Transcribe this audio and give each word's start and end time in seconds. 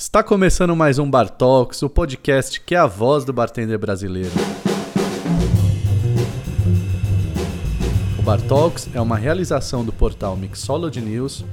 Está 0.00 0.22
começando 0.22 0.76
mais 0.76 1.00
um 1.00 1.10
Bar 1.10 1.28
Talks, 1.28 1.82
o 1.82 1.90
podcast 1.90 2.60
que 2.60 2.76
é 2.76 2.78
a 2.78 2.86
voz 2.86 3.24
do 3.24 3.32
bartender 3.32 3.76
brasileiro. 3.76 4.30
O 8.16 8.22
Bar 8.22 8.40
Talks 8.42 8.88
é 8.94 9.00
uma 9.00 9.16
realização 9.16 9.84
do 9.84 9.92
portal 9.92 10.36
Mixology 10.36 11.00
News 11.00 11.44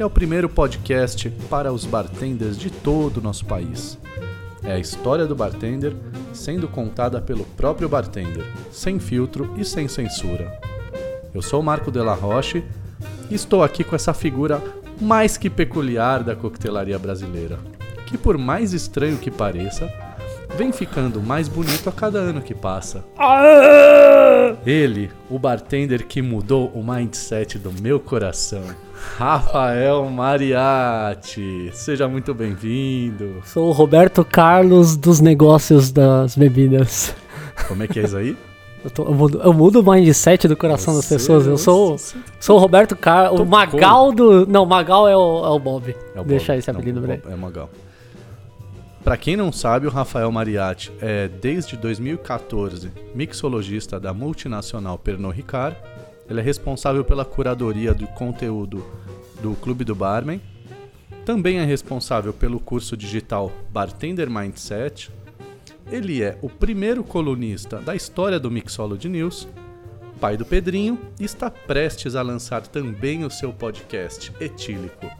é 0.00 0.04
o 0.04 0.10
primeiro 0.10 0.48
podcast 0.48 1.30
para 1.48 1.72
os 1.72 1.84
bartenders 1.84 2.58
de 2.58 2.70
todo 2.70 3.18
o 3.18 3.22
nosso 3.22 3.46
país. 3.46 3.96
É 4.64 4.72
a 4.72 4.80
história 4.80 5.24
do 5.24 5.36
bartender 5.36 5.94
sendo 6.32 6.66
contada 6.66 7.22
pelo 7.22 7.44
próprio 7.44 7.88
bartender, 7.88 8.44
sem 8.72 8.98
filtro 8.98 9.54
e 9.56 9.64
sem 9.64 9.86
censura. 9.86 10.60
Eu 11.32 11.40
sou 11.40 11.62
Marco 11.62 11.92
Della 11.92 12.14
Roche 12.14 12.64
e 13.30 13.34
estou 13.36 13.62
aqui 13.62 13.84
com 13.84 13.94
essa 13.94 14.12
figura 14.12 14.60
mais 15.00 15.36
que 15.36 15.48
peculiar 15.48 16.24
da 16.24 16.34
coquetelaria 16.34 16.98
brasileira, 16.98 17.60
que 18.12 18.18
por 18.18 18.36
mais 18.36 18.74
estranho 18.74 19.16
que 19.16 19.30
pareça, 19.30 19.90
vem 20.54 20.70
ficando 20.70 21.22
mais 21.22 21.48
bonito 21.48 21.88
a 21.88 21.92
cada 21.92 22.18
ano 22.18 22.42
que 22.42 22.54
passa. 22.54 23.02
Ele, 24.66 25.10
o 25.30 25.38
bartender 25.38 26.06
que 26.06 26.20
mudou 26.20 26.70
o 26.74 26.84
mindset 26.84 27.58
do 27.58 27.72
meu 27.80 27.98
coração. 27.98 28.62
Rafael 29.16 30.04
Mariatti, 30.10 31.70
seja 31.72 32.06
muito 32.06 32.34
bem-vindo. 32.34 33.40
Sou 33.46 33.68
o 33.68 33.72
Roberto 33.72 34.22
Carlos 34.24 34.94
dos 34.94 35.20
negócios 35.20 35.90
das 35.90 36.36
bebidas. 36.36 37.14
Como 37.66 37.82
é 37.82 37.88
que 37.88 37.98
é 37.98 38.02
isso 38.04 38.16
aí? 38.18 38.36
Eu, 38.84 38.90
tô- 38.90 39.04
eu 39.04 39.14
mudo, 39.14 39.40
eu 39.42 39.52
mudo 39.52 39.80
o 39.80 39.90
mindset 39.90 40.46
do 40.48 40.56
coração 40.56 40.94
das 40.94 41.04
Você- 41.06 41.14
pessoas. 41.14 41.46
Eu 41.46 41.56
sou, 41.56 41.96
você- 41.96 42.16
sou 42.38 42.56
o 42.56 42.60
Roberto 42.60 42.94
Carlos. 42.94 43.40
O. 43.40 43.46
Magal 43.46 44.12
do. 44.12 44.44
Não, 44.46 44.66
Magal 44.66 45.08
é 45.08 45.16
o, 45.16 45.44
é 45.46 45.48
o 45.48 45.58
Bob. 45.58 45.96
É 46.14 46.20
o 46.20 46.52
esse 46.58 46.70
apelido 46.70 47.00
pra 47.00 47.14
ele. 47.14 47.22
É 47.30 47.34
Magal. 47.36 47.70
Pra 49.04 49.16
quem 49.16 49.36
não 49.36 49.50
sabe, 49.50 49.88
o 49.88 49.90
Rafael 49.90 50.30
Mariatti 50.30 50.92
é, 51.00 51.26
desde 51.26 51.76
2014, 51.76 52.92
mixologista 53.12 53.98
da 53.98 54.14
multinacional 54.14 54.96
Pernod 54.96 55.36
Ricard. 55.36 55.76
Ele 56.30 56.38
é 56.38 56.42
responsável 56.42 57.04
pela 57.04 57.24
curadoria 57.24 57.92
do 57.92 58.06
conteúdo 58.06 58.84
do 59.42 59.54
Clube 59.56 59.84
do 59.84 59.94
Barman. 59.94 60.40
Também 61.26 61.58
é 61.58 61.64
responsável 61.64 62.32
pelo 62.32 62.60
curso 62.60 62.96
digital 62.96 63.50
Bartender 63.70 64.30
Mindset. 64.30 65.10
Ele 65.90 66.22
é 66.22 66.38
o 66.40 66.48
primeiro 66.48 67.02
colunista 67.02 67.78
da 67.78 67.96
história 67.96 68.38
do 68.38 68.52
Mixology 68.52 69.08
News, 69.08 69.48
pai 70.20 70.36
do 70.36 70.44
Pedrinho, 70.44 70.96
e 71.18 71.24
está 71.24 71.50
prestes 71.50 72.14
a 72.14 72.22
lançar 72.22 72.68
também 72.68 73.24
o 73.24 73.30
seu 73.30 73.52
podcast 73.52 74.32
Etílico. 74.40 75.10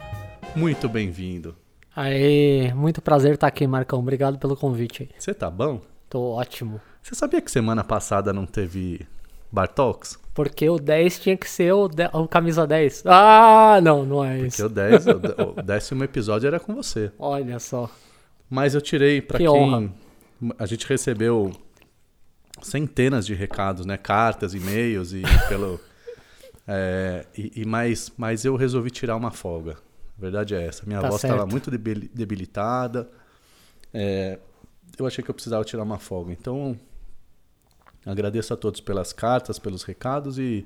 Muito 0.55 0.87
bem-vindo. 0.87 1.62
Aê, 1.95 2.73
muito 2.73 3.01
prazer 3.01 3.33
estar 3.35 3.47
aqui, 3.47 3.67
Marcão. 3.67 3.99
Obrigado 3.99 4.37
pelo 4.39 4.55
convite 4.55 5.03
aí. 5.03 5.09
Você 5.17 5.33
tá 5.33 5.49
bom? 5.49 5.81
Tô 6.09 6.21
ótimo. 6.33 6.81
Você 7.01 7.13
sabia 7.15 7.41
que 7.41 7.51
semana 7.51 7.83
passada 7.83 8.31
não 8.33 8.45
teve 8.45 9.05
Bar 9.51 9.67
Talks? 9.67 10.17
Porque 10.33 10.67
o 10.67 10.77
10 10.77 11.19
tinha 11.19 11.37
que 11.37 11.47
ser 11.49 11.71
o, 11.73 11.87
de- 11.87 12.09
o 12.13 12.27
camisa 12.27 12.65
10. 12.65 13.03
Ah, 13.05 13.79
não, 13.83 14.03
não 14.05 14.23
é 14.23 14.33
Porque 14.37 14.47
isso. 14.47 14.65
o, 14.65 14.69
10, 14.69 15.07
o 15.07 15.13
dé- 15.19 15.35
o 15.43 15.61
décimo 15.61 16.03
episódio 16.03 16.47
era 16.47 16.59
com 16.59 16.73
você. 16.73 17.11
Olha 17.19 17.59
só. 17.59 17.89
Mas 18.49 18.73
eu 18.73 18.81
tirei 18.81 19.21
pra 19.21 19.37
Que 19.37 19.45
quem. 19.45 19.53
honra. 19.53 19.91
A 20.57 20.65
gente 20.65 20.87
recebeu 20.87 21.51
centenas 22.61 23.25
de 23.25 23.33
recados, 23.33 23.85
né? 23.85 23.97
Cartas, 23.97 24.53
e-mails 24.55 25.13
e 25.13 25.21
pelo. 25.47 25.79
é, 26.67 27.25
e, 27.37 27.61
e 27.61 27.65
mais, 27.65 28.11
mas 28.17 28.45
eu 28.45 28.55
resolvi 28.55 28.89
tirar 28.89 29.15
uma 29.15 29.31
folga. 29.31 29.77
A 30.17 30.21
verdade 30.21 30.55
é 30.55 30.65
essa. 30.65 30.85
Minha 30.85 31.01
Tá 31.01 31.09
voz 31.09 31.23
estava 31.23 31.45
muito 31.45 31.69
debil- 31.71 32.09
debilitada. 32.13 33.09
É, 33.93 34.39
eu 34.97 35.05
achei 35.07 35.23
que 35.23 35.29
eu 35.29 35.33
precisava 35.35 35.63
tirar 35.65 35.83
uma 35.83 35.99
folga. 35.99 36.31
Então, 36.31 36.77
agradeço 38.05 38.53
a 38.53 38.57
todos 38.57 38.79
pelas 38.79 39.11
cartas, 39.13 39.57
pelos 39.59 39.83
recados 39.83 40.37
e 40.37 40.65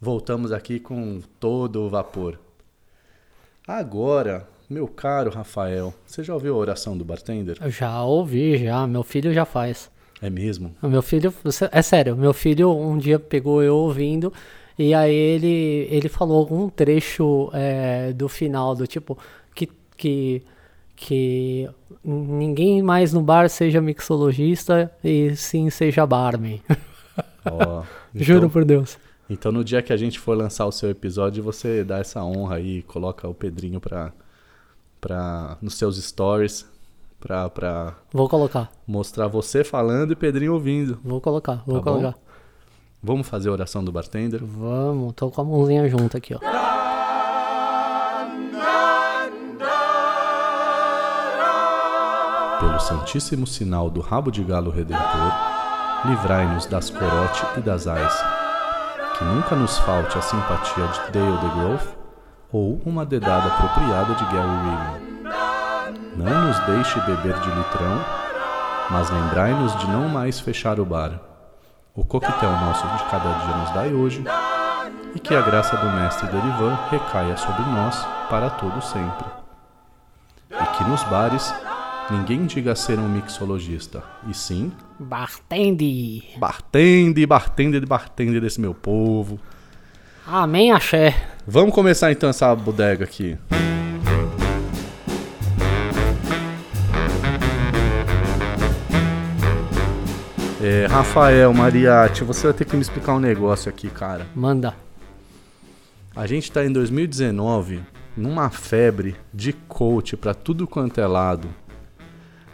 voltamos 0.00 0.52
aqui 0.52 0.78
com 0.78 1.20
todo 1.40 1.82
o 1.82 1.88
vapor. 1.88 2.38
Agora, 3.66 4.46
meu 4.68 4.86
caro 4.86 5.30
Rafael, 5.30 5.94
você 6.06 6.22
já 6.22 6.34
ouviu 6.34 6.54
a 6.54 6.58
oração 6.58 6.96
do 6.96 7.04
bartender? 7.04 7.56
Eu 7.60 7.70
já 7.70 8.02
ouvi, 8.02 8.58
já. 8.58 8.86
Meu 8.86 9.02
filho 9.02 9.32
já 9.32 9.44
faz. 9.44 9.90
É 10.20 10.28
mesmo? 10.30 10.74
O 10.82 10.88
meu 10.88 11.02
filho, 11.02 11.32
é 11.70 11.82
sério, 11.82 12.16
meu 12.16 12.32
filho 12.32 12.70
um 12.74 12.96
dia 12.96 13.18
pegou 13.18 13.62
eu 13.62 13.76
ouvindo 13.76 14.32
e 14.78 14.92
aí 14.92 15.14
ele, 15.14 15.86
ele 15.90 16.08
falou 16.08 16.38
algum 16.38 16.68
trecho 16.68 17.48
é, 17.52 18.12
do 18.12 18.28
final, 18.28 18.74
do 18.74 18.86
tipo, 18.86 19.16
que, 19.54 19.68
que, 19.96 20.42
que 20.96 21.70
ninguém 22.04 22.82
mais 22.82 23.12
no 23.12 23.22
bar 23.22 23.48
seja 23.48 23.80
mixologista 23.80 24.90
e 25.02 25.34
sim 25.36 25.70
seja 25.70 26.04
barman. 26.04 26.60
Ó, 27.44 27.84
Juro 28.14 28.38
então, 28.38 28.50
por 28.50 28.64
Deus. 28.64 28.98
então 29.30 29.52
no 29.52 29.64
dia 29.64 29.80
que 29.80 29.92
a 29.92 29.96
gente 29.96 30.18
for 30.18 30.36
lançar 30.36 30.66
o 30.66 30.72
seu 30.72 30.90
episódio, 30.90 31.42
você 31.42 31.84
dá 31.84 31.98
essa 31.98 32.22
honra 32.24 32.56
aí, 32.56 32.82
coloca 32.82 33.28
o 33.28 33.34
Pedrinho 33.34 33.80
pra, 33.80 34.12
pra, 35.00 35.56
nos 35.62 35.74
seus 35.74 36.02
stories 36.02 36.68
pra, 37.20 37.48
pra 37.48 37.94
Vou 38.12 38.28
colocar, 38.28 38.72
mostrar 38.86 39.28
você 39.28 39.62
falando 39.62 40.12
e 40.12 40.16
Pedrinho 40.16 40.54
ouvindo. 40.54 40.98
vou 41.04 41.20
colocar, 41.20 41.62
vou 41.64 41.80
Tá 41.80 41.92
bom? 41.92 42.14
Vamos 43.06 43.28
fazer 43.28 43.50
a 43.50 43.52
oração 43.52 43.84
do 43.84 43.92
bartender? 43.92 44.42
Vamos, 44.42 45.12
tô 45.12 45.30
com 45.30 45.42
a 45.42 45.44
mãozinha 45.44 45.86
junto 45.90 46.16
aqui, 46.16 46.34
ó. 46.34 46.38
Pelo 52.58 52.80
santíssimo 52.80 53.46
sinal 53.46 53.90
do 53.90 54.00
rabo 54.00 54.30
de 54.30 54.42
galo 54.42 54.70
redentor, 54.70 55.32
livrai-nos 56.06 56.64
das 56.64 56.88
corote 56.88 57.44
e 57.58 57.60
das 57.60 57.86
ais. 57.86 58.24
Que 59.18 59.24
nunca 59.24 59.54
nos 59.54 59.76
falte 59.80 60.16
a 60.16 60.22
simpatia 60.22 60.86
de 60.86 61.12
Dale 61.12 61.36
DeGroff 61.42 61.86
ou 62.50 62.80
uma 62.86 63.04
dedada 63.04 63.48
apropriada 63.48 64.14
de 64.14 64.24
Gary 64.34 64.48
Regan. 64.64 65.14
Não 66.16 66.46
nos 66.46 66.58
deixe 66.60 66.98
beber 67.00 67.38
de 67.38 67.50
litrão, 67.50 68.02
mas 68.90 69.10
lembrai-nos 69.10 69.76
de 69.78 69.88
não 69.88 70.08
mais 70.08 70.40
fechar 70.40 70.80
o 70.80 70.86
bar. 70.86 71.33
O 71.96 72.04
coquetel 72.04 72.50
nosso 72.50 72.82
de 72.82 73.08
cada 73.08 73.32
dia 73.44 73.56
nos 73.56 73.70
dai 73.70 73.94
hoje, 73.94 74.24
e 75.14 75.20
que 75.20 75.32
a 75.32 75.40
graça 75.40 75.76
do 75.76 75.86
mestre 75.92 76.26
Derivan 76.26 76.76
recaia 76.90 77.36
sobre 77.36 77.62
nós 77.70 78.04
para 78.28 78.50
todo 78.50 78.82
sempre. 78.82 79.24
E 80.50 80.76
que 80.76 80.82
nos 80.90 81.04
bares 81.04 81.54
ninguém 82.10 82.46
diga 82.46 82.74
ser 82.74 82.98
um 82.98 83.08
mixologista, 83.08 84.02
e 84.28 84.34
sim 84.34 84.72
Bartende. 84.98 86.24
bartender, 86.36 87.28
bartender, 87.28 87.86
bartender 87.86 88.40
desse 88.40 88.60
meu 88.60 88.74
povo. 88.74 89.38
Amém, 90.26 90.72
axé. 90.72 91.14
Vamos 91.46 91.72
começar 91.72 92.10
então 92.10 92.28
essa 92.28 92.52
bodega 92.56 93.04
aqui. 93.04 93.38
É, 100.66 100.86
Rafael, 100.86 101.52
Mariatti, 101.52 102.24
você 102.24 102.46
vai 102.46 102.54
ter 102.54 102.64
que 102.64 102.74
me 102.74 102.80
explicar 102.80 103.12
um 103.12 103.20
negócio 103.20 103.68
aqui, 103.68 103.90
cara. 103.90 104.26
Manda. 104.34 104.74
A 106.16 106.26
gente 106.26 106.50
tá 106.50 106.64
em 106.64 106.72
2019 106.72 107.82
numa 108.16 108.48
febre 108.48 109.14
de 109.30 109.52
coach 109.52 110.16
pra 110.16 110.32
tudo 110.32 110.66
quanto 110.66 111.02
é 111.02 111.06
lado. 111.06 111.50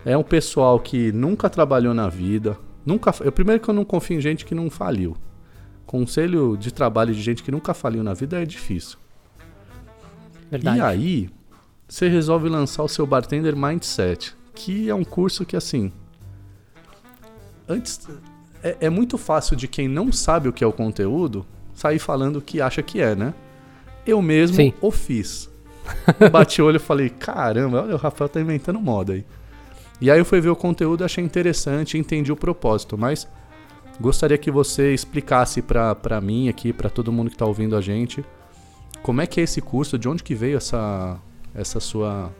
É 0.04 0.16
um 0.16 0.24
pessoal 0.24 0.80
que 0.80 1.12
nunca 1.12 1.48
trabalhou 1.48 1.94
na 1.94 2.08
vida, 2.08 2.58
nunca, 2.84 3.14
eu 3.20 3.30
primeiro 3.30 3.62
que 3.62 3.70
eu 3.70 3.74
não 3.74 3.84
confio 3.84 4.18
em 4.18 4.20
gente 4.20 4.44
que 4.44 4.56
não 4.56 4.68
faliu. 4.68 5.16
Conselho 5.86 6.56
de 6.56 6.72
trabalho 6.72 7.14
de 7.14 7.22
gente 7.22 7.44
que 7.44 7.52
nunca 7.52 7.72
faliu 7.72 8.02
na 8.02 8.12
vida 8.12 8.42
é 8.42 8.44
difícil. 8.44 8.98
Verdade. 10.50 10.78
E 10.78 10.80
aí, 10.80 11.30
você 11.86 12.08
resolve 12.08 12.48
lançar 12.48 12.82
o 12.82 12.88
seu 12.88 13.06
Bartender 13.06 13.54
Mindset, 13.54 14.34
que 14.52 14.90
é 14.90 14.94
um 14.96 15.04
curso 15.04 15.46
que, 15.46 15.54
assim. 15.54 15.92
Antes. 17.70 18.00
É, 18.62 18.76
é 18.80 18.90
muito 18.90 19.16
fácil 19.16 19.56
de 19.56 19.68
quem 19.68 19.88
não 19.88 20.12
sabe 20.12 20.48
o 20.48 20.52
que 20.52 20.64
é 20.64 20.66
o 20.66 20.72
conteúdo 20.72 21.46
sair 21.72 21.98
falando 21.98 22.36
o 22.36 22.42
que 22.42 22.60
acha 22.60 22.82
que 22.82 23.00
é, 23.00 23.14
né? 23.14 23.32
Eu 24.06 24.20
mesmo 24.20 24.56
Sim. 24.56 24.74
o 24.80 24.90
fiz. 24.90 25.48
Bati 26.30 26.60
o 26.60 26.66
olho 26.66 26.76
e 26.76 26.80
falei: 26.80 27.08
caramba, 27.08 27.82
olha, 27.82 27.94
o 27.94 27.98
Rafael 27.98 28.28
tá 28.28 28.40
inventando 28.40 28.80
moda 28.80 29.14
aí. 29.14 29.24
E 30.00 30.10
aí 30.10 30.18
eu 30.18 30.24
fui 30.24 30.40
ver 30.40 30.48
o 30.48 30.56
conteúdo, 30.56 31.04
achei 31.04 31.22
interessante, 31.22 31.96
entendi 31.96 32.32
o 32.32 32.36
propósito, 32.36 32.96
mas 32.96 33.28
gostaria 34.00 34.38
que 34.38 34.50
você 34.50 34.94
explicasse 34.94 35.60
pra, 35.60 35.94
pra 35.94 36.20
mim 36.20 36.48
aqui, 36.48 36.72
pra 36.72 36.88
todo 36.88 37.12
mundo 37.12 37.30
que 37.30 37.36
tá 37.36 37.44
ouvindo 37.44 37.76
a 37.76 37.82
gente, 37.82 38.24
como 39.02 39.20
é 39.20 39.26
que 39.26 39.40
é 39.40 39.44
esse 39.44 39.60
curso, 39.60 39.98
de 39.98 40.08
onde 40.08 40.22
que 40.22 40.34
veio 40.34 40.56
essa, 40.56 41.18
essa 41.54 41.80
sua, 41.80 42.32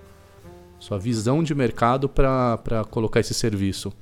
sua 0.79 0.99
visão 0.99 1.43
de 1.43 1.55
mercado 1.55 2.09
pra 2.09 2.59
colocar 2.91 3.21
esse 3.21 3.35
serviço? 3.35 3.93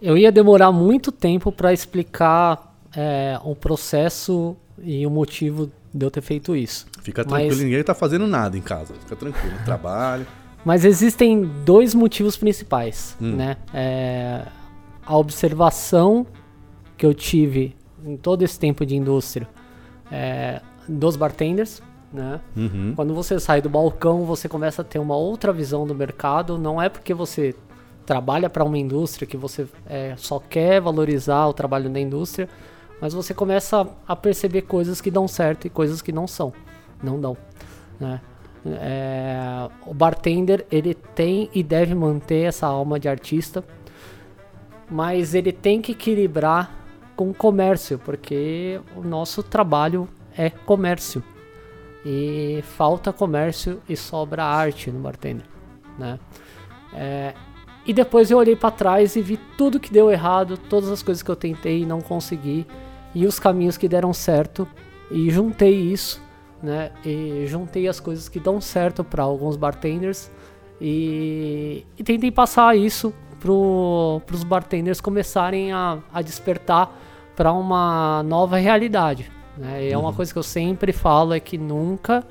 Eu 0.00 0.16
ia 0.16 0.30
demorar 0.30 0.70
muito 0.72 1.10
tempo 1.10 1.50
para 1.50 1.72
explicar 1.72 2.74
é, 2.96 3.38
o 3.42 3.54
processo 3.54 4.56
e 4.80 5.06
o 5.06 5.10
motivo 5.10 5.70
de 5.92 6.06
eu 6.06 6.10
ter 6.10 6.20
feito 6.20 6.54
isso. 6.54 6.86
Fica 7.02 7.24
Mas- 7.28 7.42
tranquilo, 7.42 7.62
ninguém 7.64 7.82
tá 7.82 7.94
fazendo 7.94 8.26
nada 8.26 8.56
em 8.56 8.60
casa. 8.60 8.94
Fica 8.94 9.16
tranquilo, 9.16 9.54
trabalho. 9.64 10.26
mas 10.64 10.84
existem 10.84 11.42
dois 11.64 11.94
motivos 11.94 12.36
principais, 12.36 13.16
Hum. 13.20 13.34
né? 13.36 13.56
É, 13.74 14.42
a 15.04 15.16
observação 15.16 16.26
que 16.96 17.04
eu 17.06 17.14
tive 17.14 17.74
em 18.04 18.16
todo 18.16 18.42
esse 18.42 18.58
tempo 18.58 18.84
de 18.86 18.94
indústria 18.94 19.48
é, 20.12 20.60
dos 20.88 21.16
bartenders, 21.16 21.82
né? 22.12 22.40
Uhum. 22.56 22.92
Quando 22.94 23.14
você 23.14 23.38
sai 23.40 23.60
do 23.60 23.68
balcão, 23.68 24.24
você 24.24 24.48
começa 24.48 24.82
a 24.82 24.84
ter 24.84 24.98
uma 24.98 25.16
outra 25.16 25.52
visão 25.52 25.86
do 25.86 25.94
mercado. 25.94 26.56
Não 26.58 26.80
é 26.80 26.88
porque 26.88 27.12
você 27.12 27.54
trabalha 28.08 28.48
para 28.48 28.64
uma 28.64 28.78
indústria 28.78 29.28
que 29.28 29.36
você 29.36 29.68
é, 29.86 30.14
só 30.16 30.38
quer 30.38 30.80
valorizar 30.80 31.46
o 31.46 31.52
trabalho 31.52 31.90
da 31.90 32.00
indústria, 32.00 32.48
mas 33.02 33.12
você 33.12 33.34
começa 33.34 33.86
a 34.06 34.16
perceber 34.16 34.62
coisas 34.62 34.98
que 34.98 35.10
dão 35.10 35.28
certo 35.28 35.66
e 35.66 35.70
coisas 35.70 36.00
que 36.00 36.10
não 36.10 36.26
são, 36.26 36.50
não 37.02 37.20
dão. 37.20 37.36
Né? 38.00 38.18
É, 38.64 39.68
o 39.84 39.92
bartender 39.92 40.64
ele 40.72 40.94
tem 40.94 41.50
e 41.54 41.62
deve 41.62 41.94
manter 41.94 42.46
essa 42.46 42.66
alma 42.66 42.98
de 42.98 43.10
artista, 43.10 43.62
mas 44.90 45.34
ele 45.34 45.52
tem 45.52 45.82
que 45.82 45.92
equilibrar 45.92 46.74
com 47.14 47.28
o 47.28 47.34
comércio, 47.34 47.98
porque 47.98 48.80
o 48.96 49.02
nosso 49.02 49.42
trabalho 49.42 50.08
é 50.34 50.48
comércio 50.48 51.22
e 52.06 52.64
falta 52.74 53.12
comércio 53.12 53.82
e 53.86 53.94
sobra 53.94 54.44
arte 54.44 54.90
no 54.90 54.98
bartender, 54.98 55.44
né? 55.98 56.18
É, 56.94 57.34
e 57.88 57.92
depois 57.94 58.30
eu 58.30 58.36
olhei 58.36 58.54
para 58.54 58.70
trás 58.70 59.16
e 59.16 59.22
vi 59.22 59.38
tudo 59.56 59.80
que 59.80 59.90
deu 59.90 60.10
errado, 60.10 60.58
todas 60.58 60.90
as 60.90 61.02
coisas 61.02 61.22
que 61.22 61.30
eu 61.30 61.34
tentei 61.34 61.80
e 61.82 61.86
não 61.86 62.02
consegui 62.02 62.66
e 63.14 63.26
os 63.26 63.40
caminhos 63.40 63.78
que 63.78 63.88
deram 63.88 64.12
certo 64.12 64.68
e 65.10 65.30
juntei 65.30 65.74
isso, 65.74 66.22
né? 66.62 66.92
E 67.02 67.44
juntei 67.46 67.88
as 67.88 67.98
coisas 67.98 68.28
que 68.28 68.38
dão 68.38 68.60
certo 68.60 69.02
para 69.02 69.22
alguns 69.22 69.56
bartenders 69.56 70.30
e, 70.78 71.86
e 71.96 72.04
tentei 72.04 72.30
passar 72.30 72.76
isso 72.76 73.14
para 73.40 73.50
os 73.50 74.44
bartenders 74.44 75.00
começarem 75.00 75.72
a, 75.72 75.98
a 76.12 76.20
despertar 76.20 76.94
para 77.34 77.54
uma 77.54 78.22
nova 78.22 78.58
realidade. 78.58 79.32
Né? 79.56 79.88
É 79.90 79.96
uma 79.96 80.12
coisa 80.12 80.30
que 80.30 80.38
eu 80.38 80.42
sempre 80.42 80.92
falo 80.92 81.32
é 81.32 81.40
que 81.40 81.56
nunca 81.56 82.22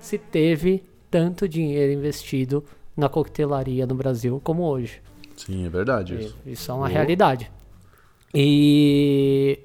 se 0.00 0.18
teve 0.18 0.82
tanto 1.08 1.48
dinheiro 1.48 1.92
investido 1.92 2.64
na 2.98 3.08
coquetelaria 3.08 3.86
no 3.86 3.94
Brasil 3.94 4.40
como 4.42 4.64
hoje. 4.64 5.00
Sim, 5.36 5.64
é 5.64 5.68
verdade 5.68 6.20
isso. 6.20 6.36
Isso 6.44 6.70
é 6.70 6.74
uma 6.74 6.80
Boa. 6.80 6.90
realidade. 6.90 7.50
E 8.34 9.58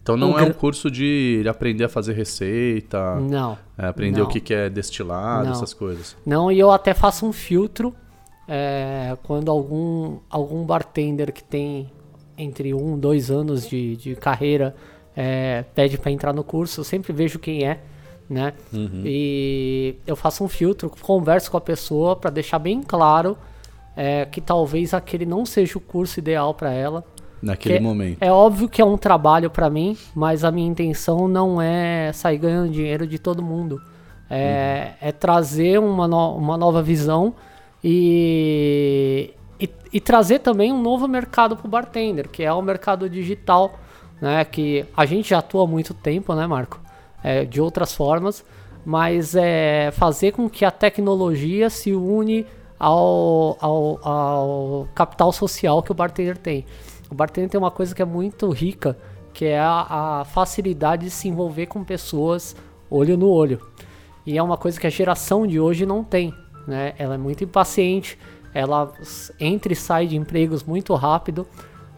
Então 0.00 0.16
não 0.16 0.32
O 0.34 0.38
é 0.38 0.42
um 0.42 0.52
curso 0.52 0.90
de 0.90 1.42
aprender 1.48 1.84
a 1.84 1.88
fazer 1.88 2.12
receita, 2.12 3.16
não, 3.16 3.56
é, 3.76 3.86
aprender 3.86 4.20
Não. 4.20 4.26
o 4.26 4.28
que 4.28 4.38
que 4.38 4.52
é 4.52 4.68
destilado, 4.68 5.46
Não. 5.46 5.52
essas 5.52 5.72
coisas. 5.72 6.14
Não, 6.26 6.52
e 6.52 6.58
eu 6.58 6.70
até 6.70 6.92
faço 6.92 7.26
um 7.26 7.32
filtro 7.32 7.94
é, 8.46 9.16
quando 9.22 9.50
algum, 9.50 10.18
algum 10.28 10.62
bartender 10.64 11.32
que 11.32 11.42
tem 11.42 11.90
entre 12.36 12.74
um, 12.74 12.98
dois 12.98 13.30
anos 13.30 13.66
de, 13.66 13.96
de 13.96 14.14
carreira 14.14 14.76
é, 15.16 15.64
pede 15.74 15.96
para 15.96 16.10
entrar 16.10 16.34
no 16.34 16.44
curso, 16.44 16.80
eu 16.80 16.84
sempre 16.84 17.12
vejo 17.12 17.38
quem 17.38 17.66
é, 17.66 17.80
né? 18.28 18.52
Uhum. 18.72 19.02
E 19.04 19.96
eu 20.06 20.16
faço 20.16 20.42
um 20.44 20.48
filtro, 20.48 20.90
converso 21.00 21.50
com 21.50 21.56
a 21.56 21.60
pessoa 21.60 22.16
para 22.16 22.30
deixar 22.30 22.58
bem 22.58 22.82
claro 22.82 23.36
é, 23.96 24.24
que 24.24 24.40
talvez 24.40 24.92
aquele 24.94 25.24
não 25.26 25.44
seja 25.46 25.78
o 25.78 25.80
curso 25.80 26.18
ideal 26.18 26.52
para 26.54 26.72
ela. 26.72 27.04
Naquele 27.42 27.76
Que- 27.76 27.80
momento. 27.84 28.18
É 28.22 28.32
óbvio 28.32 28.68
que 28.68 28.80
é 28.80 28.84
um 28.84 28.96
trabalho 28.96 29.50
para 29.50 29.68
mim, 29.68 29.96
mas 30.14 30.42
a 30.44 30.50
minha 30.50 30.66
intenção 30.68 31.28
não 31.28 31.60
é 31.60 32.10
sair 32.12 32.38
ganhando 32.38 32.70
dinheiro 32.72 33.06
de 33.06 33.18
todo 33.18 33.42
mundo. 33.42 33.80
É, 34.30 34.92
é 35.00 35.12
trazer 35.12 35.78
uma, 35.78 36.08
no- 36.08 36.36
uma 36.36 36.56
nova 36.56 36.82
visão 36.82 37.34
e, 38.18 39.30
e, 39.60 39.68
e 39.92 40.00
trazer 40.00 40.38
também 40.40 40.72
um 40.72 40.80
novo 40.80 41.06
mercado 41.06 41.56
para 41.56 41.66
o 41.66 41.70
bartender, 41.70 42.28
que 42.28 42.42
é 42.42 42.52
o 42.52 42.62
mercado 42.62 43.08
digital, 43.08 43.78
né? 44.20 44.44
Que 44.44 44.84
a 44.96 45.04
gente 45.06 45.28
já 45.30 45.38
atua 45.38 45.64
há 45.64 45.66
muito 45.66 45.92
tempo, 45.94 46.34
né, 46.34 46.46
Marco? 46.46 46.80
É, 47.26 47.44
de 47.46 47.58
outras 47.58 47.94
formas, 47.94 48.44
mas 48.84 49.34
é 49.34 49.90
fazer 49.92 50.32
com 50.32 50.46
que 50.46 50.62
a 50.62 50.70
tecnologia 50.70 51.70
se 51.70 51.94
une 51.94 52.46
ao, 52.78 53.56
ao, 53.60 54.06
ao 54.06 54.88
capital 54.94 55.32
social 55.32 55.82
que 55.82 55.90
o 55.90 55.94
bartender 55.94 56.36
tem. 56.36 56.66
O 57.10 57.14
bartender 57.14 57.48
tem 57.48 57.58
uma 57.58 57.70
coisa 57.70 57.94
que 57.94 58.02
é 58.02 58.04
muito 58.04 58.50
rica, 58.50 58.94
que 59.32 59.46
é 59.46 59.58
a, 59.58 60.20
a 60.20 60.24
facilidade 60.26 61.04
de 61.04 61.10
se 61.10 61.26
envolver 61.26 61.64
com 61.64 61.82
pessoas 61.82 62.54
olho 62.90 63.16
no 63.16 63.30
olho. 63.30 63.58
E 64.26 64.36
é 64.36 64.42
uma 64.42 64.58
coisa 64.58 64.78
que 64.78 64.86
a 64.86 64.90
geração 64.90 65.46
de 65.46 65.58
hoje 65.58 65.86
não 65.86 66.04
tem, 66.04 66.32
né? 66.66 66.92
Ela 66.98 67.14
é 67.14 67.18
muito 67.18 67.42
impaciente, 67.42 68.18
ela 68.52 68.92
entra 69.40 69.72
e 69.72 69.76
sai 69.76 70.06
de 70.06 70.16
empregos 70.16 70.62
muito 70.62 70.94
rápido 70.94 71.46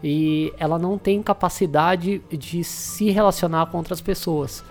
e 0.03 0.53
ela 0.57 0.79
não 0.79 0.97
tem 0.97 1.21
capacidade 1.21 2.19
de 2.29 2.63
se 2.63 3.09
relacionar 3.09 3.67
com 3.67 3.77
outras 3.77 4.01
pessoas, 4.01 4.63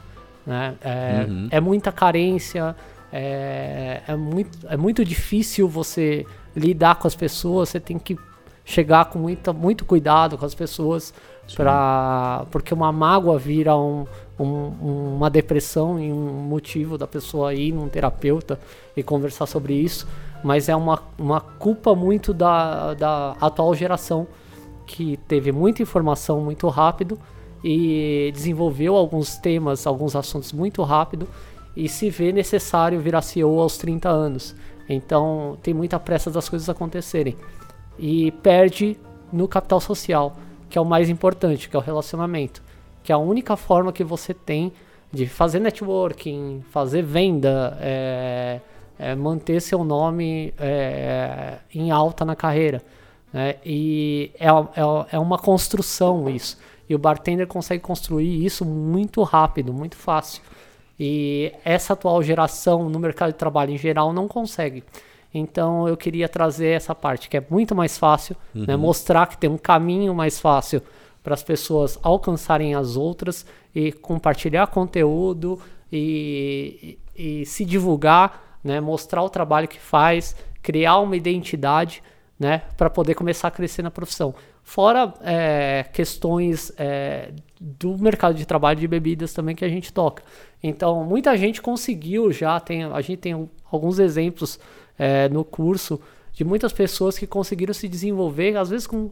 né? 0.47 0.75
É, 0.81 1.27
Uhum. 1.29 1.49
é 1.51 1.61
muita 1.61 1.91
carência, 1.93 2.75
é, 3.13 4.03
é, 4.07 4.17
muito, 4.17 4.59
é 4.69 4.77
muito 4.77 5.05
difícil 5.05 5.69
você 5.69 6.25
lidar 6.55 6.97
com 6.97 7.07
as 7.07 7.15
pessoas, 7.15 7.69
você 7.71 7.81
tem 7.81 7.99
que 7.99 8.17
chegar 8.65 9.07
com 9.07 9.19
muita, 9.19 9.53
muito 9.53 9.85
cuidado 9.85 10.37
com 10.39 10.45
as 10.45 10.55
pessoas, 10.55 11.13
pra, 11.55 12.45
porque 12.51 12.75
uma 12.75 12.91
mágoa 12.91 13.39
vira 13.39 13.77
um, 13.77 14.05
um- 14.39 15.15
uma 15.17 15.31
depressão 15.31 16.01
e 16.01 16.13
um 16.13 16.27
motivo 16.49 16.99
da 16.99 17.07
pessoa 17.07 17.55
ir 17.55 17.73
num 17.73 17.89
terapeuta 17.89 18.59
e 18.97 19.03
conversar 19.03 19.47
sobre 19.47 19.75
isso, 19.75 20.07
mas 20.43 20.69
é 20.69 20.75
uma, 20.75 21.01
uma 21.19 21.41
culpa 21.41 21.95
muito 21.95 22.35
da, 22.35 22.95
da 22.95 23.37
atual 23.41 23.73
geração 23.75 24.27
que 24.87 25.17
teve 25.29 25.53
muita 25.53 25.83
informação 25.83 26.41
muito 26.41 26.69
rápido 26.69 27.19
e 27.65 28.31
desenvolveu 28.35 28.95
alguns 28.95 29.37
temas, 29.37 29.87
alguns 29.87 30.15
assuntos 30.15 30.53
muito 30.53 30.83
rápido 30.83 31.29
e 31.77 31.89
se 31.89 32.09
vê 32.09 32.33
necessário 32.33 33.01
virar 33.01 33.23
CEO 33.23 33.61
aos 33.61 33.77
30 33.77 34.09
anos. 34.09 34.55
Então 34.89 35.59
tem 35.63 35.75
muita 35.75 35.99
pressa 35.99 36.31
das 36.31 36.49
coisas 36.49 36.69
acontecerem 36.69 37.37
e 37.99 38.31
perde 38.31 38.97
no 39.33 39.49
capital 39.49 39.81
social, 39.81 40.37
que 40.71 40.79
é 40.79 40.81
o 40.81 40.85
mais 40.85 41.09
importante, 41.09 41.69
que 41.69 41.77
é 41.77 41.79
o 41.79 41.83
relacionamento, 41.83 42.63
que 43.03 43.13
é 43.13 43.15
a 43.15 43.19
única 43.19 43.57
forma 43.57 43.93
que 43.93 44.05
você 44.05 44.33
tem 44.33 44.73
de 45.13 45.27
fazer 45.27 45.61
networking, 45.61 46.63
fazer 46.71 47.03
venda, 47.03 47.77
é, 47.81 48.61
é, 48.99 49.15
manter 49.15 49.61
seu 49.61 49.85
nome 49.85 50.53
é, 50.59 51.59
em 51.75 51.91
alta 51.91 52.25
na 52.25 52.37
carreira. 52.37 52.83
né? 53.33 53.57
E 53.65 54.31
é, 54.39 54.47
é, 54.49 55.17
é 55.17 55.19
uma 55.19 55.39
construção 55.39 56.29
isso. 56.29 56.59
E 56.89 56.95
o 56.95 56.99
bartender 56.99 57.47
consegue 57.47 57.83
construir 57.83 58.45
isso 58.45 58.65
muito 58.65 59.23
rápido, 59.23 59.73
muito 59.73 59.97
fácil. 59.97 60.43
E 60.99 61.53
essa 61.65 61.93
atual 61.93 62.23
geração 62.23 62.89
no 62.89 62.99
mercado 62.99 63.33
de 63.33 63.39
trabalho 63.39 63.73
em 63.73 63.79
geral 63.79 64.13
não 64.13 64.27
consegue. 64.27 64.83
Então 65.33 65.87
eu 65.87 65.97
queria 65.97 66.29
trazer 66.29 66.69
essa 66.69 66.95
parte 66.95 67.29
que 67.29 67.37
é 67.37 67.45
muito 67.51 67.75
mais 67.75 67.99
fácil, 67.99 68.37
né? 68.55 68.77
mostrar 68.77 69.27
que 69.27 69.37
tem 69.37 69.51
um 69.51 69.59
caminho 69.59 70.15
mais 70.15 70.41
fácil 70.41 70.83
para 71.23 71.35
as 71.35 71.43
pessoas 71.43 71.99
alcançarem 72.03 72.75
as 72.75 72.97
outras 72.97 73.45
e 73.75 73.93
compartilhar 73.93 74.69
conteúdo 74.69 75.61
e, 75.93 76.99
e, 77.17 77.41
e 77.41 77.47
se 77.47 77.65
divulgar, 77.65 78.59
né? 78.65 78.81
mostrar 78.81 79.23
o 79.23 79.29
trabalho 79.29 79.69
que 79.69 79.79
faz, 79.79 80.35
criar 80.63 80.99
uma 80.99 81.17
identidade 81.17 82.03
né? 82.39 82.63
para 82.77 82.89
poder 82.89 83.15
começar 83.15 83.49
a 83.49 83.51
crescer 83.51 83.83
na 83.83 83.91
profissão. 83.91 84.35
Fora 84.69 85.15
é, 85.23 85.87
questões 85.93 86.73
é, 86.77 87.31
do 87.61 87.97
mercado 87.97 88.35
de 88.35 88.45
trabalho 88.45 88.81
de 88.81 88.89
bebidas 88.89 89.33
também 89.33 89.55
que 89.55 89.65
a 89.65 89.69
gente 89.69 89.93
toca. 89.93 90.25
Então, 90.61 91.05
muita 91.05 91.37
gente 91.37 91.63
conseguiu 91.63 92.33
já, 92.33 92.59
tem, 92.59 92.83
a 92.83 93.01
gente 93.01 93.19
tem 93.19 93.49
alguns 93.71 94.01
exemplos 94.01 94.59
é, 94.99 95.29
no 95.29 95.45
curso 95.45 96.01
de 96.33 96.43
muitas 96.43 96.73
pessoas 96.73 97.17
que 97.17 97.29
conseguiram 97.29 97.73
se 97.73 97.87
desenvolver, 97.87 98.57
às 98.57 98.69
vezes 98.69 98.89
com, 98.89 99.09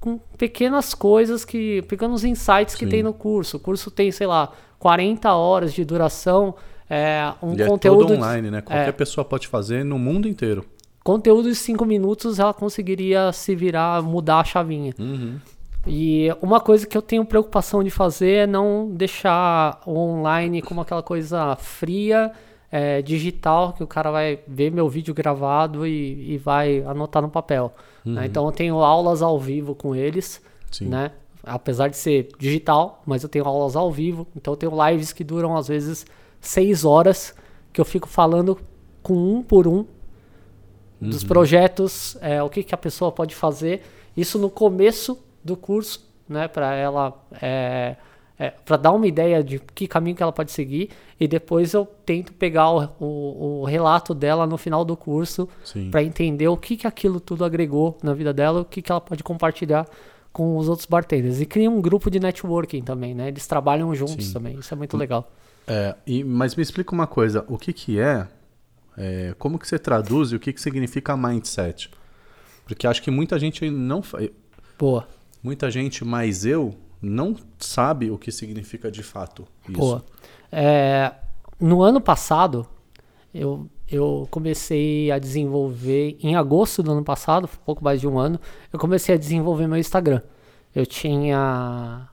com 0.00 0.18
pequenas 0.36 0.92
coisas, 0.92 1.44
que 1.44 1.82
pequenos 1.82 2.24
insights 2.24 2.74
que 2.74 2.84
Sim. 2.84 2.90
tem 2.90 3.02
no 3.04 3.14
curso. 3.14 3.58
O 3.58 3.60
curso 3.60 3.92
tem, 3.92 4.10
sei 4.10 4.26
lá, 4.26 4.52
40 4.80 5.32
horas 5.32 5.72
de 5.72 5.84
duração, 5.84 6.52
é, 6.90 7.32
um 7.40 7.54
e 7.54 7.62
é 7.62 7.66
conteúdo 7.66 8.00
todo 8.00 8.08
de- 8.08 8.18
online, 8.18 8.50
né? 8.50 8.60
Qualquer 8.60 8.92
pessoa 8.92 9.24
pode 9.24 9.46
fazer 9.46 9.84
no 9.84 10.00
mundo 10.00 10.26
inteiro. 10.26 10.66
Conteúdo 11.06 11.48
de 11.48 11.54
5 11.54 11.86
minutos 11.86 12.40
ela 12.40 12.52
conseguiria 12.52 13.32
se 13.32 13.54
virar, 13.54 14.02
mudar 14.02 14.40
a 14.40 14.44
chavinha. 14.44 14.92
Uhum. 14.98 15.38
E 15.86 16.26
uma 16.42 16.58
coisa 16.58 16.84
que 16.84 16.98
eu 16.98 17.02
tenho 17.02 17.24
preocupação 17.24 17.84
de 17.84 17.90
fazer 17.90 18.32
é 18.38 18.46
não 18.46 18.90
deixar 18.90 19.80
o 19.86 19.96
online 19.96 20.60
como 20.60 20.80
aquela 20.80 21.04
coisa 21.04 21.54
fria, 21.54 22.32
é, 22.72 23.00
digital, 23.02 23.72
que 23.72 23.84
o 23.84 23.86
cara 23.86 24.10
vai 24.10 24.40
ver 24.48 24.72
meu 24.72 24.88
vídeo 24.88 25.14
gravado 25.14 25.86
e, 25.86 26.32
e 26.32 26.38
vai 26.38 26.82
anotar 26.82 27.22
no 27.22 27.28
papel. 27.28 27.72
né? 28.04 28.26
Então 28.26 28.44
eu 28.44 28.50
tenho 28.50 28.82
aulas 28.82 29.22
ao 29.22 29.38
vivo 29.38 29.76
com 29.76 29.94
eles, 29.94 30.42
Sim. 30.72 30.86
né? 30.86 31.12
Apesar 31.44 31.86
de 31.86 31.96
ser 31.96 32.30
digital, 32.36 33.00
mas 33.06 33.22
eu 33.22 33.28
tenho 33.28 33.44
aulas 33.44 33.76
ao 33.76 33.92
vivo. 33.92 34.26
Então 34.34 34.54
eu 34.54 34.56
tenho 34.56 34.72
lives 34.88 35.12
que 35.12 35.22
duram 35.22 35.56
às 35.56 35.68
vezes 35.68 36.04
seis 36.40 36.84
horas, 36.84 37.32
que 37.72 37.80
eu 37.80 37.84
fico 37.84 38.08
falando 38.08 38.58
com 39.04 39.14
um 39.14 39.40
por 39.40 39.68
um 39.68 39.86
dos 41.00 41.24
projetos, 41.24 42.16
é, 42.20 42.42
o 42.42 42.48
que, 42.48 42.62
que 42.62 42.74
a 42.74 42.78
pessoa 42.78 43.12
pode 43.12 43.34
fazer. 43.34 43.82
Isso 44.16 44.38
no 44.38 44.48
começo 44.48 45.18
do 45.44 45.56
curso, 45.56 46.06
né, 46.28 46.48
para 46.48 46.74
ela 46.74 47.14
é, 47.40 47.96
é, 48.38 48.50
para 48.50 48.76
dar 48.76 48.92
uma 48.92 49.06
ideia 49.06 49.42
de 49.42 49.58
que 49.58 49.86
caminho 49.86 50.16
que 50.16 50.22
ela 50.22 50.32
pode 50.32 50.52
seguir 50.52 50.90
e 51.18 51.26
depois 51.26 51.72
eu 51.72 51.86
tento 52.04 52.32
pegar 52.32 52.70
o, 52.70 52.88
o, 53.00 53.60
o 53.60 53.64
relato 53.64 54.14
dela 54.14 54.46
no 54.46 54.58
final 54.58 54.84
do 54.84 54.96
curso 54.96 55.48
para 55.90 56.02
entender 56.02 56.48
o 56.48 56.56
que, 56.56 56.76
que 56.76 56.86
aquilo 56.86 57.18
tudo 57.18 57.44
agregou 57.44 57.96
na 58.02 58.12
vida 58.12 58.32
dela, 58.32 58.60
o 58.60 58.64
que, 58.64 58.82
que 58.82 58.92
ela 58.92 59.00
pode 59.00 59.22
compartilhar 59.22 59.86
com 60.32 60.58
os 60.58 60.68
outros 60.68 60.86
bartenders. 60.86 61.40
E 61.40 61.46
cria 61.46 61.70
um 61.70 61.80
grupo 61.80 62.10
de 62.10 62.20
networking 62.20 62.82
também, 62.82 63.14
né? 63.14 63.28
Eles 63.28 63.46
trabalham 63.46 63.94
juntos 63.94 64.26
Sim. 64.26 64.32
também, 64.34 64.58
isso 64.58 64.72
é 64.72 64.76
muito 64.76 64.94
legal. 64.96 65.32
É, 65.66 65.94
e, 66.06 66.22
mas 66.22 66.54
me 66.54 66.62
explica 66.62 66.94
uma 66.94 67.06
coisa, 67.06 67.44
o 67.48 67.56
que, 67.56 67.72
que 67.72 67.98
é, 67.98 68.28
é 68.96 69.34
como 69.38 69.58
que 69.58 69.66
você 69.66 69.78
traduz 69.78 70.32
e 70.32 70.36
o 70.36 70.40
que, 70.40 70.52
que 70.52 70.60
significa 70.60 71.16
mindset? 71.16 71.90
Porque 72.64 72.86
acho 72.86 73.02
que 73.02 73.10
muita 73.10 73.38
gente 73.38 73.68
não... 73.70 74.02
Boa. 74.78 75.08
Muita 75.42 75.70
gente, 75.70 76.04
mas 76.04 76.44
eu, 76.44 76.74
não 77.00 77.36
sabe 77.58 78.10
o 78.10 78.18
que 78.18 78.32
significa 78.32 78.90
de 78.90 79.02
fato 79.02 79.46
isso. 79.68 79.78
Boa. 79.78 80.04
É, 80.50 81.12
no 81.60 81.82
ano 81.82 82.00
passado, 82.00 82.66
eu, 83.32 83.68
eu 83.90 84.26
comecei 84.30 85.10
a 85.10 85.18
desenvolver, 85.18 86.18
em 86.20 86.34
agosto 86.34 86.82
do 86.82 86.92
ano 86.92 87.04
passado, 87.04 87.48
pouco 87.64 87.84
mais 87.84 88.00
de 88.00 88.08
um 88.08 88.18
ano, 88.18 88.40
eu 88.72 88.78
comecei 88.78 89.14
a 89.14 89.18
desenvolver 89.18 89.66
meu 89.66 89.78
Instagram. 89.78 90.20
Eu 90.74 90.84
tinha 90.84 92.08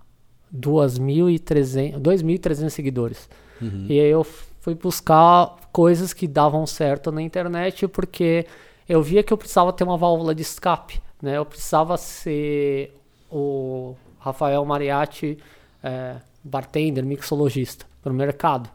2.300 0.53 2.69
seguidores. 2.69 3.29
Uhum. 3.61 3.85
E 3.89 3.99
aí 3.99 4.09
eu 4.09 4.25
fui 4.63 4.75
buscar 4.75 5.57
coisas 5.73 6.13
que 6.13 6.25
davam 6.25 6.65
certo 6.65 7.11
na 7.11 7.21
internet, 7.21 7.85
porque 7.85 8.47
eu 8.87 9.03
via 9.03 9.21
que 9.21 9.33
eu 9.33 9.37
precisava 9.37 9.73
ter 9.73 9.83
uma 9.83 9.97
válvula 9.97 10.33
de 10.33 10.41
escape. 10.41 11.01
Né? 11.21 11.35
Eu 11.35 11.45
precisava 11.45 11.97
ser 11.97 12.97
o 13.29 13.93
Rafael 14.17 14.63
Mariatti, 14.63 15.37
é, 15.83 16.15
bartender, 16.41 17.03
mixologista, 17.03 17.85
para 18.01 18.13
o 18.13 18.15
mercado. 18.15 18.69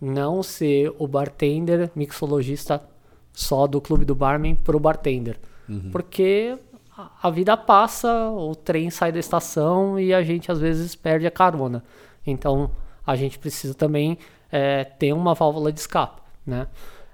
Não 0.00 0.42
ser 0.42 0.92
o 0.98 1.06
bartender, 1.06 1.92
mixologista 1.94 2.82
só 3.32 3.68
do 3.68 3.80
clube 3.80 4.04
do 4.04 4.16
barman 4.16 4.56
para 4.56 4.76
o 4.76 4.80
bartender. 4.80 5.38
Uhum. 5.68 5.90
Porque 5.92 6.58
a 7.22 7.30
vida 7.30 7.56
passa, 7.56 8.30
o 8.30 8.52
trem 8.56 8.90
sai 8.90 9.12
da 9.12 9.20
estação 9.20 9.96
e 9.98 10.12
a 10.12 10.24
gente 10.24 10.50
às 10.50 10.58
vezes 10.58 10.96
perde 10.96 11.24
a 11.24 11.30
carona. 11.30 11.84
Então 12.26 12.68
a 13.06 13.14
gente 13.14 13.38
precisa 13.38 13.74
também 13.74 14.18
é, 14.54 14.84
ter 14.84 15.12
uma 15.12 15.34
válvula 15.34 15.72
de 15.72 15.80
escape, 15.80 16.22
né? 16.46 16.68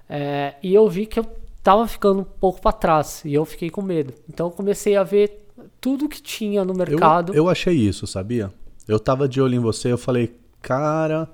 É, 0.07 0.53
e 0.61 0.75
eu 0.75 0.87
vi 0.87 1.07
que 1.07 1.19
eu 1.19 1.25
estava 1.57 1.87
ficando 1.87 2.19
um 2.19 2.23
pouco 2.23 2.61
para 2.61 2.71
trás 2.71 3.23
e 3.25 3.33
eu 3.33 3.43
fiquei 3.45 3.71
com 3.71 3.81
medo. 3.81 4.13
Então 4.29 4.45
eu 4.45 4.51
comecei 4.51 4.95
a 4.95 5.01
ver 5.01 5.47
tudo 5.79 6.07
que 6.07 6.21
tinha 6.21 6.63
no 6.63 6.75
mercado. 6.75 7.31
Eu, 7.31 7.37
eu 7.45 7.49
achei 7.49 7.73
isso, 7.73 8.05
sabia? 8.05 8.51
Eu 8.87 8.99
tava 8.99 9.27
de 9.27 9.41
olho 9.41 9.55
em 9.55 9.59
você, 9.59 9.91
eu 9.91 9.97
falei, 9.97 10.35
cara, 10.61 11.27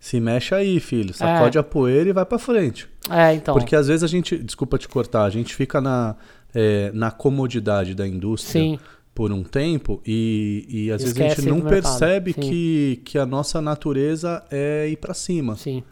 se 0.00 0.18
mexe 0.20 0.54
aí, 0.54 0.80
filho. 0.80 1.12
Sacode 1.12 1.58
é. 1.58 1.60
a 1.60 1.64
poeira 1.64 2.08
e 2.08 2.12
vai 2.14 2.24
para 2.24 2.38
frente. 2.38 2.88
É, 3.10 3.34
então. 3.34 3.52
Porque 3.52 3.76
às 3.76 3.88
vezes 3.88 4.02
a 4.02 4.06
gente, 4.06 4.38
desculpa 4.38 4.78
te 4.78 4.88
cortar, 4.88 5.24
a 5.24 5.30
gente 5.30 5.54
fica 5.54 5.82
na, 5.82 6.16
é, 6.54 6.90
na 6.94 7.10
comodidade 7.10 7.94
da 7.94 8.08
indústria. 8.08 8.62
Sim. 8.62 8.78
Por 9.14 9.30
um 9.30 9.42
tempo, 9.42 10.00
e, 10.06 10.64
e 10.68 10.90
às 10.90 11.02
Esquece 11.02 11.18
vezes 11.18 11.38
a 11.38 11.42
gente 11.42 11.50
não 11.50 11.68
percebe 11.68 12.32
que, 12.32 13.02
que 13.04 13.18
a 13.18 13.26
nossa 13.26 13.60
natureza 13.60 14.42
é 14.50 14.88
ir 14.88 14.96
para 14.96 15.12
cima. 15.12 15.54
Sim. 15.56 15.82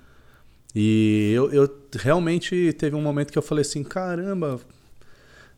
E 0.75 1.33
eu, 1.35 1.53
eu 1.53 1.69
realmente 1.93 2.73
teve 2.75 2.97
um 2.97 3.03
momento 3.03 3.31
que 3.31 3.37
eu 3.37 3.43
falei 3.43 3.61
assim: 3.61 3.83
caramba, 3.83 4.59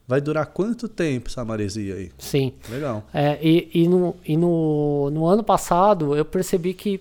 Vai 0.06 0.20
durar 0.20 0.46
quanto 0.46 0.88
tempo 0.88 1.30
essa 1.30 1.44
maresia 1.44 1.94
aí? 1.94 2.10
Sim. 2.18 2.52
Legal. 2.68 3.04
É, 3.14 3.38
e 3.40 3.70
e, 3.72 3.88
no, 3.88 4.16
e 4.26 4.36
no, 4.36 5.10
no 5.10 5.26
ano 5.26 5.44
passado 5.44 6.16
eu 6.16 6.24
percebi 6.24 6.74
que 6.74 7.00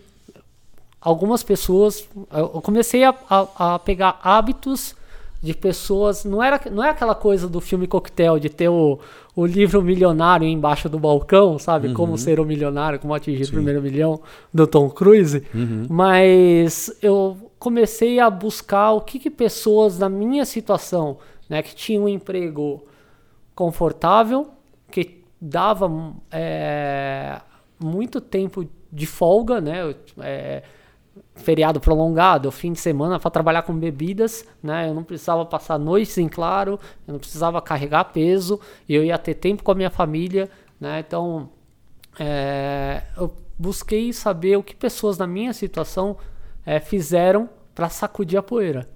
algumas 1.02 1.42
pessoas. 1.42 2.08
Eu 2.32 2.62
comecei 2.62 3.04
a, 3.04 3.14
a, 3.30 3.74
a, 3.76 3.80
pegar 3.80 4.20
hábitos 4.24 4.96
de 5.42 5.54
pessoas. 5.54 6.24
Não, 6.24 6.42
era, 6.42 6.62
não 6.72 6.84
é 6.84 6.90
aquela 6.90 7.16
coisa 7.16 7.50
do 7.50 7.60
filme 7.60 7.88
Coquetel, 7.88 8.40
de 8.40 8.50
ter 8.50 8.70
o, 8.70 9.00
o 9.36 9.46
livro 9.46 9.82
milionário 9.82 10.48
embaixo 10.48 10.90
do 10.90 11.00
balcão, 11.00 11.58
sabe? 11.58 11.88
Uhum. 11.90 11.94
Como 11.94 12.18
ser 12.18 12.40
um 12.40 12.46
milionário, 12.46 13.00
como 13.00 13.14
atingir 13.14 13.46
Sim. 13.46 13.52
o 13.52 13.54
primeiro 13.56 13.82
milhão 13.82 14.22
do 14.54 14.68
Tom 14.68 14.90
Cruise. 14.90 15.44
Uhum. 15.54 15.88
Mas 15.90 16.96
eu 17.02 17.38
comecei 17.58 18.20
a 18.20 18.30
buscar 18.30 18.92
o 18.92 19.02
que, 19.02 19.20
que 19.20 19.30
pessoas 19.30 20.00
na 20.00 20.10
minha 20.10 20.46
situação, 20.46 21.18
né, 21.50 21.62
que 21.62 21.76
tinham 21.76 22.04
um 22.04 22.10
emprego 22.10 22.84
confortável, 23.56 24.48
que 24.90 25.24
dava 25.40 26.14
é, 26.32 27.40
muito 27.80 28.20
tempo 28.20 28.68
de 28.92 29.06
folga, 29.06 29.62
né? 29.62 29.96
É, 30.20 30.64
feriado 31.42 31.80
prolongado, 31.80 32.52
fim 32.52 32.72
de 32.72 32.80
semana 32.80 33.20
para 33.20 33.30
trabalhar 33.30 33.64
com 33.64 33.74
bebidas, 33.74 34.46
né? 34.62 34.88
Eu 34.88 34.94
não 34.94 35.04
precisava 35.04 35.46
passar 35.46 35.78
noites 35.78 36.18
em 36.18 36.30
claro, 36.30 36.80
eu 37.08 37.14
não 37.14 37.20
precisava 37.20 37.62
carregar 37.62 38.06
peso, 38.06 38.60
e 38.88 38.96
eu 38.96 39.04
ia 39.04 39.18
ter 39.18 39.34
tempo 39.34 39.64
com 39.64 39.72
a 39.72 39.76
minha 39.76 39.90
família, 39.90 40.50
né? 40.80 41.00
Então, 41.06 41.50
é, 42.20 43.04
eu 43.18 43.34
busquei 43.58 44.14
saber 44.14 44.58
o 44.58 44.64
que 44.64 44.76
pessoas 44.76 45.18
na 45.18 45.28
minha 45.28 45.54
situação 45.54 46.18
é, 46.66 46.80
fizeram 46.80 47.50
para 47.76 47.90
sacudir 47.90 48.38
a 48.38 48.44
poeira, 48.44 48.90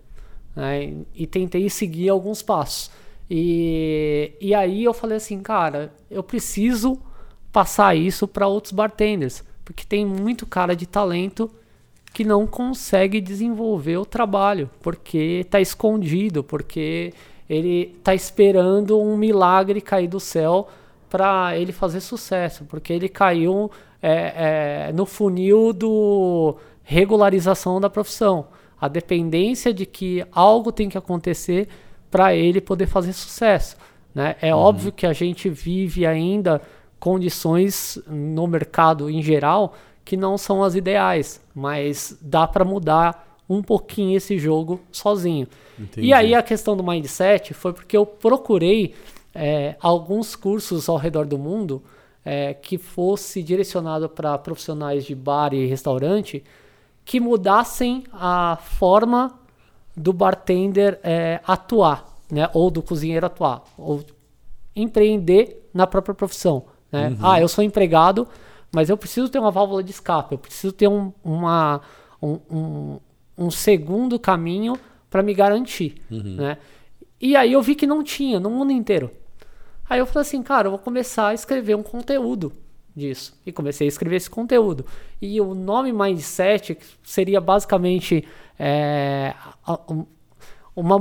né? 0.56 0.94
E 1.14 1.28
tentei 1.28 1.70
seguir 1.70 2.10
alguns 2.10 2.42
passos. 2.42 2.92
E, 3.30 4.34
e 4.40 4.54
aí 4.54 4.84
eu 4.84 4.94
falei 4.94 5.18
assim, 5.18 5.42
cara, 5.42 5.92
eu 6.10 6.24
preciso 6.24 7.02
passar 7.52 7.96
isso 7.96 8.28
para 8.28 8.48
outros 8.48 8.72
bartenders, 8.72 9.44
porque 9.64 9.84
tem 9.86 10.06
muito 10.06 10.46
cara 10.46 10.75
de 10.75 10.86
talento 10.86 11.50
que 12.15 12.24
não 12.24 12.48
consegue 12.48 13.19
desenvolver 13.19 13.98
o 13.98 14.05
trabalho, 14.05 14.69
porque 14.81 15.41
está 15.43 15.60
escondido, 15.60 16.45
porque 16.45 17.13
ele 17.50 17.93
está 17.98 18.15
esperando 18.15 18.98
um 19.01 19.17
milagre 19.17 19.81
cair 19.81 20.07
do 20.07 20.17
céu 20.17 20.69
para 21.10 21.57
ele 21.57 21.74
fazer 21.74 22.00
sucesso, 22.00 22.63
porque 22.69 22.93
ele 22.93 23.10
caiu 23.10 23.69
é, 24.01 24.88
é, 24.88 24.93
no 24.93 25.05
funil 25.05 25.74
do 25.74 26.55
regularização 26.84 27.81
da 27.81 27.89
profissão. 27.89 28.48
A 28.79 28.88
dependência 28.88 29.74
de 29.74 29.86
que 29.86 30.25
algo 30.31 30.72
tem 30.72 30.88
que 30.88 30.98
acontecer 30.98 31.67
para 32.10 32.34
ele 32.34 32.62
poder 32.62 32.88
fazer 32.88 33.12
sucesso. 33.12 33.75
Né? 34.13 34.38
É 34.41 34.55
uhum. 34.55 34.62
óbvio 34.62 34.93
que 34.93 35.05
a 35.05 35.12
gente 35.12 35.50
vive 35.50 36.05
ainda 36.05 36.62
condições 36.98 38.00
no 38.07 38.48
mercado 38.48 39.10
em 39.10 39.22
geral 39.22 39.74
que 40.05 40.15
não 40.15 40.38
são 40.38 40.63
as 40.63 40.75
ideais, 40.75 41.41
mas 41.53 42.15
dá 42.21 42.47
para 42.47 42.63
mudar 42.63 43.25
um 43.50 43.62
pouquinho 43.62 44.15
esse 44.15 44.38
jogo 44.38 44.79
sozinho. 44.91 45.47
Entendi. 45.77 46.07
E 46.07 46.13
aí 46.13 46.33
a 46.35 46.43
questão 46.43 46.77
do 46.77 46.83
mindset 46.83 47.53
foi 47.53 47.74
porque 47.74 47.97
eu 47.97 48.05
procurei 48.05 48.93
é, 49.33 49.75
alguns 49.81 50.35
cursos 50.35 50.88
ao 50.88 50.97
redor 50.97 51.25
do 51.25 51.38
mundo 51.38 51.83
é, 52.24 52.53
que 52.53 52.77
fosse 52.77 53.43
direcionado 53.43 54.07
para 54.07 54.38
profissionais 54.38 55.05
de 55.05 55.13
bar 55.13 55.53
e 55.53 55.65
restaurante 55.65 56.43
que 57.03 57.19
mudassem 57.19 58.03
a 58.13 58.57
forma 58.62 59.39
do 59.95 60.12
bartender 60.12 61.00
é, 61.03 61.39
atuar, 61.45 62.05
né? 62.31 62.50
Ou 62.53 62.71
do 62.71 62.81
cozinheiro 62.81 63.25
atuar, 63.25 63.63
ou 63.77 64.03
empreender 64.75 65.69
na 65.74 65.85
própria 65.85 66.15
profissão. 66.15 66.65
Né? 66.91 67.09
Uhum. 67.09 67.17
Ah, 67.21 67.39
eu 67.39 67.47
sou 67.47 67.63
empregado, 67.63 68.27
mas 68.75 68.89
eu 68.89 68.98
preciso 68.98 69.29
ter 69.29 69.39
uma 69.39 69.51
válvula 69.51 69.82
de 69.82 69.91
escape, 69.91 70.34
eu 70.34 70.38
preciso 70.38 70.74
ter 70.74 70.89
um, 70.89 71.13
uma, 71.24 71.79
um, 72.22 72.39
um, 72.51 73.00
um 73.38 73.50
segundo 73.50 74.20
caminho 74.20 74.77
para 75.10 75.24
me 75.24 75.34
garantir. 75.34 75.96
Uhum. 76.12 76.36
Né? 76.36 76.58
E 77.22 77.38
aí 77.38 77.53
eu 77.53 77.62
vi 77.62 77.74
que 77.74 77.88
não 77.88 78.03
tinha 78.03 78.38
no 78.38 78.50
mundo 78.50 78.74
inteiro. 78.74 79.10
Aí 79.89 80.00
eu 80.00 80.05
falei 80.05 80.27
assim, 80.27 80.44
cara, 80.44 80.67
eu 80.67 80.72
vou 80.72 80.79
começar 80.79 81.29
a 81.29 81.34
escrever 81.34 81.74
um 81.74 81.84
conteúdo 81.84 82.51
disso. 82.94 83.39
E 83.46 83.51
comecei 83.53 83.88
a 83.88 83.89
escrever 83.89 84.17
esse 84.17 84.29
conteúdo. 84.29 84.86
E 85.22 85.39
o 85.39 85.55
nome 85.55 85.94
Mindset 85.94 86.77
seria 87.01 87.39
basicamente 87.39 88.27
é, 88.60 89.34
uma, 90.75 90.98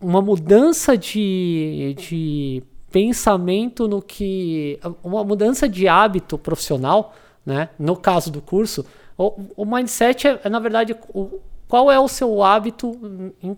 uma 0.00 0.22
mudança 0.22 0.96
de, 0.96 1.94
de 1.98 2.62
pensamento 2.90 3.86
no 3.86 4.00
que. 4.00 4.78
uma 5.02 5.22
mudança 5.24 5.68
de 5.68 5.88
hábito 5.88 6.38
profissional, 6.38 7.14
né? 7.44 7.68
No 7.78 7.96
caso 7.96 8.30
do 8.30 8.40
curso, 8.40 8.84
o, 9.16 9.34
o 9.56 9.64
mindset 9.64 10.26
é, 10.26 10.40
é, 10.44 10.48
na 10.48 10.58
verdade, 10.58 10.96
o, 11.12 11.40
qual 11.66 11.90
é 11.90 11.98
o 11.98 12.08
seu 12.08 12.42
hábito 12.42 12.98
em 13.42 13.56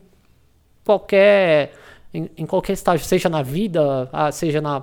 qualquer, 0.85 1.73
em, 2.13 2.31
em 2.37 2.47
qualquer 2.47 2.73
estágio, 2.73 3.07
seja 3.07 3.29
na 3.29 3.43
vida, 3.43 4.09
ah, 4.13 4.33
seja 4.33 4.61
na, 4.61 4.83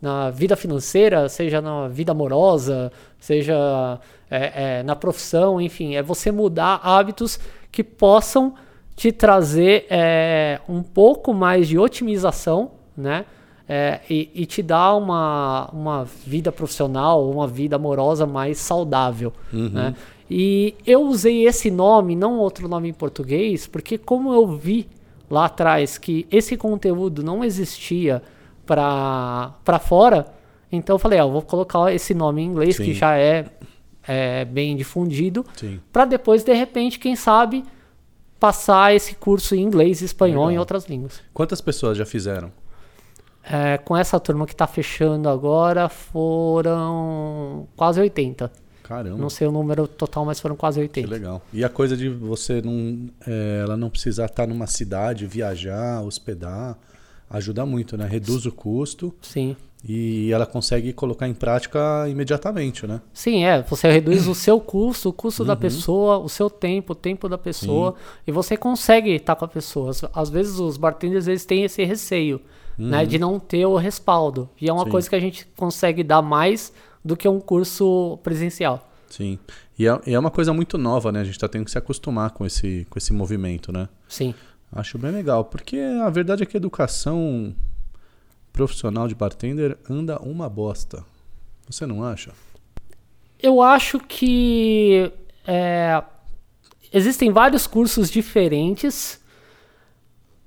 na 0.00 0.30
vida 0.30 0.54
financeira, 0.54 1.28
seja 1.28 1.60
na 1.60 1.88
vida 1.88 2.12
amorosa, 2.12 2.92
seja 3.18 3.98
é, 4.30 4.78
é, 4.78 4.82
na 4.82 4.94
profissão, 4.94 5.60
enfim, 5.60 5.96
é 5.96 6.02
você 6.02 6.30
mudar 6.30 6.80
hábitos 6.82 7.40
que 7.72 7.82
possam 7.82 8.54
te 8.94 9.10
trazer 9.12 9.86
é, 9.88 10.60
um 10.68 10.82
pouco 10.82 11.32
mais 11.32 11.68
de 11.68 11.78
otimização, 11.78 12.72
né? 12.96 13.24
É, 13.68 14.00
e, 14.08 14.30
e, 14.34 14.46
te 14.46 14.62
dar 14.62 14.94
uma, 14.94 15.68
uma 15.74 16.04
vida 16.04 16.50
profissional, 16.50 17.30
uma 17.30 17.46
vida 17.46 17.76
amorosa 17.76 18.26
mais 18.26 18.56
saudável, 18.56 19.30
uhum. 19.52 19.68
né? 19.68 19.94
E 20.30 20.74
eu 20.86 21.02
usei 21.02 21.46
esse 21.46 21.70
nome, 21.70 22.14
não 22.14 22.38
outro 22.38 22.68
nome 22.68 22.88
em 22.88 22.92
português, 22.92 23.66
porque 23.66 23.96
como 23.96 24.32
eu 24.32 24.46
vi 24.46 24.88
lá 25.30 25.46
atrás 25.46 25.96
que 25.96 26.26
esse 26.30 26.56
conteúdo 26.56 27.22
não 27.22 27.42
existia 27.42 28.22
para 28.66 29.78
fora, 29.80 30.26
então 30.70 30.96
eu 30.96 30.98
falei, 30.98 31.18
ó, 31.20 31.28
vou 31.28 31.42
colocar 31.42 31.92
esse 31.92 32.12
nome 32.12 32.42
em 32.42 32.46
inglês 32.46 32.76
Sim. 32.76 32.84
que 32.84 32.94
já 32.94 33.16
é, 33.16 33.46
é 34.06 34.44
bem 34.44 34.76
difundido, 34.76 35.44
para 35.92 36.04
depois 36.04 36.44
de 36.44 36.52
repente, 36.52 36.98
quem 36.98 37.16
sabe, 37.16 37.64
passar 38.38 38.94
esse 38.94 39.14
curso 39.14 39.54
em 39.54 39.62
inglês, 39.62 40.02
espanhol 40.02 40.46
Legal. 40.46 40.56
e 40.56 40.58
outras 40.58 40.86
línguas. 40.86 41.20
Quantas 41.32 41.60
pessoas 41.60 41.96
já 41.96 42.04
fizeram? 42.04 42.52
É, 43.42 43.78
com 43.78 43.96
essa 43.96 44.20
turma 44.20 44.46
que 44.46 44.52
está 44.52 44.66
fechando 44.66 45.28
agora, 45.28 45.88
foram 45.88 47.66
quase 47.76 48.00
80. 48.00 48.50
Caramba. 48.82 49.18
Não 49.18 49.28
sei 49.28 49.46
o 49.46 49.52
número 49.52 49.86
total, 49.86 50.24
mas 50.24 50.40
foram 50.40 50.56
quase 50.56 50.80
80. 50.80 51.06
Que 51.06 51.12
legal. 51.12 51.42
E 51.52 51.62
a 51.62 51.68
coisa 51.68 51.94
de 51.94 52.08
você 52.08 52.62
não, 52.62 53.08
é, 53.26 53.60
ela 53.62 53.76
não 53.76 53.90
precisar 53.90 54.26
estar 54.26 54.46
numa 54.46 54.66
cidade, 54.66 55.26
viajar, 55.26 56.02
hospedar, 56.02 56.76
ajuda 57.28 57.66
muito, 57.66 57.96
né? 57.98 58.06
Reduz 58.06 58.46
o 58.46 58.52
custo. 58.52 59.14
Sim. 59.20 59.54
E 59.86 60.32
ela 60.32 60.44
consegue 60.44 60.92
colocar 60.92 61.28
em 61.28 61.34
prática 61.34 62.08
imediatamente, 62.08 62.86
né? 62.86 63.00
Sim, 63.12 63.44
é. 63.44 63.62
Você 63.62 63.90
reduz 63.90 64.26
o 64.26 64.34
seu 64.34 64.58
custo, 64.58 65.10
o 65.10 65.12
custo 65.12 65.42
uhum. 65.42 65.48
da 65.48 65.54
pessoa, 65.54 66.18
o 66.18 66.28
seu 66.28 66.50
tempo, 66.50 66.94
o 66.94 66.96
tempo 66.96 67.28
da 67.28 67.38
pessoa. 67.38 67.92
Sim. 67.92 68.22
E 68.26 68.32
você 68.32 68.56
consegue 68.56 69.10
estar 69.10 69.36
com 69.36 69.44
a 69.44 69.48
pessoa. 69.48 69.92
Às 70.12 70.30
vezes 70.30 70.58
os 70.58 70.76
bartenders 70.76 71.28
eles 71.28 71.44
têm 71.44 71.62
esse 71.62 71.84
receio, 71.84 72.40
uhum. 72.78 72.88
né? 72.88 73.04
De 73.04 73.18
não 73.18 73.38
ter 73.38 73.66
o 73.66 73.76
respaldo. 73.76 74.48
E 74.60 74.68
é 74.68 74.72
uma 74.72 74.84
Sim. 74.84 74.90
coisa 74.90 75.08
que 75.08 75.16
a 75.16 75.20
gente 75.20 75.46
consegue 75.56 76.02
dar 76.02 76.22
mais 76.22 76.72
do 77.04 77.16
que 77.16 77.28
um 77.28 77.40
curso 77.40 78.18
presencial. 78.22 78.88
Sim. 79.08 79.38
E 79.78 79.86
é, 79.86 80.00
e 80.06 80.14
é 80.14 80.18
uma 80.18 80.30
coisa 80.30 80.52
muito 80.52 80.76
nova, 80.76 81.10
né? 81.10 81.20
A 81.20 81.24
gente 81.24 81.34
está 81.34 81.48
tendo 81.48 81.64
que 81.64 81.70
se 81.70 81.78
acostumar 81.78 82.30
com 82.30 82.44
esse, 82.44 82.86
com 82.90 82.98
esse 82.98 83.12
movimento, 83.12 83.72
né? 83.72 83.88
Sim. 84.08 84.34
Acho 84.70 84.98
bem 84.98 85.10
legal, 85.10 85.44
porque 85.44 85.78
a 85.78 86.10
verdade 86.10 86.42
é 86.42 86.46
que 86.46 86.56
a 86.56 86.58
educação 86.58 87.54
profissional 88.52 89.08
de 89.08 89.14
bartender 89.14 89.78
anda 89.88 90.20
uma 90.20 90.48
bosta. 90.48 91.04
Você 91.68 91.86
não 91.86 92.04
acha? 92.04 92.32
Eu 93.40 93.62
acho 93.62 94.00
que 94.00 95.10
é, 95.46 96.02
existem 96.92 97.30
vários 97.32 97.66
cursos 97.66 98.10
diferentes 98.10 99.20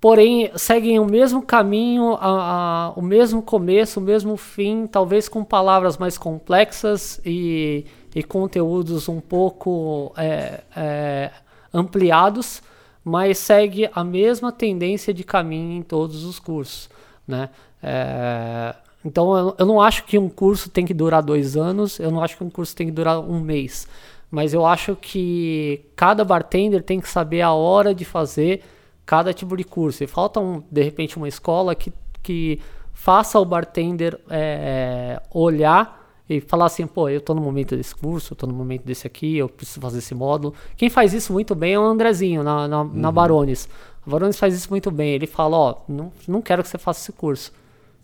porém 0.02 0.50
seguem 0.56 1.00
o 1.00 1.06
mesmo 1.06 1.44
caminho, 1.44 2.18
a, 2.20 2.88
a, 2.88 2.90
o 2.96 3.04
mesmo 3.04 3.40
começo, 3.40 4.00
o 4.00 4.04
mesmo 4.04 4.36
fim, 4.36 4.88
talvez 4.88 5.30
com 5.30 5.44
palavras 5.44 5.96
mais 5.96 6.18
complexas 6.18 7.22
e, 7.24 7.86
e 8.16 8.24
conteúdos 8.24 9.08
um 9.08 9.22
pouco 9.22 10.12
é, 10.18 10.62
é, 10.76 11.32
ampliados, 11.72 12.64
mas 13.06 13.38
segue 13.38 13.88
a 13.94 14.04
mesma 14.04 14.52
tendência 14.52 15.14
de 15.14 15.24
caminho 15.24 15.78
em 15.78 15.84
todos 15.84 16.26
os 16.26 16.40
cursos, 16.40 16.90
né? 17.28 17.52
É, 17.84 18.74
então 19.06 19.38
eu, 19.38 19.56
eu 19.60 19.66
não 19.68 19.80
acho 19.80 20.04
que 20.06 20.18
um 20.18 20.30
curso 20.30 20.70
tem 20.70 20.84
que 20.84 20.96
durar 20.96 21.22
dois 21.22 21.56
anos, 21.56 22.00
eu 22.00 22.10
não 22.10 22.24
acho 22.24 22.38
que 22.38 22.44
um 22.44 22.50
curso 22.50 22.76
tem 22.76 22.88
que 22.88 22.92
durar 22.92 23.20
um 23.20 23.40
mês, 23.40 23.88
mas 24.32 24.52
eu 24.52 24.66
acho 24.66 24.96
que 24.96 25.86
cada 25.96 26.26
bartender 26.26 26.82
tem 26.82 27.00
que 27.00 27.08
saber 27.08 27.42
a 27.42 27.54
hora 27.54 27.94
de 27.94 28.04
fazer 28.04 28.64
cada 29.12 29.34
tipo 29.34 29.58
de 29.58 29.66
curso. 29.66 30.06
E 30.06 30.08
falta, 30.08 30.40
um, 30.40 30.64
de 30.72 30.82
repente, 30.82 31.18
uma 31.18 31.28
escola 31.28 31.76
que, 31.76 31.92
que 32.24 32.62
faça 32.94 33.38
o 33.38 33.44
bartender 33.44 34.18
é, 34.30 35.22
olhar 35.34 36.10
e 36.30 36.40
falar 36.40 36.68
assim, 36.68 36.88
pô, 36.88 37.10
eu 37.10 37.20
tô 37.20 37.34
no 37.34 37.42
momento 37.42 37.76
desse 37.76 37.94
curso, 37.94 38.32
eu 38.32 38.38
tô 38.38 38.48
no 38.48 38.54
momento 38.54 38.86
desse 38.86 39.06
aqui, 39.06 39.36
eu 39.36 39.50
preciso 39.50 39.82
fazer 39.82 39.98
esse 39.98 40.16
módulo. 40.16 40.54
Quem 40.78 40.90
faz 40.90 41.14
isso 41.14 41.34
muito 41.34 41.54
bem 41.54 41.74
é 41.74 41.80
o 41.80 41.84
Andrezinho, 41.84 42.42
na, 42.42 42.70
na, 42.70 42.84
uhum. 42.84 42.92
na 42.94 43.12
Barones. 43.12 43.68
A 44.08 44.10
Barones 44.10 44.40
faz 44.40 44.56
isso 44.56 44.70
muito 44.70 44.90
bem. 44.90 45.10
Ele 45.10 45.28
fala, 45.28 45.58
ó, 45.58 45.76
não, 45.90 46.10
não 46.26 46.42
quero 46.42 46.64
que 46.64 46.70
você 46.70 46.78
faça 46.78 47.02
esse 47.02 47.12
curso. 47.12 47.52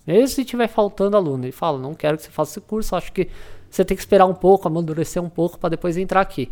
Mesmo 0.06 0.28
se 0.28 0.44
tiver 0.44 0.68
faltando 0.68 1.16
aluno, 1.16 1.46
ele 1.46 1.54
fala, 1.54 1.80
não 1.80 1.94
quero 1.94 2.18
que 2.18 2.24
você 2.24 2.32
faça 2.32 2.60
esse 2.60 2.68
curso, 2.68 2.98
acho 2.98 3.14
que 3.14 3.30
você 3.72 3.86
tem 3.86 3.96
que 3.96 4.04
esperar 4.04 4.26
um 4.26 4.36
pouco, 4.36 4.68
amadurecer 4.68 5.24
um 5.24 5.30
pouco 5.30 5.58
para 5.58 5.70
depois 5.70 5.96
entrar 5.96 6.20
aqui. 6.20 6.52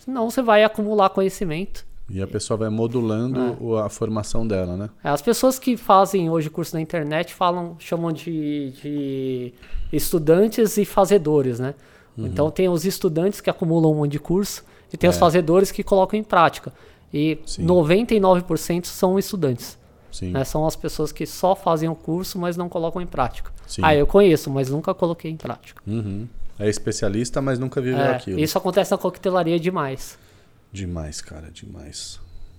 Senão 0.00 0.28
você 0.28 0.42
vai 0.42 0.62
acumular 0.62 1.08
conhecimento 1.08 1.86
e 2.08 2.20
a 2.20 2.26
pessoa 2.26 2.56
vai 2.56 2.68
modulando 2.68 3.40
é. 3.76 3.80
a 3.80 3.88
formação 3.88 4.46
dela, 4.46 4.76
né? 4.76 4.90
É, 5.02 5.08
as 5.08 5.22
pessoas 5.22 5.58
que 5.58 5.76
fazem 5.76 6.28
hoje 6.28 6.50
curso 6.50 6.74
na 6.74 6.80
internet 6.80 7.32
falam, 7.32 7.76
chamam 7.78 8.12
de, 8.12 8.72
de 8.82 9.54
estudantes 9.92 10.76
e 10.76 10.84
fazedores, 10.84 11.58
né? 11.58 11.74
Uhum. 12.16 12.26
Então 12.26 12.50
tem 12.50 12.68
os 12.68 12.84
estudantes 12.84 13.40
que 13.40 13.48
acumulam 13.48 13.92
um 13.92 13.96
monte 13.96 14.12
de 14.12 14.18
curso 14.18 14.64
e 14.92 14.96
tem 14.96 15.08
é. 15.08 15.10
os 15.10 15.16
fazedores 15.16 15.72
que 15.72 15.82
colocam 15.82 16.18
em 16.18 16.24
prática. 16.24 16.72
E 17.12 17.38
Sim. 17.46 17.66
99% 17.66 18.86
são 18.86 19.18
estudantes. 19.18 19.78
Né? 20.22 20.44
São 20.44 20.64
as 20.66 20.76
pessoas 20.76 21.10
que 21.10 21.26
só 21.26 21.56
fazem 21.56 21.88
o 21.88 21.94
curso, 21.94 22.38
mas 22.38 22.56
não 22.56 22.68
colocam 22.68 23.02
em 23.02 23.06
prática. 23.06 23.50
Sim. 23.66 23.82
Ah, 23.84 23.94
eu 23.94 24.06
conheço, 24.06 24.50
mas 24.50 24.70
nunca 24.70 24.94
coloquei 24.94 25.30
em 25.30 25.36
prática. 25.36 25.82
Uhum. 25.86 26.28
É 26.58 26.68
especialista, 26.68 27.40
mas 27.42 27.58
nunca 27.58 27.80
viveu 27.80 27.98
é, 27.98 28.14
aquilo. 28.14 28.38
Isso 28.38 28.56
acontece 28.56 28.92
na 28.92 28.98
coquetelaria 28.98 29.58
demais. 29.58 30.16
Demais, 30.74 31.20
cara, 31.20 31.52
demais. 31.52 32.18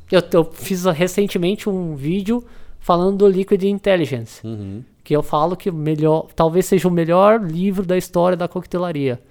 Eu, 0.10 0.24
eu 0.32 0.46
fiz 0.46 0.86
recentemente 0.86 1.70
um 1.70 1.98
vídeo 1.98 2.42
falando 2.80 3.18
do 3.18 3.28
Liquid 3.28 3.62
Intelligence. 3.64 4.40
Uhum. 4.48 4.86
Que 5.04 5.14
eu 5.14 5.22
falo 5.22 5.58
que 5.58 5.70
melhor, 5.70 6.30
talvez 6.34 6.66
seja 6.66 6.88
o 6.88 6.92
melhor 6.92 7.42
livro 7.42 7.86
da 7.86 7.98
história 7.98 8.38
da 8.38 8.48
coquetelaria. 8.48 9.22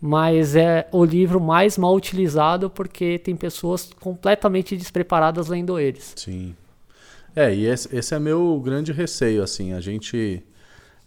Mas 0.00 0.54
é 0.54 0.86
o 0.92 1.04
livro 1.04 1.40
mais 1.40 1.76
mal 1.76 1.92
utilizado 1.92 2.70
porque 2.70 3.18
tem 3.18 3.34
pessoas 3.34 3.90
completamente 3.98 4.76
despreparadas 4.76 5.48
lendo 5.48 5.76
eles. 5.76 6.12
Sim. 6.14 6.54
É, 7.34 7.52
e 7.52 7.66
esse, 7.66 7.94
esse 7.96 8.14
é 8.14 8.18
meu 8.20 8.60
grande 8.64 8.92
receio, 8.92 9.42
assim. 9.42 9.72
A 9.72 9.80
gente. 9.80 10.40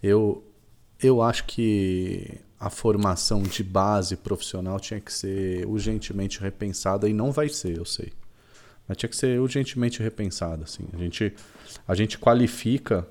Eu, 0.03 0.43
eu 1.01 1.21
acho 1.21 1.45
que 1.45 2.41
a 2.59 2.69
formação 2.69 3.43
de 3.43 3.63
base 3.63 4.15
profissional 4.15 4.79
tinha 4.79 4.99
que 4.99 5.13
ser 5.13 5.65
urgentemente 5.67 6.39
repensada 6.39 7.07
e 7.07 7.13
não 7.13 7.31
vai 7.31 7.49
ser, 7.49 7.77
eu 7.77 7.85
sei. 7.85 8.11
Mas 8.87 8.97
tinha 8.97 9.09
que 9.09 9.15
ser 9.15 9.39
urgentemente 9.39 10.01
repensada. 10.01 10.63
Assim. 10.63 10.85
A, 10.93 10.97
gente, 10.97 11.33
a 11.87 11.93
gente 11.93 12.17
qualifica 12.17 13.07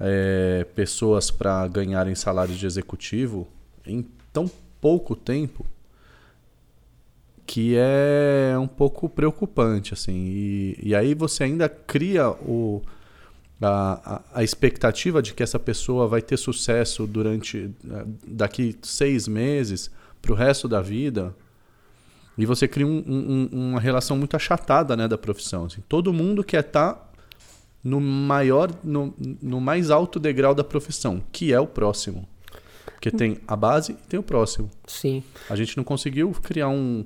é, 0.00 0.66
pessoas 0.74 1.30
para 1.30 1.66
ganharem 1.68 2.14
salário 2.14 2.54
de 2.54 2.66
executivo 2.66 3.46
em 3.86 4.04
tão 4.32 4.50
pouco 4.80 5.14
tempo 5.14 5.64
que 7.46 7.76
é 7.76 8.54
um 8.58 8.66
pouco 8.66 9.08
preocupante. 9.08 9.94
assim 9.94 10.12
E, 10.14 10.78
e 10.82 10.94
aí 10.94 11.14
você 11.14 11.44
ainda 11.44 11.68
cria 11.68 12.30
o 12.30 12.82
a, 13.60 14.22
a, 14.34 14.44
expectativa 14.44 15.20
de 15.20 15.34
que 15.34 15.42
essa 15.42 15.58
pessoa 15.58 16.06
vai 16.06 16.22
ter 16.22 16.36
sucesso 16.36 17.06
durante 17.06 17.70
eh, 17.90 18.04
daqui 18.26 18.78
seis 18.82 19.26
meses 19.26 19.90
para 20.22 20.32
o 20.32 20.34
resto 20.34 20.68
da 20.68 20.80
vida 20.80 21.34
e 22.36 22.46
você 22.46 22.68
cria 22.68 22.86
um, 22.86 23.02
um, 23.06 23.48
uma 23.52 23.80
relação 23.80 24.16
muito 24.16 24.36
achatada 24.36 24.96
né, 24.96 25.08
da 25.08 25.18
profissão. 25.18 25.64
Assim. 25.64 25.82
Todo 25.88 26.12
mundo 26.12 26.44
quer 26.44 26.60
estar 26.60 26.92
tá 26.92 27.08
no 27.82 28.00
maior, 28.00 28.70
no, 28.84 29.12
no 29.42 29.60
mais 29.60 29.90
alto 29.90 30.20
degrau 30.20 30.54
da 30.54 30.62
profissão, 30.62 31.20
que 31.32 31.52
é 31.52 31.58
o 31.58 31.66
próximo. 31.66 32.28
Porque 32.84 33.10
tem 33.10 33.38
a 33.46 33.56
base 33.56 33.92
e 33.92 34.08
tem 34.08 34.20
o 34.20 34.22
próximo. 34.22 34.70
Sim. 34.86 35.22
A 35.50 35.56
gente 35.56 35.76
não 35.76 35.84
conseguiu 35.84 36.30
criar 36.30 36.68
um, 36.68 37.04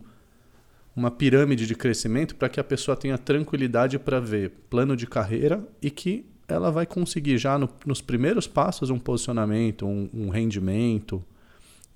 uma 0.95 1.11
pirâmide 1.11 1.67
de 1.67 1.75
crescimento 1.75 2.35
para 2.37 2.49
que 2.49 2.61
a 2.61 2.65
pessoa 2.65 2.97
tenha 2.97 3.17
tranquilidade 3.17 3.99
para 3.99 4.21
ver 4.21 4.51
plano 4.69 4.97
de 4.97 5.07
carreira 5.07 5.67
e 5.81 5.91
que 5.91 6.27
ela 6.53 6.71
vai 6.71 6.87
conseguir 6.87 7.39
já 7.39 7.59
no, 7.59 7.69
nos 7.85 8.01
primeiros 8.01 8.47
passos 8.47 8.91
um 8.91 8.99
posicionamento, 8.99 9.87
um, 9.87 10.09
um, 10.13 10.29
rendimento. 10.29 11.23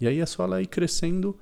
E 0.00 0.06
aí 0.06 0.20
é 0.20 0.26
só 0.26 0.44
ela 0.44 0.62
ir 0.62 0.66
crescendo 0.66 1.36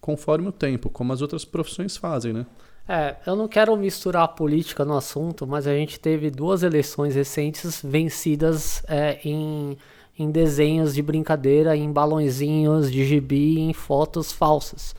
conforme 0.00 0.48
o 0.48 0.52
tempo, 0.52 0.90
como 0.90 1.12
as 1.12 1.22
outras 1.22 1.44
profissões 1.44 1.96
fazem, 1.96 2.32
né? 2.32 2.46
É, 2.88 3.16
eu 3.26 3.36
não 3.36 3.46
quero 3.46 3.76
misturar 3.76 4.24
a 4.24 4.28
política 4.28 4.84
no 4.84 4.96
assunto, 4.96 5.46
mas 5.46 5.66
a 5.66 5.74
gente 5.74 6.00
teve 6.00 6.30
duas 6.30 6.64
eleições 6.64 7.14
recentes 7.14 7.80
vencidas 7.82 8.82
é, 8.88 9.20
em, 9.24 9.78
em 10.18 10.30
desenhos 10.30 10.92
de 10.94 11.00
brincadeira, 11.00 11.76
em 11.76 11.92
balãozinhos 11.92 12.90
de 12.90 13.06
gibi, 13.06 13.60
em 13.60 13.72
fotos 13.72 14.32
falsas. 14.32 14.96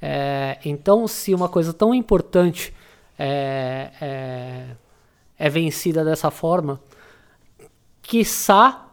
É, 0.00 0.58
então, 0.66 1.08
se 1.08 1.34
uma 1.34 1.48
coisa 1.48 1.72
tão 1.72 1.94
importante 1.94 2.74
é, 3.18 4.76
é 5.38 5.48
vencida 5.48 6.04
dessa 6.04 6.30
forma, 6.30 6.80
quiçá 8.02 8.86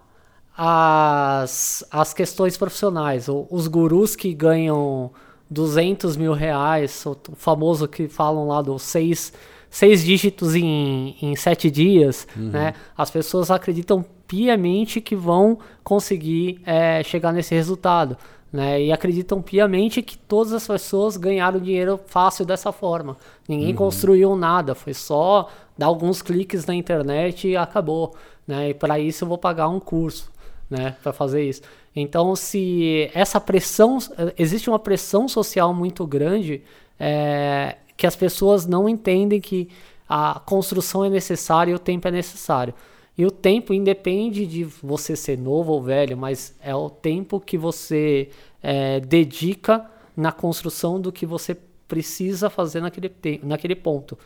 as, 0.55 1.83
as 1.91 2.13
questões 2.13 2.57
profissionais, 2.57 3.27
os 3.49 3.67
gurus 3.67 4.15
que 4.15 4.33
ganham 4.33 5.11
200 5.49 6.15
mil 6.15 6.33
reais, 6.33 7.05
o 7.05 7.17
famoso 7.35 7.87
que 7.87 8.07
falam 8.07 8.47
lá 8.47 8.61
dos 8.61 8.81
seis, 8.83 9.33
seis 9.69 10.03
dígitos 10.03 10.55
em, 10.55 11.15
em 11.21 11.35
sete 11.35 11.69
dias, 11.69 12.27
né? 12.35 12.73
As 12.97 13.11
pessoas 13.11 13.51
acreditam 13.51 14.05
piamente 14.27 15.01
que 15.01 15.15
vão 15.15 15.59
conseguir 15.83 16.61
é, 16.65 17.03
chegar 17.03 17.33
nesse 17.33 17.53
resultado. 17.53 18.17
Né, 18.51 18.83
e 18.83 18.91
acreditam 18.91 19.41
piamente 19.41 20.01
que 20.01 20.17
todas 20.17 20.51
as 20.51 20.67
pessoas 20.67 21.15
ganharam 21.15 21.57
dinheiro 21.57 21.97
fácil 22.05 22.43
dessa 22.43 22.73
forma. 22.73 23.15
Ninguém 23.47 23.73
construiu 23.73 24.35
nada, 24.35 24.75
foi 24.75 24.93
só 24.93 25.47
dar 25.77 25.85
alguns 25.85 26.21
cliques 26.21 26.65
na 26.65 26.75
internet 26.75 27.47
e 27.47 27.55
acabou. 27.55 28.13
Né, 28.45 28.71
e 28.71 28.73
para 28.73 28.99
isso 28.99 29.23
eu 29.23 29.29
vou 29.29 29.37
pagar 29.37 29.69
um 29.69 29.79
curso 29.79 30.29
né, 30.69 30.97
para 31.01 31.13
fazer 31.13 31.47
isso. 31.47 31.61
Então, 31.95 32.35
se 32.35 33.09
essa 33.13 33.39
pressão, 33.39 33.97
existe 34.37 34.69
uma 34.69 34.79
pressão 34.79 35.27
social 35.27 35.73
muito 35.73 36.05
grande 36.05 36.61
é, 36.99 37.77
que 37.97 38.07
as 38.07 38.15
pessoas 38.15 38.65
não 38.65 38.87
entendem 38.87 39.41
que 39.41 39.69
a 40.07 40.41
construção 40.45 41.05
é 41.05 41.09
necessária 41.09 41.71
e 41.71 41.73
o 41.73 41.79
tempo 41.79 42.07
é 42.07 42.11
necessário. 42.11 42.73
E 43.21 43.25
o 43.27 43.29
tempo 43.29 43.71
independe 43.71 44.47
de 44.47 44.63
você 44.63 45.15
ser 45.15 45.37
novo 45.37 45.73
ou 45.73 45.83
velho, 45.83 46.17
mas 46.17 46.55
é 46.59 46.73
o 46.73 46.89
tempo 46.89 47.39
que 47.39 47.55
você 47.55 48.31
é, 48.63 48.99
dedica 48.99 49.87
na 50.17 50.31
construção 50.31 50.99
do 50.99 51.11
que 51.11 51.23
você 51.23 51.55
precisa 51.87 52.49
fazer 52.49 52.81
naquele, 52.81 53.11
naquele 53.43 53.75
ponto. 53.75 54.17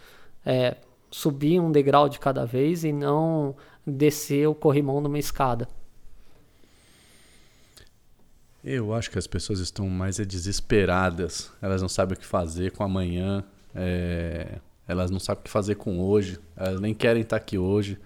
É, 0.45 0.77
subir 1.11 1.59
um 1.59 1.73
degrau 1.73 2.07
de 2.07 2.19
cada 2.19 2.45
vez 2.45 2.85
e 2.85 2.93
não 2.93 3.53
descer 3.85 4.47
o 4.47 4.55
corrimão 4.55 5.01
numa 5.01 5.19
escada. 5.19 5.67
Eu 8.63 8.93
acho 8.93 9.11
que 9.11 9.19
as 9.19 9.27
pessoas 9.27 9.59
estão 9.59 9.89
mais 9.89 10.21
é 10.21 10.23
desesperadas. 10.23 11.51
Elas 11.61 11.81
não 11.81 11.89
sabem 11.89 12.15
o 12.15 12.17
que 12.17 12.25
fazer 12.25 12.71
com 12.71 12.81
amanhã. 12.81 13.43
é, 13.75 14.57
Elas 14.87 15.11
não 15.11 15.19
sabem 15.19 15.41
o 15.41 15.43
que 15.43 15.51
fazer 15.51 15.75
com 15.75 15.99
hoje. 15.99 16.39
Elas 16.55 16.79
nem 16.79 16.93
querem 16.93 17.23
estar 17.23 17.35
aqui 17.35 17.57
hoje. 17.57 17.99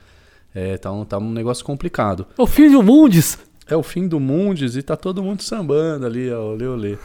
É, 0.53 0.77
tá, 0.77 0.91
um, 0.91 1.05
tá 1.05 1.17
um 1.17 1.31
negócio 1.31 1.63
complicado. 1.63 2.25
O 2.37 2.47
filho 2.47 2.81
Mundes! 2.81 3.37
É 3.67 3.75
o 3.75 3.83
fim 3.83 4.07
do 4.07 4.19
Mundes 4.19 4.75
e 4.75 4.81
tá 4.81 4.95
todo 4.97 5.21
mundo 5.21 5.43
sambando 5.43 6.05
ali, 6.05 6.31
ó, 6.31 6.53
olê, 6.53 6.65
olê. 6.67 6.97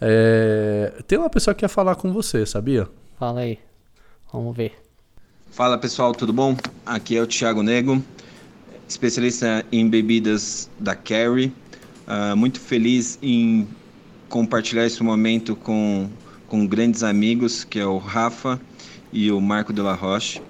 É, 0.00 0.94
Tem 1.06 1.18
uma 1.18 1.28
pessoa 1.28 1.54
que 1.54 1.60
quer 1.60 1.68
falar 1.68 1.94
com 1.94 2.10
você, 2.12 2.46
sabia? 2.46 2.88
Fala 3.18 3.40
aí. 3.40 3.58
Vamos 4.32 4.56
ver. 4.56 4.72
Fala 5.50 5.76
pessoal, 5.78 6.14
tudo 6.14 6.32
bom? 6.32 6.56
Aqui 6.84 7.16
é 7.16 7.22
o 7.22 7.26
Thiago 7.26 7.62
Nego, 7.62 8.02
especialista 8.88 9.64
em 9.70 9.88
bebidas 9.88 10.70
da 10.78 10.94
Carry. 10.94 11.52
Ah, 12.06 12.34
muito 12.36 12.60
feliz 12.60 13.18
em 13.22 13.66
compartilhar 14.28 14.86
esse 14.86 15.02
momento 15.02 15.56
com, 15.56 16.08
com 16.48 16.66
grandes 16.66 17.02
amigos, 17.02 17.64
que 17.64 17.78
é 17.78 17.86
o 17.86 17.98
Rafa 17.98 18.60
e 19.12 19.30
o 19.30 19.40
Marco 19.40 19.72
de 19.72 19.80
la 19.80 19.94
Roche. 19.94 20.42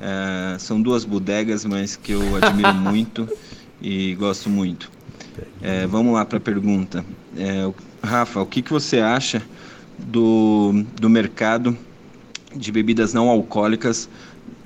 Ah, 0.00 0.56
são 0.58 0.80
duas 0.80 1.04
bodegas, 1.04 1.64
mas 1.64 1.96
que 1.96 2.12
eu 2.12 2.34
admiro 2.36 2.74
muito 2.74 3.28
e 3.80 4.14
gosto 4.14 4.48
muito. 4.50 4.90
Eh, 5.62 5.86
vamos 5.86 6.14
lá 6.14 6.24
para 6.24 6.38
a 6.38 6.40
pergunta. 6.40 7.04
O- 7.68 7.74
Rafa, 8.06 8.40
o 8.40 8.46
que, 8.46 8.62
que 8.62 8.72
você 8.72 8.98
acha 9.00 9.42
do, 9.98 10.72
do 10.98 11.10
mercado 11.10 11.76
de 12.56 12.72
bebidas 12.72 13.12
não 13.12 13.28
alcoólicas, 13.28 14.08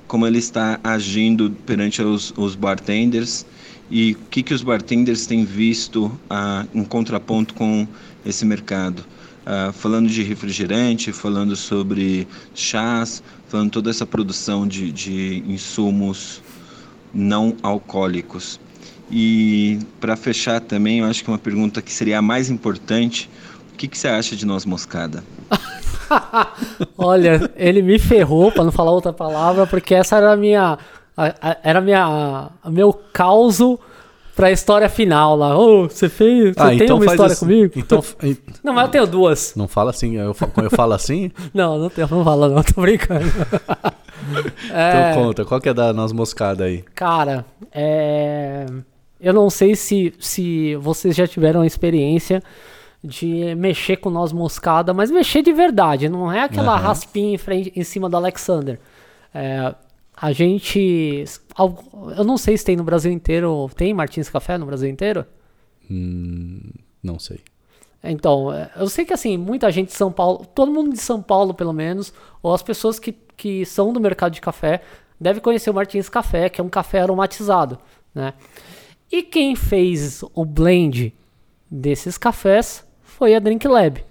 como 0.07 0.25
ele 0.25 0.37
está 0.37 0.79
agindo 0.83 1.51
perante 1.65 2.01
os, 2.01 2.33
os 2.37 2.55
bartenders 2.55 3.45
e 3.89 4.13
o 4.13 4.17
que, 4.29 4.41
que 4.43 4.53
os 4.53 4.63
bartenders 4.63 5.25
têm 5.27 5.43
visto 5.45 6.11
ah, 6.29 6.65
em 6.73 6.83
contraponto 6.83 7.53
com 7.53 7.87
esse 8.25 8.45
mercado. 8.45 9.03
Ah, 9.45 9.71
falando 9.71 10.09
de 10.09 10.23
refrigerante, 10.23 11.11
falando 11.11 11.55
sobre 11.55 12.27
chás, 12.55 13.21
falando 13.47 13.69
toda 13.69 13.89
essa 13.91 14.05
produção 14.05 14.67
de, 14.67 14.91
de 14.91 15.43
insumos 15.47 16.41
não 17.13 17.55
alcoólicos. 17.61 18.59
E 19.11 19.77
para 19.99 20.15
fechar 20.15 20.59
também, 20.61 20.99
eu 20.99 21.05
acho 21.05 21.23
que 21.23 21.29
uma 21.29 21.37
pergunta 21.37 21.79
que 21.81 21.93
seria 21.93 22.17
a 22.17 22.21
mais 22.23 22.49
importante, 22.49 23.29
o 23.71 23.77
que, 23.77 23.87
que 23.87 23.97
você 23.97 24.07
acha 24.07 24.35
de 24.35 24.45
noz 24.47 24.65
moscada? 24.65 25.23
Olha, 26.97 27.51
ele 27.55 27.81
me 27.81 27.99
ferrou, 27.99 28.51
pra 28.51 28.63
não 28.63 28.71
falar 28.71 28.91
outra 28.91 29.13
palavra, 29.13 29.67
porque 29.67 29.93
essa 29.93 30.17
era 30.17 30.33
a 30.33 30.37
minha. 30.37 30.77
a- 31.15 31.35
a- 31.41 31.57
Era 31.63 31.79
a 31.79 31.81
minha, 31.81 32.49
o 32.63 32.71
meu 32.71 32.91
causo 33.13 33.79
pra 34.35 34.51
história 34.51 34.89
final 34.89 35.35
lá. 35.35 35.57
Ô, 35.57 35.87
você 35.87 36.09
fez. 36.09 36.53
Você 36.55 36.77
tem 36.77 36.91
uma 36.91 37.05
história 37.05 37.33
assim. 37.33 37.45
comigo? 37.45 37.73
Então, 37.75 38.03
Não, 38.63 38.73
mas 38.73 38.85
eu 38.85 38.91
tenho 38.91 39.07
duas. 39.07 39.53
não 39.55 39.67
fala 39.67 39.91
assim. 39.91 40.15
Eu, 40.15 40.35
eu 40.61 40.69
falo 40.69 40.93
assim, 40.93 41.31
Não, 41.53 41.77
não 41.77 41.89
tenho, 41.89 42.07
não 42.09 42.23
fala, 42.23 42.49
não, 42.49 42.61
tô 42.63 42.81
brincando. 42.81 43.25
É, 44.71 45.11
então 45.11 45.23
conta. 45.23 45.45
Qual 45.45 45.61
que 45.61 45.69
é 45.69 45.73
da 45.73 45.93
noz 45.93 46.11
moscada 46.11 46.65
aí? 46.65 46.83
Cara, 46.93 47.45
é... 47.71 48.65
eu 49.19 49.33
não 49.33 49.49
sei 49.49 49.75
se, 49.75 50.13
se 50.19 50.75
vocês 50.75 51.15
já 51.15 51.25
tiveram 51.27 51.61
a 51.61 51.67
experiência 51.67 52.43
de 53.03 53.53
mexer 53.55 53.97
com 53.97 54.09
noz 54.09 54.33
moscada, 54.33 54.93
mas 54.93 55.11
mexer 55.11 55.43
de 55.43 55.53
verdade, 55.53 56.09
não 56.09 56.31
é 56.31 56.41
aquela 56.41 56.73
Aham. 56.73 56.87
raspinha 56.87 57.35
em, 57.35 57.37
frente, 57.37 57.71
em 57.75 57.83
cima 57.83 58.09
do 58.09 58.17
Alexander. 58.17 58.79
É, 59.33 59.75
a 60.15 60.31
gente. 60.31 61.25
Eu 62.17 62.23
não 62.23 62.37
sei 62.37 62.57
se 62.57 62.65
tem 62.65 62.75
no 62.75 62.83
Brasil 62.83 63.11
inteiro. 63.11 63.69
Tem 63.75 63.93
Martins 63.93 64.29
Café 64.29 64.57
no 64.57 64.65
Brasil 64.65 64.89
inteiro? 64.89 65.25
Hum, 65.89 66.61
não 67.03 67.19
sei. 67.19 67.39
Então, 68.03 68.53
é, 68.53 68.71
eu 68.75 68.87
sei 68.87 69.03
que 69.03 69.13
assim, 69.13 69.37
muita 69.37 69.71
gente 69.71 69.87
de 69.87 69.95
São 69.95 70.11
Paulo, 70.11 70.45
todo 70.53 70.71
mundo 70.71 70.91
de 70.93 70.99
São 70.99 71.21
Paulo, 71.21 71.53
pelo 71.53 71.73
menos, 71.73 72.13
ou 72.41 72.53
as 72.53 72.61
pessoas 72.61 72.99
que, 72.99 73.11
que 73.11 73.65
são 73.65 73.91
do 73.91 73.99
mercado 73.99 74.33
de 74.33 74.41
café, 74.41 74.81
deve 75.19 75.41
conhecer 75.41 75.69
o 75.69 75.73
Martins 75.73 76.07
Café, 76.07 76.49
que 76.49 76.61
é 76.61 76.63
um 76.63 76.69
café 76.69 77.01
aromatizado, 77.01 77.79
né? 78.13 78.33
E 79.11 79.23
quem 79.23 79.55
fez 79.55 80.23
o 80.33 80.45
blend 80.45 81.13
desses 81.69 82.17
cafés 82.17 82.85
foi 83.01 83.33
a 83.33 83.39
Drink 83.39 83.67
Lab. 83.67 84.03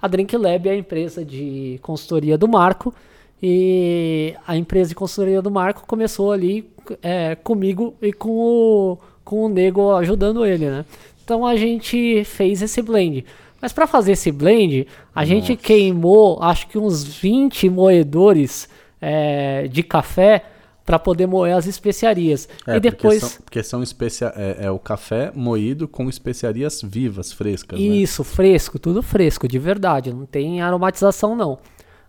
A 0.00 0.08
Drink 0.08 0.36
Lab 0.36 0.68
é 0.68 0.72
a 0.72 0.76
empresa 0.76 1.24
de 1.24 1.78
consultoria 1.82 2.38
do 2.38 2.48
Marco 2.48 2.94
e 3.42 4.34
a 4.46 4.56
empresa 4.56 4.90
de 4.90 4.94
consultoria 4.94 5.40
do 5.40 5.50
Marco 5.50 5.84
começou 5.86 6.30
ali 6.32 6.70
é, 7.02 7.34
comigo 7.34 7.94
e 8.02 8.12
com 8.12 8.30
o, 8.30 8.98
com 9.24 9.44
o 9.44 9.48
Nego 9.48 9.92
ajudando 9.92 10.44
ele, 10.44 10.68
né? 10.68 10.84
Então 11.24 11.46
a 11.46 11.56
gente 11.56 12.24
fez 12.24 12.60
esse 12.60 12.82
blend. 12.82 13.24
Mas 13.60 13.72
para 13.72 13.86
fazer 13.86 14.12
esse 14.12 14.32
blend, 14.32 14.86
a 15.14 15.24
gente 15.24 15.54
queimou 15.54 16.42
acho 16.42 16.66
que 16.66 16.78
uns 16.78 17.04
20 17.04 17.68
moedores 17.68 18.68
é, 19.00 19.68
de 19.68 19.82
café 19.82 20.44
para 20.84 20.98
poder 20.98 21.26
moer 21.26 21.54
as 21.54 21.66
especiarias. 21.66 22.48
É, 22.66 22.76
e 22.76 22.80
depois. 22.80 23.20
Porque 23.20 23.28
são, 23.28 23.42
porque 23.44 23.62
são 23.62 23.82
especia 23.82 24.32
é, 24.34 24.66
é 24.66 24.70
o 24.70 24.78
café 24.78 25.30
moído 25.34 25.86
com 25.86 26.08
especiarias 26.08 26.80
vivas, 26.82 27.32
frescas. 27.32 27.78
né? 27.78 27.86
Isso, 27.86 28.24
fresco, 28.24 28.78
tudo 28.78 29.02
fresco, 29.02 29.46
de 29.46 29.58
verdade. 29.58 30.12
Não 30.12 30.26
tem 30.26 30.60
aromatização, 30.60 31.36
não. 31.36 31.58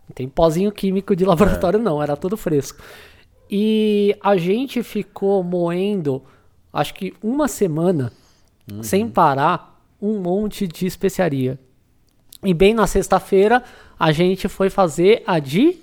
Não 0.08 0.14
tem 0.14 0.28
pozinho 0.28 0.70
químico 0.72 1.14
de 1.16 1.24
laboratório, 1.26 1.78
não. 1.78 2.02
Era 2.02 2.16
tudo 2.16 2.36
fresco. 2.36 2.82
E 3.50 4.16
a 4.22 4.36
gente 4.36 4.82
ficou 4.82 5.42
moendo, 5.42 6.22
acho 6.72 6.94
que 6.94 7.12
uma 7.22 7.46
semana, 7.48 8.10
sem 8.82 9.08
parar, 9.08 9.78
um 10.00 10.18
monte 10.18 10.66
de 10.66 10.86
especiaria. 10.86 11.58
E 12.44 12.54
bem 12.54 12.74
na 12.74 12.86
sexta-feira, 12.86 13.62
a 13.98 14.10
gente 14.10 14.48
foi 14.48 14.70
fazer 14.70 15.22
a 15.26 15.38
de. 15.38 15.76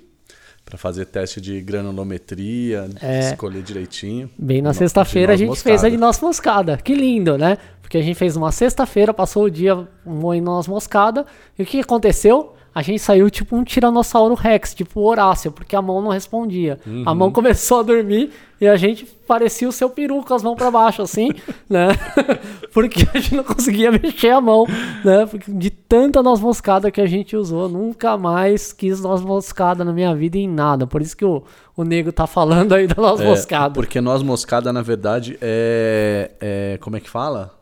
Pra 0.65 0.77
fazer 0.77 1.05
teste 1.05 1.39
de 1.39 1.61
granulometria, 1.61 2.89
É. 3.01 3.19
escolher 3.31 3.61
direitinho. 3.63 4.29
Bem 4.37 4.61
na 4.61 4.73
sexta-feira 4.73 5.33
a 5.33 5.35
gente 5.37 5.49
noz 5.49 5.61
fez 5.63 5.83
a 5.83 5.89
de 5.89 5.95
moscada. 5.97 6.05
noz 6.07 6.19
moscada. 6.21 6.77
Que 6.77 6.93
lindo, 6.93 7.37
né? 7.37 7.57
Porque 7.81 7.97
a 7.97 8.01
gente 8.01 8.15
fez 8.17 8.35
uma 8.35 8.51
sexta-feira, 8.51 9.13
passou 9.13 9.45
o 9.45 9.49
dia 9.49 9.87
moendo 10.05 10.45
noz 10.51 10.67
moscada. 10.67 11.25
E 11.57 11.63
o 11.63 11.65
que 11.65 11.79
aconteceu? 11.79 12.53
A 12.79 12.81
gente 12.81 12.99
saiu 12.99 13.29
tipo 13.29 13.57
um 13.57 13.63
tiranossauro 13.63 14.33
rex, 14.35 14.73
tipo 14.73 15.01
Horácio, 15.01 15.51
porque 15.51 15.75
a 15.75 15.81
mão 15.81 16.01
não 16.01 16.11
respondia. 16.11 16.79
A 17.05 17.11
Uhum. 17.11 17.15
mão 17.17 17.31
começou 17.31 17.81
a 17.81 17.83
dormir 17.83 18.31
e 18.61 18.65
a 18.67 18.77
gente 18.77 19.05
parecia 19.27 19.67
o 19.67 19.71
seu 19.71 19.89
peru 19.89 20.23
com 20.23 20.33
as 20.33 20.41
mãos 20.41 20.55
pra 20.55 20.71
baixo, 20.71 21.01
assim, 21.01 21.29
né? 21.69 21.89
porque 22.73 23.05
a 23.13 23.19
gente 23.19 23.35
não 23.35 23.43
conseguia 23.43 23.91
mexer 23.91 24.29
a 24.29 24.39
mão, 24.39 24.65
né? 25.03 25.25
Porque 25.25 25.51
de 25.51 25.69
tanta 25.69 26.23
noz 26.23 26.39
moscada 26.39 26.89
que 26.89 27.01
a 27.01 27.05
gente 27.05 27.35
usou, 27.35 27.67
nunca 27.67 28.17
mais 28.17 28.71
quis 28.71 29.01
noz 29.01 29.21
moscada 29.21 29.83
na 29.83 29.91
minha 29.91 30.15
vida 30.15 30.37
em 30.37 30.47
nada. 30.47 30.87
Por 30.87 31.01
isso 31.01 31.17
que 31.17 31.25
o, 31.25 31.43
o 31.75 31.83
nego 31.83 32.11
tá 32.13 32.25
falando 32.25 32.73
aí 32.73 32.87
da 32.87 32.95
noz 33.01 33.19
É, 33.19 33.25
moscada. 33.25 33.73
Porque 33.73 33.99
noz 33.99 34.23
moscada, 34.23 34.71
na 34.71 34.81
verdade, 34.81 35.37
é. 35.41 36.31
é- 36.39 36.77
como 36.79 36.95
é 36.95 36.99
que 37.01 37.09
fala? 37.09 37.53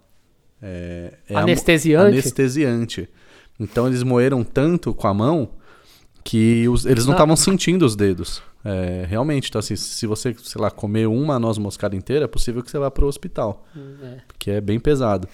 É, 0.61 1.13
é 1.29 1.35
a 1.35 1.39
Anestesiante? 1.39 2.07
anestesiante. 2.13 3.09
Então 3.59 3.87
eles 3.87 4.03
moeram 4.03 4.43
tanto 4.43 4.93
com 4.93 5.07
a 5.07 5.13
mão 5.13 5.49
que 6.23 6.67
os- 6.67 6.85
eles 6.85 7.05
não 7.05 7.13
estavam 7.13 7.35
sentindo 7.35 7.85
os 7.85 7.95
dedos. 7.95 8.41
É, 8.65 9.05
realmente, 9.07 9.47
então 9.49 9.59
assim, 9.59 9.75
se 9.75 10.05
você, 10.05 10.35
sei 10.43 10.61
lá, 10.61 10.69
comer 10.69 11.07
uma 11.07 11.39
noz 11.39 11.57
moscada 11.57 11.95
inteira, 11.95 12.25
é 12.25 12.27
possível 12.27 12.61
que 12.61 12.69
você 12.69 12.77
vá 12.77 12.91
pro 12.91 13.07
hospital. 13.07 13.65
É. 14.03 14.17
Porque 14.27 14.51
é 14.51 14.59
bem 14.61 14.79
pesado. 14.79 15.27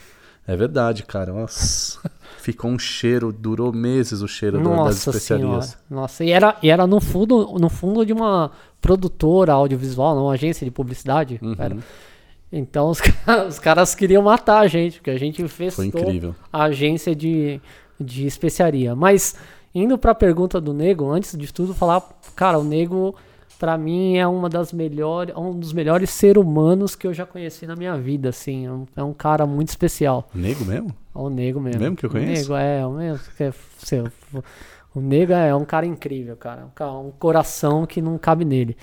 É 0.45 0.55
verdade, 0.55 1.03
cara. 1.03 1.31
Nossa. 1.33 1.99
Ficou 2.37 2.69
um 2.69 2.77
cheiro, 2.77 3.31
durou 3.31 3.71
meses 3.73 4.21
o 4.21 4.27
cheiro 4.27 4.57
do- 4.59 4.69
das 4.69 4.77
Nossa 4.77 5.09
especiarias. 5.09 5.65
senhora. 5.65 5.79
Nossa, 5.89 6.23
e 6.23 6.31
era, 6.31 6.57
e 6.61 6.69
era 6.69 6.85
no 6.85 6.99
fundo, 7.01 7.57
no 7.59 7.69
fundo 7.69 8.05
de 8.05 8.11
uma 8.13 8.51
produtora 8.81 9.53
audiovisual, 9.53 10.13
não, 10.15 10.25
uma 10.25 10.33
agência 10.33 10.65
de 10.65 10.69
publicidade. 10.71 11.39
Uhum. 11.41 11.55
era. 11.57 11.77
Então 12.51 12.89
os, 12.89 12.99
os 13.49 13.57
caras 13.57 13.95
queriam 13.95 14.21
matar 14.21 14.59
a 14.59 14.67
gente, 14.67 14.97
porque 14.97 15.09
a 15.11 15.17
gente 15.17 15.37
Foi 15.47 15.47
festou 15.47 15.85
incrível. 15.85 16.35
a 16.51 16.63
agência 16.65 17.15
de, 17.15 17.59
de 17.99 18.25
especiaria. 18.25 18.95
Mas 18.95 19.35
indo 19.73 19.97
para 19.97 20.11
a 20.11 20.15
pergunta 20.15 20.59
do 20.61 20.73
Nego, 20.73 21.09
antes 21.11 21.37
de 21.37 21.51
tudo 21.53 21.73
falar, 21.73 22.01
cara, 22.35 22.59
o 22.59 22.63
Nego 22.63 23.15
para 23.59 23.77
mim 23.77 24.17
é 24.17 24.27
uma 24.27 24.49
das 24.49 24.73
melhores, 24.73 25.33
um 25.37 25.57
dos 25.57 25.71
melhores 25.71 26.09
seres 26.09 26.41
humanos 26.43 26.95
que 26.95 27.07
eu 27.07 27.13
já 27.13 27.25
conheci 27.25 27.65
na 27.65 27.75
minha 27.75 27.95
vida, 27.97 28.29
assim, 28.29 28.65
é 28.65 28.71
um, 28.71 28.85
é 28.97 29.03
um 29.03 29.13
cara 29.13 29.45
muito 29.45 29.69
especial. 29.69 30.27
Nego 30.35 30.65
mesmo? 30.65 30.89
É 31.15 31.17
o 31.17 31.29
Nego 31.29 31.61
mesmo. 31.61 31.79
Mesmo 31.79 31.95
que 31.95 32.05
eu 32.05 32.09
O 32.09 32.11
conheço? 32.13 32.41
Nego 32.51 32.55
é, 32.55 32.85
o 32.85 32.91
mesmo. 32.91 33.19
que 33.37 33.43
é- 33.43 33.53
você- 33.77 34.03
O 34.93 34.99
Nego 34.99 35.31
é 35.33 35.55
um 35.55 35.65
cara 35.65 35.85
incrível, 35.85 36.35
cara. 36.35 36.67
Um 36.79 37.07
Um 37.07 37.11
coração 37.11 37.85
que 37.85 38.01
não 38.01 38.17
cabe 38.17 38.43
nele. 38.45 38.75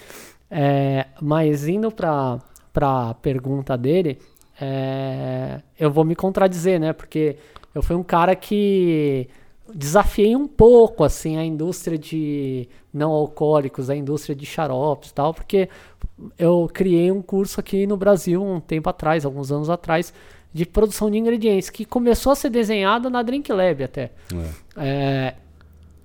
É, 0.50 1.06
mas 1.20 1.68
indo 1.68 1.90
pra, 1.92 2.38
pra 2.72 3.14
pergunta 3.14 3.76
dele, 3.78 4.18
é, 4.60 5.60
eu 5.78 5.90
vou 5.90 6.04
me 6.04 6.16
contradizer, 6.16 6.80
né? 6.80 6.92
Porque 6.92 7.36
eu 7.74 7.82
fui 7.82 7.96
um 7.96 8.02
cara 8.02 8.34
que 8.34 9.28
desafiei 9.74 10.34
um 10.34 10.48
pouco, 10.48 11.04
assim, 11.04 11.36
a 11.36 11.44
indústria 11.44 11.96
de 11.96 12.68
não 12.92 13.12
alcoólicos, 13.12 13.88
a 13.88 13.96
indústria 13.96 14.34
de 14.34 14.44
xaropes 14.44 15.10
e 15.10 15.14
tal, 15.14 15.32
porque 15.32 15.68
eu 16.38 16.68
criei 16.72 17.10
um 17.10 17.22
curso 17.22 17.60
aqui 17.60 17.86
no 17.86 17.96
Brasil 17.96 18.42
um 18.42 18.60
tempo 18.60 18.90
atrás, 18.90 19.24
alguns 19.24 19.52
anos 19.52 19.70
atrás, 19.70 20.12
de 20.52 20.66
produção 20.66 21.10
de 21.10 21.18
ingredientes, 21.18 21.70
que 21.70 21.84
começou 21.84 22.32
a 22.32 22.34
ser 22.34 22.50
desenhado 22.50 23.08
na 23.08 23.22
Drink 23.22 23.52
Lab 23.52 23.84
até. 23.84 24.10
É. 24.76 24.84
É, 24.84 25.34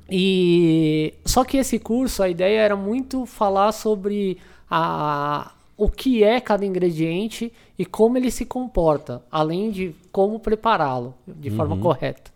e 0.09 1.13
só 1.25 1.43
que 1.43 1.57
esse 1.57 1.79
curso, 1.79 2.21
a 2.21 2.29
ideia 2.29 2.59
era 2.59 2.75
muito 2.75 3.25
falar 3.25 3.71
sobre 3.71 4.37
a, 4.69 5.51
o 5.77 5.89
que 5.89 6.23
é 6.23 6.39
cada 6.39 6.65
ingrediente 6.65 7.51
e 7.77 7.85
como 7.85 8.17
ele 8.17 8.31
se 8.31 8.45
comporta, 8.45 9.23
além 9.29 9.71
de 9.71 9.93
como 10.11 10.39
prepará-lo 10.39 11.13
de 11.27 11.49
forma 11.49 11.77
correta. 11.77 12.31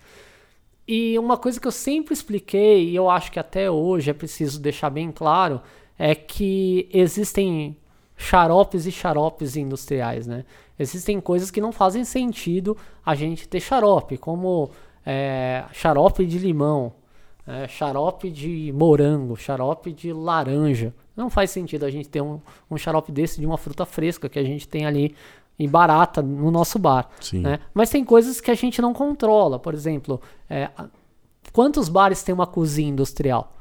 E 0.88 1.18
uma 1.20 1.38
coisa 1.38 1.60
que 1.60 1.68
eu 1.68 1.72
sempre 1.72 2.14
expliquei, 2.14 2.90
e 2.90 2.96
eu 2.96 3.10
acho 3.10 3.32
que 3.32 3.40
até 3.40 3.70
hoje 3.70 4.10
é 4.10 4.14
preciso 4.14 4.60
deixar 4.60 4.90
bem 4.90 5.12
claro, 5.12 5.62
é 5.98 6.16
que 6.16 6.90
existem 6.92 7.78
xaropes 8.18 8.86
e 8.86 8.92
xaropes 8.92 9.56
industriais, 9.56 10.26
né? 10.28 10.44
Existem 10.78 11.22
coisas 11.22 11.52
que 11.52 11.62
não 11.62 11.72
fazem 11.72 12.04
sentido 12.04 12.76
a 13.06 13.14
gente 13.14 13.48
ter 13.48 13.60
xarope, 13.60 14.18
como 14.18 14.72
é, 15.06 15.66
xarope 15.72 16.26
de 16.26 16.40
limão, 16.40 16.94
é, 17.50 17.68
xarope 17.68 18.30
de 18.30 18.72
morango, 18.76 19.36
xarope 19.36 19.92
de 19.92 20.14
laranja. 20.14 20.94
Não 21.16 21.30
faz 21.30 21.52
sentido 21.52 21.84
a 21.86 21.90
gente 21.90 22.08
ter 22.08 22.22
um, 22.22 22.40
um 22.70 22.78
xarope 22.78 23.12
desse 23.12 23.40
de 23.40 23.46
uma 23.46 23.58
fruta 23.58 23.86
fresca 23.86 24.30
que 24.30 24.40
a 24.40 24.44
gente 24.44 24.68
tem 24.68 24.86
ali 24.86 25.16
e 25.58 25.68
barata 25.68 26.22
no 26.22 26.50
nosso 26.52 26.80
bar. 26.80 27.10
Sim. 27.20 27.40
né? 27.42 27.60
Mas 27.74 27.90
tem 27.90 28.06
coisas 28.06 28.40
que 28.40 28.50
a 28.52 28.56
gente 28.56 28.82
não 28.82 28.94
controla. 28.94 29.60
Por 29.60 29.74
exemplo, 29.74 30.22
é, 30.50 30.70
quantos 31.52 31.90
bares 31.90 32.24
tem 32.24 32.34
uma 32.34 32.48
cozinha 32.48 32.90
industrial? 32.90 33.54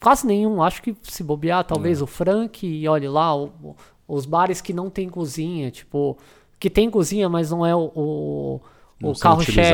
Quase 0.00 0.26
nenhum. 0.26 0.62
Acho 0.62 0.82
que 0.82 0.96
se 1.02 1.22
bobear, 1.22 1.64
talvez 1.64 2.00
o 2.02 2.06
Frank 2.06 2.66
e 2.66 2.88
olhe 2.88 3.08
lá, 3.08 3.34
o- 3.36 3.52
o- 3.62 3.76
os 4.08 4.24
bares 4.26 4.60
que 4.60 4.72
não 4.72 4.88
tem 4.90 5.08
cozinha, 5.08 5.70
tipo, 5.70 6.16
que 6.58 6.70
tem 6.70 6.90
cozinha, 6.90 7.28
mas 7.28 7.50
não 7.50 7.64
é 7.64 7.74
o, 7.76 7.90
o, 7.94 8.60
o 9.02 9.12
carro-chefe. 9.20 9.70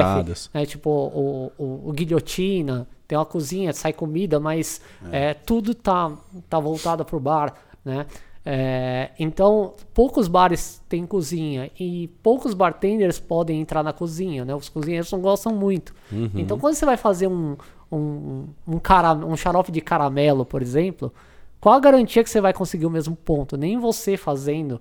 É 0.52 0.66
tipo 0.66 0.90
o, 0.90 1.52
o, 1.58 1.88
o 1.88 1.92
guilhotina, 1.92 2.86
tem 3.06 3.18
uma 3.18 3.26
cozinha, 3.26 3.72
sai 3.72 3.92
comida, 3.92 4.40
mas 4.40 4.80
é, 5.12 5.34
tudo 5.34 5.74
tá, 5.74 6.12
tá 6.48 6.58
voltado 6.58 7.04
pro 7.04 7.20
bar, 7.20 7.54
né? 7.84 8.06
É, 8.46 9.10
então, 9.18 9.72
poucos 9.94 10.28
bares 10.28 10.82
têm 10.86 11.06
cozinha 11.06 11.70
e 11.80 12.08
poucos 12.22 12.52
bartenders 12.52 13.18
podem 13.18 13.60
entrar 13.60 13.82
na 13.82 13.92
cozinha, 13.92 14.44
né? 14.44 14.54
Os 14.54 14.68
cozinheiros 14.68 15.10
não 15.10 15.20
gostam 15.20 15.54
muito. 15.54 15.94
Uhum. 16.12 16.30
Então, 16.34 16.58
quando 16.58 16.74
você 16.74 16.84
vai 16.84 16.98
fazer 16.98 17.26
um, 17.26 17.56
um, 17.90 18.46
um, 18.68 18.78
cara, 18.78 19.14
um 19.14 19.34
xarope 19.34 19.72
de 19.72 19.80
caramelo, 19.80 20.44
por 20.44 20.60
exemplo, 20.60 21.10
qual 21.58 21.74
a 21.74 21.80
garantia 21.80 22.22
que 22.22 22.28
você 22.28 22.40
vai 22.40 22.52
conseguir 22.52 22.84
o 22.84 22.90
mesmo 22.90 23.16
ponto? 23.16 23.56
Nem 23.56 23.78
você 23.78 24.18
fazendo, 24.18 24.78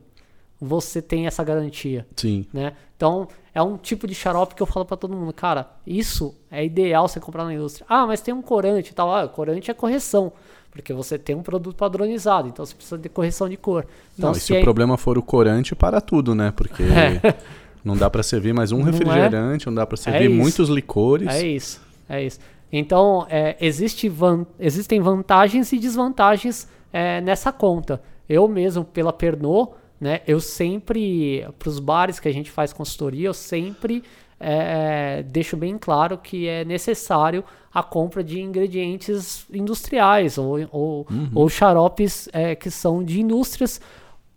você 0.60 1.02
tem 1.02 1.28
essa 1.28 1.44
garantia 1.44 2.06
Sim. 2.16 2.46
né? 2.54 2.74
Então, 2.96 3.28
é 3.54 3.62
um 3.62 3.76
tipo 3.78 4.08
de 4.08 4.16
xarope 4.16 4.56
que 4.56 4.62
eu 4.64 4.68
falo 4.68 4.86
pra 4.86 4.96
todo 4.96 5.14
mundo, 5.16 5.34
cara, 5.34 5.68
isso 5.86 6.34
é 6.50 6.64
ideal 6.64 7.08
você 7.08 7.20
comprar 7.20 7.44
na 7.44 7.54
indústria. 7.54 7.86
Ah, 7.90 8.08
mas 8.08 8.22
tem 8.22 8.34
um 8.34 8.42
corante 8.42 8.92
e 8.92 8.94
tal. 8.94 9.14
Ah, 9.14 9.28
corante 9.28 9.70
é 9.70 9.74
correção, 9.74 10.32
porque 10.72 10.94
você 10.94 11.18
tem 11.20 11.36
um 11.36 11.44
produto 11.44 11.76
padronizado, 11.76 12.48
então 12.48 12.66
você 12.66 12.74
precisa 12.74 12.98
de 12.98 13.10
correção 13.10 13.50
de 13.50 13.58
cor. 13.58 13.86
Então, 14.18 14.30
não, 14.32 14.38
e 14.38 14.40
se 14.40 14.48
se 14.48 14.56
é- 14.56 14.60
o 14.60 14.64
problema 14.64 14.98
for 14.98 15.18
o 15.18 15.22
corante, 15.22 15.76
para 15.76 16.00
tudo, 16.00 16.34
né? 16.34 16.54
Porque 16.56 16.84
não 17.84 17.98
dá 17.98 18.10
pra 18.10 18.24
servir 18.24 18.54
mais 18.54 18.72
um 18.72 18.80
Não 18.80 18.88
é? 18.88 18.92
refrigerante, 18.92 19.66
não 19.66 19.74
dá 19.74 19.86
pra 19.86 19.98
servir 19.98 20.30
isso. 20.32 20.40
muitos 20.40 20.70
licores. 20.70 21.28
É 21.28 21.46
isso, 21.46 21.82
é 22.08 22.24
isso. 22.24 22.40
Então, 22.72 23.28
é, 23.30 23.56
existe 23.60 24.08
van- 24.10 24.46
existem 24.60 25.00
vantagens 25.02 25.72
e 25.74 25.78
desvantagens 25.78 26.68
é, 26.92 27.20
nessa 27.22 27.52
conta. 27.52 28.02
Eu 28.28 28.48
mesmo, 28.48 28.84
pela 28.86 29.12
Pernod, 29.14 29.72
né, 30.04 30.20
eu 30.28 30.42
sempre, 30.42 31.48
para 31.58 31.70
os 31.70 31.80
bares 31.80 32.20
que 32.20 32.28
a 32.28 32.32
gente 32.34 32.52
faz 32.52 32.74
consultoria, 32.74 33.28
eu 33.30 33.34
sempre 33.34 34.04
é, 34.38 35.24
deixo 35.24 35.56
bem 35.56 35.78
claro 35.78 36.18
que 36.18 36.46
é 36.46 36.66
necessário 36.66 37.42
a 37.74 37.82
compra 37.82 38.22
de 38.22 38.42
ingredientes 38.42 39.48
industriais 39.52 40.38
ou, 40.38 40.60
ou, 40.70 41.08
ou 41.34 41.50
xaropes 41.50 42.28
é, 42.34 42.54
que 42.54 42.70
são 42.70 43.02
de 43.02 43.22
indústrias 43.22 43.80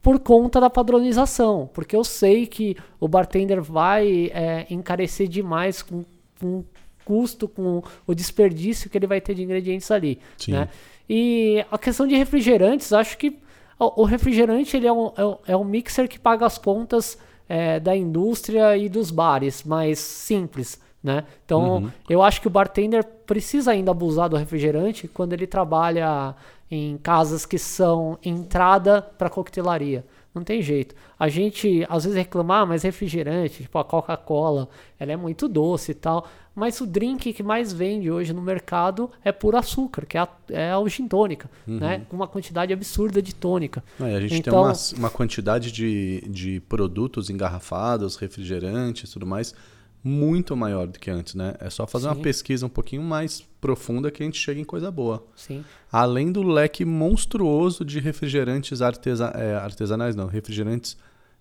por 0.01 0.21
conta 0.21 0.61
da 0.61 0.71
padronização, 0.71 1.69
porque 1.75 1.97
eu 1.97 2.05
sei 2.05 2.47
que 2.47 2.77
o 3.01 3.09
bartender 3.09 3.61
vai 3.61 4.31
é, 4.33 4.65
encarecer 4.71 5.27
demais 5.27 5.83
com, 5.83 6.05
com 6.41 6.59
o 6.59 6.67
custo, 7.05 7.49
com 7.49 7.83
o 8.07 8.15
desperdício 8.15 8.89
que 8.89 8.97
ele 8.97 9.09
vai 9.09 9.21
ter 9.21 9.35
de 9.35 9.43
ingredientes 9.43 9.91
ali. 9.91 10.21
Né? 10.53 10.69
E 11.11 11.65
a 11.73 11.77
questão 11.77 12.07
de 12.07 12.15
refrigerantes, 12.17 12.93
acho 12.93 13.19
que 13.19 13.37
o 13.79 14.03
o 14.03 14.05
refrigerante 14.05 14.77
ele 14.77 14.87
é, 14.87 14.93
um, 14.93 15.13
é 15.17 15.25
um- 15.25 15.37
é 15.49 15.57
um 15.57 15.65
mixer 15.65 16.09
que 16.09 16.19
paga 16.19 16.47
as 16.47 16.59
contas 16.59 17.19
é, 17.49 17.79
da 17.79 17.95
indústria 17.97 18.77
e 18.77 18.89
dos 18.89 19.11
bares, 19.13 19.63
mais 19.63 19.99
simples. 20.01 20.81
Né? 21.03 21.23
Então, 21.45 21.93
eu 22.11 22.21
acho 22.21 22.41
que 22.41 22.49
o 22.49 22.51
bartender 22.51 23.05
precisa 23.25 23.71
ainda 23.71 23.93
abusar 23.93 24.29
do 24.29 24.37
refrigerante 24.37 25.07
quando 25.07 25.33
ele 25.35 25.47
trabalha 25.47 26.35
em 26.69 26.99
casas 26.99 27.47
que 27.47 27.59
são 27.59 28.19
entrada 28.25 29.01
para 29.01 29.31
coquetelaria. 29.31 30.05
Não 30.35 30.43
tem 30.43 30.61
jeito. 30.61 30.97
A 31.17 31.29
gente 31.29 31.87
às 31.89 32.03
vezes 32.05 32.19
reclama, 32.19 32.59
ah, 32.63 32.67
mas 32.67 32.83
refrigerante, 32.83 33.63
tipo 33.63 33.79
a 33.79 33.85
Coca-Cola, 33.85 34.69
ela 34.99 35.13
é 35.13 35.17
muito 35.17 35.47
doce 35.49 35.93
e 35.93 35.95
tal. 35.95 36.27
Mas 36.57 36.81
o 36.81 36.87
drink 36.87 37.35
que 37.35 37.43
mais 37.43 37.71
vende 37.71 38.11
hoje 38.11 38.33
no 38.33 38.41
mercado 38.41 39.11
é 39.23 39.31
puro 39.31 39.59
açúcar, 39.59 40.07
que 40.07 40.17
é, 40.17 40.21
a, 40.23 40.29
é 40.49 40.77
o 40.77 40.89
gin 40.89 41.07
tônica, 41.07 41.51
né? 41.67 42.07
Com 42.09 42.17
uma 42.17 42.27
quantidade 42.27 42.73
absurda 42.73 43.21
de 43.21 43.35
tônica. 43.35 43.85
É, 44.01 44.17
a 44.17 44.21
gente 44.21 44.37
Então- 44.39 44.55
tem 44.55 44.63
uma, 44.97 44.99
uma 45.01 45.11
quantidade 45.11 45.71
de, 45.71 46.23
de 46.27 46.59
produtos 46.61 47.29
engarrafados, 47.29 48.17
refrigerantes 48.17 49.11
e 49.11 49.13
tudo 49.13 49.27
mais, 49.27 49.55
muito 50.03 50.57
maior 50.57 50.87
do 50.87 50.99
que 50.99 51.11
antes, 51.11 51.35
né? 51.35 51.55
É 51.61 51.69
só 51.69 51.87
fazer 51.87 52.07
uma 52.09 52.15
Sim. 52.15 52.23
pesquisa 52.23 52.65
um 52.65 52.71
pouquinho 52.71 53.03
mais 53.03 53.43
profunda 53.61 54.11
que 54.11 54.23
a 54.23 54.27
gente 54.27 54.39
chega 54.39 54.59
em 54.59 54.65
coisa 54.65 54.91
boa. 54.91 55.27
Sim, 55.37 55.63
Além 55.93 56.33
do 56.33 56.43
leque 56.43 56.85
monstruoso 56.87 57.85
de 57.85 58.01
refrigerantes 58.01 58.81
artesa 58.81 59.27
é, 59.35 59.57
artesanais, 59.57 60.17
não, 60.17 60.27
refrigerantes 60.27 60.97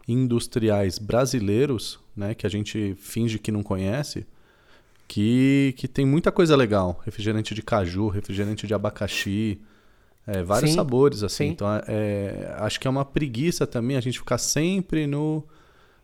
industriais 0.07 0.97
brasileiros, 0.99 1.99
né? 2.15 2.33
Que 2.33 2.45
a 2.45 2.49
gente 2.49 2.95
finge 2.99 3.39
que 3.39 3.51
não 3.51 3.63
conhece, 3.63 4.25
que, 5.07 5.73
que 5.77 5.87
tem 5.87 6.05
muita 6.05 6.31
coisa 6.31 6.55
legal. 6.55 6.99
Refrigerante 7.05 7.53
de 7.53 7.61
caju, 7.61 8.07
refrigerante 8.07 8.65
de 8.67 8.73
abacaxi, 8.73 9.61
é, 10.27 10.41
vários 10.41 10.71
Sim, 10.71 10.75
sabores, 10.75 11.23
assim. 11.23 11.47
sim. 11.47 11.51
Então, 11.51 11.67
é, 11.87 12.55
acho 12.59 12.79
que 12.79 12.87
é 12.87 12.89
uma 12.89 13.05
preguiça 13.05 13.67
também 13.67 13.95
a 13.95 14.01
gente 14.01 14.17
ficar 14.17 14.39
sempre 14.39 15.05
no 15.05 15.43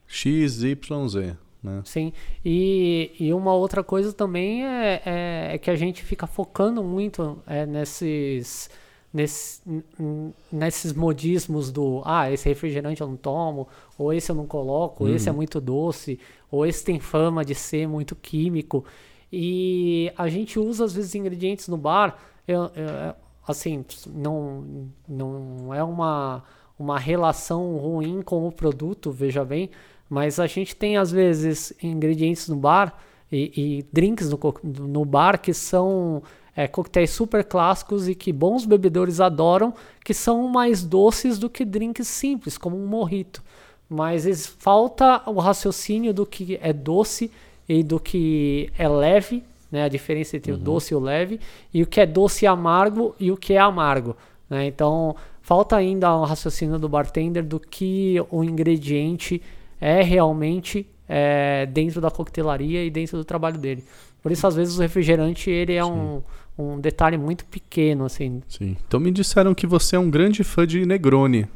XYZ, 0.08 1.36
né? 1.64 1.82
sim. 1.84 2.14
E, 2.46 3.12
e 3.20 3.34
uma 3.34 3.54
outra 3.54 3.84
coisa 3.84 4.14
também 4.14 4.66
é, 4.66 5.02
é, 5.06 5.50
é 5.54 5.58
que 5.58 5.72
a 5.72 5.76
gente 5.76 6.04
fica 6.04 6.28
focando 6.28 6.84
muito 6.84 7.42
é, 7.48 7.66
nesses, 7.66 8.70
nesses, 9.14 9.62
n- 9.66 9.84
n- 10.00 10.34
nesses 10.52 10.94
modismos 10.94 11.72
do 11.72 12.02
ah, 12.06 12.32
esse 12.32 12.48
refrigerante 12.48 13.02
eu 13.02 13.08
não 13.08 13.18
tomo, 13.18 13.68
ou 13.98 14.14
esse 14.14 14.32
eu 14.32 14.36
não 14.36 14.46
coloco, 14.48 15.04
ou 15.04 15.10
esse 15.16 15.28
é 15.30 15.32
muito 15.32 15.60
doce, 15.62 16.20
ou 16.50 16.66
esse 16.66 16.84
tem 16.84 17.00
fama 17.00 17.44
de 17.46 17.54
ser 17.56 17.88
muito 17.88 18.16
químico. 18.16 18.84
E 19.32 20.12
a 20.18 20.28
gente 20.28 20.60
usa 20.60 20.86
às 20.86 20.94
vezes 20.94 21.16
ingredientes 21.16 21.68
no 21.68 21.78
bar, 21.78 22.18
eu- 22.48 22.64
eu- 22.76 23.16
assim, 23.48 23.84
não, 24.08 24.90
não 25.08 25.74
é 25.74 25.84
uma, 25.84 26.44
uma 26.78 27.00
relação 27.00 27.78
ruim 27.78 28.22
com 28.22 28.48
o 28.48 28.52
produto, 28.52 29.12
veja 29.12 29.44
bem, 29.46 29.70
Mas 30.14 30.42
a 30.42 30.46
gente 30.48 30.76
tem, 30.76 30.98
às 30.98 31.10
vezes, 31.10 31.72
ingredientes 31.82 32.50
no 32.50 32.58
bar 32.58 33.00
e, 33.32 33.80
e 33.80 33.86
drinks 33.94 34.30
no, 34.30 34.38
no 34.62 35.06
bar 35.06 35.40
que 35.40 35.54
são 35.54 36.22
é, 36.56 36.68
coquetéis 36.68 37.12
super 37.12 37.44
clássicos 37.44 38.08
e 38.08 38.16
que 38.16 38.32
bons 38.32 38.66
bebedores 38.66 39.20
adoram, 39.20 39.74
que 40.04 40.14
são 40.14 40.48
mais 40.48 40.84
doces 40.84 41.38
do 41.38 41.50
que 41.50 41.64
drinks 41.64 42.08
simples, 42.08 42.58
como 42.58 42.78
um 42.78 42.88
morrito. 42.88 43.42
Mas 43.90 44.48
falta 44.48 45.22
o 45.26 45.40
raciocínio 45.40 46.14
do 46.14 46.26
que 46.26 46.58
é 46.62 46.72
doce 46.72 47.32
e 47.68 47.84
do 47.84 48.00
que 48.00 48.70
é 48.78 48.88
leve, 48.88 49.44
né? 49.72 49.84
A 49.84 49.88
diferença 49.88 50.36
entre 50.36 50.52
uhum. 50.52 50.58
o 50.58 50.62
doce 50.62 50.94
e 50.94 50.98
o 50.98 51.00
leve, 51.00 51.40
e 51.74 51.82
o 51.82 51.88
que 51.88 52.02
é 52.02 52.06
doce 52.06 52.46
e 52.46 52.48
amargo 52.48 53.16
e 53.20 53.32
o 53.32 53.38
que 53.38 53.54
é 53.54 53.58
amargo. 53.58 54.16
Né? 54.50 54.66
Então, 54.66 55.16
falta 55.42 55.78
ainda 55.78 56.16
um 56.18 56.24
raciocínio 56.24 56.78
do 56.78 56.90
bartender 56.90 57.44
do 57.44 57.60
que 57.60 58.18
o 58.30 58.44
ingrediente 58.44 59.42
é 59.80 60.02
realmente 60.02 60.86
é, 61.08 61.66
dentro 61.66 62.00
da 62.00 62.12
coquetelaria 62.12 62.84
e 62.84 62.90
dentro 62.90 63.18
do 63.18 63.26
trabalho 63.26 63.58
dele. 63.58 63.84
Por 64.22 64.32
isso, 64.32 64.46
às 64.46 64.56
vezes, 64.56 64.78
o 64.78 64.82
refrigerante 64.82 65.50
ele 65.50 65.74
é 65.74 65.84
um, 65.84 66.22
um 66.58 66.80
detalhe 66.80 67.18
muito 67.18 67.46
pequeno, 67.46 68.06
assim. 68.06 68.42
Sim. 68.48 68.78
Então 68.88 69.00
me 69.00 69.12
disseram 69.12 69.54
que 69.54 69.66
você 69.66 69.96
é 69.96 70.00
um 70.00 70.10
grande 70.10 70.44
fã 70.44 70.66
de 70.66 70.86
Negroni. 70.86 71.48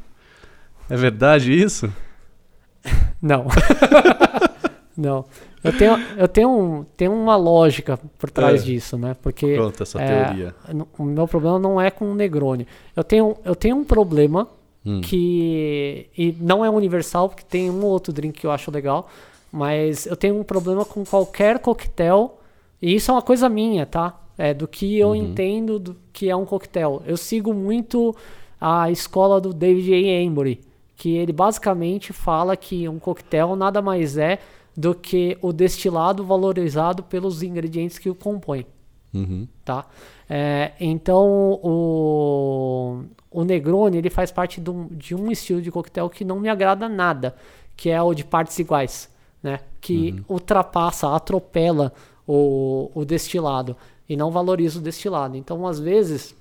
É 0.88 0.96
verdade 0.96 1.52
isso? 1.52 1.92
Não. 3.20 3.46
Não. 4.96 5.24
Eu 5.62 5.76
tenho, 5.76 5.98
eu 6.16 6.28
tenho, 6.28 6.48
um, 6.48 6.84
tenho 6.96 7.12
uma 7.12 7.36
lógica 7.36 7.98
por 8.18 8.30
trás 8.30 8.62
é. 8.62 8.64
disso, 8.64 8.96
né? 8.96 9.16
Porque. 9.20 9.54
Pronto, 9.54 9.82
essa 9.82 10.00
é, 10.00 10.24
teoria. 10.24 10.54
O 10.96 11.04
meu 11.04 11.26
problema 11.26 11.58
não 11.58 11.80
é 11.80 11.90
com 11.90 12.10
o 12.10 12.14
Negroni. 12.14 12.66
Eu 12.94 13.02
tenho, 13.02 13.36
eu 13.44 13.54
tenho 13.54 13.76
um 13.76 13.84
problema 13.84 14.48
hum. 14.84 15.00
que. 15.00 16.08
E 16.16 16.36
não 16.40 16.64
é 16.64 16.70
universal, 16.70 17.28
porque 17.28 17.44
tem 17.44 17.68
um 17.68 17.82
ou 17.82 17.90
outro 17.90 18.12
drink 18.12 18.40
que 18.40 18.46
eu 18.46 18.52
acho 18.52 18.70
legal. 18.70 19.10
Mas 19.50 20.06
eu 20.06 20.16
tenho 20.16 20.38
um 20.38 20.44
problema 20.44 20.84
com 20.84 21.04
qualquer 21.04 21.58
coquetel. 21.58 22.38
E 22.80 22.94
isso 22.94 23.10
é 23.10 23.14
uma 23.14 23.22
coisa 23.22 23.48
minha, 23.48 23.86
tá? 23.86 24.20
É 24.38 24.52
do 24.52 24.68
que 24.68 24.98
eu 24.98 25.08
uhum. 25.08 25.16
entendo 25.16 25.78
do 25.78 25.96
que 26.12 26.28
é 26.28 26.36
um 26.36 26.44
coquetel. 26.44 27.02
Eu 27.06 27.16
sigo 27.16 27.54
muito 27.54 28.14
a 28.60 28.90
escola 28.90 29.40
do 29.40 29.52
David 29.52 29.94
A. 29.94 30.22
Embry, 30.22 30.60
que 30.96 31.14
ele 31.16 31.32
basicamente 31.32 32.12
fala 32.12 32.56
que 32.56 32.88
um 32.88 32.98
coquetel 32.98 33.56
nada 33.56 33.80
mais 33.80 34.16
é 34.16 34.38
do 34.76 34.94
que 34.94 35.38
o 35.40 35.52
destilado 35.52 36.22
valorizado 36.24 37.02
pelos 37.02 37.42
ingredientes 37.42 37.98
que 37.98 38.10
o 38.10 38.14
compõem. 38.14 38.66
Uhum. 39.14 39.48
Tá? 39.64 39.86
É, 40.28 40.72
então, 40.78 41.58
o, 41.62 43.04
o 43.30 43.44
Negroni 43.44 43.96
ele 43.96 44.10
faz 44.10 44.30
parte 44.30 44.60
de 44.60 44.70
um, 44.70 44.88
de 44.88 45.14
um 45.14 45.30
estilo 45.30 45.62
de 45.62 45.70
coquetel 45.70 46.10
que 46.10 46.24
não 46.24 46.38
me 46.38 46.48
agrada 46.48 46.88
nada, 46.88 47.34
que 47.74 47.88
é 47.88 48.02
o 48.02 48.12
de 48.12 48.24
partes 48.24 48.58
iguais, 48.58 49.10
né? 49.42 49.60
que 49.80 50.10
uhum. 50.28 50.34
ultrapassa, 50.34 51.14
atropela 51.14 51.92
o, 52.26 52.90
o 52.94 53.04
destilado 53.04 53.76
e 54.08 54.16
não 54.16 54.30
valoriza 54.30 54.78
o 54.78 54.82
destilado. 54.82 55.36
Então, 55.36 55.66
às 55.66 55.78
vezes, 55.78 56.34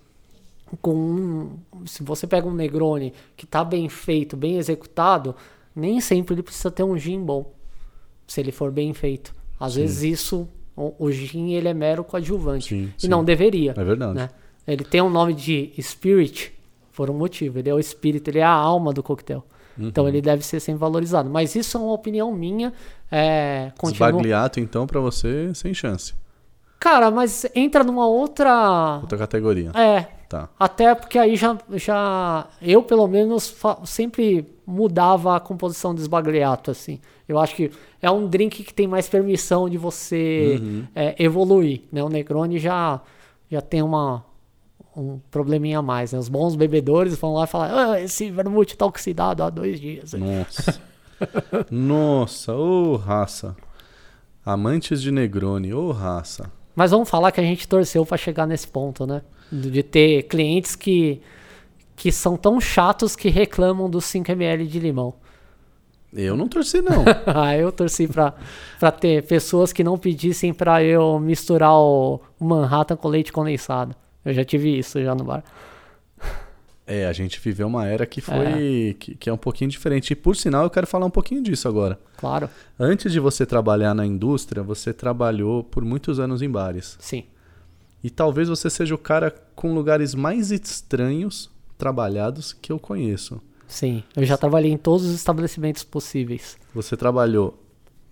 com 0.81 0.95
um, 0.95 1.49
se 1.85 2.03
você 2.03 2.25
pega 2.25 2.47
um 2.47 2.53
Negroni 2.53 3.13
que 3.35 3.45
está 3.45 3.63
bem 3.63 3.87
feito, 3.89 4.35
bem 4.35 4.57
executado, 4.57 5.35
nem 5.75 5.99
sempre 5.99 6.35
ele 6.35 6.43
precisa 6.43 6.71
ter 6.71 6.83
um 6.83 6.97
gin 6.97 7.21
bom 7.21 7.53
se 8.27 8.39
ele 8.39 8.51
for 8.51 8.71
bem 8.71 8.93
feito. 8.93 9.33
Às 9.59 9.73
Sim. 9.73 9.81
vezes 9.81 10.03
isso, 10.03 10.47
o, 10.75 10.93
o 10.97 11.11
gin 11.11 11.53
ele 11.53 11.67
é 11.67 11.73
mero 11.73 12.03
coadjuvante. 12.03 12.69
Sim, 12.69 12.93
e 13.03 13.07
não 13.07 13.23
deveria. 13.23 13.73
É 13.77 13.83
verdade. 13.83 14.15
Né? 14.15 14.29
Ele 14.67 14.83
tem 14.83 15.01
um 15.01 15.09
nome 15.09 15.33
de 15.33 15.71
spirit 15.79 16.51
por 16.95 17.09
um 17.09 17.13
motivo. 17.13 17.59
Ele 17.59 17.69
é 17.69 17.73
o 17.73 17.79
espírito, 17.79 18.29
ele 18.29 18.39
é 18.39 18.43
a 18.43 18.49
alma 18.49 18.91
do 18.91 19.03
coquetel. 19.03 19.43
Uhum. 19.77 19.87
Então 19.87 20.07
ele 20.07 20.21
deve 20.21 20.45
ser 20.45 20.59
sempre 20.59 20.79
valorizado. 20.79 21.29
Mas 21.29 21.55
isso 21.55 21.77
é 21.77 21.79
uma 21.79 21.93
opinião 21.93 22.31
minha. 22.31 22.73
É, 23.11 23.71
continua... 23.77 24.09
Sbagliato, 24.09 24.59
então, 24.59 24.87
para 24.87 24.99
você, 24.99 25.53
sem 25.53 25.73
chance. 25.73 26.13
Cara, 26.79 27.09
mas 27.09 27.45
entra 27.55 27.83
numa 27.83 28.07
outra. 28.07 28.99
Outra 29.01 29.17
categoria. 29.17 29.71
É. 29.73 30.07
Tá. 30.27 30.49
Até 30.59 30.93
porque 30.95 31.19
aí 31.19 31.35
já. 31.35 31.57
já 31.73 32.47
eu, 32.61 32.81
pelo 32.81 33.07
menos, 33.07 33.55
sempre 33.85 34.47
mudava 34.65 35.35
a 35.35 35.39
composição 35.39 35.93
do 35.93 36.01
esbagliato, 36.01 36.71
assim. 36.71 36.99
Eu 37.27 37.39
acho 37.39 37.55
que 37.55 37.71
é 38.01 38.09
um 38.09 38.27
drink 38.27 38.63
que 38.63 38.73
tem 38.73 38.87
mais 38.87 39.07
permissão 39.07 39.69
de 39.69 39.77
você 39.77 40.59
uhum. 40.61 40.83
é, 40.95 41.15
evoluir, 41.23 41.81
né? 41.91 42.03
O 42.03 42.09
Negroni 42.09 42.59
já, 42.59 43.01
já 43.49 43.61
tem 43.61 43.81
uma, 43.81 44.23
um 44.95 45.19
probleminha 45.29 45.79
a 45.79 45.81
mais, 45.81 46.13
né? 46.13 46.19
Os 46.19 46.29
bons 46.29 46.55
bebedores 46.55 47.17
vão 47.17 47.33
lá 47.33 47.43
e 47.43 47.47
falam, 47.47 47.91
ah, 47.91 48.01
esse 48.01 48.31
vermute 48.31 48.77
tá 48.77 48.85
oxidado 48.85 49.43
há 49.43 49.49
dois 49.49 49.79
dias. 49.79 50.13
Nossa. 50.13 50.81
Nossa, 51.69 52.53
ô 52.53 52.93
oh, 52.93 52.95
raça. 52.95 53.55
Amantes 54.45 55.01
de 55.01 55.11
Negroni, 55.11 55.73
ô 55.73 55.87
oh, 55.87 55.91
raça. 55.91 56.51
Mas 56.75 56.91
vamos 56.91 57.09
falar 57.09 57.31
que 57.31 57.39
a 57.39 57.43
gente 57.43 57.67
torceu 57.67 58.05
para 58.05 58.17
chegar 58.17 58.45
nesse 58.45 58.67
ponto, 58.67 59.05
né? 59.05 59.21
De 59.51 59.81
ter 59.81 60.23
clientes 60.23 60.75
que, 60.75 61.21
que 61.95 62.11
são 62.11 62.35
tão 62.35 62.59
chatos 62.59 63.15
que 63.15 63.29
reclamam 63.29 63.89
dos 63.89 64.05
5ml 64.05 64.65
de 64.67 64.79
limão. 64.79 65.13
Eu 66.13 66.37
não 66.37 66.47
torci, 66.47 66.81
não. 66.81 67.03
ah, 67.27 67.55
eu 67.57 67.71
torci 67.71 68.07
pra 68.07 68.91
ter 68.91 69.25
pessoas 69.25 69.73
que 69.73 69.83
não 69.83 69.97
pedissem 69.97 70.53
pra 70.53 70.83
eu 70.83 71.19
misturar 71.19 71.73
o 71.73 72.21
Manhattan 72.39 72.95
com 72.95 73.07
leite 73.07 73.33
condensado. 73.33 73.95
Eu 74.25 74.33
já 74.33 74.43
tive 74.43 74.77
isso 74.77 75.01
já 75.01 75.13
no 75.13 75.23
bar. 75.23 75.43
É, 76.87 77.07
a 77.07 77.13
gente 77.13 77.39
viveu 77.39 77.67
uma 77.67 77.85
era 77.87 78.05
que 78.05 78.21
foi. 78.21 78.89
É. 78.89 78.93
Que, 78.93 79.15
que, 79.15 79.29
é 79.29 79.33
um 79.33 79.37
pouquinho 79.37 79.69
diferente. 79.69 80.11
E 80.11 80.15
por 80.15 80.35
sinal, 80.35 80.63
eu 80.63 80.69
quero 80.69 80.85
falar 80.85 81.05
um 81.05 81.11
pouquinho 81.11 81.41
disso 81.41 81.67
agora. 81.67 81.99
Claro. 82.17 82.49
Antes 82.79 83.11
de 83.11 83.19
você 83.19 83.45
trabalhar 83.45 83.93
na 83.93 84.05
indústria, 84.05 84.61
você 84.61 84.93
trabalhou 84.93 85.63
por 85.63 85.83
muitos 85.83 86.19
anos 86.19 86.41
em 86.41 86.49
bares. 86.49 86.95
Sim. 86.99 87.23
E 88.03 88.09
talvez 88.09 88.49
você 88.49 88.69
seja 88.69 88.93
o 88.93 88.99
cara 88.99 89.33
com 89.55 89.73
lugares 89.73 90.13
mais 90.13 90.51
estranhos 90.51 91.49
trabalhados 91.75 92.53
que 92.53 92.71
eu 92.71 92.77
conheço. 92.77 93.41
Sim, 93.67 94.03
eu 94.15 94.23
já 94.23 94.37
trabalhei 94.37 94.71
em 94.71 94.77
todos 94.77 95.07
os 95.07 95.15
estabelecimentos 95.15 95.83
possíveis. 95.83 96.55
Você 96.73 96.95
trabalhou 96.95 97.59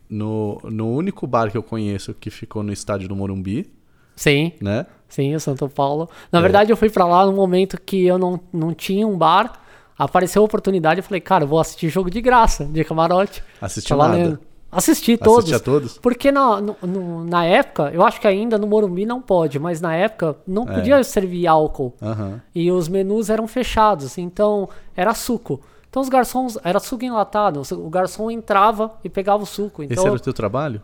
no, 0.10 0.60
no 0.64 0.92
único 0.92 1.28
bar 1.28 1.52
que 1.52 1.58
eu 1.58 1.62
conheço 1.62 2.14
que 2.14 2.32
ficou 2.32 2.64
no 2.64 2.74
estádio 2.74 3.08
do 3.08 3.16
Morumbi. 3.16 3.72
Sim. 4.16 4.54
Né? 4.60 4.86
Sim, 5.14 5.36
o 5.36 5.40
Santo 5.40 5.70
Paulo. 5.70 6.10
Na 6.32 6.40
é. 6.40 6.42
verdade, 6.42 6.72
eu 6.72 6.76
fui 6.76 6.90
para 6.90 7.06
lá 7.06 7.24
no 7.24 7.34
momento 7.34 7.80
que 7.80 8.04
eu 8.04 8.18
não, 8.18 8.40
não 8.52 8.74
tinha 8.74 9.08
um 9.08 9.16
bar. 9.16 9.62
Apareceu 9.96 10.42
a 10.42 10.46
oportunidade, 10.46 11.02
eu 11.02 11.04
falei, 11.04 11.22
cara, 11.22 11.44
eu 11.44 11.48
vou 11.48 11.60
assistir 11.60 11.88
jogo 11.88 12.10
de 12.10 12.20
graça, 12.20 12.66
de 12.66 12.84
camarote. 12.84 13.44
Assistiu 13.62 13.96
tá 13.96 14.08
nada. 14.08 14.40
Assisti 14.72 15.16
todos. 15.16 15.44
Assisti 15.44 15.56
a 15.56 15.60
todos? 15.60 16.00
Porque 16.00 16.32
na, 16.32 16.60
no, 16.60 16.76
no, 16.82 17.24
na 17.26 17.46
época, 17.46 17.92
eu 17.94 18.02
acho 18.04 18.20
que 18.20 18.28
ainda 18.28 18.58
no 18.58 18.66
Morumbi 18.66 19.06
não 19.06 19.22
pode, 19.22 19.60
mas 19.60 19.80
na 19.80 19.96
época 19.96 20.36
não 20.48 20.64
é. 20.64 20.74
podia 20.74 21.04
servir 21.04 21.46
álcool. 21.46 21.94
Uhum. 22.02 22.40
E 22.56 22.72
os 22.72 22.88
menus 22.88 23.30
eram 23.30 23.48
fechados, 23.48 24.18
então 24.18 24.68
era 24.96 25.14
suco. 25.14 25.62
Então 25.92 26.02
os 26.02 26.10
garçons, 26.10 26.58
era 26.64 26.80
suco 26.80 27.06
enlatado, 27.06 27.62
o 27.74 27.88
garçom 27.88 28.32
entrava 28.32 28.94
e 29.04 29.10
pegava 29.10 29.44
o 29.44 29.46
suco. 29.46 29.84
Então, 29.84 29.96
Esse 29.96 30.08
era 30.08 30.16
o 30.16 30.20
teu 30.20 30.34
trabalho? 30.34 30.82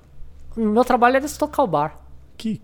O 0.56 0.62
meu 0.62 0.86
trabalho 0.86 1.16
era 1.16 1.26
estocar 1.26 1.66
o 1.66 1.68
bar. 1.68 1.98
Que, 2.38 2.62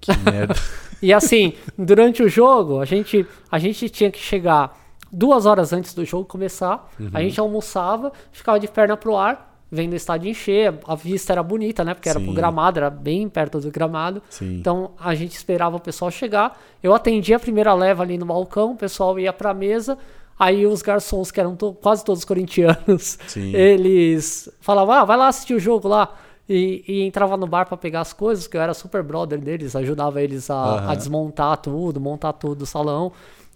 que 0.00 0.16
merda. 0.18 0.54
e 1.02 1.12
assim, 1.12 1.54
durante 1.76 2.22
o 2.22 2.28
jogo, 2.28 2.80
a 2.80 2.84
gente, 2.84 3.26
a 3.50 3.58
gente 3.58 3.88
tinha 3.88 4.10
que 4.10 4.18
chegar 4.18 4.78
duas 5.10 5.46
horas 5.46 5.72
antes 5.72 5.94
do 5.94 6.04
jogo 6.04 6.24
começar, 6.24 6.90
uhum. 6.98 7.10
a 7.12 7.20
gente 7.20 7.40
almoçava, 7.40 8.12
ficava 8.30 8.60
de 8.60 8.68
perna 8.68 8.96
pro 8.96 9.16
ar, 9.16 9.48
vendo 9.70 9.92
o 9.92 9.96
estádio 9.96 10.30
encher, 10.30 10.74
a 10.86 10.94
vista 10.94 11.32
era 11.32 11.42
bonita, 11.42 11.84
né? 11.84 11.94
Porque 11.94 12.08
Sim. 12.08 12.16
era 12.16 12.24
pro 12.24 12.34
gramado, 12.34 12.78
era 12.78 12.90
bem 12.90 13.28
perto 13.28 13.60
do 13.60 13.70
gramado. 13.70 14.22
Sim. 14.30 14.56
Então 14.56 14.92
a 14.98 15.14
gente 15.14 15.32
esperava 15.32 15.76
o 15.76 15.80
pessoal 15.80 16.10
chegar. 16.10 16.58
Eu 16.82 16.94
atendia 16.94 17.36
a 17.36 17.40
primeira 17.40 17.74
leva 17.74 18.02
ali 18.02 18.16
no 18.16 18.24
balcão, 18.24 18.72
o 18.72 18.76
pessoal 18.76 19.18
ia 19.18 19.32
pra 19.32 19.52
mesa. 19.52 19.98
Aí 20.38 20.66
os 20.66 20.82
garçons, 20.82 21.30
que 21.30 21.40
eram 21.40 21.56
to 21.56 21.74
quase 21.74 22.04
todos 22.04 22.24
corintianos, 22.24 23.18
Sim. 23.26 23.52
eles 23.56 24.48
falavam: 24.60 24.94
ah, 24.94 25.04
vai 25.04 25.16
lá 25.16 25.28
assistir 25.28 25.54
o 25.54 25.60
jogo 25.60 25.88
lá. 25.88 26.14
E, 26.48 26.82
e 26.88 27.02
entrava 27.02 27.36
no 27.36 27.46
bar 27.46 27.66
para 27.66 27.76
pegar 27.76 28.00
as 28.00 28.12
coisas, 28.12 28.46
que 28.46 28.56
eu 28.56 28.60
era 28.60 28.72
super 28.72 29.02
brother 29.02 29.38
deles, 29.38 29.76
ajudava 29.76 30.22
eles 30.22 30.48
a, 30.48 30.54
uhum. 30.54 30.90
a 30.90 30.94
desmontar 30.94 31.56
tudo, 31.58 32.00
montar 32.00 32.32
tudo 32.32 32.62
o 32.62 32.66
salão. 32.66 33.12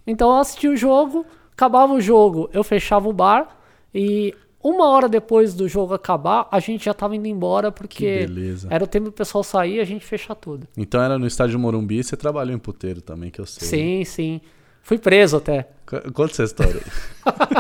Então 0.07 0.31
eu 0.31 0.37
assistia 0.37 0.71
o 0.71 0.77
jogo, 0.77 1.25
acabava 1.53 1.95
o 1.95 2.01
jogo, 2.01 2.51
eu 2.53 2.63
fechava 2.63 3.09
o 3.09 3.13
bar 3.13 3.57
e 3.95 4.35
uma 4.63 4.89
hora 4.89 5.09
depois 5.09 5.55
do 5.55 5.67
jogo 5.67 5.95
acabar, 5.95 6.47
a 6.51 6.61
gente 6.61 6.85
já 6.85 6.95
tava 6.95 7.17
indo 7.17 7.27
embora, 7.27 7.73
porque 7.73 8.29
era 8.71 8.85
o 8.85 8.87
tempo 8.87 9.07
do 9.07 9.13
pessoal 9.13 9.43
sair 9.43 9.77
e 9.77 9.81
a 9.81 9.85
gente 9.85 10.05
fechar 10.05 10.35
tudo. 10.35 10.69
Então 10.77 11.03
era 11.03 11.19
no 11.19 11.27
estádio 11.27 11.59
Morumbi 11.59 11.99
e 11.99 12.05
você 12.05 12.17
trabalhou 12.17 12.55
em 12.55 12.59
puteiro 12.59 13.01
também, 13.01 13.31
que 13.31 13.41
eu 13.41 13.47
sei. 13.47 13.67
Sim, 13.67 14.05
sim. 14.05 14.41
Fui 14.83 14.99
preso 14.99 15.37
até. 15.37 15.69
Conta 16.13 16.33
essa 16.33 16.45
história 16.45 16.81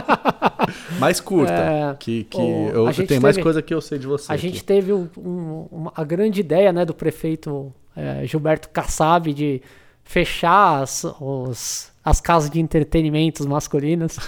mais 0.98 1.20
curta. 1.20 1.52
É, 1.52 1.96
que, 1.98 2.24
que 2.24 2.40
eu, 2.40 2.86
eu 2.86 3.06
tenho 3.06 3.20
mais 3.20 3.36
coisa 3.36 3.60
que 3.60 3.72
eu 3.72 3.80
sei 3.80 3.98
de 3.98 4.06
você. 4.06 4.30
A 4.30 4.34
aqui. 4.34 4.48
gente 4.48 4.64
teve 4.64 4.92
um, 4.92 5.08
um, 5.18 5.68
uma, 5.70 5.92
a 5.94 6.02
grande 6.02 6.40
ideia 6.40 6.72
né, 6.72 6.84
do 6.84 6.94
prefeito 6.94 7.72
é, 7.96 8.26
Gilberto 8.26 8.70
Kassab 8.70 9.32
de 9.32 9.62
fechar 10.02 10.82
as, 10.82 11.04
os, 11.20 11.92
as 12.04 12.20
casas 12.20 12.50
de 12.50 12.60
entretenimentos 12.60 13.46
masculinas. 13.46 14.18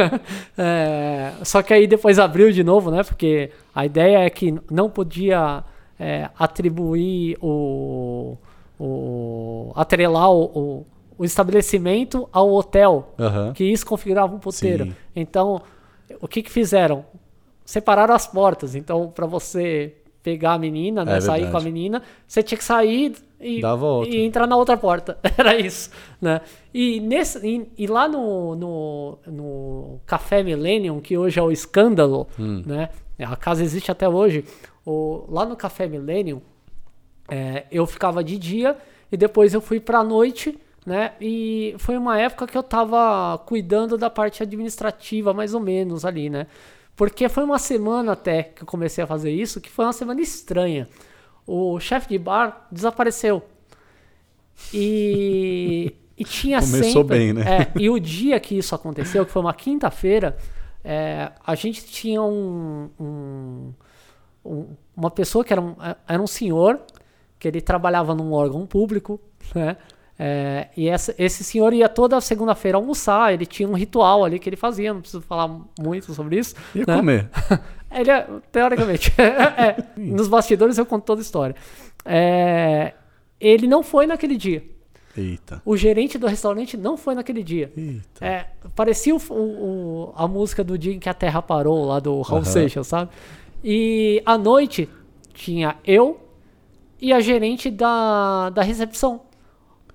é, 0.58 1.32
só 1.42 1.62
que 1.62 1.72
aí 1.72 1.86
depois 1.86 2.18
abriu 2.18 2.50
de 2.52 2.62
novo, 2.62 2.90
né? 2.90 3.02
Porque 3.02 3.50
a 3.74 3.86
ideia 3.86 4.18
é 4.18 4.30
que 4.30 4.54
não 4.70 4.90
podia 4.90 5.64
é, 5.98 6.28
atribuir 6.38 7.36
o, 7.40 8.36
o 8.78 9.72
atrelar 9.74 10.30
o, 10.30 10.44
o, 10.44 10.86
o, 11.18 11.24
estabelecimento 11.24 12.28
ao 12.32 12.52
hotel, 12.52 13.14
Aham. 13.18 13.52
que 13.52 13.64
isso 13.64 13.86
configurava 13.86 14.34
um 14.34 14.38
puteiro. 14.38 14.84
Sim. 14.86 14.94
Então, 15.14 15.60
o 16.20 16.28
que 16.28 16.42
que 16.42 16.50
fizeram? 16.50 17.04
Separaram 17.64 18.14
as 18.14 18.26
portas. 18.26 18.74
Então, 18.74 19.08
para 19.14 19.26
você 19.26 19.94
pegar 20.22 20.54
a 20.54 20.58
menina, 20.58 21.04
né, 21.04 21.18
É 21.18 21.20
sair 21.20 21.42
verdade. 21.42 21.52
com 21.52 21.58
a 21.58 21.60
menina, 21.60 22.02
você 22.26 22.42
tinha 22.42 22.56
que 22.58 22.64
sair 22.64 23.14
e, 23.40 23.60
e 24.08 24.20
entrar 24.24 24.46
na 24.46 24.56
outra 24.56 24.76
porta. 24.76 25.18
Era 25.36 25.58
isso, 25.58 25.90
né? 26.20 26.40
E, 26.72 26.98
nesse, 27.00 27.46
e, 27.46 27.70
e 27.76 27.86
lá 27.86 28.08
no, 28.08 28.54
no, 28.56 29.18
no 29.26 30.00
Café 30.06 30.42
Millennium, 30.42 30.98
que 31.00 31.16
hoje 31.18 31.38
é 31.38 31.42
o 31.42 31.50
Escândalo, 31.52 32.26
Hum. 32.38 32.62
né? 32.64 32.88
A 33.18 33.36
casa 33.36 33.62
existe 33.62 33.90
até 33.90 34.08
hoje. 34.08 34.44
O, 34.84 35.24
lá 35.28 35.44
no 35.46 35.54
Café 35.56 35.86
Millennium, 35.86 36.40
é, 37.28 37.64
eu 37.70 37.86
ficava 37.86 38.24
de 38.24 38.36
dia 38.38 38.76
e 39.12 39.16
depois 39.16 39.54
eu 39.54 39.60
fui 39.60 39.78
pra 39.78 40.02
noite, 40.02 40.58
né? 40.84 41.12
E 41.20 41.74
foi 41.78 41.96
uma 41.96 42.18
época 42.18 42.46
que 42.46 42.56
eu 42.56 42.62
tava 42.62 43.38
cuidando 43.46 43.96
da 43.96 44.10
parte 44.10 44.42
administrativa, 44.42 45.32
mais 45.34 45.54
ou 45.54 45.60
menos 45.60 46.04
ali, 46.04 46.28
né? 46.30 46.46
Porque 46.96 47.28
foi 47.28 47.42
uma 47.44 47.58
semana 47.58 48.12
até 48.12 48.42
que 48.44 48.62
eu 48.62 48.66
comecei 48.66 49.02
a 49.02 49.06
fazer 49.06 49.30
isso, 49.32 49.60
que 49.60 49.70
foi 49.70 49.84
uma 49.84 49.92
semana 49.92 50.20
estranha. 50.20 50.88
O 51.46 51.78
chefe 51.80 52.08
de 52.08 52.18
bar 52.18 52.66
desapareceu. 52.70 53.42
E, 54.72 55.94
e 56.16 56.24
tinha 56.24 56.60
Começou 56.60 57.02
sempre. 57.02 57.18
bem, 57.18 57.32
né? 57.32 57.42
É, 57.42 57.72
e 57.80 57.90
o 57.90 57.98
dia 57.98 58.38
que 58.40 58.56
isso 58.56 58.74
aconteceu, 58.74 59.24
que 59.26 59.32
foi 59.32 59.42
uma 59.42 59.54
quinta-feira, 59.54 60.36
é, 60.84 61.32
a 61.44 61.54
gente 61.54 61.84
tinha 61.84 62.22
um, 62.22 62.88
um- 63.00 63.72
um- 64.44 64.66
uma 64.96 65.10
pessoa 65.10 65.44
que 65.44 65.52
era 65.52 65.60
um, 65.60 65.74
era 66.06 66.22
um 66.22 66.26
senhor, 66.26 66.80
que 67.38 67.48
ele 67.48 67.60
trabalhava 67.60 68.14
num 68.14 68.32
órgão 68.32 68.66
público, 68.66 69.20
né? 69.54 69.76
É, 70.18 70.68
e 70.76 70.88
essa- 70.88 71.14
esse 71.18 71.42
senhor 71.42 71.72
ia 71.72 71.88
toda 71.88 72.20
segunda-feira 72.20 72.78
almoçar, 72.78 73.32
ele 73.34 73.44
tinha 73.46 73.68
um 73.68 73.72
ritual 73.74 74.24
ali 74.24 74.38
que 74.38 74.48
ele 74.48 74.56
fazia, 74.56 74.92
não 74.94 75.00
preciso 75.00 75.22
falar 75.22 75.48
muito 75.80 76.14
sobre 76.14 76.38
isso. 76.38 76.54
Ia 76.74 76.84
né? 76.86 76.96
comer. 76.96 77.30
Ele 77.96 78.10
é, 78.10 78.26
teoricamente. 78.50 79.12
é, 79.20 79.76
nos 79.96 80.26
bastidores 80.26 80.76
eu 80.78 80.84
conto 80.84 81.04
toda 81.04 81.20
a 81.20 81.22
história. 81.22 81.54
É, 82.04 82.92
ele 83.40 83.68
não 83.68 83.84
foi 83.84 84.04
naquele 84.04 84.36
dia. 84.36 84.64
Eita. 85.16 85.62
O 85.64 85.76
gerente 85.76 86.18
do 86.18 86.26
restaurante 86.26 86.76
não 86.76 86.96
foi 86.96 87.14
naquele 87.14 87.40
dia. 87.44 87.72
É, 88.20 88.46
parecia 88.74 89.14
o, 89.14 89.20
o- 89.30 90.12
a 90.16 90.26
música 90.26 90.64
do 90.64 90.76
dia 90.76 90.92
em 90.92 90.98
que 90.98 91.08
a 91.08 91.14
Terra 91.14 91.40
parou, 91.40 91.84
lá 91.84 92.00
do 92.00 92.20
Raul 92.22 92.40
Aham. 92.42 92.50
Seixas, 92.50 92.88
sabe? 92.88 93.12
E 93.62 94.20
à 94.26 94.36
noite 94.36 94.88
tinha 95.32 95.76
eu 95.84 96.20
e 97.00 97.12
a 97.12 97.20
gerente 97.20 97.70
da, 97.70 98.50
da 98.50 98.62
recepção. 98.62 99.20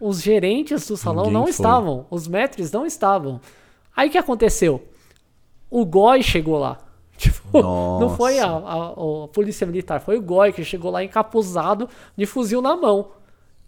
Os 0.01 0.21
gerentes 0.21 0.87
do 0.87 0.95
salão 0.95 1.25
Ninguém 1.25 1.33
não 1.33 1.43
foi. 1.43 1.51
estavam, 1.51 2.05
os 2.09 2.27
maîtres 2.27 2.71
não 2.71 2.85
estavam. 2.85 3.39
Aí 3.95 4.07
o 4.07 4.11
que 4.11 4.17
aconteceu? 4.17 4.81
O 5.69 5.85
Goi 5.85 6.21
chegou 6.23 6.57
lá. 6.57 6.77
Tipo, 7.19 7.61
não 7.99 8.15
foi 8.15 8.39
a, 8.39 8.47
a- 8.47 8.93
a 9.25 9.27
polícia 9.27 9.67
militar, 9.67 9.99
foi 9.99 10.17
o 10.17 10.21
Goi 10.21 10.53
que 10.53 10.63
chegou 10.63 10.89
lá 10.89 11.03
encapuzado 11.03 11.89
de 12.15 12.25
fuzil 12.25 12.61
na 12.61 12.77
mão 12.77 13.09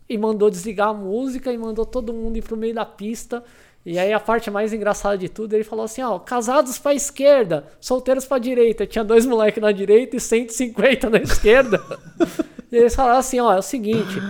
e 0.07 0.17
mandou 0.17 0.49
desligar 0.49 0.87
a 0.89 0.93
música 0.93 1.51
e 1.51 1.57
mandou 1.57 1.85
todo 1.85 2.13
mundo 2.13 2.37
ir 2.37 2.41
pro 2.43 2.55
meio 2.55 2.73
da 2.73 2.85
pista. 2.85 3.43
E 3.85 3.99
aí 3.99 4.13
a 4.13 4.19
parte 4.21 4.49
mais 4.49 4.71
engraçada 4.71 5.17
de 5.17 5.27
tudo, 5.27 5.53
ele 5.53 5.63
falou 5.65 5.83
assim, 5.83 6.01
ó, 6.01 6.17
casados 6.19 6.77
pra 6.79 6.93
esquerda, 6.93 7.65
solteiros 7.81 8.23
pra 8.25 8.37
direita. 8.37 8.85
Tinha 8.87 9.03
dois 9.03 9.25
moleques 9.25 9.61
na 9.61 9.71
direita 9.73 10.15
e 10.15 10.19
150 10.19 11.09
na 11.09 11.17
esquerda. 11.17 11.81
e 12.71 12.77
eles 12.77 12.95
falaram 12.95 13.19
assim, 13.19 13.39
ó, 13.41 13.51
é 13.51 13.57
o 13.59 13.61
seguinte, 13.61 14.21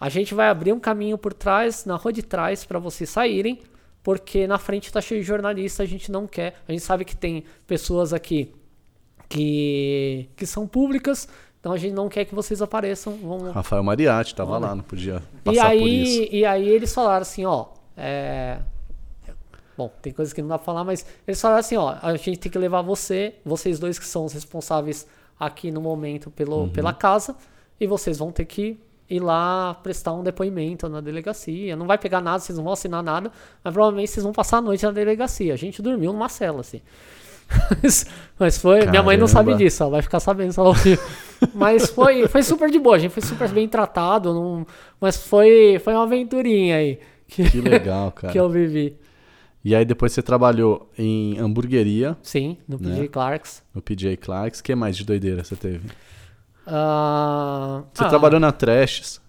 a 0.00 0.08
gente 0.08 0.34
vai 0.34 0.48
abrir 0.48 0.72
um 0.72 0.80
caminho 0.80 1.18
por 1.18 1.32
trás, 1.34 1.84
na 1.84 1.94
rua 1.96 2.12
de 2.12 2.22
trás, 2.22 2.64
pra 2.64 2.78
vocês 2.78 3.08
saírem, 3.10 3.60
porque 4.02 4.46
na 4.46 4.56
frente 4.58 4.90
tá 4.90 5.00
cheio 5.00 5.20
de 5.20 5.26
jornalista, 5.26 5.82
a 5.82 5.86
gente 5.86 6.10
não 6.10 6.26
quer. 6.26 6.54
A 6.66 6.72
gente 6.72 6.82
sabe 6.82 7.04
que 7.04 7.14
tem 7.14 7.44
pessoas 7.66 8.14
aqui 8.14 8.52
que, 9.28 10.28
que 10.36 10.46
são 10.46 10.66
públicas, 10.66 11.28
então 11.60 11.72
a 11.72 11.76
gente 11.76 11.92
não 11.92 12.08
quer 12.08 12.24
que 12.24 12.34
vocês 12.34 12.62
apareçam. 12.62 13.16
Vamos, 13.22 13.52
Rafael 13.52 13.82
Mariatti 13.82 14.34
tava 14.34 14.58
lá, 14.58 14.74
não 14.74 14.82
podia 14.82 15.22
passar 15.44 15.74
e 15.74 15.78
por 15.78 15.84
aí, 15.86 16.02
isso. 16.02 16.34
e 16.34 16.44
aí 16.44 16.68
eles 16.68 16.92
falaram 16.94 17.22
assim, 17.22 17.44
ó, 17.44 17.66
é... 17.96 18.58
Bom, 19.76 19.90
tem 20.02 20.12
coisas 20.12 20.32
que 20.34 20.42
não 20.42 20.48
dá 20.48 20.58
pra 20.58 20.64
falar, 20.64 20.84
mas 20.84 21.06
eles 21.26 21.40
falaram 21.40 21.60
assim, 21.60 21.76
ó, 21.76 21.96
a 22.02 22.14
gente 22.16 22.38
tem 22.38 22.52
que 22.52 22.58
levar 22.58 22.82
você, 22.82 23.34
vocês 23.44 23.78
dois 23.78 23.98
que 23.98 24.04
são 24.06 24.24
os 24.26 24.32
responsáveis 24.32 25.06
aqui 25.38 25.70
no 25.70 25.80
momento 25.80 26.30
pelo, 26.30 26.62
Uhum. 26.62 26.68
pela 26.68 26.92
casa, 26.92 27.34
e 27.78 27.86
vocês 27.86 28.18
vão 28.18 28.30
ter 28.30 28.44
que 28.44 28.78
ir 29.10 29.20
lá 29.20 29.74
prestar 29.82 30.12
um 30.14 30.22
depoimento 30.22 30.88
na 30.88 31.00
delegacia. 31.00 31.74
Não 31.76 31.86
vai 31.86 31.98
pegar 31.98 32.20
nada, 32.20 32.38
vocês 32.38 32.56
não 32.56 32.64
vão 32.64 32.72
assinar 32.72 33.02
nada, 33.02 33.30
mas 33.62 33.72
provavelmente 33.74 34.10
vocês 34.10 34.22
vão 34.24 34.32
passar 34.32 34.58
a 34.58 34.60
noite 34.62 34.84
na 34.84 34.92
delegacia. 34.92 35.52
A 35.52 35.56
gente 35.56 35.82
dormiu 35.82 36.12
numa 36.12 36.28
cela, 36.28 36.60
assim. 36.60 36.80
Mas- 38.38 38.58
foi. 38.58 38.86
Minha 38.86 39.02
mãe 39.02 39.16
não 39.16 39.26
sabe 39.26 39.46
Caramba. 39.46 39.64
disso, 39.64 39.82
ela 39.82 39.90
vai 39.92 40.02
ficar 40.02 40.20
sabendo 40.20 40.52
se 40.52 40.60
ela 40.60 40.68
ouvir. 40.68 40.98
Mas 41.54 41.90
foi, 41.90 42.28
foi 42.28 42.42
super 42.42 42.70
de 42.70 42.78
boa, 42.78 42.96
a 42.96 42.98
gente 42.98 43.10
foi 43.12 43.22
super 43.22 43.48
bem 43.48 43.66
tratado. 43.68 44.32
não- 44.32 44.66
mas 45.00 45.16
foi, 45.16 45.80
foi 45.82 45.92
uma 45.94 46.04
aventurinha 46.04 46.76
aí 46.76 46.98
que, 47.26 47.48
Que 47.50 47.60
legal, 47.60 48.12
cara. 48.16 48.32
que 48.32 48.38
eu 48.38 48.48
vivi. 48.48 48.96
E 49.64 49.74
aí 49.74 49.84
depois 49.84 50.12
você 50.12 50.22
trabalhou 50.22 50.88
em 50.96 51.38
hamburgueria, 51.38 52.16
Sim, 52.22 52.56
no 52.68 52.78
Né? 52.78 52.90
PJ 52.94 53.08
Clarks. 53.08 53.62
no 53.74 53.82
PJ 53.82 54.16
Clarks. 54.16 54.60
O 54.60 54.62
que 54.64 54.74
mais 54.74 54.96
de 54.96 55.04
doideira 55.04 55.42
você 55.44 55.54
teve? 55.56 55.80
Ah, 56.66 57.82
Você 57.92 58.04
ah, 58.04 58.08
trabalhou 58.08 58.40
na 58.40 58.52
Trashes. 58.52 59.20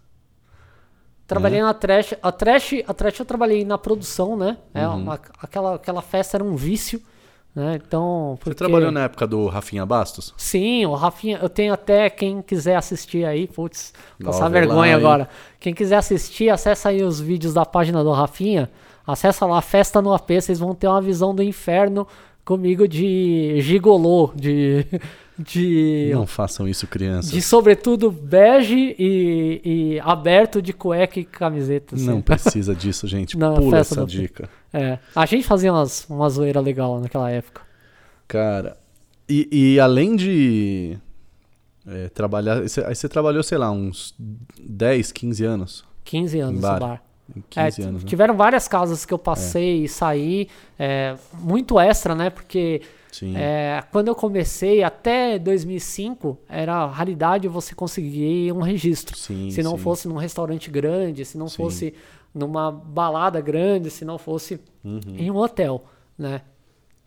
Trabalhei 1.28 1.62
na 1.62 1.74
Trash. 1.74 2.14
A 2.22 2.32
Trash, 2.32 2.74
a 2.86 2.94
Trash 2.94 3.20
eu 3.20 3.26
trabalhei 3.26 3.64
na 3.64 3.78
produção, 3.78 4.36
né? 4.36 4.58
É, 4.74 4.86
Uhum. 4.88 4.98
uma- 4.98 5.20
aquela, 5.42 5.76
aquela 5.76 6.02
festa 6.02 6.36
era 6.36 6.44
um 6.44 6.58
vício, 6.58 7.02
né? 7.56 7.80
Então. 7.82 8.36
Você 8.38 8.44
porque- 8.44 8.56
trabalhou 8.56 8.92
na 8.92 9.04
época 9.06 9.26
do 9.26 9.48
Rafinha 9.48 9.86
Bastos? 9.86 10.34
Sim, 10.36 10.86
o 10.86 10.94
Rafinha, 10.94 11.40
eu 11.42 11.48
tenho 11.48 11.74
até 11.74 12.10
quem 12.10 12.42
quiser 12.42 12.76
assistir 12.76 13.24
aí, 13.26 13.48
putz, 13.48 13.94
passar 14.22 14.44
lá, 14.44 14.50
vergonha 14.50 14.90
hein? 14.92 14.94
agora. 14.98 15.30
Quem 15.58 15.74
quiser 15.74 15.96
assistir, 15.96 16.50
acessa 16.50 16.90
aí 16.90 17.02
os 17.02 17.22
vídeos 17.22 17.54
da 17.54 17.66
página 17.66 18.04
do 18.04 18.12
Rafinha, 18.12 18.70
acessa 19.08 19.46
lá 19.46 19.62
Festa 19.62 20.02
no 20.02 20.14
AP, 20.14 20.32
vocês 20.42 20.60
vão 20.60 20.76
ter 20.76 20.88
uma 20.90 21.02
visão 21.02 21.34
do 21.34 21.42
inferno 21.42 22.06
comigo 22.44 22.86
de 22.90 23.56
gigolô, 23.62 24.32
de 24.36 24.86
de 25.38 26.10
Não 26.14 26.28
façam 26.28 26.68
isso, 26.68 26.86
crianças. 26.88 27.32
de 27.32 27.42
sobretudo 27.42 28.12
bege 28.12 28.96
e, 29.00 29.62
e 29.64 30.00
aberto 30.02 30.62
de 30.62 30.74
cueca 30.74 31.20
e 31.20 31.26
camiseta. 31.26 31.96
assim. 31.96 32.06
Não 32.06 32.22
precisa 32.22 32.76
disso, 32.76 33.08
gente. 33.08 33.38
Não, 33.38 33.56
Pula 33.56 33.80
essa 33.80 34.06
dica. 34.06 34.50
É, 34.74 35.00
a 35.16 35.26
gente 35.26 35.44
fazia 35.46 35.72
umas, 35.74 36.06
uma 36.10 36.30
zoeira 36.30 36.60
legal 36.60 37.00
naquela 37.00 37.30
época. 37.30 37.62
Cara, 38.28 38.78
e, 39.28 39.48
e 39.52 39.80
além 39.80 40.16
de 40.16 40.98
é, 41.88 42.10
trabalhar. 42.10 42.62
Aí 42.62 42.96
você 42.96 43.10
trabalhou, 43.10 43.42
sei 43.44 43.58
lá, 43.58 43.72
uns 43.72 44.14
10, 44.60 45.12
15 45.12 45.44
anos? 45.46 45.86
15 46.04 46.40
anos 46.40 46.62
Bar. 46.62 46.74
no 46.74 46.80
bar. 46.80 47.04
15 47.50 47.82
É, 47.82 47.86
anos, 47.86 48.04
né? 48.04 48.10
Tiveram 48.10 48.36
várias 48.36 48.68
casas 48.68 49.06
que 49.06 49.14
eu 49.14 49.18
passei 49.18 49.86
e 49.86 49.88
saí, 49.88 50.50
é, 50.78 51.16
muito 51.40 51.80
extra, 51.80 52.14
né? 52.14 52.30
Porque. 52.30 52.82
É, 53.36 53.84
quando 53.91 54.07
eu 54.07 54.16
comecei, 54.16 54.84
até 54.84 55.38
2005, 55.39 56.38
era 56.47 56.86
raridade 56.86 57.47
você 57.47 57.76
conseguir 57.76 58.51
um 58.53 58.62
registro. 58.62 59.18
Sim, 59.18 59.49
se 59.51 59.62
não 59.64 59.78
sim. 59.78 59.84
fosse 59.84 60.07
num 60.07 60.16
restaurante 60.18 60.70
grande, 60.72 61.26
se 61.26 61.38
não 61.38 61.47
Sim. 61.47 61.57
fosse 61.57 61.93
numa 62.34 62.72
balada 62.72 63.41
grande, 63.41 63.89
se 63.89 64.05
não 64.05 64.18
fosse 64.18 64.59
Uhum. 64.84 64.99
em 65.18 65.30
um 65.30 65.36
hotel, 65.38 65.84
né? 66.18 66.41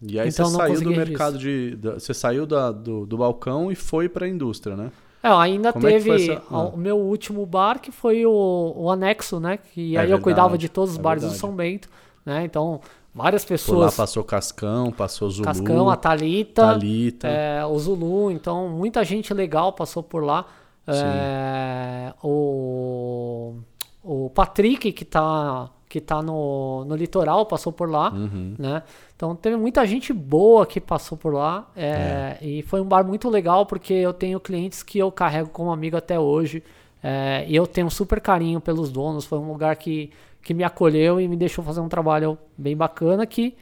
E 0.02 0.18
aí 0.20 0.28
Então 0.28 0.46
você 0.50 0.56
saiu 0.56 0.80
do 0.82 0.90
mercado 0.90 1.38
de. 1.38 1.76
da- 1.76 1.94
você 1.94 2.12
saiu 2.12 2.44
da- 2.46 2.70
do, 2.70 3.06
do 3.06 3.16
balcão 3.16 3.72
e 3.72 3.74
foi 3.74 4.08
pra 4.08 4.28
indústria, 4.28 4.76
né? 4.76 4.92
É, 5.22 5.28
ainda 5.28 5.72
Como 5.72 5.86
é 5.88 5.92
teve 5.92 6.10
essa- 6.30 6.34
a- 6.34 6.42
ah. 6.50 6.62
o 6.68 6.76
meu 6.76 6.98
último 6.98 7.46
bar, 7.46 7.78
que 7.80 7.90
foi 7.90 8.26
o, 8.26 8.74
o 8.76 8.90
anexo, 8.90 9.40
né? 9.40 9.56
Que 9.56 9.96
É 9.96 10.00
aí 10.00 10.10
eu 10.10 10.20
cuidava 10.20 10.48
verdade, 10.48 10.60
de 10.62 10.68
todos 10.68 10.90
os 10.92 10.98
é 10.98 11.02
bares 11.02 11.22
do 11.22 11.28
verdade. 11.28 11.40
São 11.40 11.56
Bento, 11.56 11.88
né? 12.26 12.44
Então, 12.44 12.80
várias 13.14 13.44
Por 13.44 13.76
lá 13.78 13.86
pessoas. 13.86 13.96
passou 13.96 14.24
Cascão, 14.24 14.90
passou 14.92 15.30
Zulu. 15.30 15.44
Cascão, 15.44 15.88
a 15.88 15.96
Thalita, 15.96 16.62
Thalita. 16.62 17.28
é, 17.28 17.64
o 17.64 17.78
Zulu, 17.78 18.30
então 18.30 18.68
muita 18.68 19.04
gente 19.04 19.32
legal 19.32 19.72
passou 19.72 20.02
por 20.02 20.24
lá. 20.24 20.46
É, 20.86 22.12
o, 22.22 23.54
o 24.02 24.30
Patrick, 24.30 24.92
que 24.92 25.04
tá, 25.04 25.70
que 25.88 26.00
tá 26.00 26.20
no, 26.22 26.84
no 26.84 26.94
litoral, 26.96 27.46
passou 27.46 27.72
por 27.72 27.88
lá. 27.88 28.10
Uhum. 28.12 28.54
Né? 28.58 28.82
Então 29.16 29.34
teve 29.34 29.56
muita 29.56 29.86
gente 29.86 30.12
boa 30.12 30.66
que 30.66 30.80
passou 30.80 31.16
por 31.16 31.32
lá. 31.32 31.70
é, 31.76 32.36
E 32.42 32.62
foi 32.62 32.80
um 32.80 32.84
bar 32.84 33.04
muito 33.06 33.28
legal 33.30 33.64
porque 33.64 33.92
eu 33.94 34.12
tenho 34.12 34.38
clientes 34.40 34.82
que 34.82 34.98
eu 34.98 35.10
carrego 35.10 35.48
como 35.50 35.70
amigo 35.72 35.96
até 35.96 36.18
hoje. 36.18 36.62
é, 37.02 37.44
e 37.48 37.54
eu 37.54 37.66
tenho 37.66 37.86
um 37.86 37.90
super 37.90 38.20
carinho 38.20 38.60
pelos 38.60 38.90
donos. 38.90 39.24
Foi 39.24 39.38
um 39.38 39.48
lugar 39.50 39.76
que, 39.76 40.10
que 40.44 40.52
me 40.54 40.62
acolheu 40.62 41.20
e 41.20 41.26
me 41.26 41.36
deixou 41.36 41.64
fazer 41.64 41.80
um 41.80 41.88
trabalho 41.88 42.38
bem 42.56 42.76
bacana 42.76 43.26
que 43.26 43.56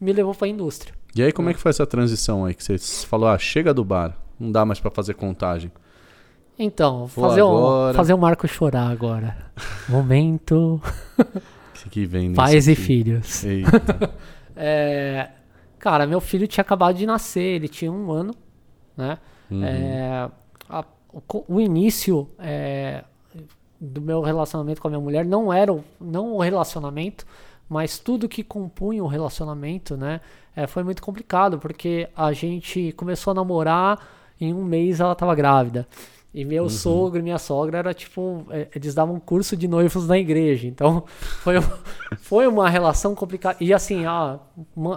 me 0.00 0.12
levou 0.12 0.34
para 0.34 0.46
a 0.46 0.50
indústria. 0.50 0.94
E 1.14 1.22
aí, 1.22 1.30
como 1.30 1.50
é 1.50 1.54
que 1.54 1.60
foi 1.60 1.70
essa 1.70 1.86
transição 1.86 2.44
aí? 2.46 2.54
Que 2.54 2.64
você 2.64 2.78
falou, 3.06 3.28
ah, 3.28 3.38
chega 3.38 3.72
do 3.74 3.84
bar, 3.84 4.16
não 4.40 4.50
dá 4.50 4.64
mais 4.64 4.80
para 4.80 4.90
fazer 4.90 5.14
contagem. 5.14 5.70
Então, 6.58 7.06
Vou 7.06 7.28
fazer, 7.28 7.40
agora. 7.42 7.92
um, 7.92 7.94
fazer 7.94 8.14
o 8.14 8.18
Marco 8.18 8.48
chorar 8.48 8.90
agora. 8.90 9.36
Momento, 9.88 10.80
O 11.84 11.90
que, 11.90 12.06
vem 12.06 12.32
pais 12.32 12.68
e 12.68 12.72
aqui? 12.72 12.80
filhos. 12.80 13.44
Eita. 13.44 13.70
É, 14.54 15.30
cara, 15.78 16.06
meu 16.06 16.20
filho 16.20 16.46
tinha 16.46 16.60
acabado 16.62 16.94
de 16.96 17.06
nascer, 17.06 17.40
ele 17.56 17.68
tinha 17.68 17.90
um 17.90 18.10
ano, 18.12 18.34
né? 18.94 19.16
Uhum. 19.50 19.64
É, 19.64 20.30
a- 20.68 20.84
o, 21.10 21.54
o 21.54 21.60
início 21.60 22.28
é, 22.38 23.02
do 23.84 24.00
meu 24.00 24.20
relacionamento 24.22 24.80
com 24.80 24.86
a 24.86 24.90
minha 24.92 25.00
mulher 25.00 25.24
não 25.24 25.52
era 25.52 25.72
o, 25.72 25.82
não 26.00 26.34
o 26.34 26.40
relacionamento, 26.40 27.26
mas 27.68 27.98
tudo 27.98 28.28
que 28.28 28.44
compunha 28.44 29.02
o 29.02 29.08
relacionamento, 29.08 29.96
né? 29.96 30.20
é, 30.54 30.66
foi 30.66 30.84
muito 30.84 31.02
complicado, 31.02 31.58
porque 31.58 32.08
a 32.14 32.32
gente 32.32 32.92
começou 32.92 33.30
a 33.32 33.34
namorar, 33.34 33.98
em 34.40 34.52
um 34.52 34.62
mês 34.64 35.00
ela 35.00 35.12
estava 35.12 35.34
grávida. 35.34 35.86
E 36.34 36.44
meu 36.46 36.68
sogro 36.70 37.18
e 37.18 37.22
minha 37.22 37.38
sogra 37.38 37.78
era 37.78 37.92
tipo, 37.92 38.46
é, 38.50 38.66
eles 38.74 38.94
davam 38.94 39.20
curso 39.20 39.54
de 39.56 39.68
noivos 39.68 40.06
na 40.08 40.16
igreja. 40.18 40.66
Então, 40.66 41.04
foi, 41.42 41.58
um- 41.58 41.62
foi 42.18 42.46
uma 42.46 42.68
relação 42.70 43.14
complicada. 43.14 43.56
E 43.60 43.72
assim, 43.74 44.06
ah, 44.06 44.38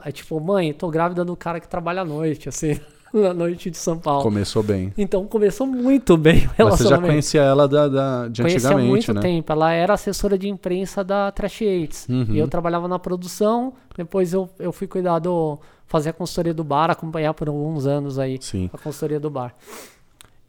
é 0.06 0.12
tipo, 0.12 0.40
mãe, 0.40 0.72
tô 0.74 0.90
grávida 0.90 1.26
do 1.26 1.36
cara 1.36 1.60
que 1.60 1.68
trabalha 1.68 2.02
à 2.02 2.06
noite, 2.06 2.48
assim, 2.48 2.80
na 3.24 3.34
noite 3.34 3.70
de 3.72 3.78
São 3.78 3.98
Paulo. 3.98 4.24
Começou 4.24 4.62
bem. 4.64 4.94
Então 4.98 5.26
começou 5.28 5.66
muito 5.68 6.16
bem 6.18 6.38
o 6.38 6.42
Mas 6.42 6.48
você 6.48 6.56
já 6.58 6.64
relacionamento. 6.64 7.08
conhecia 7.12 7.42
ela 7.42 7.68
da, 7.68 7.88
da- 7.88 8.28
de 8.28 8.42
Conhecia 8.42 8.70
antigamente, 8.70 8.90
muito 8.90 9.14
né? 9.14 9.22
tempo. 9.22 9.52
Ela 9.52 9.72
era 9.72 9.94
assessora 9.94 10.38
de 10.38 10.48
imprensa 10.50 11.04
da 11.04 11.32
Trash 11.32 11.62
Aids. 11.62 12.08
Uhum. 12.10 12.28
E 12.30 12.38
eu 12.40 12.48
trabalhava 12.48 12.88
na 12.88 13.00
produção. 13.00 13.74
Depois 13.98 14.34
eu, 14.34 14.50
eu 14.60 14.72
fui 14.72 14.88
cuidar 14.88 15.20
do. 15.20 15.58
fazer 15.88 16.10
a 16.10 16.14
consultoria 16.14 16.54
do 16.54 16.64
bar, 16.64 16.90
acompanhar 16.92 17.34
por 17.34 17.48
alguns 17.48 17.86
anos 17.86 18.18
aí 18.20 18.38
Sim. 18.42 18.70
a 18.74 18.78
consultoria 18.78 19.20
do 19.20 19.30
bar. 19.30 19.54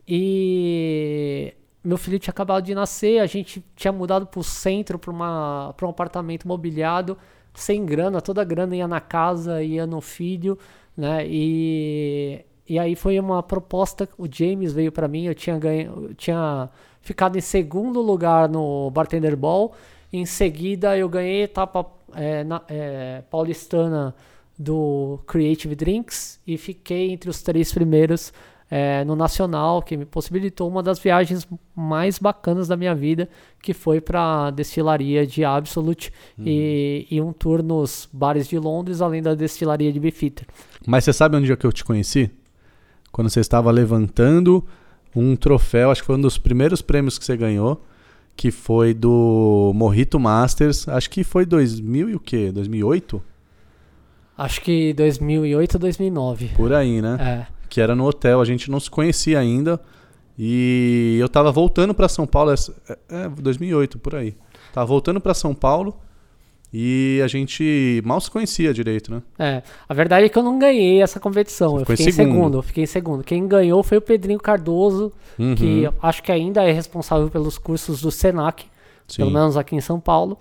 E 0.09 1.53
meu 1.85 1.97
filho 1.97 2.19
tinha 2.19 2.33
acabado 2.33 2.65
de 2.65 2.75
nascer, 2.75 3.21
a 3.21 3.27
gente 3.27 3.65
tinha 3.77 3.93
mudado 3.93 4.27
pro 4.27 4.43
centro, 4.43 4.99
para 4.99 5.13
um 5.87 5.91
apartamento 5.91 6.47
mobiliado, 6.49 7.17
sem 7.55 7.85
grana, 7.85 8.21
toda 8.21 8.43
a 8.43 8.45
grana 8.45 8.75
ia 8.77 8.89
na 8.89 9.01
casa, 9.01 9.63
ia 9.63 9.87
no 9.87 10.01
filho, 10.01 10.59
né? 10.97 11.25
E, 11.27 12.45
e 12.69 12.79
aí 12.79 12.95
foi 12.97 13.19
uma 13.21 13.43
proposta, 13.43 14.09
o 14.19 14.27
James 14.31 14.73
veio 14.73 14.91
para 14.93 15.07
mim, 15.09 15.25
eu 15.25 15.35
tinha 15.35 15.59
ganho, 15.59 16.09
eu 16.09 16.15
tinha 16.15 16.69
ficado 17.01 17.37
em 17.39 17.41
segundo 17.41 18.01
lugar 18.01 18.49
no 18.49 18.91
Bartender 18.91 19.37
Ball, 19.37 19.73
em 20.13 20.25
seguida 20.27 20.97
eu 20.97 21.09
ganhei 21.09 21.43
etapa 21.43 21.87
é, 22.15 22.43
na- 22.45 22.63
é, 22.69 23.23
paulistana 23.31 24.15
do 24.59 25.19
Creative 25.27 25.75
Drinks 25.75 26.41
e 26.47 26.57
fiquei 26.57 27.11
entre 27.13 27.29
os 27.29 27.43
três 27.43 27.73
primeiros 27.73 28.33
é, 28.69 29.05
no 29.05 29.15
Nacional, 29.15 29.81
que 29.81 29.97
me 29.97 30.05
possibilitou 30.05 30.69
uma 30.69 30.83
das 30.83 30.99
viagens 30.99 31.47
mais 31.75 32.19
bacanas 32.19 32.67
da 32.67 32.77
minha 32.77 32.95
vida, 32.97 33.29
que 33.63 33.73
foi 33.73 34.01
para 34.01 34.47
a 34.47 34.51
destilaria 34.51 35.25
de 35.25 35.45
Absolute 35.45 36.13
e, 36.39 37.07
e 37.09 37.21
um 37.21 37.33
tour 37.33 37.63
nos 37.63 38.09
bares 38.13 38.49
de 38.49 38.59
Londres, 38.59 39.01
além 39.01 39.23
da 39.23 39.35
destilaria 39.37 39.93
de 39.93 40.01
Beefeater. 40.01 40.47
Mas 40.85 41.05
você 41.05 41.13
sabe 41.13 41.37
onde 41.37 41.53
é 41.53 41.57
que 41.57 41.65
eu 41.65 41.73
te 41.73 41.85
conheci? 41.85 42.29
Quando 43.17 43.31
você 43.31 43.41
estava 43.41 43.71
levantando 43.71 44.63
um 45.15 45.37
troféu, 45.37 45.91
acho 45.91 46.03
que 46.03 46.07
foi 46.07 46.17
um 46.17 46.21
dos 46.21 46.37
primeiros 46.37 46.83
prêmios 46.83 47.19
que 47.19 47.25
você 47.25 47.35
ganhou, 47.35 47.83
que 48.37 48.51
foi 48.51 48.93
do 48.93 49.73
Morrito 49.75 50.21
Masters, 50.21 50.87
acho 50.87 51.09
que 51.09 51.25
foi 51.25 51.47
2000 51.47 52.11
e 52.11 52.15
o 52.15 52.21
quê? 52.21 52.53
2008? 52.53 53.23
Acho 54.37 54.61
que 54.61 54.93
2008 54.93 55.75
ou 55.77 55.81
2009. 55.81 56.49
Por 56.55 56.75
aí, 56.75 57.01
né? 57.01 57.17
É. 57.19 57.47
Que 57.71 57.81
era 57.81 57.97
no 57.97 58.05
hotel, 58.07 58.39
a 58.39 58.45
gente 58.45 58.71
não 58.71 58.79
se 58.79 58.91
conhecia 58.91 59.39
ainda. 59.39 59.81
E 60.39 61.17
eu 61.19 61.31
tava 61.31 61.51
voltando 61.51 61.95
para 61.95 62.11
São 62.11 62.27
Paulo, 62.27 62.53
é, 62.53 62.99
é, 63.09 63.29
2008, 63.31 63.99
por 63.99 64.15
aí. 64.15 64.37
Tava 64.75 64.85
voltando 64.85 65.23
para 65.23 65.33
São 65.33 65.55
Paulo 65.55 65.97
e 66.79 67.23
a 67.23 67.27
gente 67.27 68.03
mal 68.05 68.21
se 68.21 68.31
conhecia 68.31 68.75
direito, 68.75 69.11
né? 69.11 69.23
É, 69.39 69.63
a 69.89 69.95
verdade 69.95 70.27
é 70.27 70.29
que 70.29 70.37
eu 70.39 70.43
não 70.43 70.59
ganhei 70.59 71.01
essa 71.01 71.19
competição. 71.19 71.79
Eu 71.79 71.87
fiquei 71.87 72.07
em 72.07 72.13
segundo. 72.13 72.35
segundo. 72.35 72.59
eu 72.59 72.63
fiquei 72.63 72.85
em 72.85 72.87
segundo. 72.87 73.25
Quem 73.25 73.49
ganhou 73.49 73.83
foi 73.83 73.97
o 73.97 74.01
Pedrinho 74.03 74.39
Cardoso, 74.39 75.11
Uhum. 75.39 75.55
que 75.55 75.89
acho 76.03 76.23
que 76.23 76.31
ainda 76.31 76.63
é 76.63 76.73
responsável 76.73 77.31
pelos 77.31 77.57
cursos 77.57 78.01
do 78.03 78.11
Senac, 78.11 78.65
pelo 79.17 79.29
Sim. 79.31 79.35
menos 79.35 79.57
aqui 79.57 79.75
em 79.75 79.81
São 79.81 79.99
Paulo. 79.99 80.37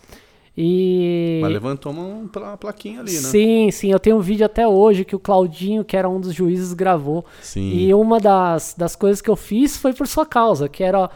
E 0.58 1.40
Mas 1.42 1.52
levantou 1.52 1.92
uma 1.92 2.28
pla- 2.30 2.56
plaquinha 2.58 3.02
ali, 3.02 3.12
né? 3.12 3.18
sim, 3.20 3.70
sim, 3.72 3.92
eu 3.92 4.00
tenho 4.00 4.16
um 4.18 4.22
vídeo 4.22 4.46
até 4.46 4.66
hoje 4.66 5.04
que 5.04 5.16
o 5.16 5.20
Claudinho, 5.20 5.84
que 5.84 5.98
era 5.98 6.08
um 6.10 6.20
dos 6.20 6.34
juízes, 6.34 6.72
gravou. 6.74 7.26
Sim. 7.42 7.72
E 7.72 7.94
uma 7.94 8.20
das, 8.22 8.74
das 8.78 8.96
coisas 8.96 9.22
que 9.22 9.30
eu 9.30 9.36
fiz 9.36 9.76
foi 9.76 9.94
por 9.94 10.08
sua 10.08 10.26
causa, 10.26 10.70
que 10.70 10.82
era 10.84 11.10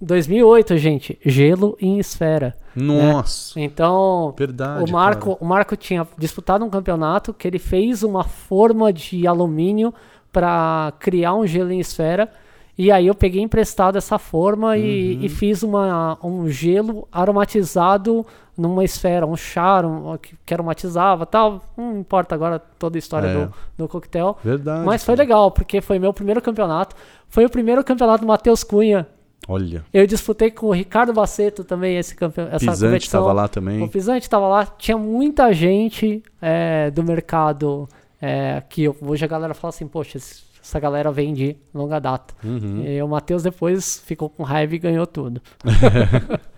2008, 0.00 0.76
gente, 0.76 1.18
gelo 1.24 1.76
em 1.80 1.98
esfera. 1.98 2.54
Nossa, 2.74 3.58
Então, 3.58 4.34
verdade. 4.36 4.90
o 4.90 4.92
Marco, 4.92 5.30
cara. 5.32 5.38
o 5.40 5.44
Marco 5.46 5.76
tinha 5.76 6.06
disputado 6.18 6.64
um 6.64 6.70
campeonato 6.70 7.32
que 7.32 7.48
ele 7.48 7.58
fez 7.58 8.02
uma 8.02 8.22
forma 8.24 8.92
de 8.92 9.26
alumínio 9.26 9.92
para 10.30 10.92
criar 11.00 11.34
um 11.34 11.46
gelo 11.46 11.72
em 11.72 11.80
esfera. 11.80 12.30
E 12.78 12.92
aí 12.92 13.06
eu 13.06 13.14
peguei 13.14 13.40
emprestado 13.40 13.96
essa 13.96 14.18
forma 14.18 14.76
e, 14.76 15.14
Uhum. 15.16 15.22
e 15.24 15.28
fiz 15.30 15.62
uma, 15.62 16.18
um 16.22 16.46
gelo 16.46 17.08
aromatizado 17.10 18.26
numa 18.54 18.84
esfera, 18.84 19.26
um 19.26 19.34
chá 19.34 19.80
um- 19.80 20.18
que, 20.18 20.34
que 20.44 20.52
aromatizava 20.52 21.24
tal. 21.24 21.62
Não 21.74 21.98
importa 21.98 22.34
agora 22.34 22.58
toda 22.58 22.98
a 22.98 23.00
história 23.00 23.28
É. 23.28 23.32
do, 23.46 23.52
do 23.78 23.88
coquetel. 23.88 24.36
Verdade. 24.44 24.84
Mas 24.84 25.02
foi 25.02 25.16
cara. 25.16 25.26
legal, 25.26 25.50
porque 25.50 25.80
foi 25.80 25.98
meu 25.98 26.12
primeiro 26.12 26.42
campeonato. 26.42 26.94
Foi 27.30 27.46
o 27.46 27.50
primeiro 27.50 27.82
campeonato 27.82 28.20
do 28.20 28.26
Matheus 28.26 28.62
Cunha. 28.62 29.06
Olha, 29.48 29.84
Eu 29.92 30.06
disputei 30.06 30.50
com 30.50 30.66
o 30.66 30.72
Ricardo 30.72 31.12
Baceto 31.12 31.62
também 31.62 31.96
esse 31.96 32.14
campe... 32.16 32.40
essa 32.40 32.58
Pisante 32.58 32.82
competição. 32.84 33.20
tava 33.22 33.32
lá 33.32 33.44
O 33.44 33.48
também. 33.48 33.88
Pisante 33.88 34.22
estava 34.26 34.48
lá, 34.48 34.66
tinha 34.66 34.98
muita 34.98 35.52
gente 35.52 36.22
é, 36.42 36.90
do 36.90 37.02
mercado 37.04 37.88
é, 38.20 38.62
que 38.68 38.88
hoje 38.88 39.24
a 39.24 39.28
galera 39.28 39.54
fala 39.54 39.68
assim, 39.70 39.86
poxa, 39.86 40.18
essa 40.18 40.80
galera 40.80 41.12
vem 41.12 41.32
de 41.32 41.56
longa 41.72 42.00
data. 42.00 42.34
Uhum. 42.42 42.82
E 42.84 43.00
o 43.00 43.06
Matheus 43.06 43.42
depois 43.44 44.02
ficou 44.04 44.28
com 44.28 44.42
raiva 44.42 44.74
e 44.74 44.78
ganhou 44.78 45.06
tudo. 45.06 45.40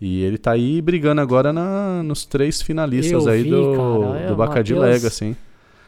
E 0.00 0.22
ele 0.22 0.36
tá 0.36 0.52
aí 0.52 0.82
brigando 0.82 1.20
agora 1.20 1.52
na, 1.52 2.02
nos 2.02 2.26
três 2.26 2.60
finalistas 2.60 3.24
Eu 3.24 3.32
aí 3.32 3.42
vi, 3.44 3.50
do, 3.50 3.72
cara. 3.76 4.26
Do 4.26 4.34
o 4.34 4.36
Matheus- 4.76 5.02
Legacy, 5.02 5.24
hein? 5.26 5.36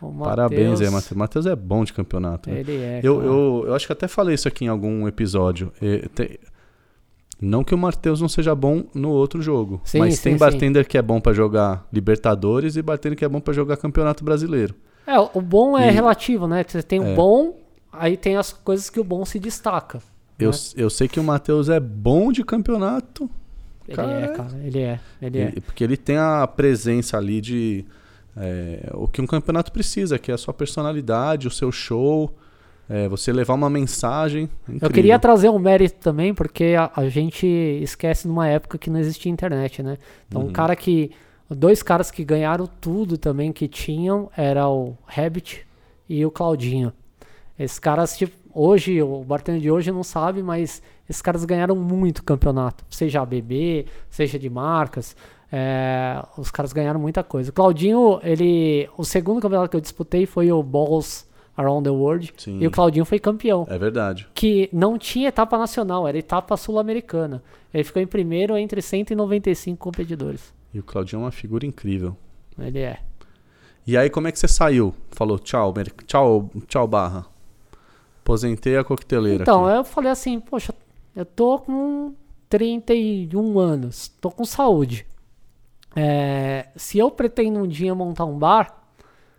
O 0.01 0.13
Parabéns 0.13 0.81
aí, 0.81 0.91
Matheus. 0.91 1.13
Matheus 1.17 1.47
é 1.47 1.57
bom 1.57 1.85
de 1.85 1.93
campeonato. 1.93 2.51
né? 2.51 2.61
Ele 2.61 2.77
é. 2.77 3.01
Eu, 3.03 3.23
eu, 3.23 3.65
eu 3.69 3.75
acho 3.75 3.87
que 3.87 3.93
até 3.93 4.07
falei 4.07 4.35
isso 4.35 4.47
aqui 4.49 4.65
em 4.65 4.69
algum 4.69 5.07
episódio. 5.09 5.73
É, 5.81 6.07
tem- 6.15 6.39
Não 7.41 7.63
que 7.65 7.75
o 7.75 7.79
Matheus 7.79 8.21
não 8.21 8.29
seja 8.29 8.55
bom 8.55 8.85
no 8.95 9.11
outro 9.11 9.43
jogo, 9.43 9.81
Sim, 9.85 9.99
mas 9.99 10.15
sim, 10.17 10.23
tem 10.23 10.33
sim. 10.35 10.39
bartender 10.39 10.87
que 10.89 10.97
é 10.97 11.03
bom 11.03 11.21
pra 11.21 11.33
jogar 11.33 11.87
Libertadores 11.93 12.77
e 12.77 12.83
bartender 12.83 13.17
que 13.19 13.25
é 13.25 13.29
bom 13.29 13.41
pra 13.41 13.53
jogar 13.53 13.77
Campeonato 13.77 14.25
Brasileiro. 14.25 14.75
É, 15.07 15.19
o 15.19 15.41
bom 15.41 15.77
é 15.79 15.89
E- 15.89 15.91
relativo, 15.91 16.47
né? 16.49 16.65
Você 16.67 16.83
tem 16.83 16.99
É. 17.03 17.13
o 17.13 17.15
bom, 17.15 17.59
aí 17.93 18.17
tem 18.17 18.37
as 18.37 18.53
coisas 18.53 18.89
que 18.91 18.99
o 18.99 19.05
bom 19.05 19.25
se 19.25 19.39
destaca. 19.39 20.01
Eu, 20.39 20.51
Né? 20.51 20.57
eu 20.77 20.91
sei 20.91 21.09
que 21.09 21.21
o 21.21 21.25
Matheus 21.25 21.69
é 21.69 21.79
bom 21.81 22.31
de 22.33 22.43
campeonato, 22.45 23.29
Ele 23.89 23.97
Cara, 23.97 24.13
é, 24.13 24.29
cara. 24.29 24.61
Ele 24.65 24.79
é. 24.81 25.01
Ele 25.23 25.39
é. 25.39 25.43
ele- 25.43 25.61
porque 25.61 25.85
ele 25.85 25.97
tem 25.97 26.17
a 26.17 26.45
presença 26.47 27.17
ali 27.17 27.41
de 27.41 27.85
é, 28.37 28.91
o 28.95 29.09
que 29.09 29.21
um 29.21 29.27
campeonato 29.27 29.73
precisa, 29.73 30.19
que 30.19 30.31
é 30.31 30.35
a 30.35 30.39
sua 30.39 30.53
personalidade, 30.53 31.49
o 31.49 31.51
seu 31.51 31.73
show, 31.73 32.31
é, 32.89 33.09
você 33.09 33.33
levar 33.33 33.55
uma 33.55 33.71
mensagem. 33.71 34.43
Eu 34.69 34.75
incrível. 34.75 34.91
queria 34.95 35.19
trazer 35.19 35.49
um 35.49 35.59
mérito 35.59 35.97
também, 36.01 36.35
porque 36.35 36.77
a, 36.79 36.91
a 36.95 37.09
gente 37.09 37.47
esquece 37.47 38.29
numa 38.29 38.47
época 38.47 38.79
que 38.79 38.91
não 38.91 39.01
existia 39.01 39.33
internet, 39.33 39.83
né? 39.83 39.99
Então, 40.29 40.43
Uhum. 40.43 40.49
um 40.49 40.53
cara 40.53 40.77
que. 40.77 41.11
Dois 41.49 41.81
caras 41.81 42.11
que 42.11 42.25
ganharam 42.25 42.67
tudo 42.67 43.17
também 43.17 43.53
que 43.53 43.69
tinham 43.69 44.29
era 44.37 44.69
o 44.69 44.97
Rabbit 45.07 45.65
e 46.09 46.27
o 46.27 46.31
Claudinho. 46.31 46.93
Esses 47.57 47.79
caras, 47.79 48.17
tipo, 48.19 48.37
hoje, 48.53 49.01
o 49.01 49.23
bartender 49.23 49.63
de 49.63 49.71
hoje 49.71 49.93
não 49.93 50.03
sabe, 50.03 50.43
mas 50.43 50.83
esses 51.09 51.23
caras 51.23 51.45
ganharam 51.45 51.77
muito 51.77 52.25
campeonato. 52.25 52.85
Seja 52.91 53.23
ABB, 53.23 53.87
seja 54.11 54.39
de 54.41 54.51
marcas. 54.51 55.15
É, 55.51 56.23
os 56.37 56.51
caras 56.51 56.73
ganharam 56.73 57.01
muita 57.01 57.23
coisa. 57.23 57.51
O 57.51 57.53
Claudinho, 57.53 58.21
ele. 58.23 58.89
O 58.97 59.05
segundo 59.05 59.41
campeonato 59.41 59.71
que 59.71 59.77
eu 59.77 59.81
disputei 59.81 60.27
foi 60.27 60.51
o 60.51 60.63
Balls 60.63 61.27
Around 61.57 61.85
the 61.85 61.91
World. 61.91 62.35
Sim. 62.37 62.59
E 62.61 62.67
o 62.67 62.71
Claudinho 62.71 63.05
foi 63.05 63.19
campeão 63.19 63.67
É 63.69 63.79
verdade. 63.79 64.27
que 64.35 64.69
não 64.73 64.99
tinha 64.99 65.29
etapa 65.29 65.57
nacional, 65.57 66.07
era 66.07 66.19
etapa 66.19 66.57
sul-americana. 66.57 67.43
Ele 67.73 67.85
ficou 67.85 68.03
em 68.03 68.07
primeiro 68.07 68.57
entre 68.57 68.83
195 68.83 69.79
competidores. 69.79 70.53
E 70.75 70.79
o 70.79 70.83
Claudinho 70.83 71.21
é 71.21 71.25
uma 71.25 71.33
figura 71.33 71.65
incrível. 71.65 72.17
Ele 72.59 72.81
é. 72.81 72.99
E 73.87 73.97
aí, 73.97 74.11
como 74.11 74.27
é 74.27 74.33
que 74.33 74.39
você 74.39 74.49
saiu? 74.49 74.93
Falou, 75.13 75.39
tchau, 75.39 75.73
tchau, 76.07 76.51
tchau, 76.67 76.87
barra. 76.89 77.25
Aposentei 78.21 78.77
a 78.77 78.83
coqueteleira. 78.83 79.43
Então, 79.43 79.65
aqui. 79.65 79.79
eu 79.79 79.85
falei 79.85 80.11
assim, 80.11 80.41
poxa, 80.41 80.75
eu 81.15 81.25
tô 81.25 81.61
com 81.61 82.13
31 82.49 83.59
anos, 83.59 84.09
tô 84.21 84.31
com 84.31 84.45
saúde. 84.45 85.07
É, 85.97 86.69
se 86.77 86.99
eu 86.99 87.11
pretendo 87.11 87.59
um 87.59 87.67
dia 87.67 87.95
montar 87.95 88.27
um 88.27 88.39
bar, 88.39 88.85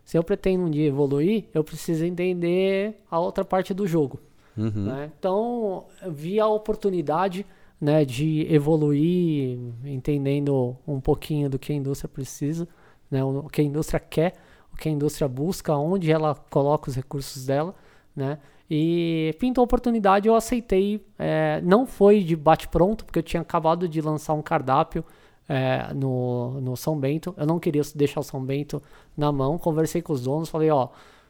se 0.03 0.17
eu 0.17 0.23
pretendo 0.23 0.63
um 0.63 0.69
dia 0.69 0.87
evoluir, 0.87 1.45
eu 1.53 1.63
preciso 1.63 2.03
entender 2.03 2.95
a 3.11 3.19
outra 3.19 3.45
parte 3.45 3.75
do 3.75 3.85
jogo. 3.85 4.19
Uhum. 4.57 4.85
Né? 4.85 5.11
Então, 5.19 5.85
vi 6.09 6.39
a 6.39 6.47
oportunidade 6.47 7.45
né, 7.79 8.03
de 8.03 8.51
evoluir, 8.51 9.59
entendendo 9.85 10.75
um 10.87 10.99
pouquinho 10.99 11.47
do 11.47 11.59
que 11.59 11.71
a 11.71 11.75
indústria 11.75 12.09
precisa, 12.09 12.67
né, 13.11 13.23
o 13.23 13.43
que 13.43 13.61
a 13.61 13.63
indústria 13.63 13.99
quer, 13.99 14.33
o 14.73 14.77
que 14.77 14.89
a 14.89 14.91
indústria 14.91 15.27
busca, 15.27 15.75
onde 15.75 16.11
ela 16.11 16.33
coloca 16.49 16.89
os 16.89 16.95
recursos 16.95 17.45
dela, 17.45 17.75
né? 18.15 18.39
E 18.69 19.33
pintou 19.39 19.61
a 19.61 19.65
oportunidade, 19.65 20.27
eu 20.27 20.35
aceitei. 20.35 21.05
É, 21.17 21.61
não 21.63 21.85
foi 21.85 22.21
de 22.21 22.35
bate-pronto, 22.35 23.05
porque 23.05 23.19
eu 23.19 23.23
tinha 23.23 23.41
acabado 23.41 23.87
de 23.87 24.01
lançar 24.01 24.33
um 24.33 24.41
cardápio 24.41 25.05
é, 25.47 25.93
no, 25.93 26.59
no 26.61 26.75
São 26.75 26.97
Bento. 26.99 27.33
Eu 27.37 27.45
não 27.45 27.59
queria 27.59 27.81
deixar 27.95 28.19
o 28.19 28.23
São 28.23 28.43
Bento 28.43 28.81
na 29.15 29.31
mão. 29.31 29.57
Conversei 29.57 30.01
com 30.01 30.13
os 30.13 30.23
donos, 30.23 30.49
falei: 30.49 30.69
Ó, 30.69 30.89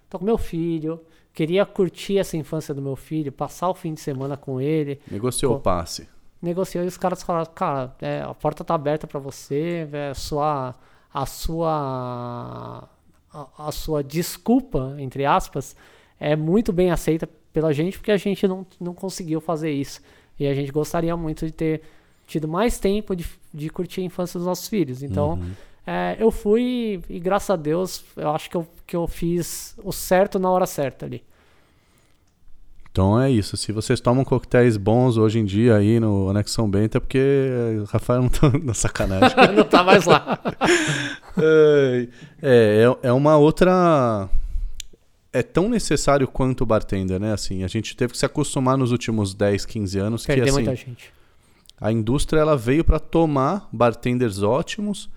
tô 0.09 0.19
com 0.19 0.25
meu 0.25 0.37
filho, 0.37 0.99
queria 1.33 1.65
curtir 1.65 2.17
essa 2.17 2.35
infância 2.35 2.73
do 2.73 2.81
meu 2.81 2.95
filho, 2.95 3.31
passar 3.31 3.69
o 3.69 3.75
fim 3.75 3.93
de 3.93 3.99
semana 3.99 4.35
com 4.35 4.59
ele. 4.59 4.99
Negociou 5.09 5.55
o 5.55 5.59
passe. 5.59 6.07
Negociou 6.41 6.83
e 6.83 6.87
os 6.87 6.97
caras 6.97 7.23
falaram: 7.23 7.51
Cara, 7.53 7.95
é, 8.01 8.21
a 8.21 8.33
porta 8.33 8.63
tá 8.63 8.75
aberta 8.75 9.07
para 9.07 9.19
você, 9.19 9.87
é, 9.91 10.09
a 10.09 10.15
sua. 10.15 10.75
A 11.13 11.25
sua. 11.25 12.89
A, 13.31 13.67
a 13.67 13.71
sua 13.71 14.03
desculpa, 14.03 14.95
entre 14.97 15.25
aspas, 15.25 15.75
é 16.19 16.35
muito 16.35 16.71
bem 16.71 16.91
aceita 16.91 17.29
pela 17.51 17.73
gente, 17.73 17.97
porque 17.97 18.11
a 18.11 18.17
gente 18.17 18.47
não, 18.47 18.65
não 18.79 18.93
conseguiu 18.93 19.41
fazer 19.41 19.71
isso. 19.71 20.01
E 20.39 20.47
a 20.47 20.53
gente 20.53 20.71
gostaria 20.71 21.15
muito 21.17 21.45
de 21.45 21.51
ter 21.51 21.81
tido 22.27 22.47
mais 22.47 22.77
tempo 22.77 23.15
de, 23.15 23.25
de 23.53 23.69
curtir 23.69 24.01
a 24.01 24.03
infância 24.03 24.37
dos 24.37 24.45
nossos 24.45 24.67
filhos. 24.67 25.01
Então, 25.01 25.31
Uhum. 25.33 25.51
é, 25.87 26.15
eu 26.19 26.29
fui 26.29 27.01
e, 27.09 27.19
graças 27.19 27.49
a 27.49 27.55
Deus, 27.55 28.03
eu 28.15 28.29
acho 28.29 28.49
que 28.49 28.57
eu, 28.57 28.67
que 28.85 28.95
eu 28.95 29.07
fiz 29.07 29.73
o 29.83 29.91
certo 29.91 30.37
na 30.37 30.49
hora 30.51 30.65
certa 30.65 31.05
ali. 31.05 31.23
Então 32.91 33.21
é 33.21 33.29
isso. 33.29 33.55
Se 33.55 33.71
vocês 33.71 33.99
tomam 33.99 34.25
coquetéis 34.25 34.75
bons 34.75 35.17
hoje 35.17 35.37
em 35.37 35.45
dia 35.45 35.75
aí 35.75 35.99
no 35.99 36.29
Anexão 36.29 36.67
Bento 36.67 36.97
é 36.97 36.99
porque 36.99 37.19
o 37.81 37.83
Rafael 37.83 38.23
não 38.23 38.29
tá 38.29 38.51
na 38.63 38.73
sacanagem. 38.73 39.37
não 39.55 39.63
tá 39.63 39.83
mais 39.83 40.05
lá. 40.05 40.39
é, 41.37 42.07
é, 42.41 42.97
é 43.03 43.11
uma 43.13 43.37
outra. 43.37 44.27
É 45.31 45.43
tão 45.43 45.69
necessário 45.69 46.27
quanto 46.27 46.61
o 46.61 46.65
bartender, 46.65 47.19
né? 47.19 47.33
Assim, 47.33 47.63
a 47.63 47.67
gente 47.67 47.95
teve 47.95 48.13
que 48.13 48.17
se 48.17 48.25
acostumar 48.25 48.75
nos 48.77 48.91
últimos 48.91 49.35
10, 49.35 49.65
15 49.65 49.99
anos 49.99 50.21
que 50.25 50.33
Perder 50.33 50.49
assim, 50.49 50.53
muita 50.53 50.75
gente. 50.75 51.13
A 51.79 51.91
indústria 51.91 52.39
ela 52.39 52.57
veio 52.57 52.83
para 52.83 52.99
tomar 52.99 53.67
bartenders 53.71 54.41
ótimos, 54.41 55.09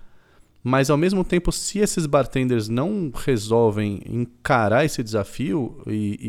mas 0.63 0.89
ao 0.91 0.97
mesmo 0.97 1.23
tempo, 1.23 1.51
se 1.51 1.79
esses 1.79 2.05
bartenders 2.05 2.69
não 2.69 3.11
resolvem 3.13 4.01
encarar 4.05 4.85
esse 4.85 5.01
desafio 5.01 5.81
e, 5.87 6.19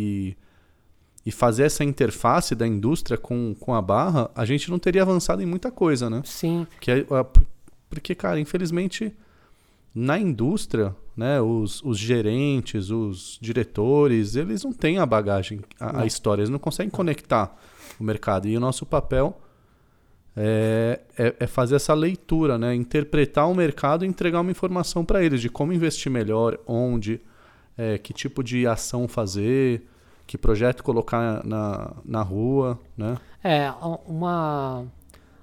e, 1.24 1.28
e 1.28 1.30
fazer 1.30 1.64
essa 1.64 1.84
interface 1.84 2.54
da 2.54 2.66
indústria 2.66 3.18
com, 3.18 3.54
com 3.60 3.74
a 3.74 3.82
barra, 3.82 4.30
a 4.34 4.46
gente 4.46 4.70
não 4.70 4.78
teria 4.78 5.02
avançado 5.02 5.42
em 5.42 5.46
muita 5.46 5.70
coisa, 5.70 6.08
né? 6.08 6.22
Sim, 6.24 6.66
Que 6.80 6.90
é, 6.90 7.06
a- 7.10 7.26
porque, 7.90 8.14
cara, 8.14 8.40
infelizmente, 8.40 9.14
na 9.94 10.18
indústria, 10.18 10.96
né, 11.14 11.38
os, 11.42 11.82
os 11.84 11.98
gerentes, 11.98 12.88
os 12.88 13.38
diretores, 13.38 14.34
eles 14.34 14.64
não 14.64 14.72
têm 14.72 14.96
a 14.96 15.04
bagagem, 15.04 15.60
a, 15.78 16.00
a 16.00 16.06
história, 16.06 16.40
eles 16.40 16.48
não 16.48 16.58
conseguem 16.58 16.88
conectar 16.88 17.54
o 18.00 18.02
mercado. 18.04 18.48
E 18.48 18.56
o 18.56 18.60
nosso 18.60 18.86
papel 18.86 19.38
é, 20.36 21.00
é, 21.18 21.34
é 21.40 21.46
fazer 21.46 21.76
essa 21.76 21.94
leitura, 21.94 22.56
né, 22.58 22.74
interpretar 22.74 23.50
o 23.50 23.54
mercado 23.54 24.04
e 24.04 24.08
entregar 24.08 24.40
uma 24.40 24.50
informação 24.50 25.04
para 25.04 25.22
eles 25.22 25.40
de 25.40 25.48
como 25.48 25.72
investir 25.72 26.10
melhor, 26.10 26.58
onde, 26.66 27.20
é, 27.76 27.98
que 27.98 28.12
tipo 28.12 28.42
de 28.42 28.66
ação 28.66 29.06
fazer, 29.06 29.86
que 30.26 30.38
projeto 30.38 30.82
colocar 30.82 31.44
na, 31.44 31.92
na 32.04 32.22
rua, 32.22 32.78
né? 32.96 33.18
É, 33.44 33.70
uma. 34.06 34.84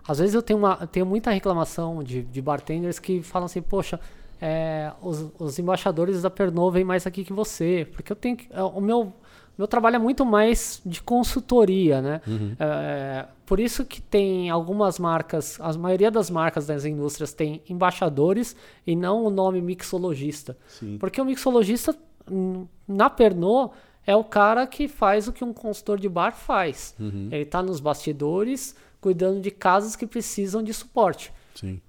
Às 0.07 0.17
vezes 0.17 0.33
eu 0.33 0.41
tenho, 0.41 0.57
uma, 0.57 0.77
eu 0.81 0.87
tenho 0.87 1.05
muita 1.05 1.29
reclamação 1.29 2.03
de, 2.03 2.23
de 2.23 2.41
bartenders 2.41 2.97
que 2.97 3.21
falam 3.21 3.45
assim, 3.45 3.61
poxa, 3.61 3.99
é, 4.41 4.91
os, 5.01 5.29
os 5.37 5.59
embaixadores 5.59 6.21
da 6.21 6.29
Pernod 6.29 6.73
vêm 6.73 6.83
mais 6.83 7.05
aqui 7.05 7.23
que 7.23 7.33
você. 7.33 7.87
Porque 7.91 8.11
eu 8.11 8.15
tenho 8.15 8.37
que. 8.37 8.47
é, 8.51 8.63
O 8.63 8.81
meu, 8.81 9.13
meu 9.57 9.67
trabalho 9.67 9.97
é 9.97 9.99
muito 9.99 10.25
mais 10.25 10.81
de 10.85 11.01
consultoria, 11.03 12.01
né? 12.01 12.21
É, 12.59 13.25
por 13.49 13.59
isso 13.59 13.83
que 13.83 13.99
tem 13.99 14.47
algumas 14.51 14.99
marcas, 14.99 15.59
a 15.59 15.73
maioria 15.73 16.11
das 16.11 16.29
marcas 16.29 16.67
das 16.67 16.85
indústrias 16.85 17.33
tem 17.33 17.63
embaixadores 17.67 18.55
e 18.85 18.95
não 18.95 19.25
o 19.25 19.31
nome 19.31 19.59
mixologista. 19.59 20.55
Sim. 20.67 20.99
Porque 20.99 21.19
o 21.19 21.25
mixologista, 21.25 21.97
hum, 22.29 22.67
na 22.87 23.09
Pernod, 23.09 23.71
é 24.05 24.15
o 24.15 24.23
cara 24.23 24.67
que 24.67 24.87
faz 24.87 25.27
o 25.27 25.33
que 25.33 25.43
um 25.43 25.51
consultor 25.51 25.99
de 25.99 26.07
bar 26.07 26.35
faz. 26.35 26.93
Ele 27.31 27.41
está 27.41 27.63
nos 27.63 27.79
bastidores, 27.79 28.75
cuidando 29.01 29.41
de 29.41 29.49
casas 29.49 29.95
que 29.95 30.05
precisam 30.05 30.61
de 30.61 30.71
suporte. 30.71 31.33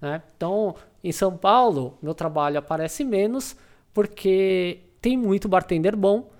Né? 0.00 0.22
Então, 0.34 0.74
em 1.04 1.12
São 1.12 1.36
Paulo, 1.36 1.98
meu 2.00 2.14
trabalho 2.14 2.58
aparece 2.58 3.04
menos 3.04 3.54
porque 3.92 4.80
tem 4.98 5.14
muito 5.14 5.46
bartender 5.46 5.94
bom 5.94 6.30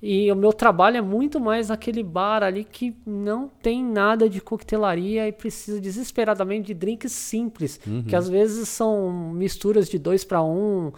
e 0.00 0.30
o 0.30 0.36
meu 0.36 0.52
trabalho 0.52 0.96
é 0.96 1.00
muito 1.00 1.40
mais 1.40 1.68
naquele 1.68 2.02
bar 2.02 2.42
ali 2.42 2.62
que 2.64 2.94
não 3.04 3.48
tem 3.48 3.82
nada 3.82 4.28
de 4.28 4.40
coquetelaria 4.40 5.26
e 5.26 5.32
precisa 5.32 5.80
desesperadamente 5.80 6.68
de 6.68 6.74
drinks 6.74 7.12
simples, 7.12 7.80
que 8.06 8.14
às 8.14 8.28
vezes 8.28 8.68
são 8.68 9.10
misturas 9.10 9.88
de 9.88 9.98
2 9.98 10.24
para 10.24 10.40
1, 10.42 10.92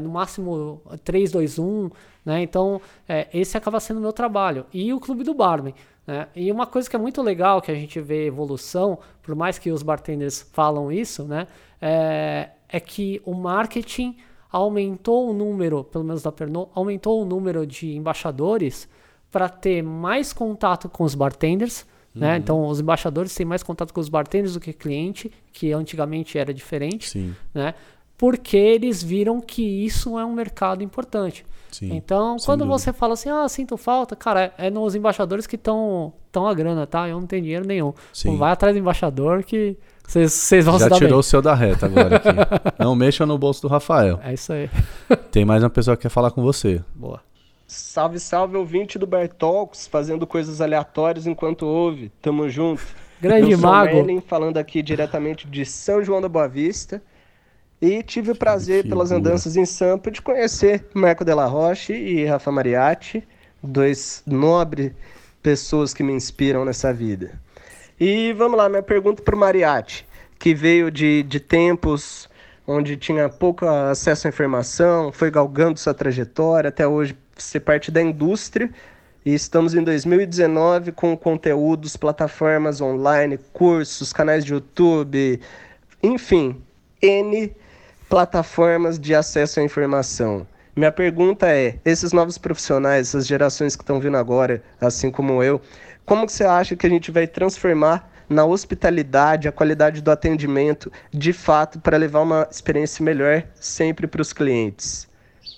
no 0.00 0.08
máximo 0.08 0.82
3, 1.04 1.30
2, 1.30 1.58
1. 1.58 1.90
Né? 2.24 2.42
Então, 2.42 2.80
é, 3.08 3.28
esse 3.32 3.56
acaba 3.56 3.78
sendo 3.80 3.98
o 3.98 4.00
meu 4.00 4.12
trabalho. 4.12 4.66
E 4.72 4.92
o 4.92 5.00
Clube 5.00 5.24
do 5.24 5.34
Barman. 5.34 5.74
Né? 6.06 6.26
E 6.34 6.50
uma 6.50 6.66
coisa 6.66 6.90
que 6.90 6.96
é 6.96 6.98
muito 6.98 7.22
legal 7.22 7.62
que 7.62 7.70
a 7.70 7.74
gente 7.74 8.00
vê 8.00 8.26
evolução, 8.26 8.98
por 9.22 9.34
mais 9.34 9.58
que 9.58 9.70
os 9.70 9.82
bartenders 9.82 10.48
falam 10.52 10.90
isso, 10.90 11.24
né? 11.24 11.46
é, 11.82 12.50
é 12.68 12.78
que 12.78 13.20
o 13.24 13.34
marketing 13.34 14.16
aumentou 14.52 15.30
o 15.30 15.32
número, 15.32 15.82
pelo 15.82 16.04
menos 16.04 16.22
da 16.22 16.30
Pernod, 16.30 16.70
aumentou 16.74 17.22
o 17.22 17.24
número 17.24 17.66
de 17.66 17.96
embaixadores 17.96 18.86
para 19.30 19.48
ter 19.48 19.82
mais 19.82 20.32
contato 20.32 20.88
com 20.90 21.04
os 21.04 21.14
bartenders. 21.14 21.86
Né? 22.14 22.36
Então, 22.36 22.66
os 22.66 22.78
embaixadores 22.78 23.34
têm 23.34 23.46
mais 23.46 23.62
contato 23.62 23.94
com 23.94 23.98
os 24.00 24.10
bartenders 24.10 24.52
do 24.52 24.60
que 24.60 24.74
cliente, 24.74 25.32
que 25.50 25.72
antigamente 25.72 26.36
era 26.36 26.52
diferente 26.52 27.08
Sim. 27.08 27.34
né? 27.54 27.74
Porque 28.18 28.56
eles 28.56 29.02
viram 29.02 29.40
que 29.40 29.62
isso 29.62 30.18
é 30.18 30.24
um 30.24 30.34
mercado 30.34 30.84
importante. 30.84 31.46
Sim, 31.72 31.94
então, 31.94 32.36
quando 32.44 32.60
dúvida. 32.60 32.78
você 32.78 32.92
fala 32.92 33.14
assim, 33.14 33.30
ah, 33.30 33.48
sinto 33.48 33.78
falta, 33.78 34.14
cara, 34.14 34.52
é, 34.58 34.66
é 34.66 34.70
nos 34.70 34.94
embaixadores 34.94 35.46
que 35.46 35.56
estão 35.56 36.12
tão 36.30 36.46
a 36.46 36.52
grana, 36.52 36.86
tá? 36.86 37.08
Eu 37.08 37.18
não 37.18 37.26
tenho 37.26 37.42
dinheiro 37.42 37.66
nenhum. 37.66 37.94
Sim. 38.12 38.32
Não 38.32 38.36
vai 38.36 38.52
atrás 38.52 38.74
do 38.74 38.78
embaixador 38.78 39.42
que 39.42 39.78
vocês 40.12 40.64
vão 40.64 40.78
se 40.78 40.84
Já 40.84 40.88
dar 40.88 40.96
tirou 40.96 41.14
o 41.14 41.16
bem. 41.16 41.22
seu 41.22 41.42
da 41.42 41.54
reta 41.54 41.86
agora 41.86 42.16
aqui. 42.16 42.28
Não 42.78 42.94
mexa 42.94 43.24
no 43.26 43.38
bolso 43.38 43.62
do 43.62 43.68
Rafael. 43.68 44.20
É 44.22 44.34
isso 44.34 44.52
aí. 44.52 44.68
Tem 45.30 45.44
mais 45.44 45.62
uma 45.62 45.70
pessoa 45.70 45.96
que 45.96 46.02
quer 46.02 46.08
falar 46.08 46.30
com 46.30 46.42
você. 46.42 46.82
Boa. 46.94 47.20
Salve, 47.66 48.20
salve, 48.20 48.56
ouvinte 48.56 48.98
do 48.98 49.06
Bertalks, 49.06 49.86
fazendo 49.86 50.26
coisas 50.26 50.60
aleatórias 50.60 51.26
enquanto 51.26 51.64
ouve. 51.64 52.10
Tamo 52.20 52.48
junto. 52.48 52.82
Grande 53.20 53.52
Eu 53.52 53.58
sou 53.58 53.70
mago. 53.70 53.94
Merlin, 53.94 54.20
falando 54.20 54.58
aqui 54.58 54.82
diretamente 54.82 55.46
de 55.46 55.64
São 55.64 56.02
João 56.02 56.20
da 56.20 56.28
Boa 56.28 56.48
Vista. 56.48 57.02
E 57.80 58.02
tive 58.02 58.30
o 58.32 58.36
prazer, 58.36 58.86
pelas 58.88 59.08
figura. 59.08 59.30
andanças 59.30 59.56
em 59.56 59.64
Sampa, 59.64 60.10
de 60.10 60.20
conhecer 60.22 60.86
Marco 60.94 61.24
Della 61.24 61.46
Roche 61.46 61.92
e 61.92 62.24
Rafa 62.24 62.52
Mariatti, 62.52 63.26
dois 63.62 64.22
nobres 64.26 64.92
pessoas 65.42 65.92
que 65.92 66.02
me 66.02 66.12
inspiram 66.12 66.64
nessa 66.64 66.92
vida. 66.92 67.40
E 68.04 68.32
vamos 68.32 68.58
lá, 68.58 68.68
minha 68.68 68.82
pergunta 68.82 69.22
para 69.22 69.36
o 69.36 69.38
Mariatti, 69.38 70.04
que 70.36 70.52
veio 70.52 70.90
de, 70.90 71.22
de 71.22 71.38
tempos 71.38 72.28
onde 72.66 72.96
tinha 72.96 73.28
pouco 73.28 73.64
acesso 73.64 74.26
à 74.26 74.28
informação, 74.28 75.12
foi 75.12 75.30
galgando 75.30 75.78
sua 75.78 75.94
trajetória, 75.94 76.66
até 76.66 76.84
hoje 76.84 77.16
ser 77.36 77.60
parte 77.60 77.92
da 77.92 78.02
indústria. 78.02 78.68
E 79.24 79.32
estamos 79.32 79.72
em 79.72 79.84
2019 79.84 80.90
com 80.90 81.16
conteúdos, 81.16 81.96
plataformas 81.96 82.80
online, 82.80 83.38
cursos, 83.52 84.12
canais 84.12 84.44
de 84.44 84.52
YouTube, 84.52 85.40
enfim, 86.02 86.60
N 87.00 87.54
plataformas 88.08 88.98
de 88.98 89.14
acesso 89.14 89.60
à 89.60 89.62
informação. 89.62 90.44
Minha 90.74 90.90
pergunta 90.90 91.48
é: 91.48 91.78
esses 91.84 92.12
novos 92.12 92.36
profissionais, 92.36 93.08
essas 93.08 93.28
gerações 93.28 93.76
que 93.76 93.82
estão 93.84 94.00
vindo 94.00 94.16
agora, 94.16 94.60
assim 94.80 95.08
como 95.08 95.40
eu, 95.40 95.60
como 96.04 96.26
que 96.26 96.32
você 96.32 96.44
acha 96.44 96.76
que 96.76 96.86
a 96.86 96.90
gente 96.90 97.10
vai 97.10 97.26
transformar 97.26 98.10
na 98.28 98.44
hospitalidade, 98.44 99.48
a 99.48 99.52
qualidade 99.52 100.00
do 100.00 100.10
atendimento, 100.10 100.90
de 101.10 101.32
fato, 101.32 101.78
para 101.80 101.96
levar 101.96 102.20
uma 102.20 102.48
experiência 102.50 103.04
melhor 103.04 103.44
sempre 103.54 104.06
para 104.06 104.22
os 104.22 104.32
clientes? 104.32 105.08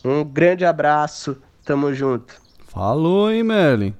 Um 0.04 0.24
grande 0.24 0.64
abraço, 0.64 1.36
tamo 1.64 1.94
junto. 1.94 2.34
Falou, 2.68 3.30
hein, 3.30 3.42
Merlin? 3.42 3.94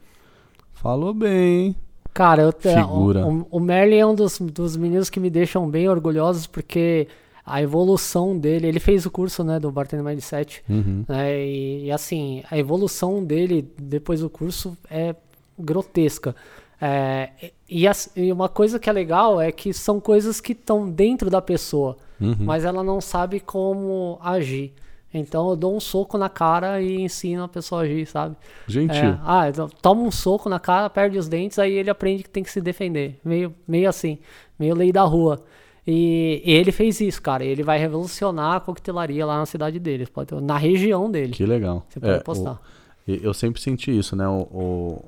Falou 0.73 1.15
bem, 1.15 1.67
hein? 1.67 1.77
Cara, 2.13 2.43
eu 2.43 2.53
Figura. 2.53 3.27
O, 3.27 3.41
o, 3.41 3.47
o 3.53 3.61
Merlin 3.61 3.97
é 3.99 4.07
um 4.07 4.15
dos, 4.15 4.39
dos 4.39 4.77
meninos 4.77 5.11
que 5.11 5.19
me 5.19 5.31
deixam 5.31 5.69
bem 5.69 5.89
orgulhosos 5.89 6.47
porque 6.47 7.09
a 7.45 7.61
evolução 7.61 8.39
dele, 8.39 8.67
ele 8.69 8.81
fez 8.81 9.05
o 9.05 9.11
curso, 9.11 9.45
né, 9.45 9.59
do 9.59 9.71
Bartender 9.71 10.05
Mindset, 10.05 10.63
Uhum. 10.69 11.05
né, 11.09 11.45
e, 11.45 11.87
e, 11.87 11.93
assim, 11.93 12.43
a 12.51 12.57
evolução 12.57 13.23
dele 13.23 13.69
depois 13.79 14.21
do 14.21 14.31
curso 14.31 14.77
é 14.91 15.15
grotesca. 15.59 16.35
É, 16.81 17.31
e, 17.69 17.87
as- 17.87 18.11
e 18.17 18.31
uma 18.33 18.49
coisa 18.49 18.79
que 18.79 18.91
é 18.91 18.93
legal 18.93 19.41
é 19.41 19.51
que 19.53 19.73
são 19.73 20.01
coisas 20.01 20.41
que 20.41 20.53
estão 20.53 20.91
dentro 20.91 21.31
da 21.31 21.41
pessoa, 21.41 21.97
Uhum. 22.21 22.37
mas 22.41 22.65
ela 22.65 22.83
não 22.83 23.01
sabe 23.01 23.41
como 23.41 24.19
agir. 24.23 24.73
Então 25.17 25.49
eu 25.51 25.55
dou 25.57 25.77
um 25.77 25.79
soco 25.81 26.19
na 26.19 26.29
cara 26.29 26.83
e 26.83 27.01
ensino 27.01 27.45
a 27.45 27.49
pessoa 27.49 27.83
a 27.83 27.85
agir, 27.85 28.05
sabe? 28.07 28.35
Gentil. 28.67 29.11
É, 29.11 29.19
ah, 29.25 29.45
toma 29.81 30.03
um 30.03 30.11
soco 30.11 30.49
na 30.49 30.59
cara, 30.59 30.91
perde 30.91 31.17
os 31.17 31.29
dentes, 31.29 31.59
aí 31.59 31.73
ele 31.73 31.89
aprende 31.89 32.25
que 32.25 32.29
tem 32.31 32.43
que 32.43 32.51
se 32.51 32.61
defender. 32.61 33.21
Meio, 33.25 33.55
meio 33.67 33.89
assim, 33.89 34.19
meio 34.59 34.75
lei 34.75 34.91
da 34.91 35.03
rua. 35.05 35.41
E, 35.87 36.43
e 36.45 36.53
ele 36.53 36.73
fez 36.73 37.01
isso, 37.01 37.23
cara. 37.23 37.45
Ele 37.45 37.63
vai 37.63 37.79
revolucionar 37.79 38.57
a 38.57 38.61
coquetelaria 38.61 39.25
lá 39.25 39.39
na 39.39 39.47
cidade 39.47 39.79
dele, 39.79 40.09
na 40.43 40.57
região 40.59 41.09
dele. 41.11 41.33
Que 41.33 41.47
legal. 41.47 41.87
Você 41.89 42.01
pode 42.01 42.13
É, 42.13 42.19
postar. 42.21 42.61
o- 43.07 43.11
eu 43.13 43.33
sempre 43.35 43.61
senti 43.61 43.97
isso, 43.97 44.17
né? 44.17 44.27
O, 44.27 44.41
o- 44.51 45.05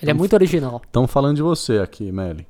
Ele 0.00 0.10
é 0.10 0.14
muito 0.14 0.32
original. 0.34 0.82
Estamos 0.84 1.10
falando 1.10 1.36
de 1.36 1.42
você 1.42 1.78
aqui, 1.78 2.12
Melly. 2.12 2.46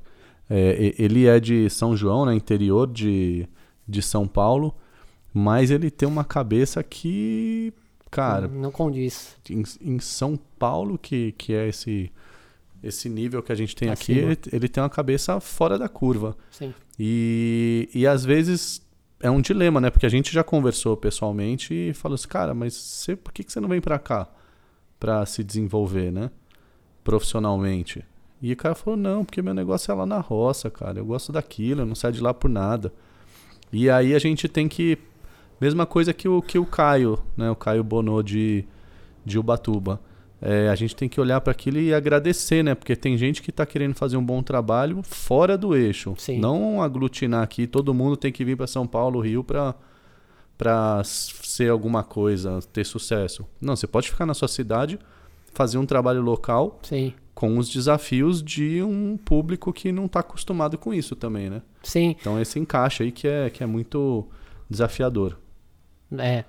É, 0.49 0.93
ele 0.97 1.25
é 1.27 1.39
de 1.39 1.69
São 1.69 1.95
João, 1.95 2.25
né? 2.25 2.33
Interior 2.33 2.87
de, 2.87 3.47
de 3.87 4.01
São 4.01 4.27
Paulo. 4.27 4.75
Mas 5.33 5.69
ele 5.71 5.91
tem 5.91 6.07
uma 6.09 6.23
cabeça 6.23 6.83
que, 6.83 7.71
cara, 8.09 8.47
Não 8.47 8.71
condiz. 8.71 9.35
em, 9.49 9.63
em 9.81 9.99
São 9.99 10.37
Paulo, 10.57 10.97
que, 10.97 11.33
que 11.33 11.53
é 11.53 11.69
esse, 11.69 12.11
esse 12.83 13.07
nível 13.07 13.43
que 13.43 13.51
a 13.51 13.55
gente 13.55 13.75
tem 13.75 13.89
aqui, 13.89 14.13
Acima. 14.13 14.31
ele, 14.31 14.39
ele 14.51 14.67
tem 14.67 14.81
uma 14.81 14.89
cabeça 14.89 15.39
fora 15.39 15.77
da 15.77 15.87
curva. 15.87 16.35
Sim. 16.49 16.73
E, 16.97 17.87
e 17.93 18.07
às 18.07 18.25
vezes 18.25 18.81
é 19.21 19.29
um 19.29 19.39
dilema, 19.39 19.79
né? 19.79 19.89
Porque 19.91 20.05
a 20.05 20.09
gente 20.09 20.33
já 20.33 20.43
conversou 20.43 20.97
pessoalmente 20.97 21.73
e 21.73 21.93
falou 21.93 22.15
assim, 22.15 22.27
cara, 22.27 22.53
mas 22.55 22.73
você, 22.73 23.15
por 23.15 23.31
que, 23.31 23.43
que 23.43 23.53
você 23.53 23.59
não 23.59 23.69
vem 23.69 23.79
pra 23.79 23.99
cá 23.99 24.27
pra 24.99 25.25
se 25.25 25.43
desenvolver, 25.43 26.11
né? 26.11 26.31
Profissionalmente. 27.09 28.05
E 28.41 28.53
o 28.53 28.57
cara 28.57 28.75
falou, 28.75 28.97
não, 28.97 29.25
porque 29.25 29.41
meu 29.41 29.53
negócio 29.53 29.91
é 29.91 29.95
lá 29.95 30.05
na 30.05 30.19
roça, 30.19 30.69
cara. 30.69 30.99
Eu 30.99 31.05
gosto 31.05 31.31
daquilo, 31.31 31.81
eu 31.81 31.85
não 31.85 31.95
saio 31.95 32.13
de 32.13 32.21
lá 32.21 32.33
por 32.33 32.49
nada. 32.49 32.93
E 33.71 33.89
aí 33.89 34.13
a 34.13 34.19
gente 34.19 34.47
tem 34.47 34.67
que. 34.67 34.97
Mesma 35.59 35.85
coisa 35.85 36.13
que 36.13 36.29
o, 36.29 36.41
que 36.41 36.57
o 36.57 36.65
Caio, 36.65 37.19
né? 37.35 37.51
O 37.51 37.55
Caio 37.55 37.83
Bonô 37.83 38.21
de, 38.23 38.63
de 39.25 39.37
Ubatuba. 39.37 39.99
É, 40.41 40.69
a 40.69 40.75
gente 40.75 40.95
tem 40.95 41.09
que 41.09 41.19
olhar 41.19 41.41
para 41.41 41.51
aquilo 41.51 41.79
e 41.79 41.93
agradecer, 41.93 42.63
né? 42.63 42.73
Porque 42.73 42.95
tem 42.95 43.17
gente 43.17 43.41
que 43.41 43.51
tá 43.51 43.65
querendo 43.65 43.93
fazer 43.93 44.15
um 44.15 44.23
bom 44.23 44.41
trabalho 44.41 45.01
fora 45.03 45.57
do 45.57 45.75
eixo. 45.75 46.13
Sim. 46.17 46.39
Não 46.39 46.81
aglutinar 46.81 47.43
aqui, 47.43 47.67
todo 47.67 47.93
mundo 47.93 48.15
tem 48.15 48.31
que 48.31 48.45
vir 48.45 48.55
para 48.55 48.67
São 48.67 48.87
Paulo, 48.87 49.19
Rio 49.19 49.43
para 49.43 49.75
para 50.57 51.01
ser 51.05 51.71
alguma 51.71 52.03
coisa, 52.03 52.59
ter 52.73 52.85
sucesso. 52.85 53.45
Não, 53.61 53.77
você 53.77 53.87
pode 53.87 54.11
ficar 54.11 54.25
na 54.25 54.33
sua 54.33 54.49
cidade, 54.49 54.99
fazer 55.53 55.77
um 55.77 55.85
trabalho 55.85 56.21
local 56.21 56.79
Sim. 56.81 57.13
com 57.33 57.57
os 57.57 57.69
desafios 57.69 58.43
de 58.43 58.81
um 58.81 59.17
público 59.17 59.71
que 59.73 59.91
não 59.91 60.05
está 60.05 60.19
acostumado 60.19 60.77
com 60.77 60.93
isso 60.93 61.15
também, 61.15 61.49
né? 61.49 61.61
Sim. 61.83 62.15
Então 62.19 62.39
esse 62.39 62.59
encaixe 62.59 63.03
aí 63.03 63.11
que 63.11 63.27
é, 63.27 63.49
que 63.49 63.63
é 63.63 63.65
muito 63.65 64.27
desafiador. 64.69 65.37
É. 66.17 66.43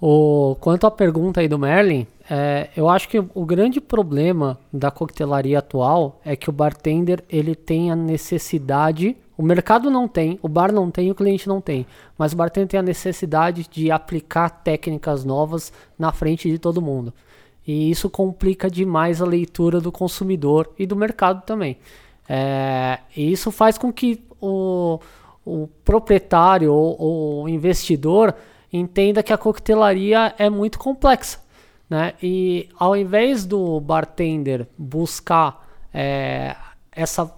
O, 0.00 0.56
quanto 0.60 0.86
à 0.86 0.90
pergunta 0.90 1.40
aí 1.40 1.48
do 1.48 1.58
Merlin, 1.58 2.06
é, 2.28 2.68
eu 2.76 2.88
acho 2.88 3.08
que 3.08 3.18
o 3.18 3.44
grande 3.44 3.80
problema 3.80 4.58
da 4.72 4.90
coquetelaria 4.90 5.58
atual 5.58 6.20
é 6.24 6.34
que 6.34 6.50
o 6.50 6.52
bartender 6.52 7.22
ele 7.28 7.54
tem 7.54 7.90
a 7.90 7.96
necessidade, 7.96 9.16
o 9.36 9.42
mercado 9.42 9.90
não 9.90 10.08
tem, 10.08 10.38
o 10.42 10.48
bar 10.48 10.72
não 10.72 10.90
tem, 10.90 11.10
o 11.10 11.14
cliente 11.14 11.48
não 11.48 11.60
tem, 11.60 11.86
mas 12.18 12.32
o 12.32 12.36
bartender 12.36 12.68
tem 12.68 12.80
a 12.80 12.82
necessidade 12.82 13.66
de 13.70 13.90
aplicar 13.90 14.50
técnicas 14.50 15.24
novas 15.24 15.72
na 15.98 16.12
frente 16.12 16.50
de 16.50 16.58
todo 16.58 16.82
mundo. 16.82 17.12
E 17.66 17.90
isso 17.90 18.10
complica 18.10 18.70
demais 18.70 19.22
a 19.22 19.26
leitura 19.26 19.80
do 19.80 19.90
consumidor 19.90 20.70
e 20.78 20.86
do 20.86 20.94
mercado 20.94 21.42
também. 21.44 21.78
É, 22.28 22.98
e 23.16 23.32
isso 23.32 23.50
faz 23.50 23.78
com 23.78 23.92
que 23.92 24.22
o, 24.40 25.00
o 25.44 25.68
proprietário 25.84 26.72
ou, 26.72 27.42
o 27.44 27.48
investidor 27.48 28.34
entenda 28.72 29.22
que 29.22 29.32
a 29.32 29.38
coquetelaria 29.38 30.34
é 30.38 30.50
muito 30.50 30.78
complexa. 30.78 31.38
Né? 31.88 32.14
E 32.22 32.68
ao 32.78 32.96
invés 32.96 33.44
do 33.44 33.80
bartender 33.80 34.66
buscar 34.76 35.66
é, 35.92 36.56
essa 36.90 37.32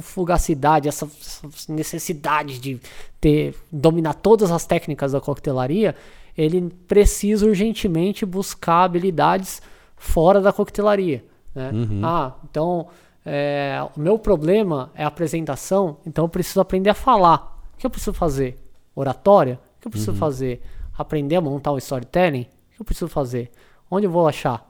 fugacidade, 0.00 0.88
essa, 0.88 1.08
essa 1.20 1.72
necessidade 1.72 2.58
de 2.58 2.80
ter 3.20 3.54
dominar 3.70 4.14
todas 4.14 4.50
as 4.50 4.66
técnicas 4.66 5.12
da 5.12 5.20
coquetelaria, 5.20 5.94
ele 6.36 6.70
precisa 6.88 7.46
urgentemente 7.46 8.26
buscar 8.26 8.84
habilidades 8.84 9.62
fora 10.00 10.40
da 10.40 10.50
coquetelaria. 10.50 11.22
Né? 11.54 11.70
Ah, 12.02 12.32
então 12.48 12.88
é, 13.24 13.78
o 13.94 14.00
meu 14.00 14.18
problema 14.18 14.90
é 14.94 15.04
a 15.04 15.08
apresentação, 15.08 15.98
então 16.06 16.24
eu 16.24 16.28
preciso 16.28 16.60
aprender 16.60 16.88
a 16.90 16.94
falar. 16.94 17.60
O 17.74 17.76
que 17.76 17.86
eu 17.86 17.90
preciso 17.90 18.14
fazer? 18.14 18.58
Oratória? 18.96 19.60
O 19.76 19.82
que 19.82 19.86
eu 19.86 19.90
preciso 19.90 20.14
fazer? 20.14 20.62
Aprender 20.96 21.36
a 21.36 21.40
montar 21.40 21.72
o 21.72 21.78
storytelling? 21.78 22.42
O 22.72 22.74
que 22.76 22.80
eu 22.80 22.84
preciso 22.84 23.08
fazer? 23.08 23.50
Onde 23.90 24.06
eu 24.06 24.10
vou 24.10 24.26
achar? 24.26 24.68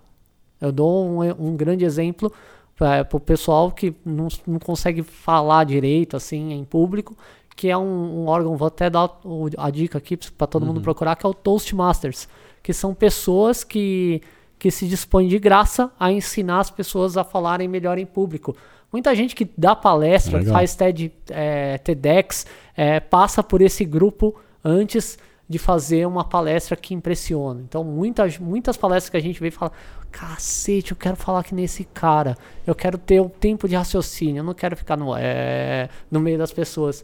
Eu 0.61 0.73
dou 0.73 1.07
um, 1.07 1.21
um 1.39 1.57
grande 1.57 1.85
exemplo 1.85 2.31
para 2.77 3.07
o 3.13 3.21
pessoal 3.21 3.71
que 3.71 3.95
não, 4.05 4.27
não 4.47 4.59
consegue 4.59 5.03
falar 5.03 5.65
direito 5.65 6.17
assim 6.17 6.53
em 6.53 6.65
público, 6.65 7.17
que 7.55 7.69
é 7.69 7.79
um, 7.79 8.23
um 8.23 8.27
órgão, 8.27 8.57
vou 8.57 8.69
até 8.69 8.91
dar 8.91 9.11
a 9.57 9.71
dica 9.71 9.99
aqui 9.99 10.17
para 10.17 10.47
todo 10.47 10.67
mundo 10.67 10.81
procurar, 10.81 11.15
que 11.15 11.25
é 11.25 11.29
o 11.29 11.35
Toastmasters, 11.35 12.29
que 12.63 12.73
são 12.73 12.95
pessoas 12.95 13.63
que, 13.63 14.23
que 14.61 14.71
se 14.71 14.87
dispõem 14.87 15.27
de 15.27 15.39
graça 15.39 15.91
a 15.99 16.13
ensinar 16.13 16.61
as 16.61 16.71
pessoas 16.71 17.17
a 17.17 17.25
falarem 17.25 17.67
melhor 17.67 17.99
em 17.99 18.05
público. 18.05 18.55
Muita 18.93 19.15
gente 19.15 19.35
que 19.35 19.51
dá 19.57 19.75
palestra, 19.75 20.39
Legal. 20.39 20.53
faz 20.53 20.77
TED, 20.77 21.11
é, 21.31 21.79
TEDx, 21.79 22.47
é, 22.77 23.01
passa 23.01 23.43
por 23.43 23.63
esse 23.63 23.87
grupo 23.87 24.39
antes 24.63 25.19
de 25.49 25.59
fazer 25.59 26.07
uma 26.07 26.25
palestra 26.25 26.77
que 26.77 26.93
impressiona. 26.93 27.63
Então, 27.67 27.83
muitas, 27.83 28.39
muitas 28.39 28.77
palestras 28.77 29.09
que 29.09 29.17
a 29.17 29.21
gente 29.21 29.41
vê 29.41 29.49
e 29.49 29.51
fala: 29.51 29.73
cacete, 30.13 30.91
eu 30.91 30.97
quero 30.97 31.17
falar 31.17 31.43
que 31.43 31.55
nesse 31.55 31.85
cara, 31.85 32.37
eu 32.67 32.75
quero 32.75 32.99
ter 32.99 33.21
o 33.21 33.31
tempo 33.31 33.67
de 33.67 33.75
raciocínio, 33.75 34.41
eu 34.41 34.45
não 34.45 34.55
quero 34.55 34.77
ficar 34.77 34.97
no, 34.97 35.17
é, 35.17 35.89
no 36.11 36.21
meio 36.21 36.37
das 36.37 36.53
pessoas. 36.53 37.03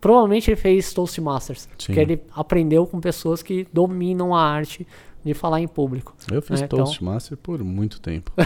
Provavelmente 0.00 0.48
ele 0.48 0.56
fez 0.56 0.92
Toastmasters, 0.92 1.62
Sim. 1.62 1.68
porque 1.86 2.00
ele 2.00 2.22
aprendeu 2.32 2.86
com 2.86 3.00
pessoas 3.00 3.42
que 3.42 3.66
dominam 3.72 4.32
a 4.32 4.40
arte 4.40 4.86
de 5.24 5.34
falar 5.34 5.60
em 5.60 5.66
público. 5.68 6.14
Eu 6.30 6.42
fiz 6.42 6.60
É, 6.60 6.64
então- 6.64 6.78
Toastmaster 6.80 7.36
por 7.36 7.62
muito 7.64 8.00
tempo. 8.00 8.30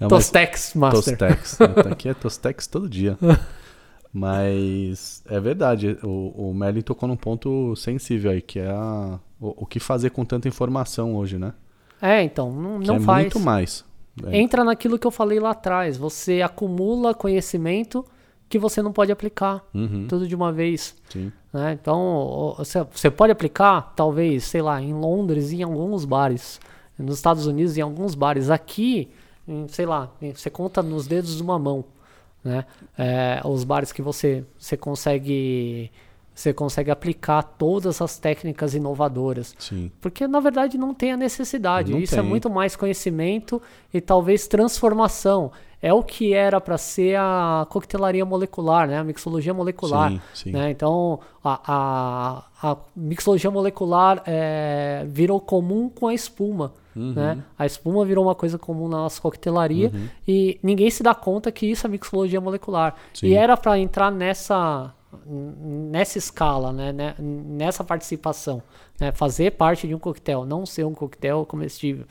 Uma 0.00 0.08
Tostex 0.08 0.74
Master. 0.74 1.16
Tostex. 1.18 1.58
né? 1.58 1.92
Aqui 1.92 2.08
é 2.08 2.14
Tostex 2.14 2.66
todo 2.66 2.88
dia. 2.88 3.16
Mas 4.12 5.22
é 5.26 5.40
verdade, 5.40 5.96
o, 6.02 6.50
o 6.50 6.54
Merlin 6.54 6.82
tocou 6.82 7.08
num 7.08 7.16
ponto 7.16 7.74
sensível 7.76 8.30
aí, 8.30 8.42
que 8.42 8.58
é 8.58 8.68
a, 8.70 9.18
o, 9.40 9.62
o 9.62 9.66
que 9.66 9.80
fazer 9.80 10.10
com 10.10 10.22
tanta 10.24 10.46
informação 10.48 11.14
hoje, 11.16 11.38
né? 11.38 11.54
É, 12.00 12.22
então, 12.22 12.52
não, 12.52 12.78
não 12.78 12.96
é 12.96 13.00
faz. 13.00 13.22
muito 13.22 13.40
mais. 13.40 13.84
É, 14.26 14.36
Entra 14.38 14.64
naquilo 14.64 14.98
que 14.98 15.06
eu 15.06 15.10
falei 15.10 15.40
lá 15.40 15.50
atrás. 15.52 15.96
Você 15.96 16.42
acumula 16.42 17.14
conhecimento 17.14 18.04
que 18.52 18.58
você 18.58 18.82
não 18.82 18.92
pode 18.92 19.10
aplicar 19.10 19.64
Uhum, 19.74 20.06
tudo 20.06 20.28
de 20.28 20.34
uma 20.34 20.52
vez. 20.52 20.94
né? 21.50 21.72
Então, 21.72 22.54
você, 22.58 23.10
pode 23.10 23.32
aplicar, 23.32 23.94
talvez, 23.96 24.44
sei 24.44 24.60
lá, 24.60 24.78
em 24.80 24.92
Londres, 24.92 25.50
em 25.52 25.62
alguns 25.62 26.04
bares. 26.04 26.60
Nos 26.98 27.16
Estados 27.16 27.46
Unidos, 27.46 27.78
em 27.78 27.80
alguns 27.80 28.14
bares. 28.14 28.50
Aqui, 28.50 29.08
em, 29.48 29.66
sei 29.68 29.86
lá, 29.86 30.10
você 30.34 30.50
conta 30.50 30.82
nos 30.82 31.06
dedos 31.06 31.34
de 31.36 31.42
uma 31.42 31.58
mão. 31.58 31.82
Né? 32.44 32.66
É, 32.98 33.40
os 33.42 33.64
bares 33.64 33.90
que 33.90 34.02
você, 34.02 34.44
você 34.58 34.76
consegue 34.76 35.90
você 36.34 36.52
consegue 36.52 36.90
aplicar 36.90 37.42
todas 37.42 38.00
as 38.00 38.18
técnicas 38.18 38.74
inovadoras. 38.74 39.54
Sim. 39.58 39.90
Porque 40.00 40.26
na 40.26 40.40
verdade 40.40 40.78
não 40.78 40.94
tem 40.94 41.12
a 41.12 41.16
necessidade. 41.16 41.92
Não 41.92 41.98
Isso 41.98 42.14
é 42.14 42.20
tem. 42.20 42.28
muito 42.28 42.48
mais 42.48 42.74
conhecimento 42.74 43.60
e 43.92 44.00
talvez 44.00 44.46
transformação. 44.46 45.52
É 45.80 45.92
o 45.92 46.02
que 46.02 46.32
era 46.32 46.60
para 46.60 46.78
ser 46.78 47.16
a 47.18 47.66
coquetelaria 47.68 48.24
molecular, 48.24 48.86
né? 48.86 48.98
A 48.98 49.04
mixologia 49.04 49.52
molecular. 49.52 50.12
Sim, 50.12 50.20
sim. 50.32 50.52
Né? 50.52 50.70
Então 50.70 51.18
a, 51.42 51.60
a, 52.62 52.70
a 52.70 52.76
mixologia 52.94 53.50
molecular 53.50 54.22
é, 54.24 55.04
virou 55.08 55.40
comum 55.40 55.88
com 55.88 56.06
a 56.06 56.14
espuma. 56.14 56.72
Uhum. 56.94 57.14
Né? 57.14 57.42
A 57.58 57.66
espuma 57.66 58.04
virou 58.04 58.24
uma 58.24 58.34
coisa 58.34 58.58
comum 58.58 58.86
na 58.86 58.98
nossa 58.98 59.20
coquetelaria 59.20 59.90
e 60.28 60.58
ninguém 60.62 60.90
se 60.90 61.02
dá 61.02 61.14
conta 61.14 61.50
que 61.50 61.66
isso 61.66 61.86
é 61.86 61.90
mixologia 61.90 62.40
molecular. 62.40 62.94
Sim. 63.12 63.28
E 63.28 63.34
era 63.34 63.56
para 63.56 63.78
entrar 63.78 64.10
nessa 64.10 64.94
nessa 65.26 66.18
escala, 66.18 66.72
né, 66.72 66.92
né, 66.92 67.14
nessa 67.18 67.84
participação, 67.84 68.62
né, 69.00 69.12
fazer 69.12 69.52
parte 69.52 69.86
de 69.86 69.94
um 69.94 69.98
coquetel, 69.98 70.44
não 70.44 70.64
ser 70.66 70.84
um 70.84 70.94
coquetel 70.94 71.44
comestível, 71.46 72.04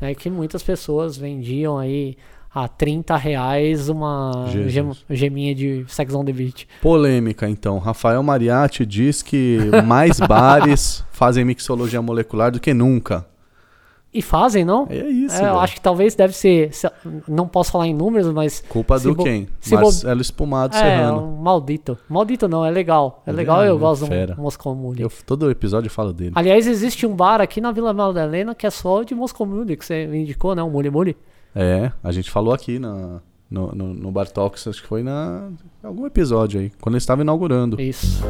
né, 0.00 0.14
que 0.14 0.28
muitas 0.30 0.62
pessoas 0.62 1.16
vendiam 1.16 1.78
aí 1.78 2.16
a 2.52 2.66
30 2.66 3.16
reais 3.16 3.88
uma 3.88 4.46
gem- 4.68 4.92
geminha 5.10 5.54
de 5.54 5.84
Sex 5.86 6.14
on 6.14 6.24
the 6.24 6.32
Beach. 6.32 6.66
Polêmica, 6.80 7.48
então. 7.48 7.78
Rafael 7.78 8.22
Mariatti 8.22 8.86
diz 8.86 9.22
que 9.22 9.58
mais 9.86 10.18
bares 10.18 11.04
fazem 11.12 11.44
mixologia 11.44 12.00
molecular 12.00 12.50
do 12.50 12.58
que 12.58 12.72
nunca. 12.72 13.26
E 14.12 14.22
fazem, 14.22 14.64
não? 14.64 14.86
É 14.88 14.96
isso. 15.06 15.36
É, 15.36 15.50
eu 15.50 15.58
acho 15.60 15.74
que 15.74 15.80
talvez 15.82 16.14
deve 16.14 16.34
ser. 16.34 16.72
se- 16.72 16.90
Não 17.28 17.46
posso 17.46 17.70
falar 17.70 17.86
em 17.86 17.94
números, 17.94 18.32
mas. 18.32 18.64
Culpa 18.68 18.98
do 18.98 19.14
bo- 19.14 19.22
quem? 19.22 19.46
se 19.60 19.76
bo- 19.76 19.82
Marcelo 19.82 20.20
Espumado 20.22 20.74
É, 20.74 20.78
Serrano. 20.80 21.22
um 21.24 21.36
maldito. 21.36 21.98
Maldito 22.08 22.48
não, 22.48 22.64
é 22.64 22.70
legal. 22.70 23.22
É 23.26 23.30
Ele 23.30 23.36
legal, 23.36 23.62
é 23.62 23.68
eu 23.68 23.78
gosto 23.78 24.06
fera. 24.06 24.34
do 24.34 24.40
Moscow 24.40 24.74
Mule. 24.74 25.02
Eu, 25.02 25.12
todo 25.26 25.50
episódio 25.50 25.88
eu 25.88 25.92
falo 25.92 26.12
dele. 26.14 26.32
Aliás, 26.34 26.66
existe 26.66 27.06
um 27.06 27.14
bar 27.14 27.40
aqui 27.42 27.60
na 27.60 27.70
Vila 27.70 27.92
Madalena 27.92 28.54
que 28.54 28.66
é 28.66 28.70
só 28.70 29.02
de 29.02 29.14
Moscow 29.14 29.46
Mule, 29.46 29.76
que 29.76 29.84
você 29.84 30.04
indicou, 30.06 30.54
né? 30.54 30.62
O 30.62 30.70
Mule 30.70 30.88
Mule. 30.90 31.16
É, 31.54 31.92
a 32.02 32.10
gente 32.10 32.30
falou 32.30 32.54
aqui 32.54 32.78
na, 32.78 33.20
no, 33.50 33.72
no, 33.74 33.92
no 33.94 34.10
Bar 34.10 34.28
Talks, 34.28 34.66
acho 34.68 34.80
que 34.82 34.88
foi 34.88 35.02
na 35.02 35.48
em 35.84 35.86
algum 35.86 36.06
episódio 36.06 36.60
aí, 36.60 36.72
quando 36.80 36.94
ele 36.94 36.98
estava 37.02 37.20
inaugurando. 37.20 37.78
Isso. 37.80 38.22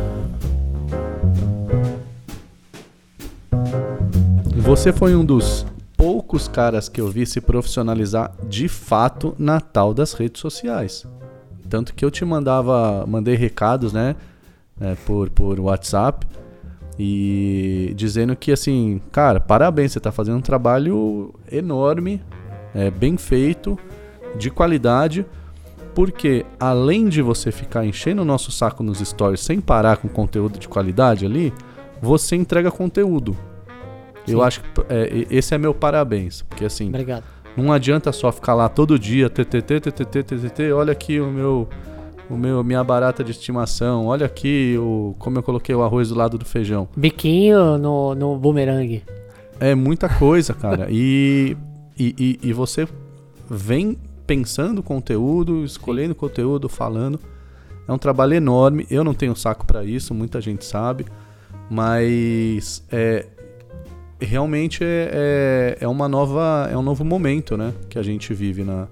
Você 4.58 4.92
foi 4.92 5.14
um 5.14 5.24
dos 5.24 5.64
poucos 5.96 6.48
caras 6.48 6.88
que 6.88 7.00
eu 7.00 7.08
vi 7.08 7.24
se 7.24 7.40
profissionalizar 7.40 8.32
de 8.46 8.68
fato 8.68 9.34
na 9.38 9.60
tal 9.60 9.94
das 9.94 10.12
redes 10.12 10.40
sociais. 10.40 11.06
Tanto 11.68 11.94
que 11.94 12.04
eu 12.04 12.10
te 12.10 12.24
mandava, 12.24 13.06
mandei 13.06 13.36
recados, 13.36 13.92
né, 13.92 14.16
é, 14.80 14.94
por, 15.06 15.30
por 15.30 15.60
WhatsApp 15.60 16.26
e 16.98 17.92
dizendo 17.96 18.34
que 18.34 18.50
assim, 18.50 19.00
cara, 19.12 19.38
parabéns, 19.38 19.92
você 19.92 20.00
tá 20.00 20.10
fazendo 20.10 20.38
um 20.38 20.42
trabalho 20.42 21.32
enorme, 21.50 22.20
é, 22.74 22.90
bem 22.90 23.16
feito, 23.16 23.78
de 24.36 24.50
qualidade, 24.50 25.24
porque 25.94 26.44
além 26.58 27.08
de 27.08 27.22
você 27.22 27.52
ficar 27.52 27.86
enchendo 27.86 28.22
o 28.22 28.24
nosso 28.24 28.50
saco 28.50 28.82
nos 28.82 28.98
stories 28.98 29.40
sem 29.40 29.60
parar 29.60 29.98
com 29.98 30.08
conteúdo 30.08 30.58
de 30.58 30.68
qualidade 30.68 31.24
ali, 31.24 31.52
você 32.02 32.34
entrega 32.34 32.70
conteúdo. 32.70 33.36
Eu 34.30 34.38
Sim. 34.38 34.44
acho 34.44 34.60
que 34.60 34.68
é, 34.88 35.26
esse 35.30 35.54
é 35.54 35.58
meu 35.58 35.74
parabéns, 35.74 36.42
porque 36.42 36.64
assim, 36.64 36.88
Obrigado. 36.88 37.24
não 37.56 37.72
adianta 37.72 38.12
só 38.12 38.30
ficar 38.30 38.54
lá 38.54 38.68
todo 38.68 38.98
dia, 38.98 39.28
TTT, 39.28 39.80
TTT, 39.80 40.22
TTT, 40.22 40.72
olha 40.72 40.92
aqui 40.92 41.20
o 41.20 41.26
meu, 41.30 41.68
o 42.28 42.36
meu, 42.36 42.62
minha 42.62 42.82
barata 42.84 43.24
de 43.24 43.30
estimação, 43.30 44.06
olha 44.06 44.26
aqui 44.26 44.76
o, 44.78 45.14
como 45.18 45.38
eu 45.38 45.42
coloquei 45.42 45.74
o 45.74 45.82
arroz 45.82 46.08
do 46.10 46.14
lado 46.14 46.38
do 46.38 46.44
feijão. 46.44 46.88
Biquinho 46.96 47.78
no, 47.78 48.14
no 48.14 48.36
boomerang. 48.36 49.02
É 49.60 49.74
muita 49.74 50.08
coisa, 50.08 50.54
cara. 50.54 50.86
E, 50.90 51.56
e, 51.98 52.38
e, 52.42 52.48
e 52.48 52.52
você 52.52 52.86
vem 53.50 53.98
pensando 54.26 54.82
conteúdo, 54.82 55.64
escolhendo 55.64 56.14
conteúdo, 56.14 56.68
falando. 56.68 57.18
É 57.88 57.92
um 57.92 57.98
trabalho 57.98 58.34
enorme. 58.34 58.86
Eu 58.90 59.02
não 59.02 59.14
tenho 59.14 59.34
saco 59.34 59.66
pra 59.66 59.84
isso, 59.84 60.14
muita 60.14 60.40
gente 60.40 60.64
sabe. 60.64 61.06
Mas 61.70 62.84
é, 62.92 63.26
realmente 64.20 64.82
é, 64.82 65.76
é, 65.80 65.84
é 65.84 65.88
uma 65.88 66.08
nova. 66.08 66.68
É 66.70 66.76
um 66.76 66.82
novo 66.82 67.04
momento, 67.04 67.56
né? 67.56 67.72
Que 67.88 67.98
a 67.98 68.02
gente 68.02 68.32
vive 68.34 68.64
na, 68.64 68.88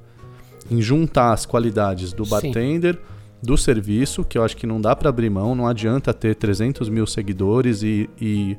em 0.70 0.80
juntar 0.80 1.32
as 1.32 1.44
qualidades 1.44 2.12
do 2.12 2.24
Sim. 2.24 2.30
bartender, 2.30 2.98
do 3.42 3.56
serviço, 3.56 4.24
que 4.24 4.38
eu 4.38 4.44
acho 4.44 4.56
que 4.56 4.66
não 4.66 4.80
dá 4.80 4.94
pra 4.94 5.08
abrir 5.08 5.30
mão. 5.30 5.54
Não 5.54 5.66
adianta 5.66 6.14
ter 6.14 6.34
300 6.34 6.88
mil 6.88 7.06
seguidores 7.06 7.82
e, 7.82 8.08
e, 8.20 8.56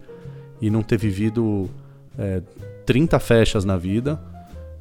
e 0.62 0.70
não 0.70 0.82
ter 0.82 0.98
vivido 0.98 1.70
é, 2.18 2.42
30 2.86 3.20
fechas 3.20 3.64
na 3.64 3.78
vida. 3.78 4.20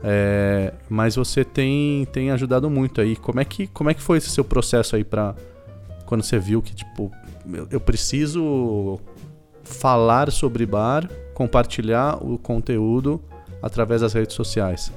É, 0.02 0.72
mas 0.88 1.16
você 1.16 1.44
tem, 1.44 2.06
tem 2.12 2.30
ajudado 2.30 2.68
muito 2.68 3.00
aí. 3.00 3.16
Como 3.16 3.40
é, 3.40 3.44
que, 3.44 3.66
como 3.68 3.90
é 3.90 3.94
que 3.94 4.02
foi 4.02 4.18
esse 4.18 4.30
seu 4.30 4.44
processo 4.44 4.96
aí 4.96 5.04
pra. 5.04 5.34
Quando 6.04 6.22
você 6.22 6.38
viu 6.38 6.62
que, 6.62 6.72
tipo, 6.72 7.10
eu 7.68 7.80
preciso 7.80 9.00
falar 9.64 10.30
sobre 10.30 10.64
bar, 10.64 11.10
compartilhar 11.46 12.16
o 12.24 12.38
conteúdo 12.38 13.20
através 13.62 14.00
das 14.00 14.14
redes 14.14 14.34
sociais. 14.34 14.90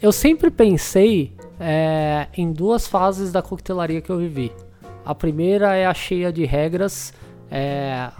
Eu 0.00 0.12
sempre 0.12 0.48
pensei 0.48 1.32
é, 1.58 2.28
em 2.36 2.52
duas 2.52 2.86
fases 2.86 3.32
da 3.32 3.42
coquetelaria 3.42 4.00
que 4.00 4.10
eu 4.10 4.16
vivi. 4.18 4.52
A 5.04 5.12
primeira 5.12 5.74
é 5.74 5.86
a 5.86 5.92
cheia 5.92 6.32
de 6.32 6.44
regras 6.44 7.12
é, 7.50 8.10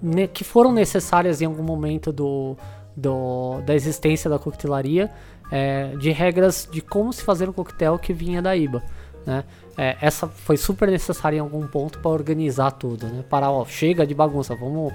ne- 0.00 0.28
que 0.28 0.44
foram 0.44 0.70
necessárias 0.72 1.42
em 1.42 1.46
algum 1.46 1.64
momento 1.64 2.12
do, 2.12 2.56
do- 2.96 3.60
da 3.66 3.74
existência 3.74 4.30
da 4.30 4.38
coquetelaria, 4.38 5.10
é, 5.50 5.96
de 5.96 6.12
regras 6.12 6.68
de 6.70 6.80
como 6.80 7.12
se 7.12 7.24
fazer 7.24 7.48
um 7.48 7.52
coquetel 7.52 7.98
que 7.98 8.12
vinha 8.12 8.40
da 8.40 8.54
IBA. 8.56 8.80
Né? 9.26 9.42
É, 9.76 9.96
essa 10.02 10.28
foi 10.28 10.58
super 10.58 10.90
necessária 10.90 11.38
em 11.38 11.40
algum 11.40 11.66
ponto 11.66 11.98
para 11.98 12.10
organizar 12.10 12.72
tudo, 12.72 13.06
né? 13.06 13.24
Parar, 13.28 13.50
ó, 13.50 13.64
chega 13.64 14.06
de 14.06 14.14
bagunça, 14.14 14.54
vamos, 14.54 14.92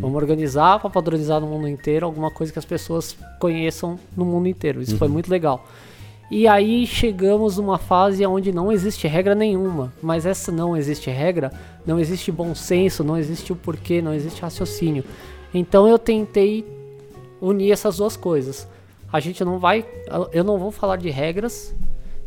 vamos 0.00 0.16
organizar 0.16 0.78
para 0.78 0.88
padronizar 0.88 1.40
no 1.40 1.48
mundo 1.48 1.66
inteiro 1.66 2.06
alguma 2.06 2.30
coisa 2.30 2.52
que 2.52 2.58
as 2.58 2.64
pessoas 2.64 3.16
conheçam 3.40 3.98
no 4.16 4.24
mundo 4.24 4.46
inteiro. 4.46 4.80
Isso 4.80 4.96
foi 4.96 5.08
muito 5.08 5.28
legal. 5.28 5.66
E 6.30 6.46
aí 6.46 6.86
chegamos 6.86 7.56
numa 7.56 7.76
fase 7.76 8.24
onde 8.24 8.52
não 8.52 8.70
existe 8.70 9.08
regra 9.08 9.34
nenhuma, 9.34 9.92
mas 10.00 10.24
essa 10.24 10.52
não 10.52 10.76
existe 10.76 11.10
regra, 11.10 11.52
não 11.84 11.98
existe 11.98 12.30
bom 12.30 12.54
senso, 12.54 13.02
não 13.02 13.18
existe 13.18 13.52
o 13.52 13.56
porquê, 13.56 14.00
não 14.00 14.14
existe 14.14 14.40
raciocínio. 14.40 15.04
Então 15.52 15.88
eu 15.88 15.98
tentei 15.98 16.64
unir 17.40 17.72
essas 17.72 17.96
duas 17.96 18.16
coisas. 18.16 18.68
A 19.12 19.18
gente 19.18 19.44
não 19.44 19.58
vai, 19.58 19.84
eu 20.32 20.44
não 20.44 20.56
vou 20.56 20.70
falar 20.70 20.98
de 20.98 21.10
regras 21.10 21.74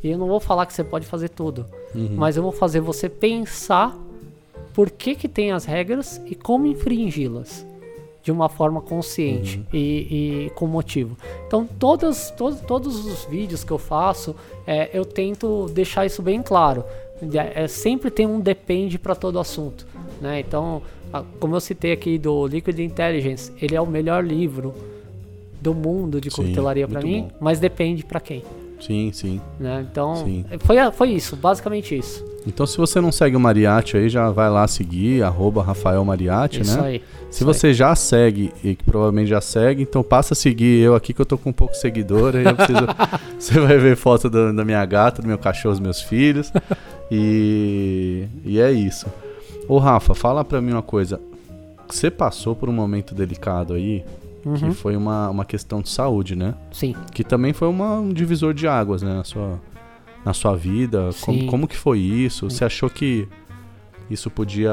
e 0.04 0.10
eu 0.10 0.18
não 0.18 0.28
vou 0.28 0.41
falar 0.41 0.66
que 0.66 0.74
você 0.74 0.84
pode 0.84 1.06
fazer 1.06 1.30
tudo, 1.30 1.66
mas 1.94 2.38
eu 2.38 2.44
vou 2.44 2.52
fazer 2.52 2.80
você 2.80 3.08
pensar 3.08 3.98
por 4.74 4.89
que 4.89 5.16
que 5.16 5.28
tem 5.28 5.52
as 5.52 5.66
regras 5.66 6.22
e 6.26 6.36
como 6.36 6.66
infringi-las 6.66 7.66
de 8.24 8.32
uma 8.32 8.48
forma 8.48 8.82
consciente 8.82 9.62
e, 9.72 10.48
e 10.48 10.52
com 10.56 10.66
motivo. 10.66 11.18
Então, 11.46 11.68
todas, 11.78 12.32
todos, 12.32 12.62
todos 12.62 13.06
os 13.06 13.26
vídeos 13.26 13.66
que 13.66 13.72
eu 13.72 13.78
faço, 13.78 14.34
é, 14.66 14.89
eu 14.94 15.04
tento 15.04 15.70
deixar 15.74 16.06
isso 16.06 16.22
bem 16.22 16.41
claro. 16.41 16.86
É, 17.54 17.68
sempre 17.68 18.10
tem 18.10 18.26
um 18.26 18.39
depende 18.39 18.98
para 18.98 19.14
todo 19.14 19.39
assunto. 19.39 19.86
Né? 20.22 20.39
Então, 20.39 20.82
como 21.39 21.56
eu 21.56 21.60
citei 21.60 21.91
aqui 21.91 22.18
do 22.18 22.48
Liquid 22.48 22.80
Intelligence, 22.80 23.52
ele 23.62 23.76
é 23.76 23.82
o 23.82 23.86
melhor 23.86 24.24
livro 24.24 24.74
do 25.62 25.74
mundo 25.74 26.20
de 26.20 26.30
coquetelaria 26.30 26.88
para 26.88 27.02
mim, 27.02 27.24
bom. 27.24 27.32
mas 27.39 27.60
depende 27.60 28.04
para 28.04 28.20
quem. 28.20 28.44
Sim, 28.86 29.12
sim. 29.14 29.42
Né? 29.58 29.86
Então, 29.90 30.16
Sim. 30.18 30.44
foi, 30.60 30.76
foi 30.92 31.10
isso, 31.12 31.38
basicamente 31.38 31.98
isso. 31.98 32.24
Então, 32.46 32.66
se 32.66 32.78
você 32.78 33.00
não 33.00 33.14
segue 33.14 33.36
o 33.38 33.40
Mariatti 33.40 33.96
aí, 33.96 34.10
já 34.10 34.30
vai 34.30 34.50
lá 34.50 34.68
seguir, 34.68 35.24
arroba 35.24 35.64
Rafael 35.64 36.04
Mariatti, 36.04 36.62
isso 36.62 36.82
né? 36.82 36.88
aí. 36.88 37.04
Se 37.32 37.38
isso 37.38 37.46
você 37.46 37.74
já 37.74 37.96
segue, 37.96 38.52
e 38.62 38.76
que 38.76 38.84
provavelmente 38.84 39.30
já 39.30 39.40
segue, 39.40 39.82
então 39.82 40.04
passa 40.04 40.34
a 40.34 40.36
seguir 40.36 40.82
eu 40.82 40.96
aqui, 40.96 41.14
que 41.14 41.22
eu 41.22 41.26
tô 41.26 41.38
com 41.38 41.52
um 41.52 41.54
pouco 41.54 41.74
seguidor. 41.76 42.36
Aí 42.36 42.44
eu 42.44 42.56
preciso, 42.56 42.86
você 43.40 43.60
vai 43.62 43.78
ver 43.78 43.96
foto 43.96 44.30
da, 44.30 44.52
da 44.52 44.66
minha 44.66 44.86
gata, 44.86 45.22
do 45.22 45.28
meu 45.28 45.38
cachorro, 45.38 45.76
dos 45.76 45.80
meus 45.80 46.02
filhos. 46.02 46.52
E, 47.10 48.28
e 48.44 48.60
é 48.60 48.72
isso. 48.72 49.06
Ô 49.66 49.78
Rafa, 49.78 50.14
fala 50.14 50.44
pra 50.44 50.62
mim 50.62 50.74
uma 50.74 50.82
coisa. 50.82 51.22
Você 51.88 52.12
passou 52.12 52.54
por 52.54 52.68
um 52.68 52.74
momento 52.74 53.16
delicado 53.16 53.76
aí, 53.76 54.04
que 54.44 54.66
Uhum. 54.66 54.74
foi 54.74 54.96
uma, 54.98 55.30
uma 55.30 55.46
questão 55.46 55.82
de 55.82 55.89
saúde, 55.89 56.36
né? 56.36 56.54
Sim. 56.72 56.96
Que 57.14 57.24
também 57.24 57.54
foi 57.54 57.68
uma- 57.68 58.00
um 58.00 58.10
divisor 58.10 58.54
de 58.54 58.68
águas, 58.68 59.02
né? 59.02 59.14
Na 59.16 59.24
sua, 59.24 59.60
na 60.26 60.34
sua 60.34 60.56
vida. 60.56 61.10
Como, 61.22 61.39
Sim. 61.39 61.48
como 61.48 61.68
que 61.68 61.78
foi 61.78 62.00
isso? 62.00 62.50
Você 62.50 62.66
achou 62.66 62.89
que 62.89 63.28
isso 64.10 64.30
podia 64.30 64.72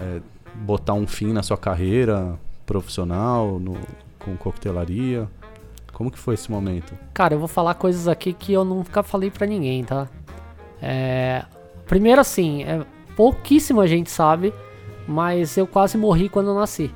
é, 0.00 0.20
botar 0.56 0.92
um 0.94 1.06
fim 1.06 1.32
na 1.32 1.42
sua 1.42 1.56
carreira 1.56 2.38
profissional, 2.66 3.58
no, 3.58 3.76
com 4.18 4.36
coquetelaria? 4.36 5.26
Como 5.92 6.10
que 6.10 6.18
foi 6.18 6.34
esse 6.34 6.50
momento? 6.50 6.92
Cara, 7.14 7.34
eu 7.34 7.38
vou 7.38 7.48
falar 7.48 7.74
coisas 7.74 8.06
aqui 8.06 8.32
que 8.32 8.52
eu 8.52 8.64
nunca 8.64 9.02
falei 9.02 9.30
pra 9.30 9.46
ninguém, 9.46 9.82
tá? 9.84 10.06
É, 10.80 11.44
primeiro 11.86 12.20
assim, 12.20 12.62
é, 12.62 12.84
pouquíssima 13.16 13.86
gente 13.88 14.10
sabe, 14.10 14.52
mas 15.08 15.56
eu 15.56 15.66
quase 15.66 15.96
morri 15.98 16.28
quando 16.28 16.48
eu 16.50 16.54
nasci. 16.54 16.90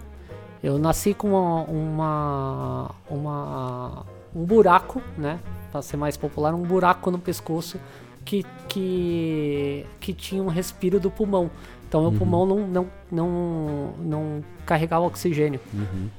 Eu 0.62 0.78
nasci 0.78 1.12
com 1.14 1.28
uma, 1.30 1.62
uma, 1.64 2.90
uma- 3.10 4.06
um 4.34 4.44
buraco, 4.44 5.02
né? 5.18 5.38
Pra 5.70 5.82
ser 5.82 5.96
mais 5.96 6.16
popular, 6.16 6.54
um 6.54 6.62
buraco 6.62 7.10
no 7.10 7.18
pescoço 7.18 7.78
que, 8.24 8.44
que, 8.68 9.84
que 9.98 10.12
tinha 10.12 10.42
um 10.42 10.46
respiro 10.48 11.00
do 11.00 11.10
pulmão. 11.10 11.50
Então 11.88 12.00
meu 12.02 12.12
pulmão 12.12 12.46
não, 12.46 12.58
não, 12.66 12.86
não, 13.10 13.90
não 13.98 14.44
carregava 14.64 15.04
oxigênio. 15.06 15.60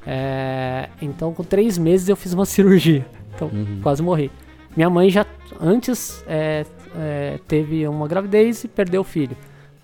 É, 0.06 0.90
então, 1.02 1.34
com 1.34 1.44
três 1.44 1.78
meses 1.78 2.10
eu 2.10 2.16
fiz 2.16 2.34
uma 2.34 2.46
cirurgia. 2.46 3.06
Então, 3.36 3.50
quase 3.82 4.04
morri. 4.04 4.30
Minha 4.76 4.90
mãe 4.90 5.10
já 5.10 5.26
antes 5.60 6.24
é, 6.28 6.66
é, 6.96 7.40
teve 7.48 7.88
uma 7.88 8.08
gravidez 8.08 8.64
e 8.64 8.68
perdeu 8.68 9.02
o 9.02 9.04
filho. 9.04 9.36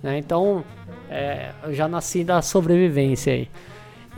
né? 0.04 0.18
Então, 0.18 0.64
é, 1.10 1.52
eu 1.64 1.74
já 1.74 1.88
nasci 1.88 2.24
da 2.24 2.42
sobrevivência 2.42 3.34
aí. 3.34 3.50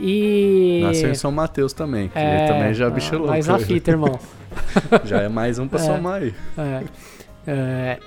E. 0.00 0.80
Nasceu 0.82 1.10
em 1.10 1.14
São 1.14 1.30
Mateus 1.30 1.72
também, 1.72 2.08
que 2.08 2.18
É, 2.18 2.46
também 2.46 2.74
já 2.74 2.86
é 2.86 2.90
bicho 2.90 3.14
louco. 3.16 3.28
Mas 3.28 3.46
na 3.46 3.58
fita, 3.58 3.90
irmão. 3.90 4.18
Já 5.04 5.22
é 5.22 5.28
mais 5.28 5.58
um 5.58 5.66
pra 5.66 5.80
É. 5.80 5.82
somar 5.82 6.22
aí. 6.22 6.34
É, 6.58 6.84
é, 7.46 7.98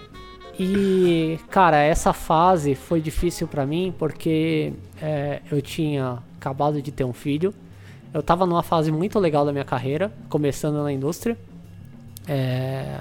e, 0.60 1.40
cara, 1.50 1.78
essa 1.78 2.14
fase 2.14 2.76
foi 2.76 3.02
difícil 3.02 3.48
pra 3.48 3.66
mim 3.66 3.94
porque 3.98 4.72
é, 5.02 5.42
eu 5.52 5.62
tinha 5.62 6.20
acabado 6.40 6.82
de 6.82 6.92
ter 6.92 7.04
um 7.04 7.14
filho. 7.14 7.54
Eu 8.14 8.22
tava 8.24 8.46
numa 8.46 8.62
fase 8.64 8.92
muito 8.92 9.20
legal 9.20 9.44
da 9.46 9.52
minha 9.52 9.66
carreira, 9.66 10.12
começando 10.30 10.82
na 10.84 10.92
indústria. 10.94 11.36
É, 12.28 13.00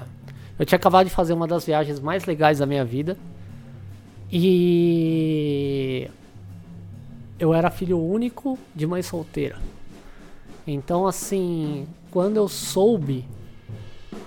eu 0.59 0.65
tinha 0.65 0.77
acabado 0.77 1.05
de 1.07 1.11
fazer 1.13 1.33
uma 1.33 1.47
das 1.47 1.65
viagens 1.65 1.99
mais 1.99 2.25
legais 2.25 2.59
da 2.59 2.65
minha 2.65 2.83
vida. 2.83 3.15
E 4.31 6.09
eu 7.39 7.53
era 7.53 7.69
filho 7.69 7.99
único 7.99 8.57
de 8.73 8.85
mãe 8.85 9.01
solteira. 9.01 9.57
Então, 10.67 11.05
assim, 11.05 11.87
quando 12.11 12.37
eu 12.37 12.47
soube 12.47 13.25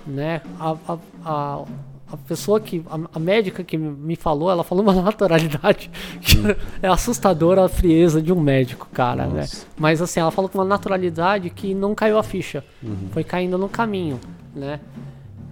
né? 0.05 0.41
A, 0.59 0.75
a, 0.87 0.97
a, 1.25 1.65
a 2.11 2.17
pessoa 2.17 2.59
que. 2.59 2.83
A, 2.89 3.17
a 3.17 3.19
médica 3.19 3.63
que 3.63 3.77
me 3.77 4.15
falou, 4.15 4.49
ela 4.49 4.63
falou 4.63 4.83
uma 4.83 4.93
naturalidade 5.01 5.89
que 6.21 6.37
é 6.81 6.87
assustadora 6.87 7.65
a 7.65 7.69
frieza 7.69 8.21
de 8.21 8.33
um 8.33 8.39
médico, 8.39 8.87
cara, 8.91 9.27
né? 9.27 9.41
Nossa. 9.41 9.65
Mas 9.77 10.01
assim, 10.01 10.19
ela 10.19 10.31
falou 10.31 10.49
com 10.49 10.57
uma 10.57 10.65
naturalidade 10.65 11.49
que 11.49 11.73
não 11.73 11.93
caiu 11.95 12.17
a 12.17 12.23
ficha. 12.23 12.63
Foi 13.11 13.23
caindo 13.23 13.57
no 13.57 13.69
caminho, 13.69 14.19
né? 14.55 14.79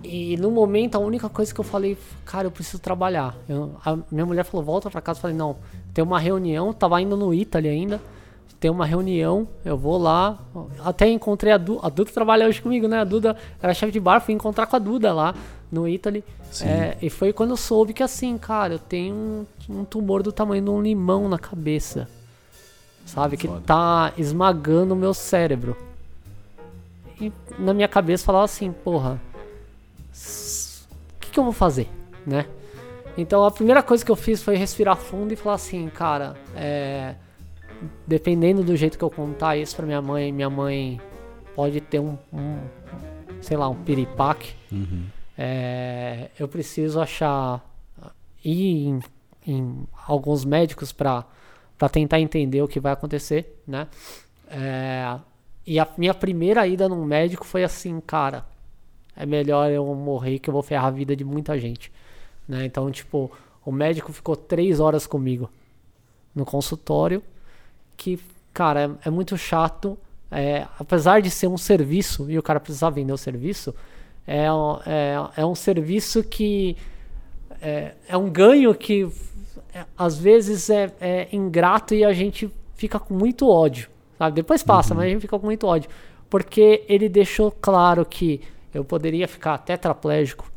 E 0.07 0.37
no 0.37 0.49
momento, 0.51 0.95
a 0.95 0.99
única 0.99 1.27
coisa 1.29 1.53
que 1.53 1.59
eu 1.59 1.63
falei, 1.63 1.97
cara, 2.25 2.47
eu 2.47 2.51
preciso 2.51 2.79
trabalhar. 2.79 3.35
Eu- 3.47 3.75
a 3.85 3.97
minha 4.11 4.25
mulher 4.25 4.43
falou, 4.45 4.65
volta 4.65 4.89
pra 4.89 5.01
casa. 5.01 5.17
Eu 5.17 5.21
falei, 5.21 5.35
não, 5.37 5.55
tem 5.93 6.03
uma 6.03 6.19
reunião, 6.19 6.71
tava 6.73 7.01
indo 7.01 7.15
no 7.17 7.33
Italy 7.33 7.67
ainda. 7.67 8.01
Tem 8.59 8.71
uma 8.71 8.85
reunião, 8.87 9.47
eu 9.63 9.77
vou 9.77 9.97
lá. 9.99 10.39
Até 10.83 11.07
encontrei 11.07 11.53
a 11.53 11.57
Duda. 11.57 11.81
A 11.85 11.89
Duda 11.89 12.11
trabalha 12.11 12.47
hoje 12.47 12.59
comigo, 12.59 12.87
né? 12.87 12.99
A 12.99 13.03
Duda 13.03 13.37
era 13.61 13.71
chefe 13.73 13.91
de 13.91 13.99
bar, 13.99 14.19
fui 14.19 14.33
encontrar 14.33 14.65
com 14.65 14.75
a 14.75 14.79
Duda 14.79 15.13
lá 15.13 15.35
no 15.71 15.87
Italy. 15.87 16.23
É, 16.61 16.97
e 17.01 17.09
foi 17.09 17.31
quando 17.33 17.51
eu 17.51 17.57
soube 17.57 17.93
que 17.93 18.01
assim, 18.01 18.35
cara, 18.37 18.75
eu 18.75 18.79
tenho 18.79 19.13
um, 19.13 19.45
um 19.69 19.85
tumor 19.85 20.23
do 20.23 20.31
tamanho 20.31 20.63
de 20.63 20.69
um 20.71 20.81
limão 20.81 21.29
na 21.29 21.37
cabeça. 21.37 22.07
Sabe? 23.05 23.37
Que 23.37 23.47
Foda. 23.47 23.61
tá 23.65 24.13
esmagando 24.17 24.93
o 24.93 24.97
meu 24.97 25.13
cérebro. 25.13 25.77
E 27.21 27.31
na 27.59 27.73
minha 27.73 27.87
cabeça 27.87 28.25
falava 28.25 28.45
assim, 28.45 28.71
porra, 28.71 29.19
que, 31.37 31.39
eu 31.39 31.43
vou 31.43 31.53
fazer, 31.53 31.87
né? 32.25 32.45
Então 33.17 33.45
a 33.45 33.51
primeira 33.51 33.81
coisa 33.81 34.03
que 34.03 34.11
eu 34.11 34.15
fiz 34.15 34.41
foi 34.41 34.55
respirar 34.55 34.95
fundo 34.95 35.33
e 35.33 35.35
falar 35.35 35.55
assim, 35.55 35.87
cara, 35.89 36.35
é, 36.55 37.15
dependendo 38.05 38.63
do 38.63 38.75
jeito 38.75 38.97
que 38.97 39.03
eu 39.03 39.09
contar 39.09 39.55
isso 39.57 39.75
pra 39.75 39.85
minha 39.85 40.01
mãe, 40.01 40.31
minha 40.31 40.49
mãe 40.49 40.99
pode 41.55 41.81
ter 41.81 41.99
um, 41.99 42.17
um 42.31 42.59
sei 43.41 43.57
lá, 43.57 43.69
um 43.69 43.75
piripaque. 43.75 44.53
Uhum. 44.71 45.05
É, 45.37 46.29
eu 46.39 46.47
preciso 46.47 46.99
achar 46.99 47.63
ir 48.43 48.87
em, 48.87 48.99
em 49.45 49.87
alguns 50.07 50.45
médicos 50.45 50.91
para 50.91 51.25
para 51.77 51.89
tentar 51.89 52.19
entender 52.19 52.59
o 52.63 52.67
que 52.67 52.79
vai 52.79 52.91
acontecer, 52.91 53.61
né? 53.67 53.87
É, 54.49 55.15
e 55.65 55.79
a 55.79 55.87
minha 55.97 56.13
primeira 56.13 56.65
ida 56.65 56.89
num 56.89 57.05
médico 57.05 57.45
foi 57.45 57.63
assim, 57.63 57.99
cara, 57.99 58.45
é 59.17 59.25
melhor 59.25 59.71
eu 59.71 59.85
morrer 59.95 60.39
que 60.39 60.49
eu 60.49 60.53
vou 60.53 60.61
ferrar 60.63 60.85
a 60.87 60.91
vida 60.91 61.15
de 61.15 61.23
muita 61.23 61.57
gente, 61.59 61.91
né? 62.47 62.65
Então, 62.65 62.89
tipo, 62.91 63.31
o 63.65 63.71
médico 63.71 64.13
ficou 64.13 64.35
três 64.35 64.79
horas 64.79 65.05
comigo 65.07 65.49
no 66.35 66.45
consultório, 66.45 67.21
que, 67.97 68.19
cara, 68.53 68.97
é, 69.03 69.07
é 69.07 69.11
muito 69.11 69.37
chato. 69.37 69.97
é, 70.29 70.67
apesar 70.77 71.21
de 71.21 71.29
ser 71.29 71.47
um 71.47 71.57
serviço 71.57 72.29
e 72.29 72.37
o 72.37 72.43
cara 72.43 72.59
precisar 72.59 72.89
vender 72.89 73.13
o 73.13 73.17
serviço, 73.17 73.73
é, 74.27 74.51
um- 74.51 74.77
é, 74.85 75.15
é 75.37 75.45
um 75.45 75.55
serviço 75.55 76.21
que 76.21 76.75
é, 77.61 77.93
é 78.09 78.17
um 78.17 78.29
ganho 78.29 78.75
que 78.75 79.07
é, 79.73 79.85
às 79.97 80.17
vezes 80.17 80.69
é, 80.69 80.91
é 80.99 81.27
ingrato 81.31 81.93
e 81.95 82.03
a 82.03 82.11
gente 82.13 82.49
fica 82.75 82.99
com 82.99 83.13
muito 83.13 83.47
ódio. 83.49 83.89
Sabe? 84.17 84.35
Depois 84.35 84.63
passa, 84.63 84.93
mas 84.93 85.05
a 85.05 85.09
gente 85.09 85.21
fica 85.21 85.39
com 85.39 85.45
muito 85.45 85.65
ódio. 85.65 85.89
Porque 86.29 86.83
ele 86.89 87.07
deixou 87.07 87.49
claro 87.49 88.05
que 88.05 88.41
eu 88.77 88.85
poderia 88.85 89.27
ficar 89.27 89.57
tetraplégico, 89.57 90.51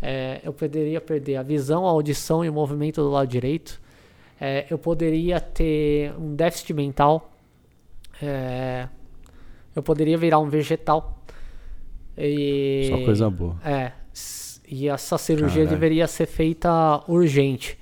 é, 0.00 0.40
eu 0.44 0.52
poderia 0.52 1.00
perder 1.00 1.36
a 1.36 1.42
visão, 1.42 1.84
a 1.84 1.90
audição 1.90 2.44
e 2.44 2.48
o 2.48 2.52
movimento 2.52 3.02
do 3.02 3.10
lado 3.10 3.26
direito, 3.26 3.80
é, 4.40 4.64
eu 4.70 4.78
poderia 4.78 5.40
ter 5.40 6.14
um 6.16 6.36
déficit 6.36 6.72
mental, 6.72 7.32
é, 8.22 8.88
eu 9.74 9.82
poderia 9.82 10.16
virar 10.16 10.38
um 10.38 10.48
vegetal. 10.48 11.18
E, 12.16 12.86
Só 12.90 13.04
coisa 13.04 13.28
boa. 13.28 13.56
é. 13.64 13.90
E 14.66 14.88
essa 14.88 15.18
cirurgia 15.18 15.64
Caralho. 15.64 15.70
deveria 15.70 16.06
ser 16.06 16.26
feita 16.26 17.02
urgente. 17.08 17.76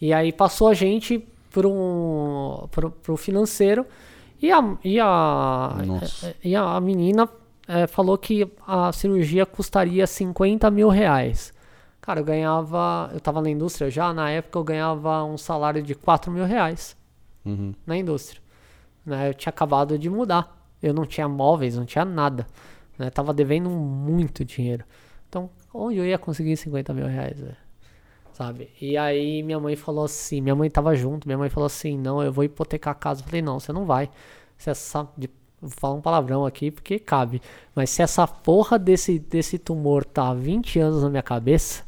E 0.00 0.12
aí 0.12 0.32
passou 0.32 0.68
a 0.68 0.74
gente 0.74 1.24
para 1.52 1.68
um 1.68 2.66
pro, 2.70 2.90
pro 2.90 3.16
financeiro 3.16 3.86
e 4.42 4.50
a, 4.50 4.76
e 4.84 5.00
a, 5.00 5.82
Nossa. 5.86 6.34
e 6.44 6.54
a 6.54 6.78
menina 6.80 7.28
é, 7.68 7.86
falou 7.86 8.16
que 8.16 8.50
a 8.66 8.92
cirurgia 8.92 9.44
custaria 9.46 10.06
50 10.06 10.70
mil 10.70 10.88
reais. 10.88 11.52
Cara, 12.00 12.20
eu 12.20 12.24
ganhava. 12.24 13.10
Eu 13.12 13.20
tava 13.20 13.42
na 13.42 13.50
indústria 13.50 13.90
já, 13.90 14.12
na 14.14 14.30
época 14.30 14.58
eu 14.58 14.64
ganhava 14.64 15.24
um 15.24 15.36
salário 15.36 15.82
de 15.82 15.94
4 15.94 16.30
mil 16.30 16.44
reais 16.44 16.96
Uhum. 17.44 17.74
na 17.84 17.96
indústria. 17.96 18.40
Né? 19.04 19.28
Eu 19.30 19.34
tinha 19.34 19.50
acabado 19.50 19.98
de 19.98 20.08
mudar. 20.08 20.54
Eu 20.82 20.92
não 20.94 21.04
tinha 21.04 21.28
móveis, 21.28 21.76
não 21.76 21.84
tinha 21.84 22.04
nada. 22.04 22.46
Né? 22.98 23.10
Tava 23.10 23.32
devendo 23.34 23.68
muito 23.70 24.44
dinheiro. 24.44 24.84
Então, 25.28 25.50
onde 25.74 25.98
eu 25.98 26.04
ia 26.06 26.18
conseguir 26.18 26.56
50 26.56 26.92
mil 26.94 27.06
reais? 27.06 27.40
velho? 27.40 27.56
Sabe? 28.32 28.70
E 28.80 28.96
aí 28.98 29.42
minha 29.42 29.58
mãe 29.58 29.74
falou 29.76 30.04
assim, 30.04 30.40
minha 30.40 30.54
mãe 30.54 30.68
tava 30.70 30.94
junto, 30.94 31.26
minha 31.26 31.38
mãe 31.38 31.48
falou 31.48 31.66
assim, 31.66 31.96
não, 31.98 32.22
eu 32.22 32.30
vou 32.32 32.44
hipotecar 32.44 32.92
a 32.92 32.94
casa. 32.94 33.22
Eu 33.22 33.26
falei, 33.26 33.42
não, 33.42 33.58
você 33.58 33.72
não 33.72 33.84
vai. 33.86 34.10
Se 34.58 34.70
essa. 34.70 35.08
de- 35.16 35.30
Vou 35.60 35.70
falar 35.70 35.94
um 35.94 36.00
palavrão 36.00 36.44
aqui 36.44 36.70
porque 36.70 36.98
cabe. 36.98 37.40
Mas 37.74 37.90
se 37.90 38.02
essa 38.02 38.26
porra 38.26 38.78
desse, 38.78 39.18
desse 39.18 39.58
tumor 39.58 40.04
tá 40.04 40.28
há 40.28 40.34
20 40.34 40.78
anos 40.78 41.02
na 41.02 41.10
minha 41.10 41.22
cabeça, 41.22 41.82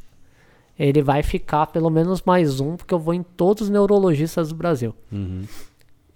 ele 0.79 1.03
vai 1.03 1.23
ficar 1.23 1.67
pelo 1.67 1.91
menos 1.91 2.23
mais 2.23 2.61
um, 2.61 2.77
porque 2.77 2.95
eu 2.95 2.99
vou 2.99 3.13
em 3.13 3.23
todos 3.23 3.65
os 3.65 3.71
neurologistas 3.71 4.51
do 4.51 4.55
Brasil. 4.55 4.95
Uhum. 5.11 5.45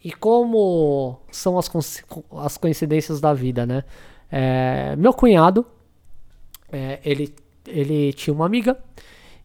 E 0.05 0.13
como 0.13 1.21
são 1.31 1.59
as, 1.59 1.71
as 2.39 2.57
coincidências 2.57 3.21
da 3.21 3.35
vida, 3.35 3.67
né? 3.67 3.85
É, 4.31 4.97
meu 4.97 5.13
cunhado, 5.13 5.67
é, 6.71 6.99
ele, 7.05 7.35
ele 7.67 8.13
tinha 8.13 8.33
uma 8.33 8.47
amiga. 8.47 8.79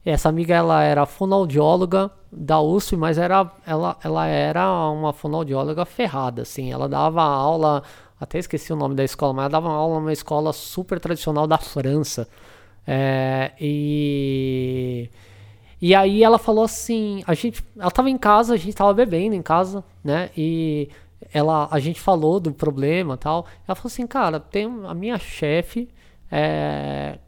Essa 0.10 0.30
amiga 0.30 0.56
ela 0.56 0.82
era 0.84 1.06
fonoaudióloga 1.06 2.10
da 2.32 2.62
USP, 2.62 2.96
mas 2.96 3.18
era, 3.18 3.52
ela, 3.66 3.98
ela 4.02 4.26
era 4.26 4.90
uma 4.90 5.12
fonoaudióloga 5.12 5.84
ferrada, 5.86 6.44
assim. 6.44 6.72
Ela 6.72 6.88
dava 6.88 7.22
aula, 7.22 7.84
até 8.18 8.40
esqueci 8.40 8.72
o 8.72 8.76
nome 8.78 8.96
da 8.96 9.04
escola, 9.04 9.34
mas 9.34 9.44
ela 9.44 9.50
dava 9.50 9.70
aula 9.70 10.00
numa 10.00 10.14
escola 10.14 10.54
super 10.54 10.98
tradicional 10.98 11.46
da 11.46 11.58
França. 11.58 12.26
É, 12.88 13.52
e 13.60 15.10
e 15.82 15.94
aí 15.94 16.24
ela 16.24 16.40
falou 16.40 16.64
assim, 16.64 17.22
a 17.28 17.34
gente, 17.34 17.62
ela 17.78 17.92
tava 17.92 18.10
em 18.10 18.18
casa, 18.18 18.54
a 18.54 18.58
gente 18.58 18.76
tava 18.76 18.94
bebendo 18.94 19.36
em 19.36 19.42
casa, 19.42 19.84
né? 20.04 20.30
E 20.38 20.90
ela, 21.34 21.68
a 21.70 21.80
gente 21.80 22.00
falou 22.00 22.40
do 22.40 22.54
problema, 22.54 23.18
tal. 23.18 23.46
Ela 23.68 23.76
falou 23.76 23.88
assim, 23.88 24.08
cara, 24.08 24.40
tem 24.40 24.66
a 24.88 24.94
minha 24.94 25.20
chefe, 25.20 25.90
é 26.32 27.20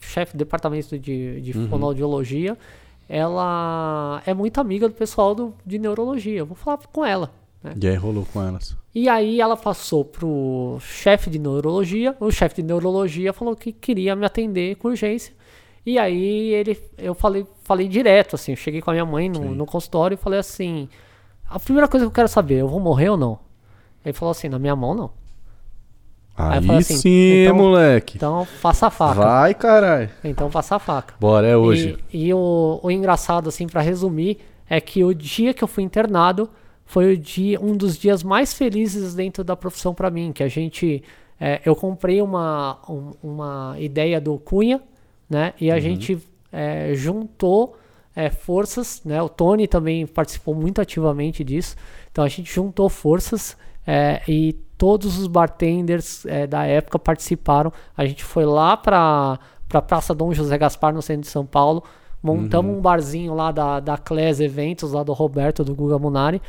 chefe 0.00 0.32
do 0.34 0.38
departamento 0.38 0.98
de, 0.98 1.40
de 1.40 1.52
fonoaudiologia, 1.68 2.56
ela 3.08 4.22
é 4.24 4.32
muito 4.32 4.60
amiga 4.60 4.88
do 4.88 4.94
pessoal 4.94 5.34
do, 5.34 5.54
de 5.66 5.78
neurologia. 5.78 6.38
Eu 6.38 6.46
vou 6.46 6.56
falar 6.56 6.78
com 6.92 7.04
ela. 7.04 7.30
né? 7.62 7.74
E 7.76 7.88
aí 7.88 7.96
rolou 7.96 8.26
com 8.32 8.42
elas. 8.42 8.76
E 8.94 9.08
aí 9.08 9.40
ela 9.40 9.56
passou 9.56 10.04
pro 10.04 10.78
chefe 10.80 11.28
de 11.28 11.38
neurologia. 11.38 12.16
O 12.20 12.30
chefe 12.30 12.56
de 12.56 12.62
neurologia 12.62 13.32
falou 13.32 13.54
que 13.56 13.72
queria 13.72 14.14
me 14.16 14.24
atender 14.24 14.76
com 14.76 14.88
urgência. 14.88 15.34
E 15.84 15.98
aí 15.98 16.52
ele, 16.54 16.78
eu 16.98 17.14
falei, 17.14 17.46
falei 17.62 17.88
direto, 17.88 18.36
assim, 18.36 18.52
eu 18.52 18.56
cheguei 18.56 18.80
com 18.82 18.90
a 18.90 18.92
minha 18.92 19.06
mãe 19.06 19.28
no, 19.28 19.54
no 19.54 19.66
consultório 19.66 20.14
e 20.14 20.18
falei 20.18 20.38
assim, 20.38 20.88
a 21.48 21.58
primeira 21.58 21.88
coisa 21.88 22.04
que 22.04 22.08
eu 22.10 22.14
quero 22.14 22.28
saber, 22.28 22.56
eu 22.60 22.68
vou 22.68 22.78
morrer 22.80 23.08
ou 23.08 23.16
não? 23.16 23.38
Ele 24.04 24.12
falou 24.12 24.30
assim, 24.30 24.48
na 24.48 24.58
minha 24.58 24.76
mão 24.76 24.94
não. 24.94 25.10
Aí 26.36 26.58
Aí, 26.70 26.76
assim, 26.78 26.96
sim, 26.96 27.42
então- 27.44 27.56
moleque. 27.56 28.16
Então 28.16 28.44
faça 28.44 28.86
a 28.86 28.90
faca. 28.90 29.20
Vai, 29.20 29.54
caralho. 29.54 30.08
Então 30.24 30.50
faça 30.50 30.76
a 30.76 30.78
faca. 30.78 31.14
Bora, 31.20 31.46
é 31.46 31.56
hoje. 31.56 31.98
E, 32.12 32.28
e 32.28 32.34
o, 32.34 32.80
o 32.82 32.90
engraçado, 32.90 33.48
assim, 33.48 33.66
pra 33.66 33.82
resumir, 33.82 34.38
é 34.68 34.80
que 34.80 35.04
o 35.04 35.12
dia 35.14 35.52
que 35.52 35.62
eu 35.62 35.68
fui 35.68 35.84
internado 35.84 36.48
foi 36.86 37.12
o 37.12 37.16
dia, 37.16 37.60
um 37.60 37.76
dos 37.76 37.96
dias 37.98 38.22
mais 38.22 38.54
felizes 38.54 39.14
dentro 39.14 39.44
da 39.44 39.54
profissão 39.54 39.92
pra 39.94 40.10
mim, 40.10 40.32
que 40.32 40.42
a 40.42 40.48
gente, 40.48 41.02
é, 41.38 41.60
eu 41.64 41.76
comprei 41.76 42.20
uma, 42.22 42.78
um- 42.88 43.12
uma 43.22 43.76
ideia 43.78 44.20
do 44.20 44.38
Cunha, 44.38 44.80
né, 45.28 45.52
e 45.60 45.70
a 45.70 45.78
gente 45.78 46.18
é, 46.52 46.92
juntou 46.94 47.76
é, 48.16 48.28
forças, 48.28 49.00
né, 49.04 49.22
o 49.22 49.28
Tony 49.28 49.68
também 49.68 50.04
participou 50.04 50.52
muito 50.52 50.80
ativamente 50.80 51.44
disso, 51.44 51.76
então 52.10 52.24
a 52.24 52.28
gente 52.28 52.52
juntou 52.52 52.88
forças, 52.88 53.56
é, 53.86 54.22
e 54.28 54.52
todos 54.76 55.18
os 55.18 55.26
bartenders 55.26 56.24
é, 56.26 56.46
da 56.46 56.64
época 56.64 56.98
participaram. 56.98 57.72
A 57.96 58.04
gente 58.04 58.24
foi 58.24 58.44
lá 58.44 58.76
para 58.76 59.38
para 59.68 59.80
Praça 59.80 60.12
Dom 60.12 60.34
José 60.34 60.58
Gaspar, 60.58 60.92
no 60.92 61.00
centro 61.00 61.22
de 61.22 61.28
São 61.28 61.46
Paulo. 61.46 61.84
Montamos 62.20 62.72
uhum. 62.72 62.78
um 62.78 62.82
barzinho 62.82 63.34
lá 63.34 63.52
da, 63.52 63.78
da 63.78 63.96
Clés 63.96 64.40
Eventos, 64.40 64.92
lá 64.92 65.04
do 65.04 65.12
Roberto, 65.12 65.62
do 65.62 65.76
Guga 65.76 65.96
Munari. 65.96 66.42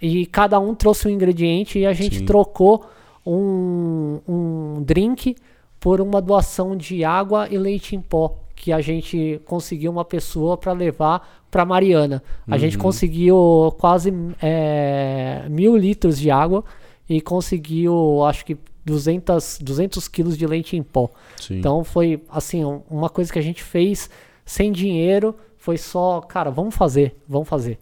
E 0.00 0.24
cada 0.24 0.60
um 0.60 0.72
trouxe 0.72 1.08
um 1.08 1.10
ingrediente 1.10 1.80
e 1.80 1.84
a 1.84 1.92
gente 1.92 2.18
Sim. 2.18 2.24
trocou 2.24 2.86
um, 3.26 4.20
um 4.26 4.82
drink 4.84 5.34
por 5.80 6.00
uma 6.00 6.22
doação 6.22 6.76
de 6.76 7.04
água 7.04 7.48
e 7.50 7.58
leite 7.58 7.96
em 7.96 8.00
pó 8.00 8.36
que 8.60 8.74
a 8.74 8.80
gente 8.82 9.40
conseguiu 9.46 9.90
uma 9.90 10.04
pessoa 10.04 10.54
para 10.54 10.72
levar 10.72 11.46
para 11.50 11.64
Mariana. 11.64 12.22
A 12.46 12.52
uhum. 12.52 12.58
gente 12.58 12.76
conseguiu 12.76 13.74
quase 13.78 14.12
é, 14.40 15.46
mil 15.48 15.74
litros 15.78 16.18
de 16.18 16.30
água 16.30 16.62
e 17.08 17.22
conseguiu, 17.22 18.22
acho 18.22 18.44
que 18.44 18.58
200, 18.84 19.60
200 19.62 20.06
quilos 20.08 20.36
de 20.36 20.46
leite 20.46 20.76
em 20.76 20.82
pó. 20.82 21.08
Sim. 21.40 21.58
Então 21.58 21.82
foi 21.82 22.22
assim 22.28 22.62
uma 22.90 23.08
coisa 23.08 23.32
que 23.32 23.38
a 23.38 23.42
gente 23.42 23.62
fez 23.62 24.10
sem 24.44 24.70
dinheiro, 24.70 25.34
foi 25.56 25.78
só, 25.78 26.20
cara, 26.20 26.50
vamos 26.50 26.74
fazer, 26.74 27.14
vamos 27.26 27.48
fazer. 27.48 27.78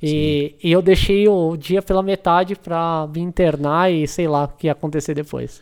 E, 0.00 0.54
e, 0.62 0.70
eu 0.70 0.80
deixei 0.80 1.28
o 1.28 1.56
dia 1.56 1.82
pela 1.82 2.02
metade 2.02 2.54
para 2.54 3.08
me 3.12 3.20
internar 3.20 3.92
e 3.92 4.06
sei 4.06 4.28
lá 4.28 4.44
o 4.44 4.48
que 4.48 4.68
ia 4.68 4.72
acontecer 4.72 5.14
depois. 5.14 5.60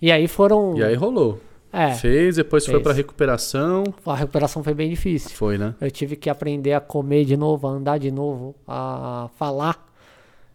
E 0.00 0.10
aí 0.10 0.26
foram. 0.26 0.76
E 0.76 0.82
aí 0.82 0.94
rolou. 0.96 1.38
É. 1.72 1.94
Fez, 1.94 2.36
depois 2.36 2.64
fez. 2.64 2.74
foi 2.74 2.82
pra 2.82 2.92
recuperação. 2.92 3.84
A 4.04 4.14
recuperação 4.14 4.62
foi 4.62 4.74
bem 4.74 4.90
difícil. 4.90 5.30
Foi, 5.30 5.56
né? 5.56 5.74
Eu 5.80 5.90
tive 5.90 6.16
que 6.16 6.28
aprender 6.28 6.74
a 6.74 6.80
comer 6.80 7.24
de 7.24 7.36
novo, 7.36 7.66
a 7.66 7.70
andar 7.70 7.98
de 7.98 8.10
novo, 8.10 8.54
a 8.68 9.30
falar. 9.38 9.90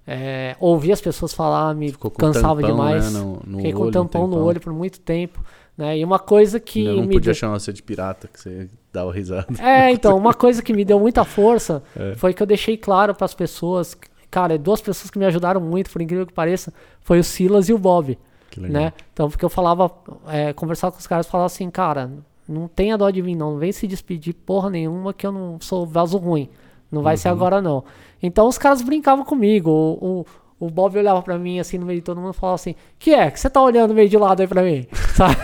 É, 0.10 0.56
ouvir 0.60 0.94
as 0.94 1.02
pessoas 1.02 1.34
falar 1.34 1.76
me 1.76 1.92
cansava 1.92 2.62
tampão, 2.62 2.76
demais. 2.76 3.12
Né, 3.12 3.20
no, 3.20 3.42
no 3.46 3.58
Fiquei 3.58 3.74
com 3.74 3.82
olho, 3.82 3.92
tampão 3.92 4.26
no 4.28 4.42
olho 4.42 4.62
por 4.62 4.72
muito 4.72 5.00
tempo. 5.02 5.44
Né? 5.78 5.98
E 5.98 6.06
uma 6.06 6.20
coisa 6.20 6.60
que. 6.60 6.86
Eu 6.86 6.96
não 6.96 7.02
me 7.02 7.16
podia 7.16 7.34
deu... 7.34 7.34
chamar 7.34 7.60
você 7.60 7.74
de 7.74 7.84
pirata, 7.84 8.28
que 8.28 8.40
você 8.40 8.70
dava 8.94 9.12
risada. 9.12 9.48
É, 9.60 9.92
então, 9.92 10.16
uma 10.18 10.34
coisa 10.34 10.62
que 10.62 10.72
me 10.72 10.86
deu 10.86 11.00
muita 11.00 11.26
força 11.26 11.84
é. 11.98 12.16
foi 12.16 12.34
que 12.34 12.42
eu 12.42 12.48
deixei 12.48 12.78
claro 12.78 13.14
para 13.14 13.26
as 13.26 13.34
pessoas. 13.34 13.98
Cara, 14.30 14.58
duas 14.58 14.82
pessoas 14.82 15.10
que 15.10 15.18
me 15.18 15.26
ajudaram 15.26 15.60
muito, 15.60 15.90
por 15.90 16.02
incrível 16.02 16.26
que 16.26 16.34
pareça, 16.34 16.74
foi 17.02 17.20
o 17.20 17.24
Silas 17.24 17.70
e 17.70 17.74
o 17.74 17.78
Bob. 17.78 18.18
Né? 18.58 18.94
Então, 19.14 19.30
porque 19.30 19.46
eu 19.46 19.50
falava, 19.50 19.92
é, 20.28 20.54
conversava 20.54 20.92
com 20.92 21.00
os 21.00 21.08
caras, 21.08 21.28
falava 21.28 21.46
assim, 21.46 21.70
cara, 21.70 22.12
não 22.48 22.68
tenha 22.68 22.98
dó 22.98 23.10
de 23.10 23.22
mim, 23.22 23.36
não. 23.36 23.52
Não 23.52 23.58
vem 23.60 23.72
se 23.72 23.88
despedir 23.88 24.34
porra 24.34 24.70
nenhuma 24.70 25.14
que 25.14 25.28
eu 25.28 25.32
não 25.32 25.60
sou 25.60 25.86
vaso 25.86 26.18
ruim. 26.18 26.50
Não 26.92 27.02
vai 27.02 27.16
uhum. 27.16 27.18
ser 27.18 27.30
agora, 27.30 27.62
não. 27.62 27.84
Então 28.22 28.48
os 28.48 28.58
caras 28.58 28.82
brincavam 28.82 29.26
comigo. 29.26 29.70
O, 29.70 30.22
o, 30.60 30.68
o 30.68 30.70
Bob 30.70 30.98
olhava 30.98 31.22
pra 31.22 31.38
mim 31.38 31.60
assim 31.60 31.78
no 31.78 31.86
meio 31.86 32.00
de 32.00 32.06
todo 32.06 32.22
mundo 32.22 32.34
e 32.34 32.38
falava 32.38 32.56
assim: 32.56 32.76
Que 32.98 33.14
é? 33.14 33.30
Que 33.30 33.40
você 33.40 33.50
tá 33.50 33.62
olhando 33.62 33.94
meio 33.94 34.08
de 34.08 34.18
lado 34.18 34.42
aí 34.42 34.48
pra 34.48 34.64
mim? 34.64 34.88
Sabe? 35.14 35.36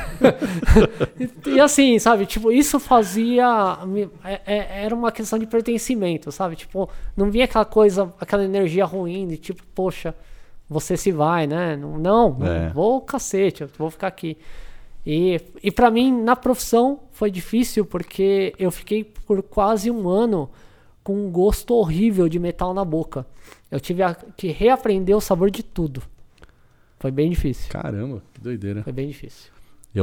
e, 1.20 1.50
e, 1.56 1.60
assim, 1.60 1.98
sabe? 2.00 2.26
Tipo, 2.26 2.52
isso 2.52 2.80
fazia. 2.80 3.78
É, 4.24 4.42
é, 4.46 4.84
era 4.86 4.96
uma 4.96 5.12
questão 5.12 5.38
de 5.38 5.48
pertencimento, 5.48 6.32
sabe? 6.32 6.56
Tipo, 6.56 6.88
não 7.18 7.32
vinha 7.32 7.46
aquela 7.46 7.66
coisa, 7.66 8.14
aquela 8.20 8.44
energia 8.44 8.86
ruim 8.86 9.28
de 9.28 9.38
tipo, 9.38 9.64
poxa, 9.74 10.16
você 10.74 10.98
se 10.98 11.12
vai, 11.12 11.48
né? 11.48 11.78
Não, 11.78 11.98
não 11.98 12.38
é. 12.46 12.70
vou 12.70 13.00
cacete, 13.00 13.62
eu 13.62 13.70
vou 13.78 13.90
ficar 13.90 14.08
aqui. 14.08 14.38
E, 15.06 15.40
e 15.62 15.72
para 15.72 15.92
mim, 15.92 16.12
na 16.12 16.36
profissão, 16.36 17.00
foi 17.12 17.30
difícil 17.30 17.86
porque 17.86 18.54
eu 18.58 18.72
fiquei 18.72 19.04
por 19.04 19.44
quase 19.44 19.92
um 19.92 20.10
ano 20.10 20.50
com 21.04 21.14
um 21.14 21.30
gosto 21.30 21.74
horrível 21.74 22.28
de 22.30 22.40
metal 22.40 22.74
na 22.74 22.86
boca. 22.86 23.26
Eu 23.70 23.80
tive 23.80 24.02
que 24.38 24.48
reaprender 24.48 25.16
o 25.16 25.22
sabor 25.22 25.52
de 25.52 25.62
tudo. 25.62 26.02
Foi 27.00 27.12
bem 27.12 27.30
difícil. 27.30 27.70
Caramba, 27.70 28.22
que 28.34 28.40
doideira. 28.40 28.84
Foi 28.84 28.94
bem 28.94 29.10
difícil. 29.10 29.52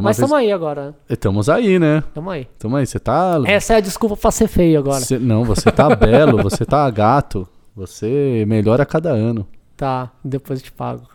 Mas 0.03 0.17
estamos 0.17 0.37
vez... 0.37 0.47
aí 0.47 0.53
agora. 0.53 0.95
Estamos 1.09 1.49
aí, 1.49 1.79
né? 1.79 1.99
Estamos 2.07 2.33
aí. 2.33 2.49
Estamos 2.53 2.79
aí. 2.79 2.87
Você 2.87 2.99
tá. 3.01 3.43
Essa 3.47 3.75
é 3.75 3.77
a 3.79 3.81
desculpa 3.81 4.17
pra 4.17 4.31
ser 4.31 4.47
feio 4.47 4.79
agora. 4.79 5.01
Cê... 5.01 5.19
Não, 5.19 5.45
você 5.45 5.73
tá 5.73 5.97
belo, 5.97 6.43
você 6.43 6.65
tá 6.65 6.89
gato. 6.91 7.49
Você 7.75 8.45
melhora 8.47 8.83
a 8.83 8.87
cada 8.87 9.11
ano. 9.11 9.49
Tá, 9.81 10.11
depois 10.23 10.59
eu 10.59 10.65
te 10.67 10.73
pago. 10.73 11.09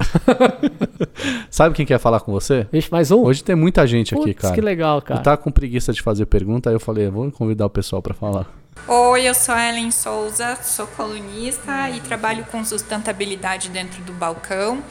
Sabe 1.52 1.76
quem 1.76 1.86
quer 1.86 2.00
falar 2.00 2.20
com 2.22 2.32
você? 2.32 2.68
Vixe, 2.72 2.92
mais 2.92 3.12
um? 3.12 3.22
Hoje 3.22 3.44
tem 3.44 3.56
muita 3.56 3.86
gente 3.86 4.16
Putz, 4.16 4.26
aqui, 4.26 4.34
cara. 4.34 4.56
que 4.56 4.60
legal, 4.60 5.00
cara. 5.04 5.20
Eu 5.20 5.24
tava 5.24 5.38
com 5.38 5.52
preguiça 5.52 5.94
de 5.94 6.02
fazer 6.02 6.26
pergunta, 6.26 6.72
aí 6.72 6.76
eu 6.76 6.80
falei, 6.80 7.08
vou 7.08 7.32
convidar 7.32 7.68
o 7.68 7.70
pessoal 7.70 8.02
para 8.02 8.16
falar. 8.16 8.48
Oi, 8.88 9.22
eu 9.22 9.36
sou 9.36 9.54
a 9.54 9.70
Ellen 9.70 9.92
Souza, 9.92 10.58
sou 10.64 10.88
colunista 10.88 11.92
e 11.92 12.00
trabalho 12.00 12.44
com 12.46 12.66
sustentabilidade 12.66 13.70
dentro 13.70 14.02
do 14.02 14.14
balcão. 14.14 14.82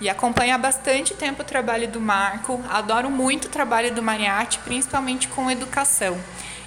E 0.00 0.08
acompanho 0.08 0.56
há 0.56 0.58
bastante 0.58 1.14
tempo 1.14 1.42
o 1.42 1.44
trabalho 1.44 1.86
do 1.86 2.00
Marco. 2.00 2.60
Adoro 2.68 3.08
muito 3.08 3.44
o 3.44 3.48
trabalho 3.48 3.94
do 3.94 4.02
Mariatti, 4.02 4.58
principalmente 4.64 5.28
com 5.28 5.48
educação. 5.48 6.18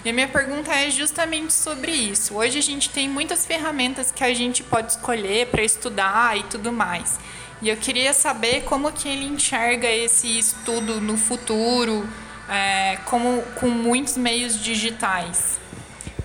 E 0.04 0.10
a 0.10 0.14
minha 0.14 0.30
pergunta 0.30 0.74
é 0.74 0.90
justamente 0.90 1.52
sobre 1.52 1.92
isso. 1.92 2.36
Hoje 2.36 2.58
a 2.58 2.62
gente 2.62 2.90
tem 2.90 3.10
muitas 3.10 3.46
ferramentas 3.46 4.12
que 4.12 4.24
a 4.24 4.34
gente 4.34 4.64
pode 4.64 4.94
escolher 4.94 5.48
para 5.48 5.62
estudar 5.62 6.38
e 6.38 6.44
tudo 6.44 6.72
mais. 6.72 7.20
E 7.62 7.68
eu 7.68 7.76
queria 7.76 8.14
saber 8.14 8.64
como 8.64 8.90
que 8.94 9.10
ele 9.10 9.26
enxerga 9.26 9.90
esse 9.90 10.40
estudo 10.40 11.02
no 11.02 11.18
futuro, 11.18 12.08
é, 12.50 12.96
como 13.06 13.42
com 13.60 13.68
muitos 13.68 14.16
meios 14.16 14.64
digitais. 14.64 15.60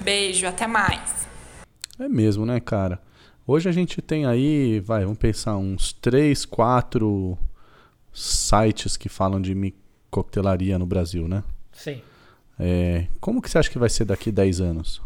Beijo, 0.01 0.47
até 0.47 0.69
mais. 0.69 1.27
É 1.99 2.09
mesmo, 2.09 2.47
né, 2.47 2.61
cara? 2.61 3.03
Hoje 3.45 3.69
a 3.69 3.73
gente 3.73 4.01
tem 4.01 4.25
aí, 4.25 4.79
vai, 4.79 5.03
vamos 5.03 5.19
pensar, 5.19 5.57
uns 5.57 5.93
três, 5.93 6.45
quatro 6.45 7.37
sites 8.13 8.97
que 8.97 9.09
falam 9.09 9.43
de 9.43 9.75
coquetelaria 10.11 10.79
no 10.79 10.87
Brasil, 10.87 11.27
né? 11.27 11.43
Sim. 11.73 12.01
É, 12.59 13.07
como 13.21 13.43
que 13.43 13.51
você 13.51 13.59
acha 13.59 13.71
que 13.71 13.79
vai 13.79 13.89
ser 13.89 14.05
daqui 14.05 14.31
10 14.31 14.61
anos? 14.61 15.03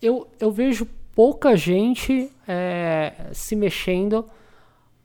Eu, 0.00 0.28
eu 0.38 0.50
vejo 0.50 0.86
pouca 1.14 1.56
gente 1.56 2.30
é, 2.46 3.12
se 3.32 3.54
mexendo 3.54 4.24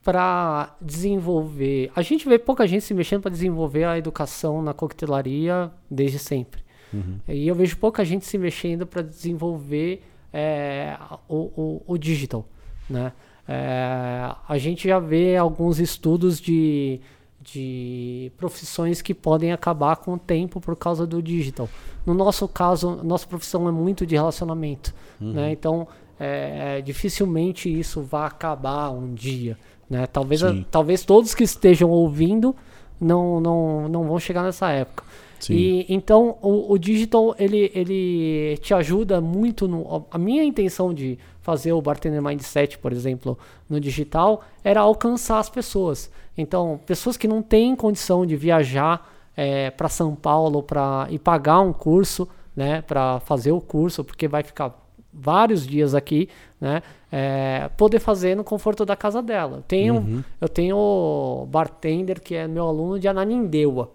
para 0.02 0.74
desenvolver. 0.80 1.90
A 1.94 2.02
gente 2.02 2.28
vê 2.28 2.38
pouca 2.38 2.66
gente 2.66 2.84
se 2.84 2.94
mexendo 2.94 3.22
para 3.22 3.30
desenvolver 3.30 3.84
a 3.84 3.98
educação 3.98 4.62
na 4.62 4.72
coquetelaria 4.72 5.70
desde 5.90 6.18
sempre. 6.18 6.62
Uhum. 6.92 7.20
E 7.28 7.46
eu 7.46 7.54
vejo 7.54 7.76
pouca 7.76 8.04
gente 8.04 8.24
se 8.24 8.36
mexendo 8.36 8.86
para 8.86 9.02
desenvolver 9.02 10.02
é, 10.32 10.96
o, 11.28 11.36
o, 11.36 11.82
o, 11.86 11.98
digital. 11.98 12.46
Né? 12.88 13.12
É, 13.46 14.34
a 14.48 14.58
gente 14.58 14.88
já 14.88 14.98
vê 14.98 15.36
alguns 15.36 15.78
estudos 15.78 16.40
de, 16.40 17.00
de 17.40 18.30
profissões 18.36 19.00
que 19.00 19.14
podem 19.14 19.52
acabar 19.52 19.96
com 19.96 20.14
o 20.14 20.18
tempo 20.18 20.60
por 20.60 20.76
causa 20.76 21.06
do 21.06 21.22
digital. 21.22 21.68
No 22.04 22.12
nosso 22.12 22.46
caso, 22.46 23.00
nossa 23.02 23.26
profissão 23.26 23.66
é 23.68 23.72
muito 23.72 24.06
de 24.06 24.14
relacionamento. 24.14 24.94
Uhum. 25.20 25.32
Né? 25.32 25.52
Então, 25.52 25.88
é, 26.18 26.82
dificilmente 26.82 27.68
isso 27.68 28.02
vai 28.02 28.26
acabar 28.26 28.90
um 28.90 29.14
dia. 29.14 29.56
Né? 29.88 30.06
Talvez, 30.06 30.44
a, 30.44 30.54
talvez 30.70 31.02
todos 31.04 31.34
que 31.34 31.42
estejam 31.42 31.88
ouvindo 31.88 32.54
não, 33.00 33.40
não, 33.40 33.88
não 33.88 34.04
vão 34.04 34.18
chegar 34.18 34.42
nessa 34.42 34.70
época. 34.70 35.02
Sim. 35.40 35.54
E 35.54 35.86
então 35.88 36.36
o, 36.42 36.74
o, 36.74 36.78
digital 36.78 37.34
ele, 37.38 37.72
ele 37.74 38.58
te 38.58 38.74
ajuda 38.74 39.22
muito 39.22 39.66
no 39.66 40.04
a 40.10 40.18
minha 40.18 40.44
intenção 40.44 40.92
de 40.92 41.18
fazer 41.40 41.72
o 41.72 41.80
bartender 41.80 42.22
mindset, 42.22 42.76
por 42.76 42.92
exemplo, 42.92 43.38
no 43.68 43.80
digital 43.80 44.44
era 44.62 44.80
alcançar 44.80 45.38
as 45.38 45.48
pessoas. 45.48 46.10
Então 46.40 46.80
pessoas 46.86 47.16
que 47.16 47.28
não 47.28 47.42
têm 47.42 47.76
condição 47.76 48.24
de 48.26 48.36
viajar 48.36 49.08
é, 49.36 49.70
para 49.70 49.88
São 49.88 50.14
Paulo 50.14 50.62
para 50.62 51.06
e 51.10 51.18
pagar 51.18 51.60
um 51.60 51.72
curso, 51.72 52.28
né, 52.54 52.82
para 52.82 53.20
fazer 53.20 53.52
o 53.52 53.60
curso, 53.60 54.04
porque 54.04 54.28
vai 54.28 54.42
ficar 54.42 54.76
vários 55.12 55.66
dias 55.66 55.94
aqui, 55.94 56.28
né? 56.60 56.82
É, 57.10 57.68
poder 57.76 57.98
fazer 57.98 58.36
no 58.36 58.44
conforto 58.44 58.84
da 58.84 58.94
casa 58.94 59.20
dela. 59.20 59.56
Eu 59.58 59.62
tenho, 59.62 59.94
uhum. 59.96 60.24
eu 60.40 60.48
tenho 60.48 61.48
bartender 61.50 62.20
que 62.20 62.36
é 62.36 62.46
meu 62.46 62.68
aluno 62.68 62.98
de 62.98 63.08
Ananindeua. 63.08 63.90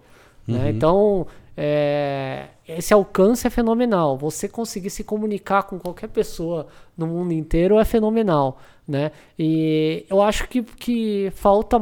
Né? 0.46 0.58
Uhum. 0.58 0.62
Né? 0.64 0.70
Então, 0.70 1.26
é, 1.56 2.48
esse 2.68 2.92
alcance 2.92 3.46
é 3.46 3.50
fenomenal. 3.50 4.18
Você 4.18 4.46
conseguir 4.48 4.90
se 4.90 5.02
comunicar 5.02 5.62
com 5.62 5.78
qualquer 5.78 6.08
pessoa 6.08 6.66
no 6.96 7.06
mundo 7.06 7.32
inteiro 7.32 7.78
é 7.78 7.84
fenomenal, 7.84 8.58
né? 8.86 9.10
E 9.38 10.04
eu 10.10 10.20
acho 10.20 10.46
que, 10.48 10.62
que 10.62 11.32
falta 11.34 11.80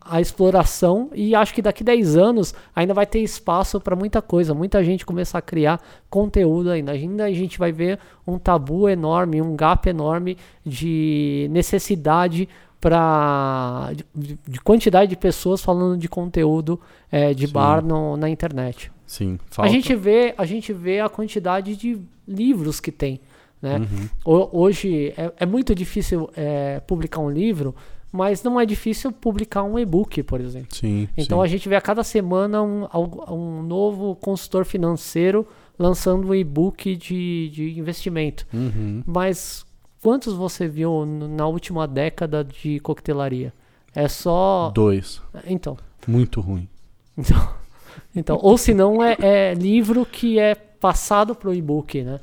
a 0.00 0.20
exploração 0.20 1.10
e 1.14 1.34
acho 1.34 1.52
que 1.52 1.62
daqui 1.62 1.82
10 1.82 2.16
anos 2.16 2.54
ainda 2.74 2.94
vai 2.94 3.06
ter 3.06 3.20
espaço 3.20 3.80
para 3.80 3.96
muita 3.96 4.22
coisa, 4.22 4.54
muita 4.54 4.84
gente 4.84 5.04
começar 5.04 5.38
a 5.38 5.42
criar 5.42 5.80
conteúdo 6.08 6.70
ainda. 6.70 6.92
Ainda 6.92 7.24
a 7.24 7.32
gente 7.32 7.58
vai 7.58 7.72
ver 7.72 7.98
um 8.24 8.38
tabu 8.38 8.88
enorme, 8.88 9.42
um 9.42 9.56
gap 9.56 9.88
enorme 9.88 10.36
de 10.64 11.48
necessidade 11.50 12.48
para 12.82 13.92
de, 14.14 14.38
de, 14.46 14.60
quantidade 14.60 15.08
de 15.08 15.16
pessoas 15.16 15.62
falando 15.62 15.96
de 15.96 16.08
conteúdo 16.08 16.78
é, 17.10 17.32
de 17.32 17.46
Sim. 17.46 17.52
bar 17.52 17.82
no, 17.84 18.16
na 18.16 18.28
internet. 18.28 18.90
Sim, 19.06 19.38
falta. 19.50 19.70
A 19.70 19.72
gente 19.72 19.94
vê 19.94 20.34
a 20.36 20.44
gente 20.44 20.72
vê 20.72 21.00
a 21.00 21.08
quantidade 21.08 21.76
de 21.76 21.98
livros 22.26 22.80
que 22.80 22.90
tem, 22.92 23.20
Né? 23.60 23.80
Ho- 24.24 24.48
Hoje 24.52 25.14
é, 25.16 25.32
é 25.38 25.46
muito 25.46 25.74
difícil 25.74 26.28
é, 26.36 26.80
publicar 26.80 27.20
um 27.20 27.30
livro, 27.30 27.74
mas 28.10 28.42
não 28.42 28.60
é 28.60 28.66
difícil 28.66 29.12
publicar 29.12 29.62
um 29.62 29.78
e-book, 29.78 30.22
por 30.24 30.40
exemplo. 30.40 30.74
Sim. 30.76 31.08
Então 31.16 31.38
sim. 31.38 31.44
a 31.44 31.46
gente 31.46 31.68
vê 31.68 31.76
a 31.76 31.80
cada 31.80 32.02
semana 32.04 32.62
um, 32.62 32.86
um 33.30 33.62
novo 33.62 34.16
consultor 34.16 34.64
financeiro 34.64 35.46
lançando 35.78 36.28
um 36.28 36.34
e-book 36.34 36.94
de, 36.96 37.50
de 37.50 37.78
investimento. 37.78 38.46
Uhum. 38.52 39.02
Mas 39.06 39.64
quantos 40.02 40.34
você 40.34 40.66
viu 40.68 41.06
na 41.06 41.46
última 41.46 41.86
década 41.86 42.42
de 42.44 42.80
coquetelaria? 42.80 43.52
É 43.94 44.08
só. 44.08 44.70
Dois. 44.74 45.20
Então. 45.46 45.76
Muito 46.06 46.40
ruim. 46.40 46.68
Então, 47.16 47.54
então 48.16 48.38
ou 48.42 48.56
se 48.58 48.74
não 48.74 49.02
é, 49.02 49.16
é 49.20 49.54
livro 49.54 50.04
que 50.04 50.38
é 50.38 50.54
passado 50.54 51.34
pro 51.34 51.54
e-book, 51.54 52.02
né? 52.02 52.20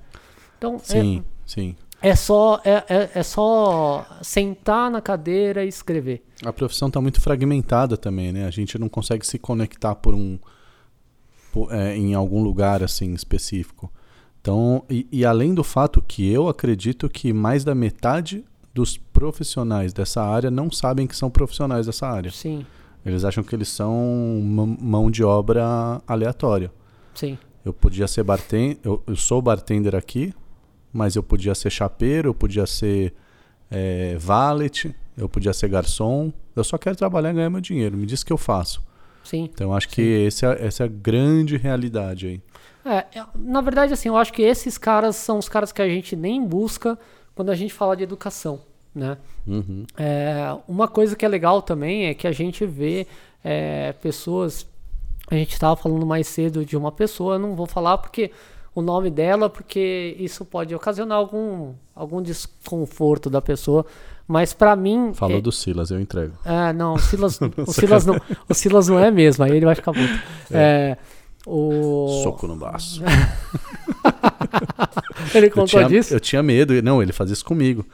Então 0.57 0.75
é- 0.75 0.79
Sim, 0.79 1.23
sim. 1.45 1.75
é, 2.01 2.15
só 2.15 2.59
é, 2.65 2.83
é, 2.89 3.09
é 3.15 3.23
só 3.23 4.05
sentar 4.21 4.91
na 4.91 4.99
cadeira 5.01 5.63
e 5.63 5.69
escrever. 5.69 6.23
A 6.43 6.51
profissão 6.51 6.87
está 6.89 6.99
muito 6.99 7.21
fragmentada 7.21 7.95
também, 7.95 8.31
né? 8.33 8.45
A 8.45 8.51
gente 8.51 8.77
não 8.77 8.89
consegue 8.89 9.25
se 9.25 9.37
conectar 9.39 9.95
por 9.95 10.13
um 10.13 10.37
por- 11.53 11.71
é, 11.73 11.95
em 11.95 12.13
algum 12.13 12.41
lugar 12.43 12.83
assim 12.83 13.13
específico. 13.13 13.91
Então, 14.49 14.83
e, 14.89 15.07
e 15.11 15.23
além 15.25 15.53
do 15.53 15.63
fato 15.63 16.01
que 16.01 16.27
eu 16.27 16.47
acredito 16.49 17.07
que 17.07 17.31
mais 17.31 17.63
da 17.63 17.75
metade 17.75 18.43
dos 18.73 18.97
profissionais 18.97 19.93
dessa 19.93 20.23
área 20.23 20.49
não 20.49 20.71
sabem 20.71 21.05
que 21.05 21.15
são 21.15 21.29
profissionais 21.29 21.85
dessa 21.85 22.07
área. 22.07 22.31
Sim, 22.31 22.65
Eles 23.05 23.23
acham 23.23 23.43
que 23.43 23.53
eles 23.55 23.67
são 23.69 24.41
mã- 24.43 24.75
mão 24.81 25.11
de 25.11 25.23
obra 25.23 26.01
aleatória. 26.07 26.71
sim, 27.13 27.37
Eu 27.63 27.71
podia 27.73 28.07
ser 28.07 28.23
bartender, 28.23 28.79
eu, 28.83 29.03
eu 29.05 29.15
sou 29.15 29.39
bartender 29.39 29.95
aqui, 29.95 30.33
mas 30.91 31.15
eu 31.15 31.21
podia 31.21 31.53
ser 31.53 31.69
chapeiro, 31.69 32.29
eu 32.29 32.33
podia 32.33 32.65
ser 32.65 33.13
é, 33.69 34.17
valet, 34.17 34.95
eu 35.15 35.29
podia 35.29 35.53
ser 35.53 35.67
garçom. 35.69 36.33
Eu 36.55 36.63
só 36.63 36.75
quero 36.79 36.95
trabalhar 36.95 37.29
e 37.29 37.33
ganhar 37.33 37.49
meu 37.51 37.61
dinheiro. 37.61 37.95
Me 37.95 38.05
diz 38.07 38.21
o 38.21 38.25
que 38.25 38.33
eu 38.33 38.37
faço. 38.37 38.81
sim. 39.23 39.43
Então 39.53 39.67
eu 39.67 39.73
acho 39.75 39.89
que 39.89 40.01
esse 40.01 40.43
é, 40.43 40.65
essa 40.65 40.83
é 40.83 40.85
a 40.85 40.89
grande 40.89 41.55
realidade 41.55 42.25
aí. 42.25 42.41
É, 42.85 43.19
é, 43.19 43.25
na 43.35 43.61
verdade, 43.61 43.93
assim, 43.93 44.09
eu 44.09 44.17
acho 44.17 44.31
que 44.31 44.41
esses 44.41 44.77
caras 44.77 45.15
são 45.15 45.37
os 45.37 45.49
caras 45.49 45.71
que 45.71 45.81
a 45.81 45.87
gente 45.87 46.15
nem 46.15 46.43
busca 46.45 46.97
quando 47.35 47.49
a 47.49 47.55
gente 47.55 47.73
fala 47.73 47.95
de 47.95 48.03
educação, 48.03 48.61
né? 48.93 49.17
Uhum. 49.45 49.85
É, 49.97 50.55
uma 50.67 50.87
coisa 50.87 51.15
que 51.15 51.25
é 51.25 51.27
legal 51.27 51.61
também 51.61 52.07
é 52.07 52.13
que 52.13 52.27
a 52.27 52.31
gente 52.31 52.65
vê 52.65 53.07
é, 53.43 53.93
pessoas. 53.93 54.65
A 55.29 55.35
gente 55.35 55.53
estava 55.53 55.75
falando 55.75 56.05
mais 56.05 56.27
cedo 56.27 56.65
de 56.65 56.75
uma 56.75 56.91
pessoa, 56.91 57.35
eu 57.35 57.39
não 57.39 57.55
vou 57.55 57.65
falar 57.65 57.97
porque 57.97 58.31
o 58.73 58.81
nome 58.81 59.09
dela, 59.09 59.49
porque 59.49 60.15
isso 60.19 60.45
pode 60.45 60.73
ocasionar 60.73 61.17
algum, 61.17 61.73
algum 61.95 62.21
desconforto 62.21 63.29
da 63.29 63.41
pessoa. 63.41 63.85
Mas 64.27 64.53
para 64.53 64.75
mim. 64.75 65.11
Falou 65.13 65.39
é, 65.39 65.41
do 65.41 65.51
Silas, 65.51 65.89
eu 65.89 65.99
entrego. 65.99 66.35
é, 66.45 66.71
não, 66.71 66.93
o 66.93 66.99
Silas, 66.99 67.39
o 67.67 67.71
Silas 67.73 68.05
não, 68.05 68.15
o 68.47 68.53
Silas 68.53 68.87
não 68.87 68.99
é 68.99 69.09
mesmo, 69.09 69.43
aí 69.43 69.51
ele 69.51 69.65
vai 69.65 69.75
ficar 69.75 69.91
puto. 69.91 70.21
É, 70.51 70.97
o... 71.45 72.21
Soco 72.23 72.47
no 72.47 72.55
baço. 72.55 73.01
Ele 75.33 75.47
Eu 75.47 75.51
contou 75.51 75.67
tinha, 75.67 75.87
disso? 75.87 76.13
eu 76.13 76.19
tinha 76.19 76.41
medo. 76.41 76.81
Não, 76.81 77.01
ele 77.01 77.11
fazia 77.11 77.33
isso 77.33 77.45
comigo. 77.45 77.85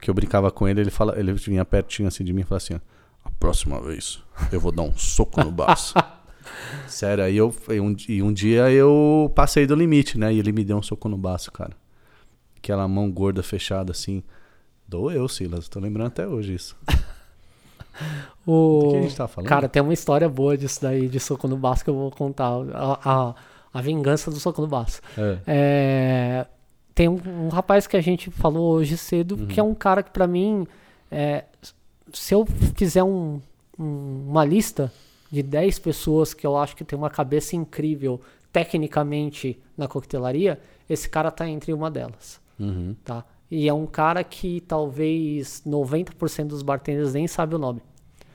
Que 0.00 0.08
eu 0.08 0.14
brincava 0.14 0.50
com 0.50 0.66
ele, 0.68 0.80
ele, 0.80 0.90
fala, 0.90 1.18
ele 1.18 1.32
vinha 1.32 1.64
pertinho 1.64 2.08
assim 2.08 2.24
de 2.24 2.32
mim 2.32 2.42
e 2.42 2.44
falava 2.44 2.64
assim: 2.64 2.74
a 3.24 3.30
próxima 3.38 3.80
vez 3.80 4.22
eu 4.52 4.60
vou 4.60 4.70
dar 4.72 4.82
um 4.82 4.96
soco 4.96 5.42
no 5.42 5.50
baço. 5.50 5.94
Sério, 6.86 7.24
aí 7.24 7.36
eu. 7.36 7.54
E 7.68 7.80
um, 7.80 7.96
e 8.08 8.22
um 8.22 8.32
dia 8.32 8.70
eu 8.70 9.30
passei 9.34 9.66
do 9.66 9.74
limite, 9.74 10.16
né? 10.16 10.32
E 10.32 10.38
ele 10.38 10.52
me 10.52 10.64
deu 10.64 10.78
um 10.78 10.82
soco 10.82 11.08
no 11.08 11.18
baço, 11.18 11.50
cara. 11.52 11.72
Aquela 12.56 12.86
mão 12.88 13.10
gorda 13.10 13.42
fechada 13.42 13.92
assim. 13.92 14.22
Doeu, 14.86 15.28
Silas. 15.28 15.68
Tô 15.68 15.80
lembrando 15.80 16.06
até 16.08 16.26
hoje 16.26 16.54
isso. 16.54 16.76
O... 18.46 18.80
Do 18.84 18.90
que 18.90 18.96
a 18.96 19.02
gente 19.02 19.16
tá 19.16 19.28
falando? 19.28 19.48
Cara, 19.48 19.68
tem 19.68 19.82
uma 19.82 19.92
história 19.92 20.28
boa 20.28 20.56
disso 20.56 20.80
daí, 20.82 21.08
de 21.08 21.20
soco 21.20 21.46
no 21.48 21.56
baço, 21.56 21.84
que 21.84 21.90
eu 21.90 21.94
vou 21.94 22.10
contar. 22.10 22.48
A, 22.72 22.98
a, 23.04 23.34
a 23.74 23.80
vingança 23.82 24.30
do 24.30 24.38
soco 24.40 24.60
no 24.62 24.66
baço. 24.68 25.00
É. 25.16 25.38
É, 25.46 26.46
tem 26.94 27.08
um, 27.08 27.20
um 27.44 27.48
rapaz 27.48 27.86
que 27.86 27.96
a 27.96 28.00
gente 28.00 28.30
falou 28.30 28.72
hoje 28.74 28.96
cedo, 28.96 29.36
Uhum. 29.36 29.46
que 29.46 29.60
é 29.60 29.62
um 29.62 29.74
cara 29.74 30.02
que 30.02 30.10
pra 30.10 30.26
mim, 30.26 30.66
é, 31.10 31.44
se 32.12 32.34
eu 32.34 32.46
fizer 32.74 33.04
um- 33.04 33.40
um- 33.78 34.24
uma 34.28 34.44
lista 34.44 34.90
de 35.30 35.42
10 35.42 35.78
pessoas 35.78 36.32
que 36.32 36.46
eu 36.46 36.56
acho 36.56 36.74
que 36.74 36.82
tem 36.84 36.98
uma 36.98 37.10
cabeça 37.10 37.54
incrível 37.54 38.20
tecnicamente 38.50 39.58
na 39.76 39.86
coquetelaria, 39.88 40.58
esse 40.88 41.08
cara 41.08 41.30
tá 41.30 41.46
entre 41.48 41.72
uma 41.72 41.90
delas, 41.90 42.40
Uhum. 42.58 42.96
tá? 43.04 43.24
E 43.50 43.68
é 43.68 43.72
um 43.72 43.86
cara 43.86 44.22
que 44.22 44.60
talvez 44.62 45.62
90% 45.66 46.46
dos 46.46 46.62
bartenders 46.62 47.14
nem 47.14 47.26
sabe 47.26 47.54
o 47.54 47.58
nome. 47.58 47.80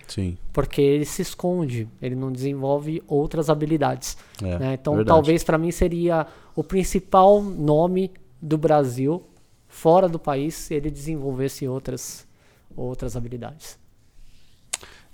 Sim. 0.07 0.37
Porque 0.51 0.81
ele 0.81 1.05
se 1.05 1.21
esconde, 1.21 1.87
ele 2.01 2.15
não 2.15 2.31
desenvolve 2.31 3.01
outras 3.07 3.49
habilidades. 3.49 4.17
É, 4.41 4.59
né? 4.59 4.73
Então, 4.73 4.95
verdade. 4.95 5.15
talvez 5.15 5.43
para 5.43 5.57
mim 5.57 5.71
seria 5.71 6.27
o 6.55 6.63
principal 6.63 7.41
nome 7.41 8.11
do 8.41 8.57
Brasil 8.57 9.23
fora 9.67 10.07
do 10.07 10.19
país 10.19 10.53
se 10.55 10.73
ele 10.73 10.91
desenvolvesse 10.91 11.67
outras, 11.67 12.27
outras 12.75 13.15
habilidades. 13.15 13.79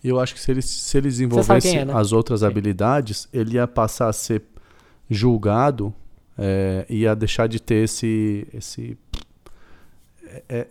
E 0.04 0.08
eu 0.08 0.20
acho 0.20 0.34
que 0.34 0.40
se 0.40 0.52
ele, 0.52 0.62
se 0.62 0.98
ele 0.98 1.10
desenvolvesse 1.10 1.78
é, 1.78 1.86
né? 1.86 1.94
as 1.94 2.12
outras 2.12 2.44
habilidades, 2.44 3.28
ele 3.34 3.56
ia 3.56 3.68
passar 3.68 4.08
a 4.08 4.14
ser 4.14 4.44
julgado, 5.10 5.94
é, 6.38 6.86
ia 6.90 7.16
deixar 7.16 7.48
de 7.48 7.62
ter 7.62 7.84
esse, 7.84 8.48
esse 8.54 8.98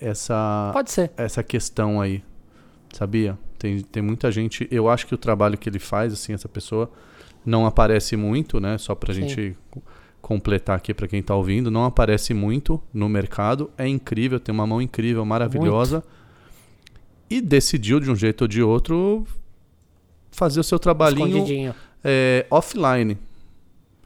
essa, 0.00 0.70
Pode 0.72 0.90
ser. 0.90 1.10
essa 1.16 1.42
questão 1.42 2.00
aí, 2.00 2.22
sabia? 2.92 3.38
Tem, 3.58 3.80
tem 3.80 4.02
muita 4.02 4.30
gente. 4.30 4.68
Eu 4.70 4.88
acho 4.88 5.06
que 5.06 5.14
o 5.14 5.18
trabalho 5.18 5.58
que 5.58 5.68
ele 5.68 5.78
faz, 5.78 6.12
assim, 6.12 6.32
essa 6.32 6.48
pessoa 6.48 6.90
não 7.44 7.66
aparece 7.66 8.16
muito, 8.16 8.60
né? 8.60 8.78
Só 8.78 8.94
pra 8.94 9.12
Sim. 9.12 9.22
gente 9.28 9.56
co- 9.70 9.82
completar 10.20 10.76
aqui 10.76 10.92
pra 10.94 11.08
quem 11.08 11.22
tá 11.22 11.34
ouvindo, 11.34 11.70
não 11.70 11.84
aparece 11.84 12.32
muito 12.34 12.80
no 12.92 13.08
mercado. 13.08 13.70
É 13.76 13.86
incrível, 13.88 14.38
tem 14.38 14.52
uma 14.54 14.66
mão 14.66 14.80
incrível, 14.80 15.24
maravilhosa. 15.24 16.04
E 17.30 17.40
decidiu, 17.40 18.00
de 18.00 18.10
um 18.10 18.16
jeito 18.16 18.42
ou 18.42 18.48
de 18.48 18.62
outro, 18.62 19.26
fazer 20.30 20.60
o 20.60 20.64
seu 20.64 20.78
trabalhinho 20.78 21.74
é, 22.04 22.46
offline. 22.50 23.18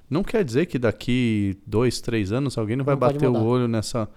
Não 0.09 0.23
quer 0.23 0.45
dizer 0.45 0.67
que 0.67 0.79
daqui 0.79 1.57
dois, 1.67 2.01
três 2.01 2.33
anos 2.33 2.59
alguém 2.59 2.77
não 2.77 2.85
vai 2.85 2.95
Não 2.95 3.01
bater 3.01 3.29
o 3.29 3.43
olho 3.45 3.67
nessa, 3.69 4.01
ne- 4.01 4.09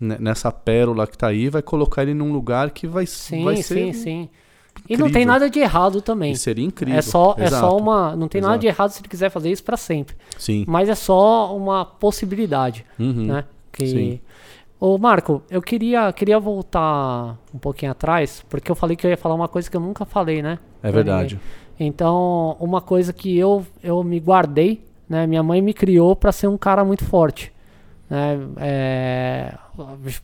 nessa 0.00 0.50
pérola 0.50 1.06
que 1.06 1.18
tá 1.18 1.28
aí 1.28 1.48
vai 1.48 1.60
colocar 1.60 2.02
ele 2.02 2.14
num 2.14 2.32
lugar 2.32 2.70
que 2.70 2.86
vai, 2.86 3.04
Sim, 3.06 3.44
vai 3.44 3.56
sim, 3.56 3.62
ser. 3.62 3.94
sim. 3.94 4.28
E 4.88 4.96
não 4.96 5.10
tem 5.10 5.26
nada 5.26 5.50
de 5.50 5.58
errado 5.60 6.00
também. 6.00 6.32
E 6.32 6.36
seria 6.36 6.64
incrível. 6.64 6.98
É 6.98 7.02
só, 7.02 7.34
é 7.38 7.48
só 7.48 7.76
uma. 7.76 8.16
Não 8.16 8.28
tem 8.28 8.40
nada 8.40 8.54
Exato. 8.54 8.60
de 8.60 8.66
errado 8.66 8.90
se 8.90 9.00
ele 9.00 9.08
quiser 9.08 9.30
fazer 9.30 9.50
isso 9.50 9.62
para 9.62 9.76
sempre. 9.76 10.16
Sim. 10.38 10.64
Mas 10.66 10.88
é 10.88 10.94
só 10.94 11.54
uma 11.54 11.84
possibilidade. 11.84 12.84
Uhum. 12.98 13.26
né? 13.26 13.44
Que... 13.70 13.86
Sim. 13.86 14.20
Ô, 14.78 14.96
Marco, 14.96 15.42
eu 15.50 15.60
queria, 15.60 16.10
queria 16.12 16.40
voltar 16.40 17.36
um 17.54 17.58
pouquinho 17.58 17.92
atrás, 17.92 18.42
porque 18.48 18.70
eu 18.70 18.74
falei 18.74 18.96
que 18.96 19.06
eu 19.06 19.10
ia 19.10 19.16
falar 19.16 19.34
uma 19.34 19.48
coisa 19.48 19.70
que 19.70 19.76
eu 19.76 19.80
nunca 19.80 20.06
falei, 20.06 20.40
né? 20.40 20.58
É 20.82 20.90
verdade. 20.90 21.38
Então, 21.78 22.56
uma 22.58 22.80
coisa 22.80 23.12
que 23.12 23.36
eu, 23.36 23.66
eu 23.82 24.02
me 24.02 24.18
guardei, 24.18 24.82
né? 25.06 25.26
Minha 25.26 25.42
mãe 25.42 25.60
me 25.60 25.74
criou 25.74 26.16
para 26.16 26.32
ser 26.32 26.46
um 26.46 26.56
cara 26.56 26.82
muito 26.82 27.04
forte. 27.04 27.52
Né? 28.10 28.36
É, 28.58 29.54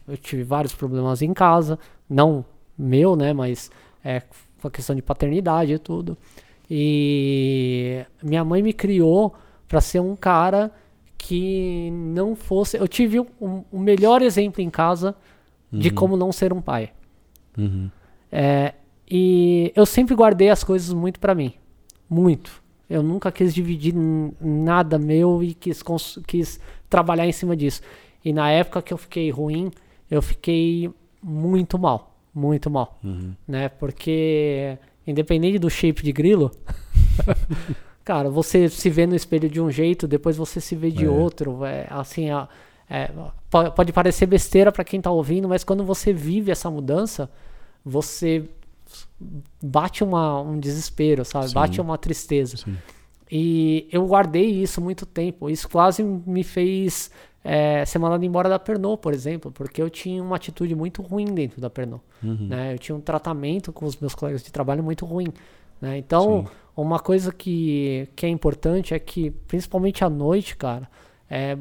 eu 0.08 0.16
tive 0.16 0.42
vários 0.42 0.74
problemas 0.74 1.22
em 1.22 1.32
casa, 1.32 1.78
não 2.10 2.44
meu, 2.76 3.14
né? 3.16 3.32
Mas 3.32 3.70
é, 4.04 4.20
com 4.60 4.66
a 4.68 4.70
questão 4.70 4.94
de 4.96 5.00
paternidade 5.02 5.72
e 5.72 5.78
tudo. 5.78 6.18
E 6.68 8.04
minha 8.22 8.44
mãe 8.44 8.62
me 8.62 8.72
criou 8.72 9.34
para 9.68 9.80
ser 9.80 10.00
um 10.00 10.16
cara 10.16 10.72
que 11.16 11.90
não 11.92 12.34
fosse. 12.36 12.76
Eu 12.76 12.86
tive 12.88 13.20
um- 13.20 13.64
o 13.70 13.78
melhor 13.78 14.20
exemplo 14.22 14.60
em 14.60 14.68
casa 14.70 15.14
de 15.72 15.90
como 15.90 16.16
não 16.16 16.30
ser 16.32 16.52
um 16.52 16.60
pai. 16.60 16.90
Uhum. 17.56 17.90
É, 18.30 18.74
e 19.10 19.72
eu 19.74 19.86
sempre 19.86 20.14
guardei 20.14 20.48
as 20.50 20.62
coisas 20.62 20.92
muito 20.92 21.18
pra 21.20 21.34
mim. 21.34 21.52
Muito. 22.08 22.62
Eu 22.88 23.02
nunca 23.02 23.32
quis 23.32 23.52
dividir 23.54 23.94
nada 24.40 24.98
meu 24.98 25.42
e 25.42 25.54
quis, 25.54 25.82
quis 26.26 26.60
trabalhar 26.88 27.26
em 27.26 27.32
cima 27.32 27.56
disso. 27.56 27.80
E 28.24 28.32
na 28.32 28.50
época 28.50 28.80
que 28.82 28.92
eu 28.92 28.98
fiquei 28.98 29.30
ruim, 29.30 29.70
eu 30.10 30.22
fiquei 30.22 30.90
muito 31.22 31.78
mal. 31.78 32.14
Muito 32.34 32.70
mal. 32.70 33.00
Né? 33.48 33.68
Porque, 33.68 34.78
independente 35.06 35.58
do 35.58 35.70
shape 35.70 36.02
de 36.02 36.12
grilo, 36.12 36.50
cara, 38.04 38.30
você 38.30 38.68
se 38.68 38.88
vê 38.90 39.06
no 39.06 39.14
espelho 39.16 39.48
de 39.48 39.60
um 39.60 39.70
jeito, 39.70 40.06
depois 40.06 40.36
você 40.36 40.60
se 40.60 40.74
vê 40.76 40.90
de 40.90 41.04
É. 41.06 41.08
outro. 41.08 41.64
É, 41.64 41.86
assim, 41.90 42.26
é, 42.88 43.10
po- 43.50 43.70
pode 43.72 43.92
parecer 43.92 44.26
besteira 44.26 44.70
pra 44.70 44.84
quem 44.84 45.00
tá 45.00 45.10
ouvindo, 45.10 45.48
mas 45.48 45.64
quando 45.64 45.84
você 45.84 46.12
vive 46.12 46.50
essa 46.50 46.70
mudança, 46.70 47.30
você 47.84 48.44
bate 49.62 50.04
uma, 50.04 50.40
um 50.40 50.58
desespero, 50.58 51.24
sabe? 51.24 51.48
Sim. 51.48 51.54
Bate 51.54 51.80
uma 51.80 51.98
tristeza. 51.98 52.56
Sim. 52.56 52.76
E 53.30 53.88
eu 53.90 54.06
guardei 54.06 54.62
isso 54.62 54.80
muito 54.80 55.04
tempo. 55.04 55.50
Isso 55.50 55.68
quase 55.68 56.02
me 56.02 56.44
fez 56.44 57.10
é, 57.42 57.84
ser 57.84 57.98
mandado 57.98 58.24
embora 58.24 58.48
da 58.48 58.58
Pernod, 58.58 59.00
por 59.00 59.12
exemplo, 59.14 59.52
porque 59.52 59.80
eu 59.80 59.88
tinha 59.88 60.22
uma 60.22 60.36
atitude 60.36 60.74
muito 60.74 61.00
ruim 61.00 61.26
dentro 61.26 61.60
da 61.60 61.70
Pernod. 61.70 62.02
Uhum. 62.22 62.48
Né? 62.48 62.74
Eu 62.74 62.78
tinha 62.78 62.96
um 62.96 63.00
tratamento 63.00 63.72
com 63.72 63.86
os 63.86 63.96
meus 63.96 64.14
colegas 64.14 64.42
de 64.42 64.50
trabalho 64.50 64.82
muito 64.82 65.04
ruim. 65.04 65.28
Né? 65.80 65.98
Então, 65.98 66.44
Sim. 66.44 66.52
uma 66.76 66.98
coisa 66.98 67.32
que, 67.32 68.08
que 68.16 68.26
é 68.26 68.28
importante 68.28 68.94
é 68.94 68.98
que, 68.98 69.30
principalmente 69.30 70.04
à 70.04 70.10
noite, 70.10 70.56
cara, 70.56 70.88
é, 71.30 71.56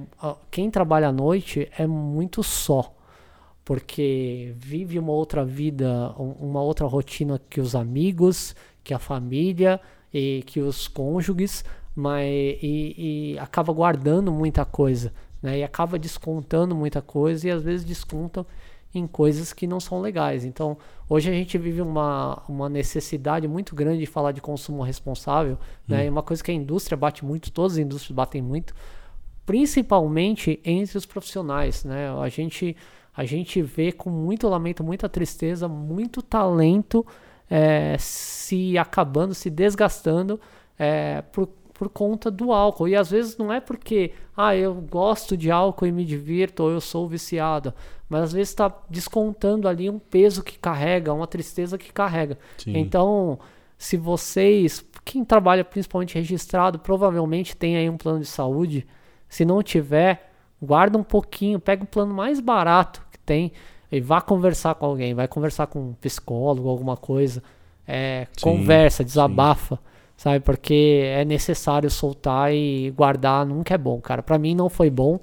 quem 0.49 0.71
trabalha 0.71 1.09
à 1.09 1.11
noite 1.11 1.69
é 1.77 1.85
muito 1.85 2.41
só. 2.41 2.94
Porque 3.65 4.53
vive 4.57 4.99
uma 4.99 5.11
outra 5.11 5.43
vida, 5.43 6.13
um- 6.19 6.49
uma 6.49 6.61
outra 6.61 6.85
rotina 6.85 7.41
que 7.49 7.59
os 7.59 7.75
amigos, 7.75 8.55
que 8.83 8.93
a 8.93 8.99
família 8.99 9.81
e 10.13 10.43
que 10.45 10.61
os 10.61 10.87
cônjuges, 10.87 11.65
mas 11.95 12.25
e, 12.61 13.33
e 13.33 13.39
acaba 13.39 13.73
guardando 13.73 14.31
muita 14.31 14.63
coisa, 14.63 15.11
né? 15.41 15.57
E 15.59 15.63
acaba 15.63 15.97
descontando 15.97 16.75
muita 16.75 17.01
coisa 17.01 17.47
e 17.47 17.51
às 17.51 17.63
vezes 17.63 17.83
descontam 17.83 18.45
em 18.93 19.07
coisas 19.07 19.51
que 19.51 19.65
não 19.67 19.79
são 19.79 19.99
legais. 19.99 20.45
Então, 20.45 20.77
hoje 21.09 21.29
a 21.29 21.33
gente 21.33 21.57
vive 21.57 21.81
uma, 21.81 22.43
uma 22.47 22.69
necessidade 22.69 23.47
muito 23.47 23.75
grande 23.75 23.99
de 23.99 24.05
falar 24.05 24.31
de 24.31 24.39
consumo 24.41 24.83
responsável, 24.83 25.57
né? 25.87 26.05
E 26.05 26.09
uma 26.09 26.21
coisa 26.23 26.43
que 26.43 26.51
a 26.51 26.53
indústria 26.53 26.95
bate 26.95 27.25
muito, 27.25 27.51
todas 27.51 27.73
as 27.73 27.77
indústrias 27.79 28.15
batem 28.15 28.41
muito, 28.43 28.73
principalmente 29.45 30.59
entre 30.63 30.97
os 30.97 31.05
profissionais, 31.05 31.83
né? 31.83 32.09
A 32.21 32.29
gente 32.29 32.75
a 33.15 33.23
gente 33.23 33.61
vê 33.61 33.91
com 33.91 34.09
muito 34.09 34.47
lamento, 34.49 34.83
muita 34.83 35.07
tristeza, 35.07 35.67
muito 35.67 36.21
talento 36.21 37.05
eh, 37.49 37.95
se 37.97 38.77
acabando, 38.77 39.33
se 39.33 39.49
desgastando 39.49 40.39
eh, 40.77 41.23
por, 41.31 41.47
por 41.73 41.87
conta 41.89 42.29
do 42.29 42.51
álcool. 42.51 42.89
E 42.89 42.95
às 42.95 43.11
vezes 43.11 43.37
não 43.37 43.53
é 43.53 43.61
porque, 43.61 44.11
ah, 44.35 44.55
eu 44.55 44.73
gosto 44.75 45.37
de 45.37 45.49
álcool 45.49 45.87
e 45.87 45.91
me 45.93 46.03
divirto, 46.03 46.63
ou 46.63 46.71
eu 46.71 46.81
sou 46.81 47.07
viciado, 47.07 47.73
mas 48.09 48.23
às 48.23 48.33
vezes 48.33 48.49
está 48.49 48.73
descontando 48.89 49.67
ali 49.67 49.89
um 49.89 49.97
peso 49.99 50.43
que 50.43 50.59
carrega, 50.59 51.13
uma 51.13 51.27
tristeza 51.27 51.77
que 51.77 51.93
carrega. 51.93 52.37
Sim. 52.57 52.77
Então, 52.77 53.39
se 53.77 53.95
vocês, 53.95 54.85
quem 55.05 55.23
trabalha 55.23 55.63
principalmente 55.63 56.15
registrado, 56.15 56.79
provavelmente 56.79 57.55
tem 57.55 57.77
aí 57.77 57.89
um 57.89 57.97
plano 57.97 58.19
de 58.19 58.25
saúde. 58.25 58.85
Se 59.29 59.45
não 59.45 59.63
tiver, 59.63 60.33
guarda 60.61 60.97
um 60.97 61.03
pouquinho, 61.03 61.61
pega 61.61 61.83
o 61.83 61.87
plano 61.87 62.13
mais 62.13 62.41
barato 62.41 63.04
tem 63.25 63.51
e 63.91 63.99
vá 63.99 64.21
conversar 64.21 64.75
com 64.75 64.85
alguém, 64.85 65.13
vai 65.13 65.27
conversar 65.27 65.67
com 65.67 65.79
um 65.79 65.93
psicólogo, 65.93 66.69
alguma 66.69 66.97
coisa. 66.97 67.41
É, 67.87 68.27
Sim, 68.35 68.43
conversa, 68.43 69.03
desabafa, 69.03 69.79
sabe? 70.17 70.39
Porque 70.39 71.01
é 71.03 71.23
necessário 71.23 71.89
soltar 71.89 72.53
e 72.53 72.91
guardar, 72.91 73.45
nunca 73.45 73.73
é 73.73 73.77
bom, 73.77 73.99
cara. 74.01 74.23
Pra 74.23 74.37
mim 74.37 74.55
não 74.55 74.69
foi 74.69 74.89
bom, 74.89 75.19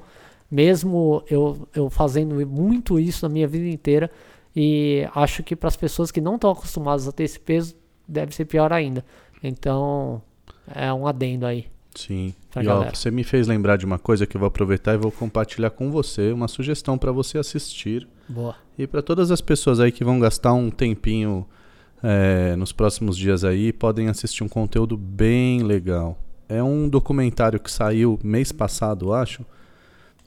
mesmo 0.51 1.23
eu, 1.29 1.67
eu 1.75 1.91
fazendo 1.91 2.35
muito 2.47 2.99
isso 3.01 3.27
na 3.27 3.33
minha 3.33 3.49
vida 3.49 3.69
inteira. 3.69 4.11
E 4.55 5.09
acho 5.15 5.43
que 5.43 5.57
para 5.57 5.69
as 5.69 5.77
pessoas 5.77 6.11
que 6.11 6.21
não 6.21 6.35
estão 6.35 6.51
acostumadas 6.51 7.09
a 7.09 7.13
ter 7.13 7.25
esse 7.25 7.41
peso, 7.41 7.75
deve 8.07 8.35
ser 8.35 8.45
pior 8.45 8.73
ainda. 8.73 9.05
Então, 9.43 10.21
é 10.75 10.93
um 10.93 11.07
adendo 11.07 11.47
aí. 11.47 11.72
Sim. 11.95 12.35
E 12.57 12.69
ó, 12.69 12.91
você 12.91 13.11
me 13.11 13.25
fez 13.25 13.47
lembrar 13.47 13.77
de 13.77 13.85
uma 13.85 13.99
coisa 13.99 14.27
que 14.27 14.37
eu 14.37 14.39
vou 14.39 14.49
aproveitar 14.49 14.95
e 14.95 14.97
vou 14.97 15.13
compartilhar 15.13 15.71
com 15.71 15.91
você, 15.91 16.33
uma 16.33 16.49
sugestão 16.49 16.97
para 16.97 17.13
você 17.13 17.39
assistir 17.39 18.07
Boa. 18.29 18.57
e 18.79 18.87
para 18.87 19.03
todas 19.03 19.31
as 19.31 19.41
pessoas 19.41 19.81
aí 19.81 19.93
que 19.93 20.05
vão 20.05 20.19
gastar 20.19 20.53
um 20.53 20.71
tempinho 20.71 21.47
é, 22.03 22.57
nos 22.57 22.73
próximos 22.73 23.17
dias 23.17 23.45
aí, 23.45 23.73
podem 23.73 24.09
assistir 24.09 24.43
um 24.43 24.49
conteúdo 24.49 24.97
bem 24.97 25.63
legal. 25.63 26.19
É 26.49 26.63
um 26.63 26.89
documentário 26.89 27.61
que 27.61 27.71
saiu 27.71 28.19
mês 28.23 28.51
passado, 28.51 29.13
acho, 29.13 29.45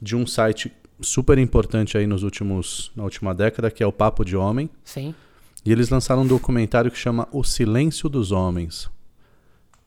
de 0.00 0.16
um 0.16 0.26
site 0.26 0.72
super 1.00 1.36
importante 1.38 1.98
aí 1.98 2.06
nos 2.06 2.22
últimos 2.22 2.90
na 2.96 3.04
última 3.04 3.34
década, 3.34 3.70
que 3.70 3.82
é 3.82 3.86
o 3.86 3.92
Papo 3.92 4.24
de 4.24 4.36
Homem. 4.36 4.70
Sim. 4.82 5.14
E 5.64 5.72
eles 5.72 5.88
lançaram 5.88 6.22
um 6.22 6.26
documentário 6.26 6.90
que 6.90 6.98
chama 6.98 7.28
O 7.32 7.42
Silêncio 7.42 8.08
dos 8.08 8.32
Homens, 8.32 8.88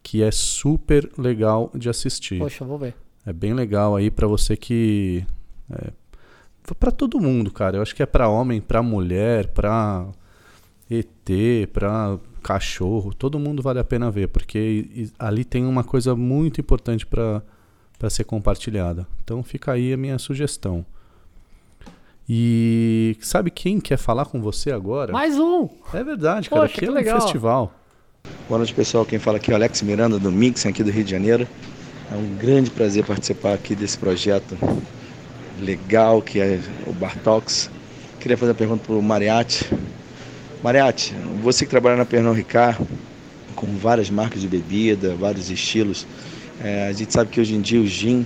que 0.09 0.23
é 0.23 0.31
super 0.31 1.07
legal 1.19 1.69
de 1.75 1.87
assistir. 1.87 2.39
Poxa, 2.39 2.65
vou 2.65 2.79
ver. 2.79 2.95
É 3.23 3.31
bem 3.31 3.53
legal 3.53 3.95
aí 3.95 4.09
pra 4.09 4.25
você 4.25 4.57
que 4.57 5.23
é, 5.71 5.91
para 6.79 6.89
todo 6.89 7.19
mundo, 7.19 7.51
cara. 7.51 7.77
Eu 7.77 7.83
acho 7.83 7.95
que 7.95 8.01
é 8.01 8.07
pra 8.07 8.27
homem, 8.27 8.59
pra 8.59 8.81
mulher, 8.81 9.49
pra 9.49 10.07
ET, 10.89 11.69
pra 11.71 12.17
cachorro, 12.41 13.13
todo 13.13 13.37
mundo 13.37 13.61
vale 13.61 13.77
a 13.77 13.83
pena 13.83 14.09
ver, 14.09 14.29
porque 14.29 15.11
ali 15.19 15.45
tem 15.45 15.63
uma 15.63 15.83
coisa 15.83 16.15
muito 16.15 16.59
importante 16.59 17.05
pra 17.05 17.43
para 17.99 18.09
ser 18.09 18.23
compartilhada. 18.23 19.05
Então 19.23 19.43
fica 19.43 19.73
aí 19.73 19.93
a 19.93 19.97
minha 19.97 20.17
sugestão. 20.17 20.83
E 22.27 23.15
sabe 23.19 23.51
quem 23.51 23.79
quer 23.79 23.97
falar 23.97 24.25
com 24.25 24.41
você 24.41 24.71
agora? 24.71 25.11
Mais 25.11 25.37
um! 25.37 25.69
É 25.93 26.03
verdade, 26.03 26.49
cara. 26.49 26.61
Poxa, 26.61 26.71
aqui 26.71 26.79
que 26.79 26.85
é 26.85 26.91
um 26.91 26.93
legal. 26.93 27.21
festival. 27.21 27.78
Boa 28.49 28.57
noite, 28.57 28.73
pessoal. 28.73 29.05
Quem 29.05 29.19
fala 29.19 29.37
aqui 29.37 29.51
é 29.51 29.53
o 29.53 29.55
Alex 29.55 29.83
Miranda, 29.83 30.17
do 30.17 30.31
Mixen, 30.31 30.71
aqui 30.71 30.83
do 30.83 30.89
Rio 30.89 31.03
de 31.03 31.11
Janeiro. 31.11 31.47
É 32.11 32.15
um 32.15 32.35
grande 32.35 32.71
prazer 32.71 33.05
participar 33.05 33.53
aqui 33.53 33.75
desse 33.75 33.95
projeto 33.95 34.57
legal 35.59 36.19
que 36.19 36.39
é 36.39 36.59
o 36.87 36.91
Bar 36.91 37.15
Talks. 37.23 37.69
Queria 38.19 38.35
fazer 38.35 38.53
uma 38.53 38.57
pergunta 38.57 38.83
para 38.83 38.95
o 38.95 39.03
Mariatti. 39.03 39.71
Mariatti, 40.63 41.13
você 41.43 41.63
que 41.63 41.69
trabalha 41.69 41.95
na 41.95 42.05
Pernod 42.05 42.35
Ricard, 42.35 42.79
com 43.55 43.67
várias 43.77 44.09
marcas 44.09 44.41
de 44.41 44.47
bebida, 44.47 45.13
vários 45.13 45.51
estilos, 45.51 46.07
é, 46.59 46.87
a 46.87 46.91
gente 46.93 47.13
sabe 47.13 47.29
que 47.29 47.39
hoje 47.39 47.53
em 47.53 47.61
dia 47.61 47.79
o 47.79 47.85
gin 47.85 48.25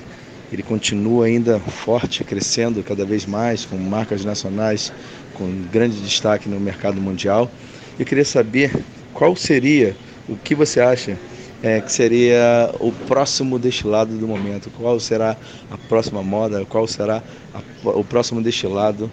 ele 0.54 0.64
continua 0.64 1.26
ainda 1.26 1.60
forte, 1.60 2.24
crescendo 2.24 2.82
cada 2.82 3.04
vez 3.04 3.26
mais, 3.26 3.66
com 3.66 3.76
marcas 3.76 4.24
nacionais 4.24 4.94
com 5.34 5.52
grande 5.72 6.00
destaque 6.00 6.48
no 6.48 6.60
mercado 6.60 7.02
mundial. 7.02 7.52
Eu 8.00 8.06
queria 8.06 8.24
saber 8.24 8.72
qual 9.14 9.36
seria, 9.36 9.96
o 10.28 10.36
que 10.36 10.56
você 10.56 10.80
acha 10.80 11.18
é, 11.62 11.80
que 11.82 11.92
seria 11.92 12.74
o 12.80 12.92
próximo 12.92 13.58
destilado 13.58 14.18
do 14.18 14.28
momento? 14.28 14.70
Qual 14.72 15.00
será 15.00 15.38
a 15.72 15.78
próxima 15.78 16.22
moda? 16.22 16.66
Qual 16.66 16.88
será 16.88 17.24
a- 17.54 17.90
o 17.90 18.04
próximo 18.04 18.42
destilado 18.42 19.10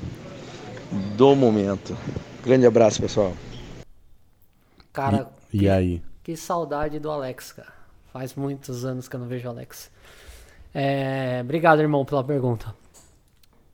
do 1.16 1.34
momento? 1.36 1.96
Grande 2.44 2.66
abraço, 2.66 3.00
pessoal. 3.00 3.34
Cara, 4.92 5.28
E 5.52 5.68
aí? 5.68 6.02
que 6.24 6.36
saudade 6.36 6.98
do 6.98 7.10
Alex, 7.10 7.52
cara. 7.52 7.72
Faz 8.12 8.34
muitos 8.34 8.84
anos 8.84 9.06
que 9.08 9.14
eu 9.14 9.20
não 9.20 9.28
vejo 9.28 9.46
o 9.46 9.50
Alex. 9.50 9.90
É, 10.74 11.40
obrigado, 11.44 11.80
irmão, 11.80 12.04
pela 12.04 12.24
pergunta. 12.24 12.74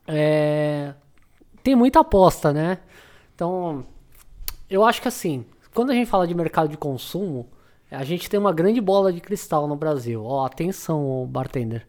É, 0.07 0.93
tem 1.63 1.75
muita 1.75 2.01
aposta, 2.01 2.53
né? 2.53 2.79
Então, 3.35 3.85
eu 4.69 4.85
acho 4.85 5.01
que 5.01 5.09
assim, 5.09 5.45
quando 5.77 5.91
a 5.91 5.95
gente 5.95 6.09
fala 6.09 6.27
de 6.27 6.35
mercado 6.35 6.71
de 6.71 6.77
consumo, 6.79 7.47
a 7.91 8.03
gente 8.03 8.31
tem 8.31 8.41
uma 8.41 8.53
grande 8.53 8.81
bola 8.81 9.13
de 9.13 9.21
cristal 9.21 9.69
no 9.69 9.77
Brasil. 9.77 10.25
Ó, 10.25 10.47
atenção, 10.47 11.29
bartender. 11.31 11.87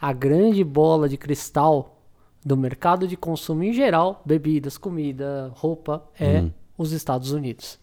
A 0.00 0.10
grande 0.10 0.64
bola 0.64 1.06
de 1.06 1.18
cristal 1.18 2.00
do 2.42 2.56
mercado 2.56 3.06
de 3.06 3.14
consumo 3.14 3.62
em 3.62 3.74
geral, 3.74 4.22
bebidas, 4.24 4.78
comida, 4.78 5.52
roupa, 5.54 6.02
é 6.18 6.46
os 6.78 6.92
Estados 6.92 7.30
Unidos. 7.30 7.78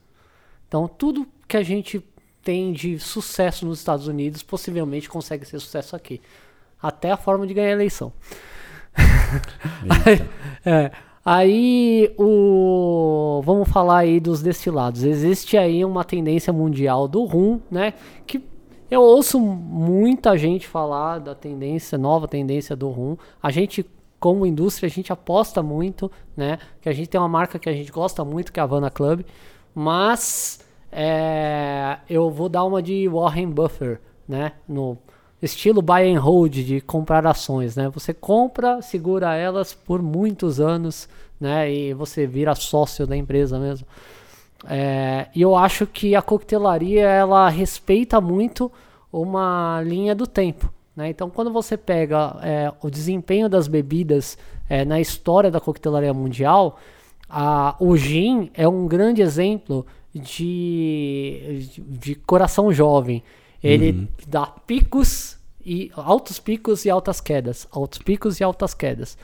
Então, 0.68 0.88
tudo 0.88 1.28
que 1.48 1.56
a 1.56 1.62
gente 1.62 2.04
tem 2.42 2.74
de 2.74 2.98
sucesso 2.98 3.64
nos 3.64 3.78
Estados 3.78 4.08
Unidos 4.08 4.42
possivelmente 4.42 5.08
consegue 5.08 5.46
ser 5.46 5.60
sucesso 5.60 5.96
aqui. 5.96 6.20
Até 6.82 7.12
a 7.12 7.18
forma 7.18 7.46
de 7.46 7.54
ganhar 7.54 7.70
a 7.70 7.74
eleição. 7.74 8.12
É, 10.66 10.92
aí 11.24 12.14
o 12.18 13.42
vamos 13.44 13.70
falar 13.70 14.00
aí 14.00 14.20
dos 14.20 14.42
destilados. 14.42 15.04
Existe 15.04 15.58
aí 15.58 15.84
uma 15.84 16.04
tendência 16.04 16.52
mundial 16.52 17.08
do 17.08 17.24
rum, 17.26 17.60
né? 17.70 17.94
Que 18.26 18.44
eu 18.90 19.02
ouço 19.02 19.40
muita 19.40 20.38
gente 20.38 20.68
falar 20.68 21.20
da 21.20 21.34
tendência, 21.34 21.98
nova 21.98 22.28
tendência 22.28 22.76
do 22.76 22.90
rum. 22.90 23.18
A 23.42 23.50
gente 23.50 23.86
como 24.20 24.46
indústria 24.46 24.88
a 24.88 24.90
gente 24.90 25.12
aposta 25.12 25.62
muito, 25.62 26.10
né? 26.36 26.58
Que 26.80 26.88
a 26.88 26.94
gente 26.94 27.10
tem 27.10 27.20
uma 27.20 27.28
marca 27.28 27.60
que 27.60 27.68
a 27.68 27.74
gente 27.74 27.92
gosta 27.92 28.24
muito, 28.24 28.54
que 28.54 28.60
é 28.60 28.62
a 28.62 28.64
Havana 28.64 28.90
Club, 28.90 29.26
mas 29.76 30.62
é, 30.90 31.98
eu 32.10 32.30
vou 32.30 32.48
dar 32.48 32.64
uma 32.64 32.82
de 32.82 33.06
Warren 33.10 33.50
Buffett, 33.50 34.00
né? 34.26 34.54
No 34.66 34.98
estilo 35.46 35.82
buy 35.82 36.10
and 36.10 36.20
hold 36.20 36.54
de 36.54 36.82
comprar 36.82 37.28
ações, 37.28 37.76
né? 37.76 37.90
Você 37.90 38.14
compra, 38.14 38.82
segura 38.82 39.36
elas 39.36 39.74
por 39.74 40.02
muitos 40.02 40.60
anos, 40.60 41.10
né? 41.40 41.72
E 41.72 41.94
você 41.94 42.26
vira 42.26 42.56
sócio 42.56 43.06
da 43.06 43.16
empresa 43.16 43.60
mesmo. 43.60 43.86
É, 44.66 45.28
e 45.36 45.42
eu 45.42 45.56
acho 45.56 45.86
que 45.86 46.16
a 46.16 46.22
coquetelaria 46.22 47.08
ela 47.08 47.50
respeita 47.50 48.22
muito 48.22 48.72
uma 49.12 49.82
linha 49.86 50.16
do 50.16 50.26
tempo. 50.26 50.72
Né? 50.96 51.10
Então, 51.10 51.30
quando 51.30 51.52
você 51.52 51.76
pega 51.76 52.38
é, 52.42 52.72
o 52.82 52.90
desempenho 52.90 53.50
das 53.50 53.68
bebidas 53.68 54.38
é, 54.70 54.86
na 54.86 55.02
história 55.02 55.52
da 55.52 55.60
coquetelaria 55.60 56.14
mundial, 56.14 56.80
a, 57.30 57.76
o 57.80 57.98
gin 57.98 58.50
é 58.54 58.68
um 58.68 58.88
grande 58.88 59.22
exemplo 59.22 59.86
de, 60.14 61.68
de, 61.74 61.82
de 61.82 62.16
coração 62.16 62.72
jovem. 62.72 63.22
Ele 63.64 64.10
dá 64.28 64.46
picos 64.46 65.38
e 65.66 65.90
altos 65.96 66.40
picos 66.40 66.86
e 66.86 66.90
altas 66.90 67.22
quedas, 67.22 67.68
altos 67.72 68.00
picos 68.00 68.40
e 68.40 68.44
altas 68.44 68.74
quedas. 68.74 69.18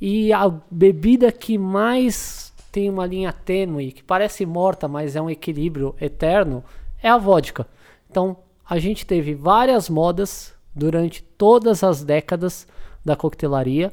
E 0.00 0.32
a 0.32 0.50
bebida 0.70 1.30
que 1.30 1.58
mais 1.58 2.52
tem 2.72 2.88
uma 2.88 3.06
linha 3.06 3.32
tênue, 3.32 3.92
que 3.92 4.02
parece 4.02 4.46
morta, 4.46 4.88
mas 4.88 5.14
é 5.14 5.20
um 5.20 5.30
equilíbrio 5.30 5.94
eterno, 6.00 6.64
é 7.02 7.08
a 7.08 7.18
vodka. 7.18 7.66
Então, 8.10 8.36
a 8.68 8.78
gente 8.78 9.04
teve 9.04 9.34
várias 9.34 9.88
modas 9.90 10.54
durante 10.74 11.22
todas 11.22 11.84
as 11.84 12.02
décadas 12.02 12.66
da 13.04 13.14
coquetelaria 13.14 13.92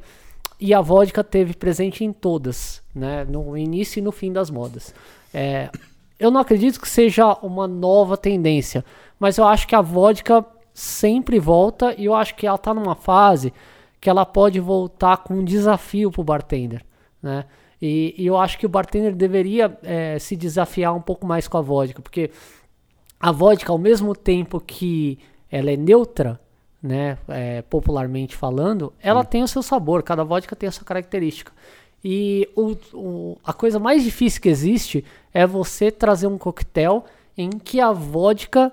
e 0.59 0.73
a 0.73 0.81
vodka 0.81 1.23
teve 1.23 1.53
presente 1.53 2.03
em 2.03 2.13
todas, 2.13 2.81
né? 2.95 3.26
No 3.26 3.57
início 3.57 3.99
e 3.99 4.01
no 4.01 4.11
fim 4.11 4.31
das 4.31 4.49
modas. 4.49 4.95
É, 5.34 5.69
eu 6.19 6.31
não 6.31 6.39
acredito 6.39 6.80
que 6.80 6.88
seja 6.88 7.34
uma 7.41 7.68
nova 7.68 8.15
tendência, 8.15 8.85
mas 9.22 9.38
eu 9.38 9.45
acho 9.45 9.68
que 9.68 9.76
a 9.76 9.81
vodka 9.81 10.43
sempre 10.73 11.38
volta 11.38 11.93
e 11.95 12.06
eu 12.06 12.15
acho 12.15 12.34
que 12.34 12.48
ela 12.48 12.56
está 12.56 12.73
numa 12.73 12.95
fase 12.95 13.53
que 13.99 14.10
ela 14.10 14.26
pode 14.26 14.60
voltar 14.60 15.18
com 15.18 15.35
um 15.35 15.43
desafio 15.43 16.10
para 16.10 16.22
o 16.22 16.23
bartender, 16.23 16.84
né? 17.22 17.45
E, 17.80 18.15
e, 18.18 18.26
eu 18.26 18.35
acho 18.35 18.57
que 18.57 18.65
o 18.65 18.69
bartender 18.69 19.15
deveria 19.15 19.77
é, 19.84 20.18
se 20.18 20.35
desafiar 20.35 20.95
um 20.95 21.02
pouco 21.02 21.26
mais 21.26 21.48
com 21.48 21.56
a 21.56 21.61
vodka, 21.61 22.02
porque 22.02 22.31
a 23.19 23.31
vodka, 23.31 23.72
ao 23.72 23.77
mesmo 23.77 24.15
tempo 24.15 24.60
que 24.60 25.19
ela 25.52 25.69
é 25.69 25.77
neutra, 25.77 26.39
né, 26.81 27.18
é, 27.27 27.61
popularmente 27.61 28.35
falando, 28.35 28.91
ela 28.99 29.22
hum. 29.22 29.26
tem 29.26 29.43
o 29.43 29.48
seu 29.48 29.61
sabor, 29.61 30.02
cada 30.02 30.23
vodka 30.23 30.56
tem 30.56 30.68
a 30.68 30.72
sua 30.72 30.85
característica. 30.85 31.52
E 32.03 32.49
o, 32.56 32.76
o, 32.93 33.38
a 33.43 33.53
coisa 33.53 33.77
mais 33.77 34.03
difícil 34.03 34.41
que 34.41 34.49
existe 34.49 35.06
é 35.31 35.45
você 35.45 35.91
trazer 35.91 36.26
um 36.26 36.39
coquetel 36.39 37.06
em 37.38 37.52
que 37.52 37.80
a 37.80 37.91
vodka 37.91 38.72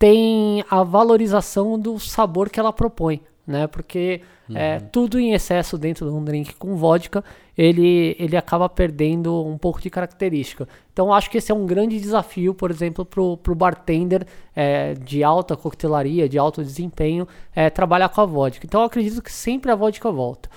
tem 0.00 0.64
a 0.70 0.82
valorização 0.82 1.78
do 1.78 2.00
sabor 2.00 2.48
que 2.48 2.58
ela 2.58 2.72
propõe, 2.72 3.20
né? 3.46 3.66
Porque 3.66 4.22
uhum. 4.48 4.56
é, 4.56 4.80
tudo 4.80 5.20
em 5.20 5.34
excesso 5.34 5.76
dentro 5.76 6.08
de 6.08 6.14
um 6.14 6.24
drink 6.24 6.54
com 6.54 6.74
vodka, 6.74 7.22
ele, 7.56 8.16
ele 8.18 8.34
acaba 8.34 8.66
perdendo 8.66 9.44
um 9.44 9.58
pouco 9.58 9.78
de 9.78 9.90
característica. 9.90 10.66
Então 10.90 11.12
acho 11.12 11.30
que 11.30 11.36
esse 11.36 11.52
é 11.52 11.54
um 11.54 11.66
grande 11.66 12.00
desafio, 12.00 12.54
por 12.54 12.70
exemplo, 12.70 13.04
para 13.04 13.20
o 13.20 13.54
bartender 13.54 14.26
é, 14.56 14.94
de 14.94 15.22
alta 15.22 15.54
coquetelaria, 15.54 16.26
de 16.26 16.38
alto 16.38 16.64
desempenho, 16.64 17.28
é, 17.54 17.68
trabalhar 17.68 18.08
com 18.08 18.22
a 18.22 18.24
vodka. 18.24 18.64
Então 18.64 18.80
eu 18.80 18.86
acredito 18.86 19.20
que 19.20 19.30
sempre 19.30 19.70
a 19.70 19.74
vodka 19.74 20.10
volta. 20.10 20.48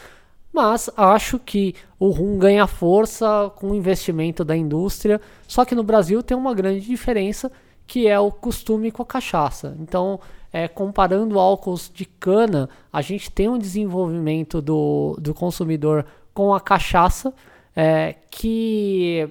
Mas 0.54 0.90
acho 0.96 1.38
que 1.38 1.76
o 2.00 2.12
rum 2.12 2.38
ganha 2.38 2.66
força 2.66 3.52
com 3.58 3.72
o 3.72 3.76
investimento 3.76 4.46
da 4.46 4.56
indústria. 4.56 5.20
Só 5.50 5.66
que 5.66 5.76
no 5.76 5.84
Brasil 5.84 6.24
tem 6.24 6.38
uma 6.38 6.54
grande 6.54 6.80
diferença 6.80 7.52
que 7.86 8.08
é 8.08 8.20
o 8.20 8.32
costume 8.32 8.92
com 8.92 9.04
a 9.04 9.06
cachaça. 9.06 9.76
Então, 9.80 10.20
é, 10.52 10.68
comparando 10.68 11.40
álcools 11.40 11.92
de 11.94 12.06
cana, 12.06 12.70
a 12.92 13.02
gente 13.02 13.32
tem 13.32 13.50
um 13.50 13.58
desenvolvimento 13.58 14.62
do, 14.62 15.18
do 15.20 15.34
consumidor 15.34 16.06
com 16.34 16.54
a 16.54 16.62
cachaça 16.62 17.34
é, 17.76 18.16
que, 18.30 19.28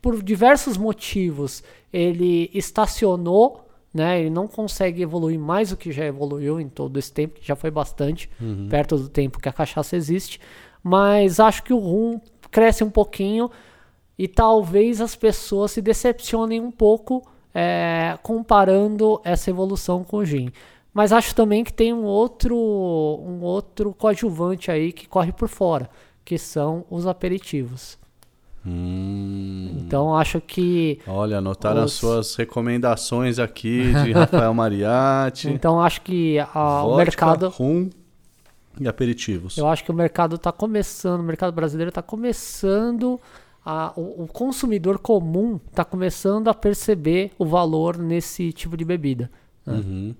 por 0.00 0.22
diversos 0.22 0.76
motivos, 0.76 1.62
ele 1.92 2.50
estacionou. 2.52 3.64
Né, 3.92 4.20
ele 4.20 4.30
não 4.30 4.46
consegue 4.46 5.00
evoluir 5.00 5.38
mais 5.38 5.70
do 5.70 5.76
que 5.76 5.90
já 5.90 6.04
evoluiu 6.04 6.60
em 6.60 6.68
todo 6.68 6.98
esse 6.98 7.10
tempo, 7.10 7.40
que 7.40 7.46
já 7.46 7.56
foi 7.56 7.70
bastante, 7.70 8.28
uhum. 8.38 8.68
perto 8.68 8.98
do 8.98 9.08
tempo 9.08 9.40
que 9.40 9.48
a 9.48 9.52
cachaça 9.52 9.96
existe. 9.96 10.38
Mas 10.82 11.40
acho 11.40 11.62
que 11.62 11.72
o 11.72 11.78
rum 11.78 12.20
cresce 12.50 12.84
um 12.84 12.90
pouquinho 12.90 13.50
e 14.18 14.28
talvez 14.28 15.00
as 15.00 15.16
pessoas 15.16 15.72
se 15.72 15.80
decepcionem 15.80 16.60
um 16.60 16.70
pouco 16.70 17.22
é, 17.54 18.18
comparando 18.22 19.20
essa 19.24 19.50
evolução 19.50 20.04
com 20.04 20.18
o 20.18 20.24
gin. 20.24 20.50
Mas 20.92 21.12
acho 21.12 21.34
também 21.34 21.62
que 21.62 21.72
tem 21.72 21.92
um 21.92 22.04
outro, 22.04 22.56
um 22.56 23.40
outro 23.42 23.94
coadjuvante 23.94 24.70
aí 24.70 24.92
que 24.92 25.06
corre 25.06 25.32
por 25.32 25.48
fora, 25.48 25.88
que 26.24 26.38
são 26.38 26.84
os 26.90 27.06
aperitivos. 27.06 27.98
Hum. 28.66 29.76
Então 29.78 30.16
acho 30.16 30.40
que. 30.40 31.00
Olha, 31.06 31.38
anotaram 31.38 31.84
os... 31.84 31.92
as 31.92 31.92
suas 31.92 32.36
recomendações 32.36 33.38
aqui 33.38 33.92
de 34.04 34.12
Rafael 34.12 34.52
Mariatti. 34.52 35.48
Então 35.58 35.80
acho 35.80 36.02
que 36.02 36.38
a, 36.38 36.82
Vodka, 36.82 36.86
o 36.86 36.96
mercado. 36.96 37.48
Rum 37.48 37.88
e 38.80 38.86
aperitivos. 38.86 39.56
Eu 39.56 39.66
acho 39.66 39.84
que 39.84 39.90
o 39.90 39.94
mercado 39.94 40.36
está 40.36 40.52
começando, 40.52 41.20
o 41.20 41.24
mercado 41.24 41.52
brasileiro 41.52 41.88
está 41.88 42.02
começando 42.02 43.20
a, 43.70 43.92
o, 43.94 44.22
o, 44.22 44.26
consumidor 44.26 44.98
comum 44.98 45.60
está 45.66 45.84
começando 45.84 46.48
a 46.48 46.54
perceber 46.54 47.32
o 47.38 47.44
valor 47.44 47.98
nesse 47.98 48.50
tipo 48.50 48.78
de 48.78 48.82
bebida. 48.82 49.30
Né? 49.66 49.74
Uhum. 49.74 50.14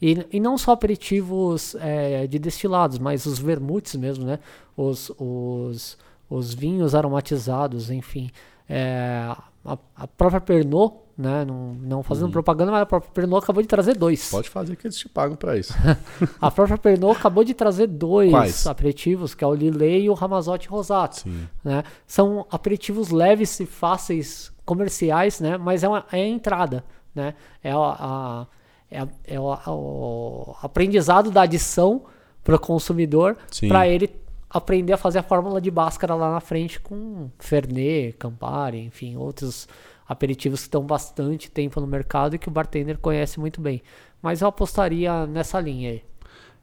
E, 0.00 0.26
e 0.30 0.38
não 0.38 0.56
só 0.56 0.70
aperitivos 0.70 1.74
é, 1.80 2.28
de 2.28 2.38
destilados, 2.38 3.00
mas 3.00 3.26
os 3.26 3.40
vermutes 3.40 3.96
mesmo, 3.96 4.24
né? 4.24 4.38
Os, 4.76 5.10
os, 5.18 5.98
os 6.30 6.54
vinhos 6.54 6.94
aromatizados, 6.94 7.90
enfim. 7.90 8.30
É, 8.68 9.34
a, 9.64 9.78
a 9.96 10.06
própria 10.06 10.40
Pernod 10.40 10.94
né? 11.16 11.44
Não, 11.44 11.74
não 11.74 12.02
fazendo 12.02 12.26
uhum. 12.26 12.32
propaganda, 12.32 12.72
mas 12.72 12.82
a 12.82 12.86
própria 12.86 13.10
Pernod 13.12 13.42
acabou 13.42 13.62
de 13.62 13.68
trazer 13.68 13.96
dois. 13.96 14.30
Pode 14.30 14.48
fazer 14.48 14.76
que 14.76 14.86
eles 14.86 14.96
te 14.96 15.08
pagam 15.08 15.36
para 15.36 15.58
isso. 15.58 15.74
a 16.40 16.50
própria 16.50 16.78
Pernod 16.78 17.16
acabou 17.16 17.44
de 17.44 17.54
trazer 17.54 17.86
dois 17.86 18.30
Quais? 18.30 18.66
aperitivos, 18.66 19.34
que 19.34 19.44
é 19.44 19.46
o 19.46 19.54
Lillet 19.54 20.04
e 20.04 20.10
o 20.10 20.14
Ramazotti 20.14 20.68
Rosato. 20.68 21.20
Sim. 21.20 21.48
Né? 21.64 21.84
São 22.06 22.46
aperitivos 22.50 23.10
leves 23.10 23.58
e 23.60 23.66
fáceis 23.66 24.52
comerciais, 24.64 25.40
né? 25.40 25.56
Mas 25.58 25.82
é, 25.82 25.88
uma, 25.88 26.04
é 26.12 26.22
a 26.22 26.26
entrada, 26.26 26.84
né? 27.14 27.34
É 27.62 27.72
a, 27.72 27.76
a 27.76 28.46
é, 28.90 29.34
é 29.34 29.40
o, 29.40 29.54
o 29.66 30.56
aprendizado 30.62 31.30
da 31.30 31.42
adição 31.42 32.04
para 32.44 32.56
o 32.56 32.58
consumidor, 32.58 33.36
para 33.68 33.88
ele 33.88 34.10
aprender 34.50 34.92
a 34.92 34.98
fazer 34.98 35.20
a 35.20 35.22
fórmula 35.22 35.60
de 35.60 35.70
Bhaskara 35.70 36.14
lá 36.14 36.30
na 36.30 36.40
frente 36.40 36.78
com 36.78 37.30
Fernet, 37.38 38.14
Campari, 38.18 38.80
enfim, 38.80 39.16
outros 39.16 39.66
aperitivos 40.12 40.60
que 40.60 40.66
estão 40.66 40.82
bastante 40.82 41.50
tempo 41.50 41.80
no 41.80 41.86
mercado 41.86 42.36
e 42.36 42.38
que 42.38 42.48
o 42.48 42.50
bartender 42.50 42.98
conhece 42.98 43.40
muito 43.40 43.60
bem. 43.60 43.82
Mas 44.20 44.40
eu 44.40 44.48
apostaria 44.48 45.26
nessa 45.26 45.60
linha 45.60 45.90
aí. 45.90 46.02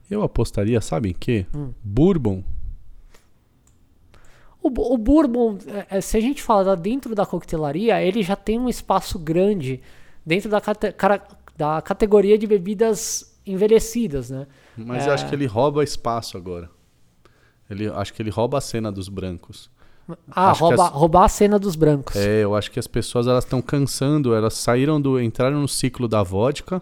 Eu 0.10 0.24
apostaria, 0.24 0.80
sabe 0.82 1.10
em 1.10 1.14
quê? 1.14 1.46
Hum. 1.56 1.72
Bourbon. 1.84 2.44
O, 4.62 4.68
o 4.94 4.98
bourbon, 4.98 5.58
é, 5.68 5.98
é, 5.98 6.02
se 6.02 6.18
a 6.18 6.22
gente 6.22 6.42
falar 6.42 6.76
dentro 6.76 7.14
da 7.16 7.26
coquetelaria, 7.26 8.02
ele 8.02 8.24
já 8.24 8.36
tem 8.36 8.60
um 8.60 8.68
espaço 8.68 9.18
grande 9.18 9.82
dentro 10.26 10.50
da, 10.50 10.60
cate, 10.60 10.94
da 11.56 11.82
categoria 11.82 12.38
de 12.38 12.46
bebidas 12.46 13.40
envelhecidas, 13.46 14.30
né? 14.30 14.48
Mas 14.76 15.06
é... 15.06 15.10
eu 15.10 15.14
acho 15.14 15.28
que 15.28 15.36
ele 15.36 15.46
rouba 15.46 15.84
espaço 15.84 16.38
agora. 16.38 16.70
Ele, 17.70 17.88
acho 17.88 18.14
que 18.14 18.22
ele 18.22 18.30
rouba 18.30 18.58
a 18.58 18.62
cena 18.62 18.92
dos 18.92 19.10
brancos. 19.10 19.70
Ah, 20.32 20.52
rouba, 20.52 20.88
as... 20.88 20.92
roubar 20.92 21.24
a 21.26 21.30
cena 21.30 21.60
dos 21.60 21.76
brancos. 21.76 22.16
É, 22.16 22.44
eu 22.44 22.56
acho 22.56 22.72
que 22.72 22.80
as 22.80 22.88
pessoas 22.88 23.28
elas 23.28 23.44
estão 23.44 23.62
cansando, 23.62 24.34
elas 24.34 24.54
saíram 24.56 25.00
do. 25.00 25.20
entraram 25.20 25.60
no 25.62 25.68
ciclo 25.68 26.08
da 26.08 26.24
vodka, 26.24 26.82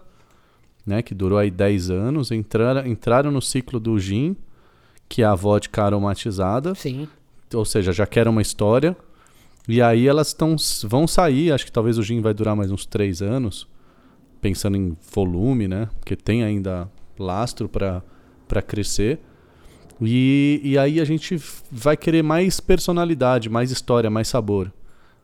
né? 0.86 1.02
Que 1.02 1.14
durou 1.14 1.38
aí 1.38 1.50
10 1.50 1.90
anos, 1.90 2.30
entraram, 2.30 2.86
entraram 2.86 3.30
no 3.30 3.42
ciclo 3.42 3.78
do 3.78 3.98
gin, 3.98 4.36
que 5.08 5.22
é 5.22 5.26
a 5.26 5.34
vodka 5.34 5.82
aromatizada. 5.84 6.74
Sim. 6.74 7.08
Ou 7.54 7.64
seja, 7.64 7.92
já 7.92 8.06
que 8.06 8.18
era 8.18 8.30
uma 8.30 8.42
história. 8.42 8.96
E 9.66 9.82
aí 9.82 10.08
elas 10.08 10.32
tão, 10.32 10.56
vão 10.84 11.06
sair, 11.06 11.52
acho 11.52 11.66
que 11.66 11.72
talvez 11.72 11.98
o 11.98 12.02
gin 12.02 12.22
vai 12.22 12.32
durar 12.32 12.56
mais 12.56 12.70
uns 12.70 12.86
3 12.86 13.20
anos, 13.20 13.68
pensando 14.40 14.78
em 14.78 14.96
volume, 15.14 15.68
né? 15.68 15.90
Porque 16.00 16.16
tem 16.16 16.42
ainda 16.42 16.90
lastro 17.18 17.68
para 17.68 18.62
crescer. 18.62 19.20
E, 20.00 20.60
e 20.62 20.78
aí 20.78 21.00
a 21.00 21.04
gente 21.04 21.40
vai 21.70 21.96
querer 21.96 22.22
mais 22.22 22.60
personalidade, 22.60 23.48
mais 23.48 23.70
história, 23.70 24.08
mais 24.08 24.28
sabor. 24.28 24.72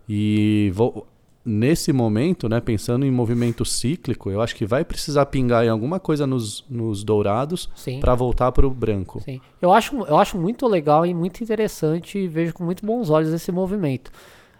E 0.08 0.70
vou, 0.74 1.06
nesse 1.44 1.92
momento, 1.92 2.48
né, 2.48 2.60
pensando 2.60 3.04
em 3.04 3.10
movimento 3.10 3.64
cíclico, 3.64 4.30
eu 4.30 4.40
acho 4.40 4.56
que 4.56 4.64
vai 4.64 4.84
precisar 4.84 5.26
pingar 5.26 5.64
em 5.64 5.68
alguma 5.68 6.00
coisa 6.00 6.26
nos, 6.26 6.64
nos 6.68 7.04
dourados 7.04 7.68
para 8.00 8.14
voltar 8.14 8.50
para 8.52 8.66
o 8.66 8.70
branco. 8.70 9.20
Sim. 9.20 9.40
Eu 9.60 9.72
acho, 9.72 9.96
eu 10.04 10.16
acho 10.16 10.38
muito 10.38 10.66
legal 10.66 11.04
e 11.04 11.12
muito 11.12 11.42
interessante 11.42 12.18
e 12.18 12.26
vejo 12.26 12.54
com 12.54 12.64
muito 12.64 12.84
bons 12.84 13.10
olhos 13.10 13.32
esse 13.32 13.52
movimento. 13.52 14.10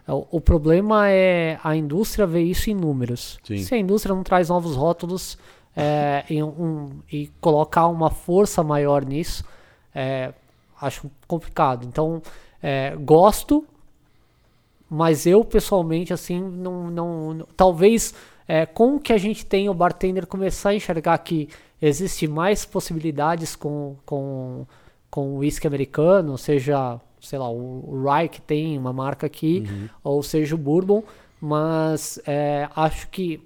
O, 0.07 0.37
o 0.37 0.41
problema 0.41 1.09
é 1.09 1.59
a 1.65 1.75
indústria 1.75 2.27
ver 2.27 2.43
isso 2.43 2.71
em 2.71 2.75
números. 2.75 3.39
Sim. 3.43 3.59
Se 3.59 3.75
a 3.75 3.79
indústria 3.79 4.15
não 4.15 4.23
traz 4.23 4.51
novos 4.51 4.77
rótulos 4.77 5.39
é, 5.75 6.23
um, 6.43 6.91
e 7.11 7.31
colocar 7.41 7.89
uma 7.89 8.11
força 8.11 8.63
maior 8.63 9.05
nisso, 9.05 9.45
é, 9.95 10.33
acho 10.81 11.11
complicado. 11.27 11.87
Então, 11.87 12.23
é, 12.63 12.95
gosto, 12.97 13.65
mas 14.89 15.27
eu 15.27 15.45
pessoalmente, 15.45 16.13
assim, 16.13 16.41
não. 16.41 16.91
não 16.91 17.47
talvez 17.57 18.15
é, 18.47 18.67
com 18.67 18.97
o 18.97 19.01
que 19.01 19.13
a 19.13 19.19
gente 19.19 19.47
tem, 19.47 19.69
o 19.69 19.75
bartender 19.75 20.27
começar 20.27 20.71
a 20.71 20.75
enxergar 20.75 21.17
que 21.19 21.49
existe 21.81 22.27
mais 22.27 22.65
possibilidades 22.65 23.57
com, 23.57 23.97
com, 24.05 24.67
com 25.11 25.35
o 25.35 25.39
whisky 25.39 25.67
americano, 25.67 26.37
seja, 26.37 27.01
sei 27.21 27.39
lá, 27.39 27.51
o, 27.51 28.03
Rye 28.05 28.29
que 28.29 28.41
tem 28.41 28.77
uma 28.77 28.93
marca 28.93 29.27
aqui, 29.27 29.65
uhum. 29.67 29.89
ou 30.03 30.23
seja 30.23 30.55
o 30.55 30.59
Bourbon, 30.59 31.03
mas 31.41 32.21
é, 32.27 32.69
acho 32.75 33.09
que 33.09 33.41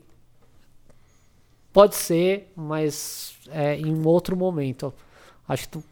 Pode 1.78 1.94
ser, 1.94 2.50
mas 2.56 3.36
é, 3.50 3.76
em 3.76 4.04
outro 4.04 4.36
momento. 4.36 4.92
Acho 5.46 5.62
que 5.62 5.68
tu, 5.68 5.84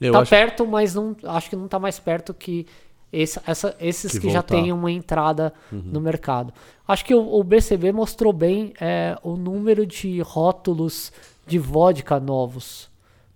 Eu 0.00 0.12
tá 0.12 0.20
acho 0.20 0.30
perto, 0.30 0.66
mas 0.66 0.94
não, 0.94 1.16
acho 1.24 1.48
que 1.50 1.56
não 1.56 1.68
tá 1.68 1.78
mais 1.78 1.98
perto 1.98 2.34
que 2.34 2.66
esse- 3.12 3.40
essa- 3.46 3.74
esses 3.80 4.12
Que 4.12 4.20
que, 4.20 4.30
já. 4.30 4.40
Uhum. 4.40 4.44
têm 4.44 4.72
uma 4.72 4.90
entrada 4.90 5.52
no 5.72 6.00
mercado. 6.00 6.52
Acho 6.86 7.04
que 7.04 7.14
o, 7.14 7.34
o 7.38 7.42
BCB 7.44 7.92
mostrou 7.92 8.32
bem 8.32 8.72
é, 8.80 9.16
o 9.22 9.36
número 9.36 9.86
de 9.86 10.20
rótulos 10.20 11.12
de 11.46 11.58
vodka 11.58 12.18
novos. 12.20 12.90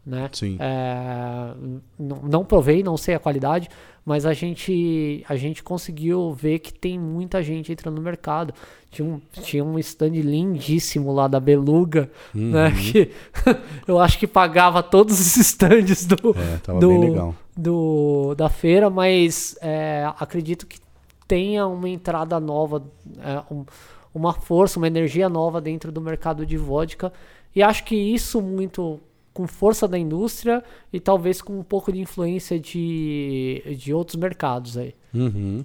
Né? 0.05 0.29
Sim. 0.33 0.57
É, 0.59 1.53
n- 1.61 1.81
não 1.99 2.45
provei, 2.45 2.83
não 2.83 2.97
sei 2.97 3.15
a 3.15 3.19
qualidade, 3.19 3.69
mas 4.11 4.27
a 4.27 4.33
gente, 4.33 5.25
a 5.29 5.37
gente 5.37 5.63
conseguiu 5.63 6.33
ver 6.33 6.59
que 6.59 6.73
tem 6.75 6.99
muita 6.99 7.41
gente 7.45 7.71
entrando 7.71 7.95
no 7.95 8.03
mercado. 8.03 8.53
Tinha 8.91 9.07
um, 9.07 9.21
tinha 9.41 9.65
um 9.65 9.79
stand 9.79 10.09
lindíssimo 10.21 11.13
lá 11.13 11.29
da 11.29 11.39
Beluga, 11.39 12.11
Uhum. 12.35 12.51
né? 12.51 12.73
Que 12.73 13.13
eu 13.87 14.01
acho 14.01 14.19
que 14.19 14.27
pagava 14.27 14.83
todos 14.83 15.21
os 15.21 15.37
stands 15.37 16.05
do, 16.07 16.17
É, 16.37 16.81
do, 16.81 17.35
do- 17.57 18.35
da 18.35 18.49
feira, 18.49 18.91
mas 18.91 19.57
é, 19.63 20.11
acredito 20.19 20.67
que 20.67 20.81
tenha 21.29 21.69
uma 21.69 21.89
entrada 21.89 22.41
nova, 22.41 22.83
é, 23.23 23.55
um- 23.55 23.65
uma 24.13 24.33
força, 24.33 24.77
uma 24.81 24.89
energia 24.89 25.29
nova 25.29 25.61
dentro 25.61 25.93
do 25.93 26.01
mercado 26.01 26.45
de 26.45 26.57
vodka. 26.57 27.13
E 27.55 27.63
acho 27.63 27.85
que 27.85 27.95
isso 27.95 28.43
muito 28.43 28.99
com 29.33 29.47
força 29.47 29.87
da 29.87 29.99
indústria 29.99 30.63
e 30.93 30.99
talvez 30.99 31.41
com 31.41 31.59
um 31.59 31.63
pouco 31.63 31.93
de 31.93 32.01
influência 32.01 32.59
de, 32.59 33.63
de 33.79 33.95
outros 33.95 34.17
mercados 34.17 34.77
aí. 34.77 34.95
Uhum. 35.15 35.65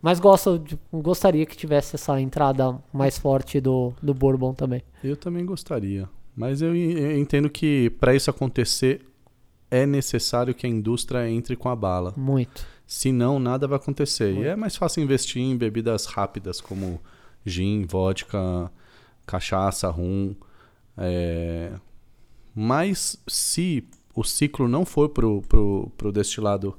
Mas 0.00 0.20
gosto 0.20 0.62
gostaria 0.92 1.44
que 1.44 1.56
tivesse 1.56 1.96
essa 1.96 2.20
entrada 2.20 2.78
mais 2.92 3.18
forte 3.18 3.60
do, 3.60 3.92
do 4.02 4.14
Bourbon 4.14 4.54
também. 4.54 4.82
Eu 5.02 5.16
também 5.16 5.44
gostaria. 5.44 6.08
Mas 6.36 6.62
eu, 6.62 6.74
en- 6.74 6.92
eu 6.92 7.18
entendo 7.18 7.50
que 7.50 7.90
para 7.98 8.14
isso 8.14 8.30
acontecer 8.30 9.04
é 9.70 9.84
necessário 9.84 10.54
que 10.54 10.66
a 10.66 10.70
indústria 10.70 11.28
entre 11.28 11.56
com 11.56 11.68
a 11.68 11.76
bala. 11.76 12.14
Muito. 12.16 12.64
Senão, 12.86 13.38
nada 13.38 13.66
vai 13.66 13.76
acontecer. 13.76 14.34
E 14.34 14.44
é 14.46 14.56
mais 14.56 14.76
fácil 14.76 15.02
investir 15.02 15.42
em 15.42 15.56
bebidas 15.56 16.06
rápidas 16.06 16.58
como 16.60 16.98
gin, 17.44 17.84
vodka, 17.84 18.70
cachaça, 19.26 19.90
rum. 19.90 20.34
É... 20.96 21.72
Mas 22.60 23.16
se 23.28 23.84
o 24.16 24.24
ciclo 24.24 24.66
não 24.66 24.84
for 24.84 25.10
pro, 25.10 25.42
pro, 25.42 25.92
pro 25.96 26.10
destilado 26.10 26.76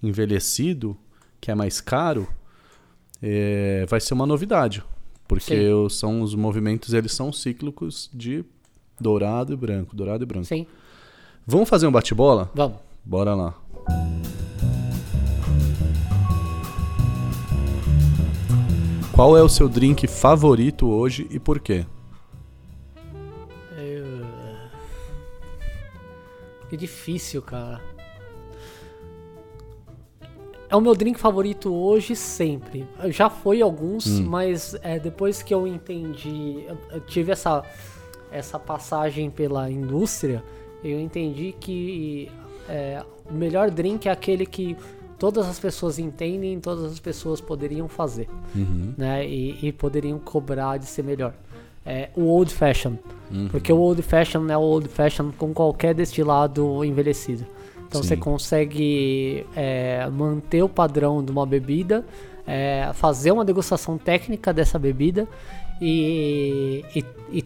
envelhecido, 0.00 0.96
que 1.40 1.50
é 1.50 1.54
mais 1.54 1.80
caro, 1.80 2.28
é, 3.20 3.84
vai 3.88 4.00
ser 4.00 4.14
uma 4.14 4.24
novidade. 4.24 4.84
Porque 5.26 5.68
o- 5.68 5.88
são 5.88 6.22
os 6.22 6.32
movimentos, 6.36 6.94
eles 6.94 7.10
são 7.12 7.32
cíclicos 7.32 8.08
de 8.14 8.44
dourado 9.00 9.52
e 9.52 9.56
branco, 9.56 9.96
dourado 9.96 10.22
e 10.22 10.26
branco. 10.26 10.46
Sim, 10.46 10.64
Vamos 11.44 11.68
fazer 11.68 11.88
um 11.88 11.92
bate-bola? 11.92 12.48
vamos. 12.54 12.78
Bora 13.04 13.34
lá. 13.34 13.54
Qual 19.12 19.36
é 19.36 19.42
o 19.42 19.48
seu 19.48 19.68
drink 19.68 20.06
favorito 20.06 20.86
hoje 20.88 21.26
e 21.30 21.38
por 21.38 21.58
quê? 21.58 21.86
Que 26.76 26.80
difícil, 26.80 27.40
cara. 27.40 27.80
É 30.68 30.76
o 30.76 30.80
meu 30.80 30.94
drink 30.94 31.18
favorito 31.18 31.72
hoje, 31.72 32.14
sempre. 32.14 32.86
Já 33.06 33.30
foi 33.30 33.62
alguns, 33.62 34.20
mas 34.20 34.76
é, 34.82 34.98
depois 34.98 35.42
que 35.42 35.54
eu 35.54 35.66
entendi, 35.66 36.64
eu, 36.68 36.76
eu 36.90 37.00
tive 37.00 37.32
essa, 37.32 37.64
essa 38.30 38.58
passagem 38.58 39.30
pela 39.30 39.70
indústria, 39.70 40.44
eu 40.84 41.00
entendi 41.00 41.54
que 41.58 42.30
é, 42.68 43.02
o 43.30 43.32
melhor 43.32 43.70
drink 43.70 44.06
é 44.06 44.10
aquele 44.10 44.44
que 44.44 44.76
todas 45.18 45.46
as 45.46 45.58
pessoas 45.58 45.98
entendem, 45.98 46.60
todas 46.60 46.92
as 46.92 47.00
pessoas 47.00 47.40
poderiam 47.40 47.88
fazer, 47.88 48.28
né? 48.98 49.26
E, 49.26 49.68
e 49.68 49.72
poderiam 49.72 50.18
cobrar 50.18 50.76
de 50.76 50.86
ser 50.86 51.04
melhor. 51.04 51.32
É 51.86 52.10
o 52.16 52.24
Old 52.24 52.52
Fashion. 52.52 52.94
Porque 53.50 53.72
o 53.72 53.78
Old 53.78 54.02
Fashion 54.02 54.46
é 54.48 54.56
o 54.56 54.60
Old 54.60 54.88
Fashion 54.88 55.30
com 55.36 55.52
qualquer 55.52 55.94
destilado 55.94 56.84
envelhecido. 56.84 57.44
Então 57.88 58.02
Sim. 58.02 58.08
você 58.08 58.16
consegue 58.16 59.46
é, 59.54 60.08
manter 60.10 60.62
o 60.62 60.68
padrão 60.68 61.24
de 61.24 61.30
uma 61.30 61.46
bebida, 61.46 62.04
é, 62.46 62.90
fazer 62.94 63.30
uma 63.30 63.44
degustação 63.44 63.96
técnica 63.98 64.52
dessa 64.52 64.78
bebida 64.78 65.28
e, 65.80 66.84
e, 66.94 67.04
e, 67.32 67.44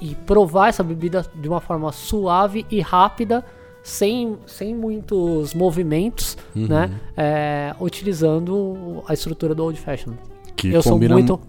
e 0.00 0.14
provar 0.26 0.68
essa 0.68 0.82
bebida 0.82 1.24
de 1.34 1.48
uma 1.48 1.60
forma 1.60 1.90
suave 1.92 2.64
e 2.70 2.80
rápida, 2.80 3.44
sem, 3.82 4.36
sem 4.46 4.74
muitos 4.74 5.54
movimentos, 5.54 6.36
né? 6.54 6.90
É, 7.16 7.74
utilizando 7.80 9.02
a 9.08 9.14
estrutura 9.14 9.54
do 9.54 9.64
Old 9.64 9.78
Fashion. 9.80 10.12
Que 10.54 10.68
Eu 10.68 10.82
sou 10.82 10.92
combina, 10.92 11.14
muito. 11.14 11.40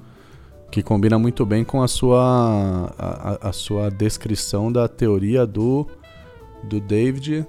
Que 0.72 0.81
combina 0.81 1.19
muito 1.19 1.45
bem 1.45 1.64
com 1.64 1.81
a 1.84 1.88
sua, 1.88 2.93
a, 2.98 3.49
a- 3.49 3.52
sua 3.53 3.89
descrição 3.91 4.72
da 4.72 4.88
teoria 4.88 5.45
do, 5.45 5.85
do 6.64 6.80
David, 6.80 7.45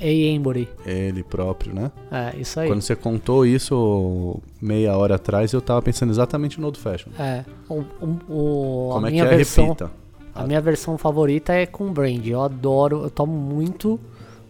A. 0.00 0.06
Embury. 0.06 0.68
ele 0.86 1.22
próprio, 1.22 1.74
né? 1.74 1.90
É, 2.10 2.36
isso 2.40 2.60
aí. 2.60 2.68
Quando 2.68 2.80
você 2.80 2.94
contou 2.96 3.44
isso 3.44 4.40
meia 4.62 4.96
hora 4.96 5.16
atrás, 5.16 5.52
eu 5.52 5.60
tava 5.60 5.82
pensando 5.82 6.10
exatamente 6.10 6.60
no 6.60 6.66
Old 6.66 6.78
Fashion. 6.78 7.10
É, 7.18 7.44
o, 7.68 7.82
o- 8.28 8.90
Como 8.92 9.06
a 9.06 9.08
é 9.08 9.12
que 9.12 9.20
é? 9.20 9.24
versão, 9.26 9.64
Repita. 9.66 9.90
a 10.34 10.46
minha 10.46 10.60
versão 10.60 10.96
favorita 10.96 11.52
é 11.52 11.66
com 11.66 11.92
brand. 11.92 12.24
Eu 12.26 12.40
adoro, 12.42 13.02
eu 13.02 13.10
tomo 13.10 13.32
muito, 13.32 13.98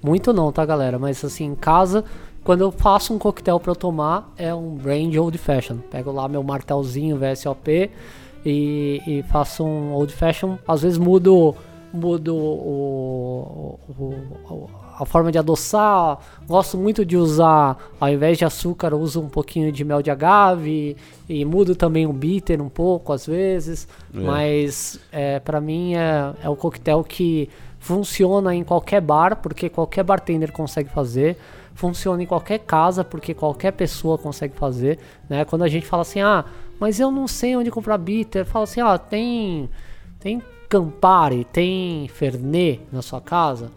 muito 0.02 0.32
não, 0.32 0.52
tá, 0.52 0.64
galera? 0.66 0.98
Mas 0.98 1.24
assim, 1.24 1.44
em 1.46 1.54
casa, 1.54 2.04
quando 2.44 2.62
eu 2.62 2.70
faço 2.70 3.12
um 3.14 3.18
coquetel 3.18 3.60
pra 3.60 3.72
eu 3.72 3.76
tomar, 3.76 4.32
é 4.36 4.54
um 4.54 4.74
brand 4.74 5.14
old 5.16 5.36
fashion. 5.38 5.76
Pego 5.90 6.10
lá 6.10 6.28
meu 6.28 6.42
martelzinho 6.42 7.16
VSOP 7.18 7.90
e, 8.44 9.02
e 9.06 9.22
faço 9.24 9.64
um 9.64 9.92
old 9.92 10.12
fashion. 10.12 10.56
Às 10.66 10.82
vezes 10.82 10.98
mudo, 10.98 11.54
mudo 11.92 12.34
o, 12.34 13.78
o- 13.98 14.52
o- 14.54 14.70
a 14.98 15.04
forma 15.06 15.32
de 15.32 15.38
adoçar. 15.38 16.18
Gosto 16.46 16.76
muito 16.76 17.04
de 17.06 17.16
usar, 17.16 17.76
ao 17.98 18.08
invés 18.10 18.36
de 18.36 18.44
açúcar, 18.44 18.94
uso 18.94 19.20
um 19.22 19.28
pouquinho 19.28 19.72
de 19.72 19.82
mel 19.84 20.02
de 20.02 20.10
agave 20.10 20.94
e 21.28 21.42
mudo 21.44 21.74
também 21.74 22.06
o 22.06 22.12
bitter 22.12 22.60
um 22.60 22.68
pouco 22.68 23.12
às 23.12 23.26
vezes. 23.26 23.88
É. 24.14 24.18
Mas 24.18 25.00
é, 25.10 25.38
para 25.40 25.60
mim 25.60 25.94
é, 25.94 26.32
é 26.42 26.48
o 26.50 26.56
coquetel 26.56 27.02
que 27.02 27.48
funciona 27.78 28.54
em 28.54 28.62
qualquer 28.62 29.00
bar, 29.00 29.36
porque 29.36 29.68
qualquer 29.70 30.04
bartender 30.04 30.52
consegue 30.52 30.90
fazer. 30.90 31.38
Funciona 31.80 32.22
em 32.22 32.26
qualquer 32.26 32.58
casa, 32.58 33.02
porque 33.02 33.32
qualquer 33.32 33.72
pessoa 33.72 34.18
consegue 34.18 34.54
fazer. 34.54 34.98
Né? 35.30 35.46
Quando 35.46 35.62
a 35.62 35.68
gente 35.68 35.86
fala 35.86 36.02
assim, 36.02 36.20
ah, 36.20 36.44
mas 36.78 37.00
eu 37.00 37.10
não 37.10 37.26
sei 37.26 37.56
onde 37.56 37.70
comprar 37.70 37.96
bitter, 37.96 38.44
fala 38.44 38.64
assim, 38.64 38.82
ah, 38.82 38.98
tem, 38.98 39.66
tem 40.18 40.42
Campari, 40.68 41.42
tem 41.44 42.06
Fernet 42.08 42.82
na 42.92 43.00
sua 43.00 43.18
casa, 43.18 43.70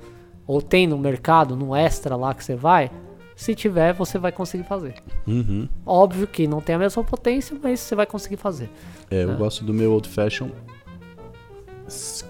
ou 0.45 0.61
tem 0.61 0.85
no 0.85 0.97
mercado, 0.97 1.55
no 1.55 1.73
extra 1.73 2.17
lá 2.17 2.33
que 2.33 2.43
você 2.43 2.57
vai. 2.57 2.91
Se 3.37 3.55
tiver, 3.55 3.93
você 3.93 4.17
vai 4.17 4.33
conseguir 4.33 4.65
fazer. 4.65 4.95
Uhum. 5.25 5.69
Óbvio 5.85 6.27
que 6.27 6.45
não 6.45 6.59
tem 6.59 6.75
a 6.75 6.79
mesma 6.79 7.05
potência, 7.05 7.57
mas 7.63 7.79
você 7.79 7.95
vai 7.95 8.05
conseguir 8.05 8.35
fazer. 8.35 8.69
É, 9.09 9.23
eu 9.23 9.37
gosto 9.37 9.63
do 9.63 9.73
meu 9.73 9.93
Old 9.93 10.09
Fashion 10.09 10.49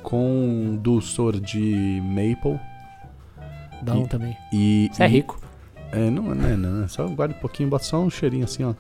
com 0.04 0.78
dulçor 0.80 1.40
de 1.40 2.00
maple 2.04 2.60
Dá 3.82 3.96
um 3.96 4.06
também. 4.06 4.38
e... 4.54 4.92
Você 4.94 5.02
é 5.02 5.08
e- 5.08 5.10
rico. 5.10 5.43
É, 5.94 6.10
não, 6.10 6.24
não, 6.24 6.48
é, 6.48 6.58
não. 6.58 6.84
é 6.84 6.88
Só 6.88 7.08
guarda 7.08 7.36
um 7.36 7.40
pouquinho, 7.40 7.70
bota 7.70 7.84
só 7.84 8.00
um 8.00 8.10
cheirinho 8.10 8.46
assim, 8.46 8.64
ó. 8.64 8.74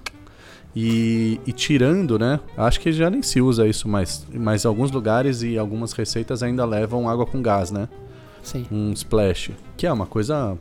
E, 0.75 1.39
e 1.45 1.51
tirando, 1.51 2.17
né? 2.17 2.39
Acho 2.57 2.79
que 2.79 2.91
já 2.91 3.09
nem 3.09 3.21
se 3.21 3.39
usa 3.39 3.67
isso 3.67 3.87
mais. 3.87 4.25
Mas 4.33 4.65
alguns 4.65 4.91
lugares 4.91 5.43
e 5.43 5.57
algumas 5.57 5.93
receitas 5.93 6.41
ainda 6.41 6.65
levam 6.65 7.07
água 7.07 7.25
com 7.27 7.41
gás, 7.41 7.69
né? 7.69 7.87
Sim. 8.41 8.65
Um 8.71 8.91
splash. 8.91 9.51
Que 9.77 9.85
é 9.85 9.93
uma 9.93 10.07
coisa 10.07 10.57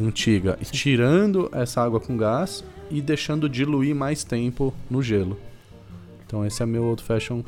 antiga. 0.00 0.56
E 0.60 0.64
tirando 0.64 1.50
essa 1.52 1.82
água 1.82 1.98
com 1.98 2.16
gás 2.16 2.64
e 2.88 3.02
deixando 3.02 3.48
diluir 3.48 3.94
mais 3.94 4.22
tempo 4.22 4.72
no 4.88 5.02
gelo. 5.02 5.36
Então 6.24 6.46
esse 6.46 6.62
é 6.62 6.66
meu 6.66 6.84
old 6.84 7.02
fashion 7.02 7.42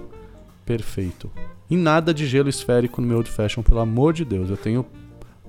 perfeito. 0.67 1.31
E 1.71 1.77
nada 1.77 2.13
de 2.13 2.27
gelo 2.27 2.49
esférico 2.49 3.01
no 3.01 3.07
meu 3.07 3.19
old 3.19 3.31
fashion, 3.31 3.63
pelo 3.63 3.81
amor 3.81 4.13
de 4.13 4.25
Deus. 4.25 4.51
Eu 4.51 4.57
tenho 4.57 4.85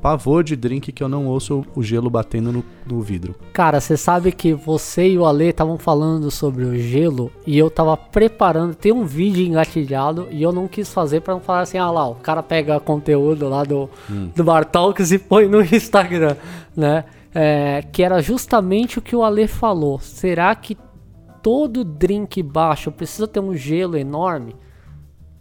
pavor 0.04 0.44
de 0.44 0.58
drink 0.58 0.92
que 0.92 1.02
eu 1.02 1.08
não 1.08 1.28
ouço 1.28 1.66
o 1.74 1.82
gelo 1.82 2.10
batendo 2.10 2.52
no, 2.52 2.66
no 2.86 3.02
vidro. 3.02 3.34
Cara, 3.54 3.80
você 3.80 3.96
sabe 3.96 4.34
que 4.34 4.54
você 4.54 5.08
e 5.08 5.18
o 5.18 5.26
Ale 5.26 5.46
estavam 5.46 5.78
falando 5.78 6.30
sobre 6.30 6.66
o 6.66 6.78
gelo 6.78 7.32
e 7.48 7.58
eu 7.58 7.72
tava 7.72 7.96
preparando, 7.96 8.76
tem 8.76 8.92
um 8.92 9.06
vídeo 9.06 9.48
engatilhado 9.48 10.28
e 10.30 10.44
eu 10.44 10.52
não 10.52 10.68
quis 10.68 10.94
fazer 10.94 11.22
pra 11.22 11.34
não 11.34 11.40
falar 11.40 11.62
assim, 11.62 11.78
ah 11.78 11.90
lá, 11.90 12.06
o 12.06 12.16
cara 12.16 12.44
pega 12.44 12.82
conteúdo 12.82 13.48
lá 13.48 13.64
do, 13.64 13.90
do 14.36 14.44
Bartalks 14.44 15.14
e 15.14 15.18
põe 15.18 15.48
no 15.48 15.62
Instagram, 15.74 16.36
né? 16.76 17.06
É, 17.34 17.82
que 17.90 18.04
era 18.04 18.22
justamente 18.22 19.00
o 19.00 19.02
que 19.02 19.16
o 19.16 19.24
Ale 19.24 19.48
falou. 19.48 20.00
Será 20.00 20.54
que 20.54 20.78
todo 21.42 21.86
drink 21.86 22.44
baixo 22.44 22.92
precisa 22.92 23.26
ter 23.26 23.40
um 23.40 23.56
gelo 23.56 23.98
enorme? 23.98 24.54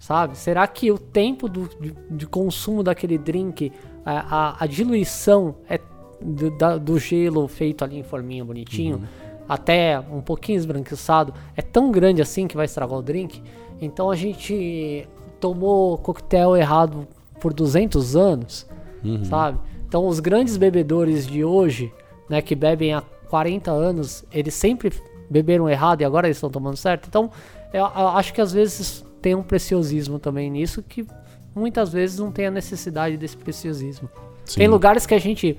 sabe? 0.02 0.36
Será 0.36 0.66
que 0.66 0.90
o 0.90 0.98
tempo 0.98 1.48
do, 1.48 1.70
de, 1.80 1.94
de 2.10 2.26
consumo 2.26 2.82
daquele 2.82 3.16
drink, 3.16 3.70
a, 4.04 4.36
a, 4.36 4.64
a 4.64 4.66
diluição 4.66 5.54
é 5.68 5.78
do, 6.20 6.50
da, 6.50 6.76
do, 6.78 6.98
gelo 6.98 7.48
feito 7.48 7.84
ali 7.84 7.98
em 7.98 8.02
forminha 8.02 8.44
bonitinho, 8.44 8.96
uhum. 8.96 9.02
até 9.48 9.98
um 9.98 10.20
pouquinho 10.20 10.56
esbranquiçado, 10.56 11.34
é 11.56 11.62
tão 11.62 11.90
grande 11.90 12.22
assim 12.22 12.46
que 12.46 12.56
vai 12.56 12.66
estragar 12.66 12.98
o 12.98 13.02
drink? 13.02 13.42
Então 13.80 14.10
a 14.10 14.16
gente 14.16 15.08
tomou 15.40 15.98
coquetel 15.98 16.56
errado 16.56 17.06
por 17.40 17.52
200 17.52 18.14
anos, 18.16 18.66
uhum. 19.04 19.24
sabe? 19.24 19.58
Então 19.88 20.06
os 20.06 20.20
grandes 20.20 20.56
bebedores 20.56 21.26
de 21.26 21.44
hoje, 21.44 21.92
né, 22.28 22.40
que 22.40 22.54
bebem 22.54 22.94
há 22.94 23.02
40 23.28 23.70
anos, 23.70 24.24
eles 24.32 24.54
sempre 24.54 24.92
beberam 25.28 25.68
errado 25.68 26.02
e 26.02 26.04
agora 26.04 26.26
eles 26.26 26.36
estão 26.36 26.50
tomando 26.50 26.76
certo. 26.76 27.08
Então 27.08 27.30
eu, 27.72 27.80
eu 27.80 28.08
acho 28.08 28.32
que 28.32 28.40
às 28.40 28.52
vezes 28.52 29.04
tem 29.20 29.34
um 29.34 29.42
preciosismo 29.42 30.18
também 30.18 30.50
nisso 30.50 30.82
que 30.82 31.06
muitas 31.54 31.92
vezes 31.92 32.18
não 32.18 32.30
tem 32.30 32.46
a 32.46 32.50
necessidade 32.50 33.16
desse 33.16 33.36
preciosismo. 33.36 34.08
Sim. 34.44 34.60
Tem 34.60 34.68
lugares 34.68 35.06
que 35.06 35.14
a 35.14 35.18
gente 35.18 35.58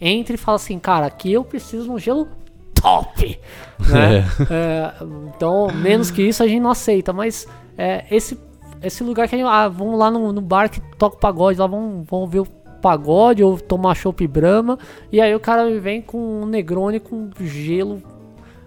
entra 0.00 0.34
e 0.34 0.38
fala 0.38 0.56
assim, 0.56 0.78
cara, 0.78 1.06
aqui 1.06 1.32
eu 1.32 1.44
preciso 1.44 1.84
de 1.84 1.90
um 1.90 1.98
gelo 1.98 2.28
top. 2.74 3.38
Né? 3.88 4.18
É. 4.18 4.54
É, 4.54 4.94
então, 5.34 5.68
menos 5.72 6.10
que 6.10 6.22
isso 6.22 6.42
a 6.42 6.46
gente 6.46 6.60
não 6.60 6.70
aceita. 6.70 7.12
Mas 7.12 7.46
é, 7.76 8.04
esse, 8.10 8.38
esse 8.82 9.04
lugar 9.04 9.28
que 9.28 9.34
a 9.34 9.38
gente. 9.38 9.48
Ah, 9.48 9.68
vamos 9.68 9.98
lá 9.98 10.10
no, 10.10 10.32
no 10.32 10.40
bar 10.40 10.70
que 10.70 10.80
toca 10.96 11.16
pagode, 11.16 11.58
lá 11.58 11.66
vamos, 11.66 12.06
vamos 12.08 12.30
ver 12.30 12.40
o 12.40 12.46
pagode 12.80 13.42
ou 13.44 13.58
tomar 13.58 13.94
chopp 13.94 14.26
Brahma. 14.26 14.78
E 15.12 15.20
aí 15.20 15.34
o 15.34 15.40
cara 15.40 15.64
me 15.66 15.78
vem 15.78 16.00
com 16.00 16.42
um 16.42 16.46
Negroni 16.46 16.98
com 16.98 17.30
gelo 17.40 18.02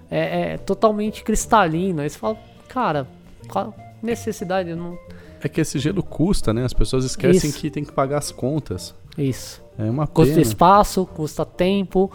é, 0.10 0.54
é, 0.54 0.58
totalmente 0.58 1.24
cristalino. 1.24 2.02
Aí 2.02 2.10
você 2.10 2.18
fala, 2.18 2.38
cara, 2.68 3.08
qual 3.50 3.74
necessidade? 4.02 4.74
Não... 4.76 4.98
É 5.44 5.50
que 5.50 5.60
esse 5.60 5.78
gelo 5.78 6.02
custa, 6.02 6.54
né? 6.54 6.64
As 6.64 6.74
pessoas 6.74 7.04
esquecem 7.04 7.50
Isso. 7.50 7.60
que 7.60 7.70
tem 7.70 7.84
que 7.84 7.92
pagar 7.92 8.20
as 8.20 8.32
contas. 8.32 8.96
Isso. 9.18 9.62
É 9.78 9.84
uma 9.84 10.08
pena. 10.08 10.08
Custa 10.08 10.40
espaço, 10.40 11.06
custa 11.06 11.46
tempo, 11.46 12.10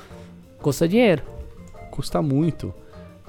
custa 0.62 0.88
dinheiro. 0.88 1.22
Custa 1.90 2.22
muito. 2.22 2.72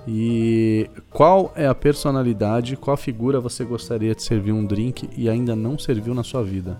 E 0.07 0.89
qual 1.11 1.51
é 1.53 1.67
a 1.67 1.76
personalidade, 1.76 2.77
qual 2.77 2.95
figura 2.95 3.41
você 3.41 3.65
gostaria 3.65 4.15
de 4.15 4.23
servir 4.23 4.53
um 4.53 4.65
drink 4.65 5.09
e 5.17 5.30
ainda 5.30 5.55
não 5.55 5.77
serviu 5.77 6.13
na 6.13 6.23
sua 6.23 6.43
vida? 6.43 6.80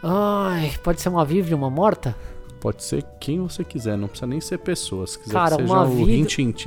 Ai, 0.00 0.72
pode 0.84 1.00
ser 1.00 1.08
uma 1.08 1.24
viva 1.24 1.50
e 1.50 1.54
uma 1.54 1.68
morta? 1.68 2.14
Pode 2.60 2.82
ser 2.82 3.04
quem 3.20 3.40
você 3.40 3.62
quiser, 3.62 3.96
não 3.96 4.08
precisa 4.08 4.26
nem 4.26 4.40
ser 4.40 4.58
pessoa. 4.58 5.06
Se 5.06 5.18
quiser 5.18 5.32
Cara, 5.32 5.56
que 5.56 5.62
seja 5.62 5.72
uma 5.72 5.84
o 5.84 5.90
vida... 5.90 6.10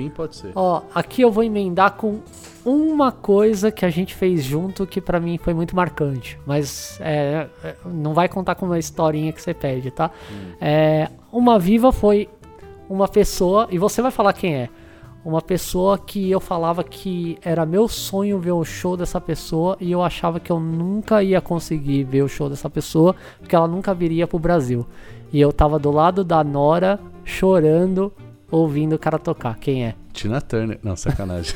Pode 0.09 0.35
ser. 0.35 0.51
Ó, 0.55 0.81
aqui 0.93 1.21
eu 1.21 1.31
vou 1.31 1.43
emendar 1.43 1.93
com 1.93 2.19
uma 2.63 3.11
coisa 3.11 3.71
que 3.71 3.85
a 3.85 3.89
gente 3.89 4.13
fez 4.15 4.43
junto 4.43 4.85
que 4.87 5.01
para 5.01 5.19
mim 5.19 5.37
foi 5.37 5.53
muito 5.53 5.75
marcante. 5.75 6.39
Mas 6.45 6.97
é, 7.01 7.47
é, 7.63 7.75
não 7.85 8.13
vai 8.13 8.29
contar 8.29 8.55
com 8.55 8.65
uma 8.65 8.79
historinha 8.79 9.31
que 9.33 9.41
você 9.41 9.53
pede, 9.53 9.91
tá? 9.91 10.11
Hum. 10.31 10.53
É, 10.61 11.09
uma 11.31 11.59
viva 11.59 11.91
foi 11.91 12.29
uma 12.89 13.07
pessoa, 13.07 13.67
e 13.71 13.77
você 13.77 14.01
vai 14.01 14.11
falar 14.11 14.33
quem 14.33 14.55
é. 14.55 14.69
Uma 15.23 15.41
pessoa 15.41 15.99
que 15.99 16.31
eu 16.31 16.39
falava 16.39 16.83
que 16.83 17.37
era 17.43 17.63
meu 17.63 17.87
sonho 17.87 18.39
ver 18.39 18.53
o 18.53 18.65
show 18.65 18.97
dessa 18.97 19.21
pessoa 19.21 19.77
e 19.79 19.91
eu 19.91 20.01
achava 20.01 20.39
que 20.39 20.51
eu 20.51 20.59
nunca 20.59 21.21
ia 21.21 21.39
conseguir 21.39 22.03
ver 22.03 22.23
o 22.23 22.27
show 22.27 22.49
dessa 22.49 22.69
pessoa, 22.69 23.15
porque 23.39 23.55
ela 23.55 23.67
nunca 23.67 23.93
viria 23.93 24.25
pro 24.25 24.39
Brasil. 24.39 24.85
E 25.31 25.39
eu 25.39 25.53
tava 25.53 25.79
do 25.79 25.91
lado 25.91 26.23
da 26.23 26.43
Nora, 26.43 26.99
chorando, 27.23 28.11
ouvindo 28.49 28.95
o 28.95 28.99
cara 28.99 29.17
tocar. 29.17 29.57
Quem 29.57 29.85
é? 29.85 29.95
Tina 30.11 30.41
Turner. 30.41 30.77
Não, 30.83 30.95
sacanagem. 30.95 31.55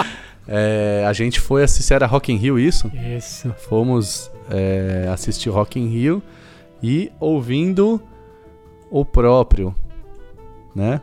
é, 0.48 1.04
a 1.06 1.12
gente 1.12 1.38
foi 1.38 1.62
assistir, 1.62 1.92
era 1.92 2.06
Rock 2.06 2.32
in 2.32 2.36
Rio 2.36 2.58
isso? 2.58 2.90
Isso. 3.16 3.52
Fomos 3.68 4.30
é, 4.50 5.08
assistir 5.12 5.50
Rock 5.50 5.78
in 5.78 5.88
Rio 5.88 6.22
e 6.82 7.12
ouvindo 7.20 8.00
o 8.90 9.04
próprio, 9.04 9.74
né? 10.74 11.00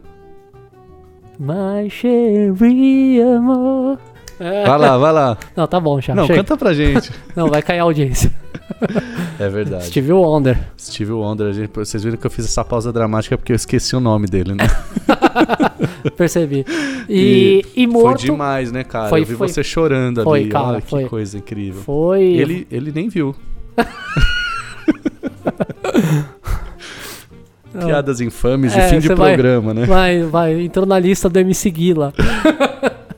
My 1.40 1.88
Sherry 1.90 3.22
Amor. 3.22 4.00
Vai 4.40 4.78
lá, 4.78 4.98
vai 4.98 5.14
lá. 5.14 5.38
Não, 5.56 5.68
tá 5.68 5.80
bom, 5.80 6.00
já. 6.02 6.14
Não, 6.14 6.26
chega. 6.26 6.40
canta 6.40 6.58
pra 6.58 6.74
gente. 6.74 7.12
Não, 7.36 7.48
vai 7.50 7.62
cair 7.62 7.80
a 7.80 7.84
audiência. 7.84 8.32
É 9.40 9.50
verdade. 9.50 9.86
Steve 9.86 10.12
Wonder. 10.12 10.58
Steve 10.80 11.12
Wonder, 11.12 11.54
gente, 11.54 11.70
vocês 11.72 12.04
viram 12.04 12.18
que 12.18 12.26
eu 12.26 12.32
fiz 12.32 12.46
essa 12.46 12.66
pausa 12.66 12.92
dramática 12.92 13.38
porque 13.38 13.52
eu 13.52 13.56
esqueci 13.56 13.96
o 13.96 14.00
nome 14.00 14.26
dele, 14.26 14.56
né? 14.56 14.66
Percebi. 16.18 16.66
E, 17.08 17.64
e, 17.76 17.84
e 17.84 17.88
morto. 17.88 18.22
Foi 18.22 18.32
demais, 18.32 18.72
né, 18.72 18.84
cara? 18.84 19.10
Foi, 19.10 19.22
eu 19.22 19.26
vi 19.26 19.36
foi, 19.36 19.48
você 19.48 19.64
chorando 19.64 20.24
foi, 20.24 20.42
ali. 20.42 20.50
Cara, 20.50 20.68
Olha 20.68 20.82
foi. 20.82 21.04
que 21.04 21.10
coisa 21.10 21.38
incrível. 21.38 21.84
Foi. 21.84 22.24
Ele, 22.24 22.68
ele 22.72 22.92
nem 22.92 23.10
viu. 23.10 23.36
Piadas 27.80 28.20
infames 28.22 28.74
de 28.74 28.80
é, 28.80 28.90
fim 28.90 28.98
de 29.00 29.14
programa, 29.14 29.74
vai, 29.74 29.82
né? 29.82 29.86
Vai, 29.86 30.24
vai. 30.24 30.62
Entrou 30.62 30.88
na 30.88 30.98
lista 30.98 31.30
do 31.30 31.38
MC 31.38 31.70
Guila. 31.70 32.12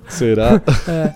Será? 0.09 0.61
É. 0.87 1.13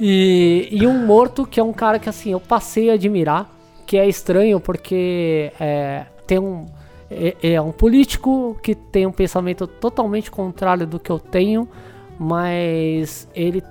E, 0.00 0.68
e 0.70 0.86
um 0.86 1.04
morto 1.04 1.44
que 1.46 1.58
é 1.58 1.62
um 1.62 1.72
cara 1.72 1.98
que 1.98 2.08
assim, 2.08 2.30
eu 2.32 2.40
passei 2.40 2.90
a 2.90 2.94
admirar, 2.94 3.50
que 3.86 3.96
é 3.96 4.08
estranho 4.08 4.60
porque 4.60 5.52
é, 5.60 6.06
tem 6.26 6.38
um. 6.38 6.66
É, 7.10 7.52
é, 7.52 7.60
um 7.60 7.70
político 7.70 8.58
que 8.62 8.74
tem 8.74 9.06
um 9.06 9.12
pensamento 9.12 9.66
totalmente 9.66 10.30
contrário 10.30 10.86
do 10.86 10.98
que 10.98 11.10
eu 11.10 11.18
tenho, 11.18 11.68
mas 12.18 13.28
ele 13.34 13.62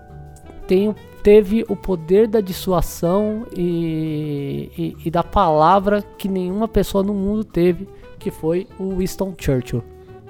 tem, 0.68 0.96
teve 1.24 1.66
o 1.68 1.76
poder 1.76 2.28
da 2.28 2.40
dissuasão 2.40 3.46
e, 3.56 4.72
e, 4.78 4.98
e 5.06 5.12
da 5.12 5.24
palavra 5.24 6.02
que 6.18 6.30
nenhuma 6.30 6.68
pessoa 6.68 7.04
no 7.04 7.14
mundo 7.14 7.44
teve, 7.44 7.90
que 8.20 8.30
foi 8.32 8.68
o 8.80 8.98
Winston 8.98 9.34
Churchill. 9.38 9.84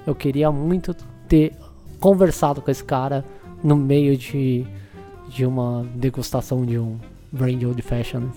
Eu 0.07 0.15
queria 0.15 0.51
muito 0.51 0.95
ter 1.27 1.53
conversado 1.99 2.61
com 2.61 2.71
esse 2.71 2.83
cara 2.83 3.23
no 3.63 3.75
meio 3.75 4.17
de, 4.17 4.65
de 5.29 5.45
uma 5.45 5.85
degustação 5.95 6.65
de 6.65 6.77
um 6.77 6.97
brand 7.31 7.61
old 7.63 7.81
fashioned. 7.81 8.31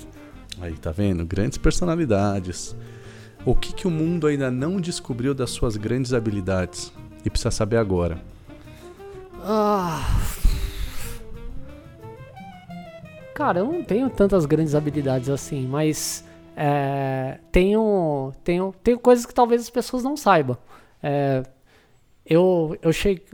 Aí, 0.66 0.74
tá 0.74 0.90
vendo? 0.90 1.24
Grandes 1.24 1.56
personalidades. 1.56 2.74
O 3.44 3.54
que, 3.54 3.72
que 3.72 3.86
o 3.86 3.90
mundo 3.90 4.26
ainda 4.26 4.50
não 4.50 4.80
descobriu 4.80 5.32
das 5.32 5.50
suas 5.50 5.76
grandes 5.76 6.12
habilidades 6.12 6.92
e 7.24 7.30
precisa 7.30 7.52
saber 7.52 7.76
agora? 7.76 8.20
Ah. 9.44 10.02
Cara, 13.32 13.60
eu 13.60 13.66
não 13.66 13.84
tenho 13.84 14.10
tantas 14.10 14.44
grandes 14.44 14.74
habilidades 14.74 15.28
assim, 15.28 15.68
mas 15.68 16.24
é, 16.56 17.38
tenho, 17.52 18.32
tenho, 18.42 18.74
tenho 18.82 18.98
coisas 18.98 19.24
que 19.24 19.32
talvez 19.32 19.62
as 19.62 19.70
pessoas 19.70 20.02
não 20.02 20.16
saibam. 20.16 20.58
É, 21.00 21.44
eu, 22.24 22.76
eu 22.82 22.92
cheguei. 22.92 23.24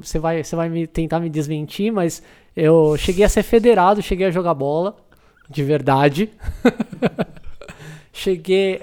Você 0.00 0.18
vai, 0.18 0.42
você 0.42 0.56
vai 0.56 0.70
me, 0.70 0.86
tentar 0.86 1.20
me 1.20 1.28
desmentir, 1.28 1.92
mas 1.92 2.22
eu 2.56 2.96
cheguei 2.96 3.26
a 3.26 3.28
ser 3.28 3.42
federado, 3.42 4.00
cheguei 4.00 4.26
a 4.26 4.30
jogar 4.30 4.54
bola, 4.54 4.96
de 5.48 5.62
verdade. 5.62 6.30
cheguei. 8.12 8.80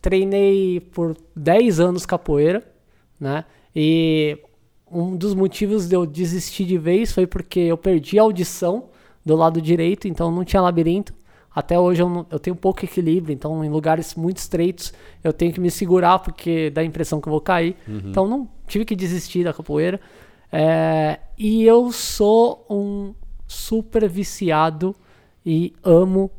Treinei 0.00 0.80
por 0.80 1.16
10 1.36 1.80
anos 1.80 2.06
capoeira, 2.06 2.64
né? 3.18 3.44
E 3.76 4.38
um 4.90 5.14
dos 5.14 5.34
motivos 5.34 5.88
de 5.88 5.94
eu 5.94 6.06
desistir 6.06 6.64
de 6.64 6.78
vez 6.78 7.12
foi 7.12 7.26
porque 7.26 7.60
eu 7.60 7.76
perdi 7.76 8.18
a 8.18 8.22
audição 8.22 8.88
do 9.24 9.36
lado 9.36 9.60
direito, 9.60 10.08
então 10.08 10.30
não 10.30 10.44
tinha 10.44 10.62
labirinto. 10.62 11.14
Até 11.54 11.78
hoje 11.78 12.00
eu, 12.00 12.08
não, 12.08 12.26
eu, 12.30 12.38
tenho 12.38 12.56
pouco 12.56 12.84
equilíbrio, 12.84 13.34
então 13.34 13.62
em 13.64 13.68
lugares 13.68 14.14
muito 14.14 14.38
estreitos 14.38 14.94
eu 15.22 15.32
tenho 15.32 15.52
que 15.52 15.60
me 15.60 15.70
segurar 15.70 16.20
porque 16.20 16.70
dá 16.70 16.80
a 16.80 16.84
impressão 16.84 17.20
que 17.20 17.28
eu 17.28 17.32
vou 17.32 17.40
cair. 17.40 17.76
Uhum. 17.86 18.02
Então 18.06 18.26
não 18.26 18.48
tive 18.66 18.84
que 18.84 18.96
desistir 18.96 19.44
da 19.44 19.52
capoeira. 19.52 20.00
É, 20.50 21.18
e 21.36 21.64
eu 21.64 21.92
sou 21.92 22.64
um 22.70 23.14
super 23.46 24.08
viciado 24.08 24.94
e 25.44 25.72
amo 25.84 26.30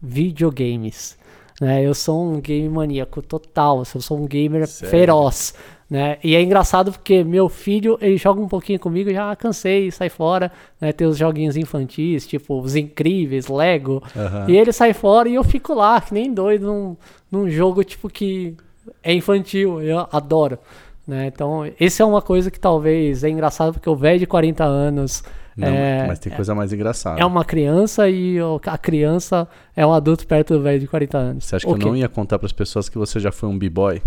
videogames. 0.00 1.16
Né? 1.60 1.82
Eu 1.82 1.94
sou 1.94 2.22
um 2.22 2.40
game 2.40 2.68
maníaco 2.68 3.22
total, 3.22 3.78
eu 3.94 4.00
sou 4.00 4.18
um 4.18 4.26
gamer 4.26 4.66
Sério? 4.66 4.90
feroz. 4.90 5.54
Né? 5.88 6.18
E 6.24 6.34
é 6.34 6.42
engraçado 6.42 6.90
porque 6.90 7.22
meu 7.22 7.48
filho, 7.48 7.98
ele 8.00 8.16
joga 8.16 8.40
um 8.40 8.48
pouquinho 8.48 8.80
comigo, 8.80 9.12
já 9.12 9.30
ah, 9.30 9.36
cansei, 9.36 9.90
sai 9.90 10.08
fora, 10.08 10.50
né? 10.80 10.92
Tem 10.92 11.06
os 11.06 11.16
joguinhos 11.16 11.56
infantis, 11.56 12.26
tipo 12.26 12.58
os 12.60 12.74
incríveis, 12.74 13.48
Lego. 13.48 14.02
Uhum. 14.16 14.48
E 14.48 14.56
ele 14.56 14.72
sai 14.72 14.92
fora 14.92 15.28
e 15.28 15.34
eu 15.34 15.44
fico 15.44 15.74
lá, 15.74 16.00
que 16.00 16.12
nem 16.12 16.32
doido, 16.32 16.66
num, 16.66 16.96
num 17.30 17.50
jogo 17.50 17.84
tipo 17.84 18.08
que 18.08 18.56
é 19.02 19.12
infantil, 19.12 19.80
eu 19.82 20.08
adoro. 20.10 20.58
Né? 21.06 21.26
Então, 21.26 21.70
esse 21.78 22.00
é 22.00 22.04
uma 22.04 22.22
coisa 22.22 22.50
que 22.50 22.58
talvez 22.58 23.22
é 23.22 23.28
engraçado 23.28 23.74
porque 23.74 23.88
o 23.88 23.96
velho 23.96 24.18
de 24.18 24.26
40 24.26 24.64
anos. 24.64 25.22
Não, 25.56 25.68
é, 25.68 26.06
mas 26.06 26.18
tem 26.18 26.32
coisa 26.32 26.54
mais 26.54 26.72
engraçada. 26.72 27.20
É 27.20 27.24
uma 27.24 27.44
criança 27.44 28.08
e 28.08 28.38
a 28.66 28.76
criança 28.78 29.46
é 29.76 29.86
um 29.86 29.92
adulto 29.92 30.26
perto 30.26 30.54
do 30.54 30.62
velho 30.62 30.80
de 30.80 30.88
40 30.88 31.18
anos. 31.18 31.44
Você 31.44 31.56
acha 31.56 31.66
que 31.66 31.72
eu 31.72 31.78
não 31.78 31.96
ia 31.96 32.08
contar 32.08 32.38
para 32.38 32.46
as 32.46 32.52
pessoas 32.52 32.88
que 32.88 32.98
você 32.98 33.20
já 33.20 33.30
foi 33.30 33.48
um 33.48 33.56
b-boy? 33.56 34.02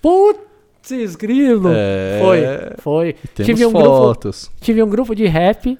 Putz, 0.00 1.16
grilo. 1.16 1.68
É... 1.72 2.20
Foi, 2.20 2.40
foi. 2.78 3.12
Temos 3.34 3.46
tive 3.46 3.66
um 3.66 3.72
fotos. 3.72 4.44
Grupo, 4.44 4.64
tive 4.64 4.82
um 4.82 4.88
grupo 4.88 5.14
de 5.14 5.26
rap. 5.26 5.78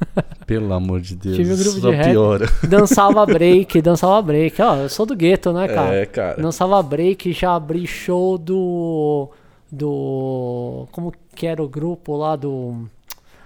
Pelo 0.46 0.72
amor 0.72 1.00
de 1.00 1.14
Deus. 1.14 1.36
Tive 1.36 1.52
um 1.52 1.56
grupo 1.56 1.80
de 1.80 1.90
rap. 1.90 2.10
piora. 2.10 2.46
Dançava 2.68 3.24
break, 3.26 3.80
dançava 3.82 4.20
break. 4.22 4.60
Ó, 4.60 4.76
eu 4.76 4.88
sou 4.88 5.06
do 5.06 5.14
gueto, 5.14 5.52
né, 5.52 5.68
cara? 5.68 5.94
É, 5.94 6.06
cara. 6.06 6.40
Dançava 6.40 6.82
break, 6.82 7.32
já 7.32 7.54
abri 7.54 7.86
show 7.86 8.38
do. 8.38 9.30
Do. 9.70 10.86
Como 10.92 11.12
que 11.34 11.46
era 11.46 11.62
o 11.62 11.68
grupo 11.68 12.16
lá 12.16 12.36
do. 12.36 12.86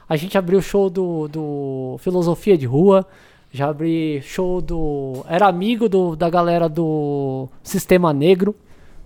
A 0.09 0.17
gente 0.17 0.37
abriu 0.39 0.61
show 0.63 0.89
do, 0.89 1.27
do 1.29 1.97
Filosofia 1.99 2.57
de 2.57 2.67
Rua. 2.67 3.07
Já 3.53 3.69
abri 3.69 4.21
show 4.23 4.61
do. 4.61 5.25
Era 5.29 5.47
amigo 5.47 5.89
do, 5.89 6.15
da 6.15 6.29
galera 6.29 6.69
do 6.69 7.49
Sistema 7.63 8.13
Negro, 8.13 8.55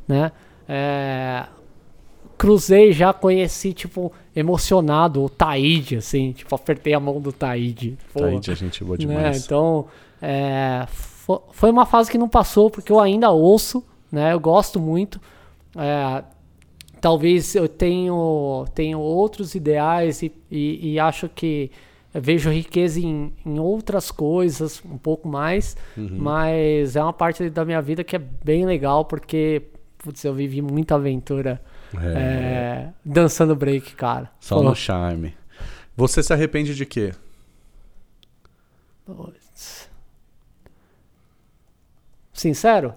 né? 0.08 0.32
É, 0.68 1.44
cruzei, 2.36 2.92
já 2.92 3.12
conheci, 3.12 3.72
tipo, 3.72 4.10
emocionado 4.34 5.22
o 5.22 5.28
Taíde, 5.28 5.96
assim, 5.96 6.32
tipo, 6.32 6.54
apertei 6.54 6.94
a 6.94 7.00
mão 7.00 7.20
do 7.20 7.32
Taíde. 7.32 7.98
Taíde, 8.14 8.50
a 8.50 8.54
gente 8.54 8.82
boa 8.82 8.96
né? 8.96 9.06
demais. 9.06 9.44
Então, 9.44 9.86
é, 10.22 10.84
fo- 10.88 11.42
foi 11.52 11.70
uma 11.70 11.84
fase 11.86 12.10
que 12.10 12.16
não 12.18 12.28
passou, 12.28 12.70
porque 12.70 12.90
eu 12.90 12.98
ainda 12.98 13.30
ouço, 13.30 13.84
né? 14.10 14.32
Eu 14.32 14.40
gosto 14.40 14.80
muito. 14.80 15.20
É, 15.76 16.24
talvez 17.00 17.54
eu 17.54 17.68
tenho, 17.68 18.66
tenho 18.74 18.98
outros 19.00 19.54
ideais 19.54 20.22
e, 20.22 20.32
e, 20.50 20.92
e 20.94 20.98
acho 21.00 21.28
que 21.28 21.70
vejo 22.12 22.50
riqueza 22.50 22.98
em, 23.00 23.32
em 23.46 23.58
outras 23.58 24.10
coisas, 24.10 24.82
um 24.84 24.98
pouco 24.98 25.28
mais, 25.28 25.76
Uhum. 25.96 26.16
mas 26.18 26.96
é 26.96 27.02
uma 27.02 27.12
parte 27.12 27.48
da 27.50 27.64
minha 27.64 27.80
vida 27.80 28.02
que 28.02 28.16
é 28.16 28.18
bem 28.18 28.66
legal, 28.66 29.04
porque 29.04 29.62
putz, 29.98 30.24
eu 30.24 30.34
vivi 30.34 30.60
muita 30.62 30.94
aventura 30.96 31.60
É, 31.94 32.88
é, 32.88 32.88
dançando 33.04 33.54
break, 33.56 33.94
cara. 33.94 34.30
só 34.40 34.56
Pô, 34.56 34.62
no 34.62 34.74
charme. 34.74 35.34
Você 35.96 36.22
se 36.22 36.32
arrepende 36.32 36.74
de 36.74 36.86
quê? 36.86 37.12
Sincero? 42.32 42.94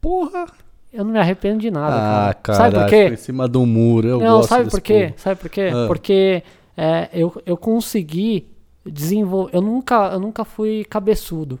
Porra! 0.00 0.46
Eu 0.94 1.02
não 1.04 1.10
me 1.12 1.18
arrependo 1.18 1.58
de 1.58 1.72
nada, 1.72 1.96
Ah, 1.96 2.34
cara. 2.34 2.34
cara. 2.34 2.58
Sabe 2.58 2.78
por 2.78 2.88
quê? 2.88 3.14
Em 3.14 3.16
cima 3.16 3.48
do 3.48 3.66
muro, 3.66 4.06
eu 4.06 4.20
não, 4.20 4.36
gosto 4.36 4.48
sabe 4.48 4.70
por 4.70 4.80
quê? 4.80 5.06
povo. 5.08 5.20
Sabe 5.20 5.40
por 5.40 5.50
quê? 5.50 5.70
Ah. 5.74 5.86
Porque 5.88 6.42
é, 6.76 7.08
eu, 7.12 7.42
eu 7.44 7.56
consegui 7.56 8.46
desenvolver. 8.86 9.56
Eu 9.56 9.60
nunca, 9.60 10.12
eu 10.12 10.20
nunca 10.20 10.44
fui 10.44 10.84
cabeçudo. 10.84 11.58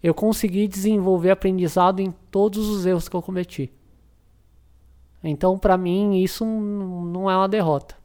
Eu 0.00 0.14
consegui 0.14 0.68
desenvolver 0.68 1.32
aprendizado 1.32 1.98
em 1.98 2.14
todos 2.30 2.68
os 2.68 2.86
erros 2.86 3.08
que 3.08 3.16
eu 3.16 3.20
cometi. 3.22 3.72
Então, 5.24 5.58
pra 5.58 5.76
mim, 5.76 6.22
isso 6.22 6.44
não 6.44 7.28
é 7.28 7.36
uma 7.36 7.48
derrota. 7.48 7.96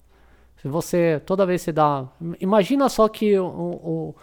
Se 0.60 0.68
você, 0.68 1.22
toda 1.24 1.46
vez 1.46 1.62
você 1.62 1.72
dá. 1.72 2.08
Imagina 2.40 2.90
só 2.90 3.08
que 3.08 3.40
um, 3.40 3.44
um, 3.46 4.14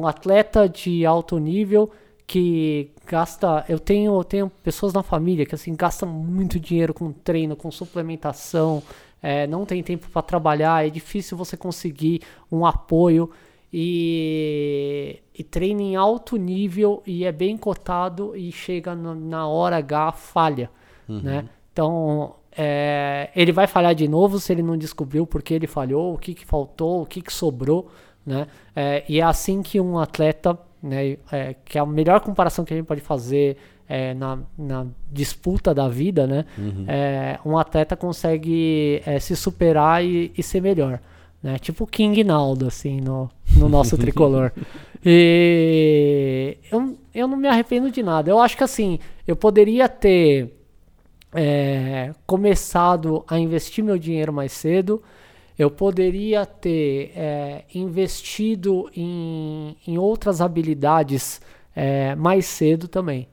um 0.00 0.06
atleta 0.06 0.68
de 0.68 1.06
alto 1.06 1.38
nível 1.38 1.90
que 2.26 2.90
gasta. 3.06 3.64
Eu 3.68 3.78
tenho, 3.78 4.14
eu 4.14 4.24
tenho 4.24 4.50
pessoas 4.62 4.92
na 4.92 5.02
família 5.02 5.44
que 5.44 5.54
assim 5.54 5.74
gastam 5.74 6.08
muito 6.08 6.58
dinheiro 6.58 6.94
com 6.94 7.12
treino, 7.12 7.56
com 7.56 7.70
suplementação, 7.70 8.82
é, 9.22 9.46
não 9.46 9.64
tem 9.64 9.82
tempo 9.82 10.08
para 10.10 10.22
trabalhar, 10.22 10.86
é 10.86 10.90
difícil 10.90 11.36
você 11.36 11.56
conseguir 11.56 12.22
um 12.50 12.66
apoio 12.66 13.30
e, 13.72 15.20
e 15.34 15.42
treina 15.44 15.80
em 15.80 15.96
alto 15.96 16.36
nível 16.36 17.02
e 17.06 17.24
é 17.24 17.32
bem 17.32 17.56
cotado 17.56 18.36
e 18.36 18.52
chega 18.52 18.94
na, 18.94 19.14
na 19.14 19.46
hora 19.46 19.76
H 19.76 20.12
falha, 20.12 20.70
né? 21.08 21.48
Então 21.72 22.34
é, 22.56 23.30
ele 23.34 23.50
vai 23.50 23.66
falhar 23.66 23.94
de 23.94 24.06
novo 24.06 24.38
se 24.38 24.52
ele 24.52 24.62
não 24.62 24.76
descobriu 24.76 25.26
por 25.26 25.42
que 25.42 25.54
ele 25.54 25.66
falhou, 25.66 26.14
o 26.14 26.18
que, 26.18 26.34
que 26.34 26.44
faltou, 26.44 27.02
o 27.02 27.06
que, 27.06 27.22
que 27.22 27.32
sobrou, 27.32 27.90
né? 28.26 28.46
É, 28.76 29.04
e 29.08 29.20
é 29.20 29.22
assim 29.22 29.62
que 29.62 29.80
um 29.80 29.98
atleta, 29.98 30.58
né, 30.82 31.16
é, 31.30 31.54
que 31.64 31.78
é 31.78 31.80
a 31.80 31.86
melhor 31.86 32.20
comparação 32.20 32.64
que 32.64 32.74
a 32.74 32.76
gente 32.76 32.86
pode 32.86 33.00
fazer 33.00 33.56
é, 33.88 34.14
na, 34.14 34.38
na 34.56 34.86
disputa 35.10 35.74
da 35.74 35.88
vida, 35.88 36.26
né? 36.26 36.44
É, 36.88 37.38
um 37.44 37.58
atleta 37.58 37.96
consegue 37.96 39.02
é, 39.04 39.18
se 39.18 39.36
superar 39.36 40.04
e, 40.04 40.32
e 40.36 40.42
ser 40.42 40.60
melhor, 40.62 41.00
né? 41.42 41.58
Tipo 41.58 41.84
o 41.84 41.86
King 41.86 42.24
Naldo, 42.24 42.66
assim, 42.66 43.00
no, 43.00 43.30
no 43.56 43.68
nosso 43.68 43.96
tricolor. 43.98 44.50
E 45.04 46.56
eu, 46.70 46.96
eu 47.14 47.28
não 47.28 47.36
me 47.36 47.48
arrependo 47.48 47.90
de 47.90 48.02
nada. 48.02 48.30
Eu 48.30 48.38
acho 48.38 48.56
que 48.56 48.64
assim, 48.64 48.98
eu 49.26 49.36
poderia 49.36 49.88
ter 49.88 50.56
é, 51.34 52.12
começado 52.26 53.24
a 53.28 53.38
investir 53.38 53.84
meu 53.84 53.98
dinheiro 53.98 54.32
mais 54.32 54.52
cedo. 54.52 55.02
Eu 55.62 55.70
poderia 55.70 56.44
ter 56.44 57.12
é, 57.16 57.64
investido 57.74 58.90
em, 58.96 59.76
em 59.86 59.96
outras 59.98 60.40
habilidades 60.40 61.40
é, 61.74 62.14
mais 62.16 62.46
cedo 62.46 62.88
também. 62.88 63.28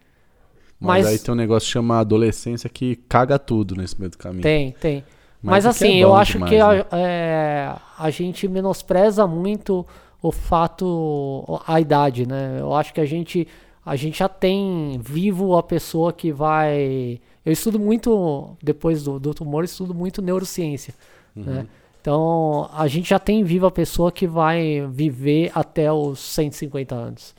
Mas, 0.79 1.05
Mas- 1.05 1.07
aí 1.13 1.19
tem 1.19 1.33
um 1.33 1.37
negócio 1.37 1.65
que 1.67 1.73
chama 1.73 1.99
adolescência 1.99 2.69
que 2.69 2.95
caga 2.95 3.37
tudo 3.39 3.75
nesse 3.75 3.99
meio 3.99 4.11
do 4.11 4.17
caminho. 4.17 4.41
Tem, 4.43 4.71
tem. 4.73 5.03
Mas 5.41 5.65
Mas, 5.65 5.77
que 5.77 5.85
assim, 5.85 5.97
é 5.99 6.03
eu 6.03 6.13
acho 6.13 6.33
demais, 6.33 6.49
que 6.51 6.59
a, 6.59 6.73
né? 6.73 6.85
é, 6.91 7.75
a 7.97 8.09
gente 8.09 8.47
menospreza 8.47 9.25
muito 9.25 9.85
o 10.21 10.31
fato, 10.31 11.61
a 11.65 11.79
idade, 11.79 12.27
né? 12.27 12.57
Eu 12.59 12.73
acho 12.75 12.93
que 12.93 12.99
a 12.99 13.05
gente, 13.05 13.47
a 13.85 13.95
gente 13.95 14.19
já 14.19 14.27
tem 14.29 14.99
vivo 15.01 15.55
a 15.57 15.63
pessoa 15.63 16.11
que 16.11 16.31
vai. 16.31 17.19
Eu 17.45 17.53
estudo 17.53 17.79
muito, 17.79 18.55
depois 18.61 19.03
do, 19.03 19.17
do 19.19 19.33
tumor, 19.33 19.63
estudo 19.63 19.93
muito 19.95 20.21
neurociência, 20.21 20.93
Uhum. 21.35 21.43
né? 21.43 21.67
Então, 22.01 22.69
a 22.73 22.87
gente 22.87 23.09
já 23.09 23.19
tem 23.19 23.43
vivo 23.43 23.65
a 23.65 23.71
pessoa 23.71 24.11
que 24.11 24.25
vai 24.25 24.87
viver 24.89 25.51
até 25.53 25.91
os 25.91 26.19
150 26.19 26.95
anos 26.95 27.35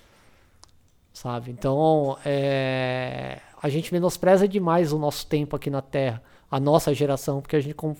sabe? 1.20 1.50
Então, 1.50 2.16
é, 2.24 3.40
a 3.62 3.68
gente 3.68 3.92
menospreza 3.92 4.48
demais 4.48 4.90
o 4.90 4.98
nosso 4.98 5.26
tempo 5.26 5.54
aqui 5.54 5.68
na 5.68 5.82
Terra, 5.82 6.22
a 6.50 6.58
nossa 6.58 6.94
geração, 6.94 7.42
porque 7.42 7.56
a 7.56 7.60
gente 7.60 7.74
com- 7.74 7.94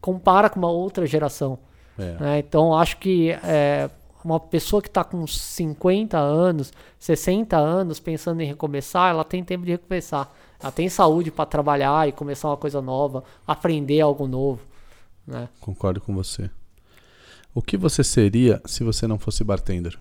compara 0.00 0.50
com 0.50 0.58
uma 0.58 0.70
outra 0.70 1.06
geração. 1.06 1.58
É. 1.96 2.16
né? 2.18 2.38
Então, 2.40 2.76
acho 2.76 2.96
que 2.96 3.30
é, 3.30 3.88
uma 4.24 4.40
pessoa 4.40 4.82
que 4.82 4.88
está 4.88 5.04
com 5.04 5.24
50 5.24 6.18
anos, 6.18 6.72
60 6.98 7.56
anos, 7.56 8.00
pensando 8.00 8.40
em 8.40 8.46
recomeçar, 8.46 9.10
ela 9.10 9.22
tem 9.24 9.44
tempo 9.44 9.64
de 9.64 9.70
recomeçar. 9.70 10.28
Ela 10.60 10.72
tem 10.72 10.88
saúde 10.88 11.30
para 11.30 11.46
trabalhar 11.46 12.08
e 12.08 12.12
começar 12.12 12.48
uma 12.48 12.56
coisa 12.56 12.82
nova, 12.82 13.22
aprender 13.46 14.00
algo 14.00 14.26
novo. 14.26 14.60
Né? 15.26 15.48
Concordo 15.60 16.00
com 16.00 16.14
você. 16.14 16.50
O 17.54 17.62
que 17.62 17.76
você 17.76 18.02
seria 18.02 18.60
se 18.64 18.82
você 18.82 19.06
não 19.06 19.18
fosse 19.18 19.44
bartender? 19.44 19.98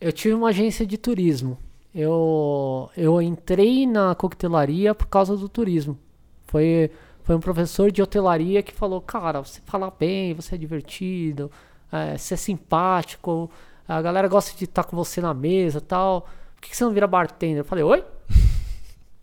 Eu 0.00 0.12
tive 0.12 0.34
uma 0.34 0.48
agência 0.48 0.86
de 0.86 0.96
turismo. 0.96 1.58
Eu, 1.94 2.90
eu 2.96 3.20
entrei 3.22 3.86
na 3.86 4.14
coquetelaria 4.14 4.94
por 4.94 5.06
causa 5.06 5.36
do 5.36 5.48
turismo. 5.48 5.98
Foi, 6.46 6.90
foi 7.24 7.34
um 7.34 7.40
professor 7.40 7.90
de 7.90 8.02
hotelaria 8.02 8.62
que 8.62 8.72
falou: 8.72 9.00
Cara, 9.00 9.40
você 9.42 9.60
fala 9.64 9.90
bem, 9.90 10.34
você 10.34 10.54
é 10.54 10.58
divertido, 10.58 11.50
é, 11.90 12.16
você 12.16 12.34
é 12.34 12.36
simpático, 12.36 13.50
a 13.86 14.00
galera 14.02 14.28
gosta 14.28 14.56
de 14.56 14.64
estar 14.64 14.84
com 14.84 14.96
você 14.96 15.20
na 15.20 15.34
mesa 15.34 15.80
tal. 15.80 16.22
Por 16.54 16.62
que, 16.62 16.70
que 16.70 16.76
você 16.76 16.84
não 16.84 16.92
vira 16.92 17.06
bartender? 17.06 17.58
Eu 17.58 17.64
falei: 17.64 17.84
Oi? 17.84 18.00
O 18.00 18.04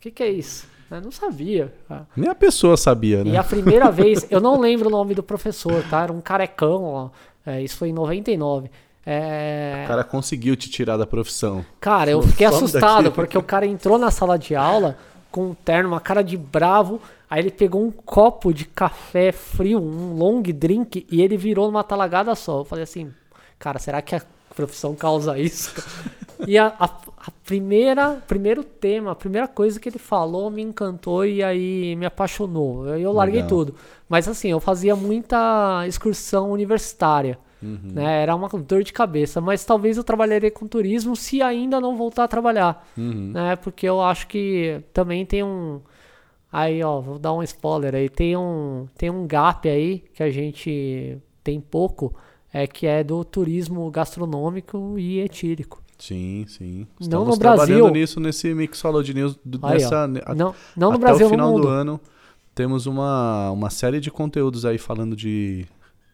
que, 0.00 0.10
que 0.10 0.22
é 0.22 0.30
isso? 0.30 0.66
Eu 0.90 1.00
não 1.00 1.10
sabia. 1.10 1.72
Ah, 1.90 2.02
Nem 2.16 2.30
a 2.30 2.34
pessoa 2.34 2.76
sabia, 2.76 3.24
né? 3.24 3.30
e 3.32 3.36
a 3.36 3.42
primeira 3.44 3.90
vez, 3.90 4.26
eu 4.30 4.40
não 4.40 4.60
lembro 4.60 4.88
o 4.88 4.90
nome 4.90 5.14
do 5.14 5.22
professor, 5.22 5.82
tá? 5.90 6.02
Era 6.04 6.12
um 6.12 6.20
carecão, 6.20 6.84
ó. 6.84 7.08
É, 7.44 7.62
isso 7.62 7.76
foi 7.76 7.88
em 7.88 7.92
99. 7.92 8.70
É, 9.04 9.82
O 9.84 9.88
cara 9.88 10.02
conseguiu 10.04 10.56
te 10.56 10.68
tirar 10.68 10.96
da 10.96 11.06
profissão. 11.06 11.64
Cara, 11.80 12.10
eu 12.10 12.20
fiquei 12.22 12.46
"Some 12.48 12.56
assustado, 12.64 13.04
daqui." 13.04 13.14
porque 13.14 13.38
o 13.38 13.42
cara 13.42 13.64
entrou 13.66 13.98
na 13.98 14.10
sala 14.10 14.36
de 14.36 14.56
aula 14.56 14.96
com 15.30 15.50
um 15.50 15.54
terno, 15.54 15.90
uma 15.90 16.00
cara 16.00 16.22
de 16.22 16.36
bravo, 16.36 17.00
aí 17.30 17.40
ele 17.40 17.50
pegou 17.50 17.84
um 17.84 17.90
copo 17.90 18.52
de 18.52 18.64
café 18.64 19.30
frio, 19.30 19.78
um 19.78 20.14
long 20.14 20.42
drink, 20.42 21.06
e 21.10 21.22
ele 21.22 21.36
virou 21.36 21.66
numa 21.66 21.84
talagada 21.84 22.34
só. 22.34 22.60
Eu 22.60 22.64
falei 22.64 22.82
assim, 22.84 23.12
cara, 23.58 23.78
será 23.78 24.02
que 24.02 24.14
a 24.16 24.22
profissão 24.54 24.94
causa 24.94 25.38
isso? 25.38 25.72
E 26.46 26.58
a, 26.58 26.66
a, 26.78 26.90
a 27.26 27.30
primeira, 27.44 28.22
primeiro 28.28 28.62
tema, 28.62 29.10
a 29.10 29.14
primeira 29.14 29.48
coisa 29.48 29.80
que 29.80 29.88
ele 29.88 29.98
falou 29.98 30.48
me 30.48 30.62
encantou 30.62 31.26
e 31.26 31.42
aí 31.42 31.96
me 31.96 32.06
apaixonou. 32.06 32.84
Aí 32.88 33.02
eu 33.02 33.12
larguei 33.12 33.42
Legal. 33.42 33.48
tudo. 33.48 33.74
Mas 34.08 34.28
assim, 34.28 34.50
eu 34.50 34.60
fazia 34.60 34.94
muita 34.94 35.84
excursão 35.88 36.52
universitária. 36.52 37.36
Né? 37.60 38.22
Era 38.22 38.36
uma 38.36 38.48
dor 38.48 38.84
de 38.84 38.92
cabeça, 38.92 39.40
mas 39.40 39.64
talvez 39.64 39.96
eu 39.96 40.04
trabalharia 40.04 40.50
com 40.50 40.68
turismo 40.68 41.16
se 41.16 41.42
ainda 41.42 41.80
não 41.80 41.96
voltar 41.96 42.24
a 42.24 42.28
trabalhar, 42.28 42.86
né? 43.32 43.56
Porque 43.56 43.88
eu 43.88 44.00
acho 44.00 44.28
que 44.28 44.80
também 44.92 45.26
tem 45.26 45.42
um 45.42 45.80
aí, 46.52 46.82
ó, 46.84 47.00
vou 47.00 47.18
dar 47.18 47.32
um 47.32 47.42
spoiler 47.42 47.94
aí, 47.94 48.08
tem 48.08 48.36
um 48.36 48.86
tem 48.96 49.10
um 49.10 49.26
gap 49.26 49.68
aí 49.68 50.04
que 50.14 50.22
a 50.22 50.30
gente 50.30 51.18
tem 51.42 51.60
pouco, 51.60 52.14
é 52.52 52.66
que 52.66 52.86
é 52.86 53.02
do 53.02 53.24
turismo 53.24 53.90
gastronômico 53.90 54.96
e 54.98 55.18
etílico. 55.20 55.82
Sim, 55.98 56.44
sim. 56.48 56.78
Não 56.78 56.86
Estamos 57.00 57.28
no 57.28 57.38
trabalhando 57.38 57.82
Brasil. 57.84 57.90
nisso 58.00 58.20
nesse 58.20 58.52
Mixology 58.54 59.14
News 59.14 59.38
Aí, 59.62 59.78
nessa, 59.80 60.04
a- 60.04 60.34
não, 60.34 60.54
não 60.76 60.90
no 60.90 60.96
até 60.96 60.98
Brasil, 61.06 61.26
o 61.26 61.30
final 61.30 61.52
no 61.52 61.60
do 61.62 61.68
ano. 61.68 62.00
Temos 62.54 62.86
uma, 62.86 63.50
uma 63.50 63.70
série 63.70 64.00
de 64.00 64.10
conteúdos 64.10 64.64
aí 64.64 64.78
falando 64.78 65.14
de 65.16 65.66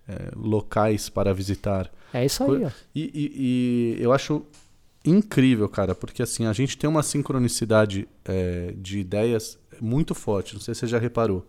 é, 0.08 0.32
locais 0.36 1.08
para 1.08 1.32
visitar. 1.32 1.90
É 2.12 2.24
isso 2.24 2.42
aí, 2.44 2.64
ó. 2.64 2.70
E, 2.94 3.02
e- 3.14 3.96
e 3.98 4.02
eu 4.02 4.12
acho 4.12 4.42
incrível, 5.04 5.68
cara, 5.68 5.94
porque 5.94 6.22
assim, 6.22 6.46
a 6.46 6.52
gente 6.52 6.76
tem 6.78 6.88
uma 6.88 7.02
sincronicidade 7.02 8.08
é, 8.24 8.72
de 8.76 8.98
ideias 9.00 9.58
muito 9.80 10.14
forte. 10.14 10.54
Não 10.54 10.60
sei 10.60 10.74
se 10.74 10.80
você 10.80 10.86
já 10.86 10.98
reparou. 10.98 11.44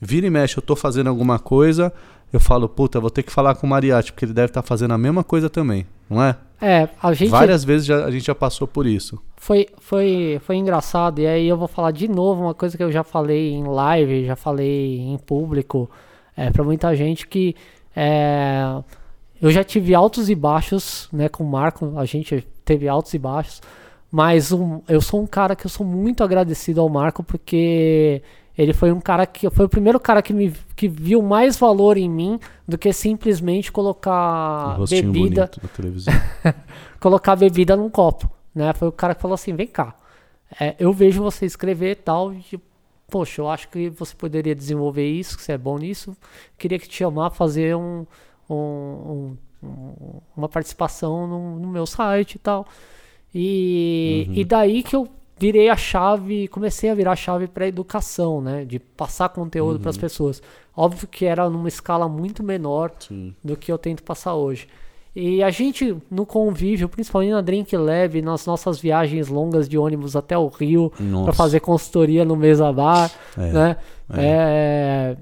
Vira 0.00 0.26
e 0.26 0.30
mexe, 0.30 0.56
eu 0.56 0.62
tô 0.62 0.76
fazendo 0.76 1.08
alguma 1.08 1.38
coisa, 1.38 1.92
eu 2.32 2.40
falo, 2.40 2.68
puta, 2.68 3.00
vou 3.00 3.10
ter 3.10 3.22
que 3.22 3.32
falar 3.32 3.54
com 3.54 3.66
o 3.66 3.70
Mariatti, 3.70 4.12
porque 4.12 4.24
ele 4.24 4.32
deve 4.32 4.50
estar 4.50 4.62
fazendo 4.62 4.92
a 4.94 4.98
mesma 4.98 5.22
coisa 5.24 5.48
também, 5.48 5.86
não 6.08 6.22
é? 6.22 6.36
É, 6.60 6.88
a 7.00 7.12
gente 7.12 7.30
Várias 7.30 7.62
vezes 7.64 7.86
já- 7.86 8.04
a 8.04 8.10
gente 8.10 8.26
já 8.26 8.34
passou 8.34 8.66
por 8.66 8.84
isso. 8.86 9.20
foi, 9.36 9.68
foi, 9.78 10.40
foi 10.44 10.56
engraçado. 10.56 11.20
E 11.20 11.26
aí 11.26 11.46
eu 11.48 11.56
vou 11.56 11.68
falar 11.68 11.92
de 11.92 12.08
novo 12.08 12.42
uma 12.42 12.54
coisa 12.54 12.76
que 12.76 12.82
eu 12.82 12.90
já 12.90 13.04
falei 13.04 13.52
em 13.52 13.62
live, 13.64 14.26
já 14.26 14.34
falei 14.34 14.98
em 14.98 15.16
público, 15.18 15.88
é, 16.36 16.50
para 16.50 16.64
muita 16.64 16.94
gente 16.96 17.26
que 17.28 17.54
é, 17.94 18.62
eu 19.40 19.50
já 19.50 19.62
tive 19.62 19.94
altos 19.94 20.28
e 20.28 20.34
baixos, 20.34 21.08
né, 21.12 21.28
com 21.28 21.44
o 21.44 21.48
Marco, 21.48 21.96
a 21.96 22.04
gente 22.04 22.46
teve 22.64 22.88
altos 22.88 23.14
e 23.14 23.18
baixos, 23.18 23.60
mas 24.10 24.50
um, 24.52 24.80
eu 24.88 25.00
sou 25.00 25.22
um 25.22 25.26
cara 25.26 25.54
que 25.54 25.64
eu 25.66 25.70
sou 25.70 25.86
muito 25.86 26.24
agradecido 26.24 26.80
ao 26.80 26.88
Marco 26.88 27.22
porque 27.22 28.20
ele 28.58 28.72
foi 28.74 28.90
um 28.92 29.00
cara 29.00 29.24
que 29.24 29.48
foi 29.50 29.64
o 29.66 29.68
primeiro 29.68 29.98
cara 30.00 30.20
que 30.20 30.32
me 30.34 30.52
que 30.76 30.88
viu 30.88 31.22
mais 31.22 31.56
valor 31.56 31.96
em 31.96 32.10
mim 32.10 32.38
do 32.66 32.76
que 32.76 32.92
simplesmente 32.92 33.70
um 33.70 33.72
colocar 33.72 34.12
Ah, 34.74 34.76
bebida 35.12 35.50
na 35.62 35.68
televisão. 35.68 36.12
colocar 37.00 37.36
bebida 37.36 37.76
num 37.76 37.88
copo, 37.88 38.28
né? 38.54 38.72
Foi 38.74 38.88
o 38.88 38.92
cara 38.92 39.14
que 39.14 39.22
falou 39.22 39.34
assim, 39.36 39.54
vem 39.54 39.66
cá, 39.68 39.94
é, 40.60 40.74
eu 40.78 40.92
vejo 40.92 41.22
você 41.22 41.46
escrever 41.46 41.92
e 41.92 41.94
tal, 41.94 42.32
e, 42.34 42.58
poxa, 43.08 43.40
eu 43.40 43.48
acho 43.48 43.68
que 43.68 43.88
você 43.90 44.14
poderia 44.14 44.54
desenvolver 44.54 45.08
isso, 45.08 45.36
que 45.36 45.42
você 45.42 45.52
é 45.52 45.58
bom 45.58 45.78
nisso, 45.78 46.16
queria 46.58 46.78
que 46.78 46.88
te 46.88 46.96
chamar 46.96 47.30
fazer 47.30 47.76
um, 47.76 48.04
um- 48.50 48.54
um- 48.54 49.36
um- 49.62 50.20
uma 50.36 50.48
participação 50.48 51.26
no, 51.26 51.58
no 51.60 51.68
meu 51.68 51.86
site 51.86 52.34
e 52.34 52.38
tal. 52.38 52.66
E, 53.34 54.28
e 54.40 54.44
daí 54.44 54.82
que 54.82 54.96
eu 54.96 55.08
virei 55.38 55.68
a 55.68 55.76
chave, 55.76 56.48
comecei 56.48 56.90
a 56.90 56.94
virar 56.94 57.12
a 57.12 57.16
chave 57.16 57.46
para 57.46 57.66
educação, 57.66 58.40
né? 58.40 58.64
De 58.64 58.78
passar 58.78 59.28
conteúdo 59.28 59.78
para 59.80 59.90
as 59.90 59.96
pessoas. 59.96 60.42
Óbvio 60.76 61.08
que 61.08 61.24
era 61.24 61.48
numa 61.48 61.68
escala 61.68 62.08
muito 62.08 62.42
menor 62.42 62.92
Sim. 62.98 63.34
do 63.42 63.56
que 63.56 63.70
eu 63.70 63.78
tento 63.78 64.02
passar 64.02 64.34
hoje. 64.34 64.68
E 65.16 65.42
a 65.42 65.50
gente, 65.50 65.96
no 66.10 66.24
convívio, 66.24 66.88
principalmente 66.88 67.32
na 67.32 67.40
Drink 67.40 67.76
Lab, 67.76 68.22
nas 68.22 68.46
nossas 68.46 68.78
viagens 68.78 69.28
longas 69.28 69.68
de 69.68 69.76
ônibus 69.76 70.14
até 70.14 70.38
o 70.38 70.46
Rio, 70.46 70.92
para 71.24 71.32
fazer 71.32 71.60
consultoria 71.60 72.24
no 72.24 72.36
Mesa 72.36 72.72
Bar, 72.72 73.10
É, 73.36 73.52
né? 73.52 73.76
É, 74.14 75.16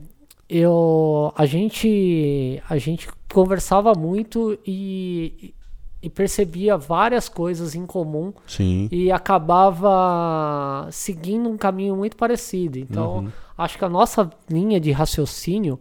eu, 0.49 1.33
a 1.35 1.47
gente, 1.47 2.63
a 2.69 2.77
gente 2.77 3.09
conversava 3.33 3.95
muito 3.95 4.59
e, 4.67 5.55
e 6.02 6.10
percebia 6.10 6.77
várias 6.77 7.28
coisas 7.28 7.74
em 7.74 7.85
comum 7.86 8.32
Sim. 8.47 8.89
e 8.93 9.10
acabava 9.10 10.89
seguindo 10.90 11.48
um 11.48 11.56
caminho 11.56 11.97
muito 11.97 12.16
parecido. 12.16 12.78
Então, 12.78 13.18
Uhum. 13.18 13.28
acho 13.56 13.78
que 13.78 13.85
a 13.85 13.89
nossa 13.89 14.31
linha 14.51 14.78
de 14.81 14.93
raciocínio 14.93 15.78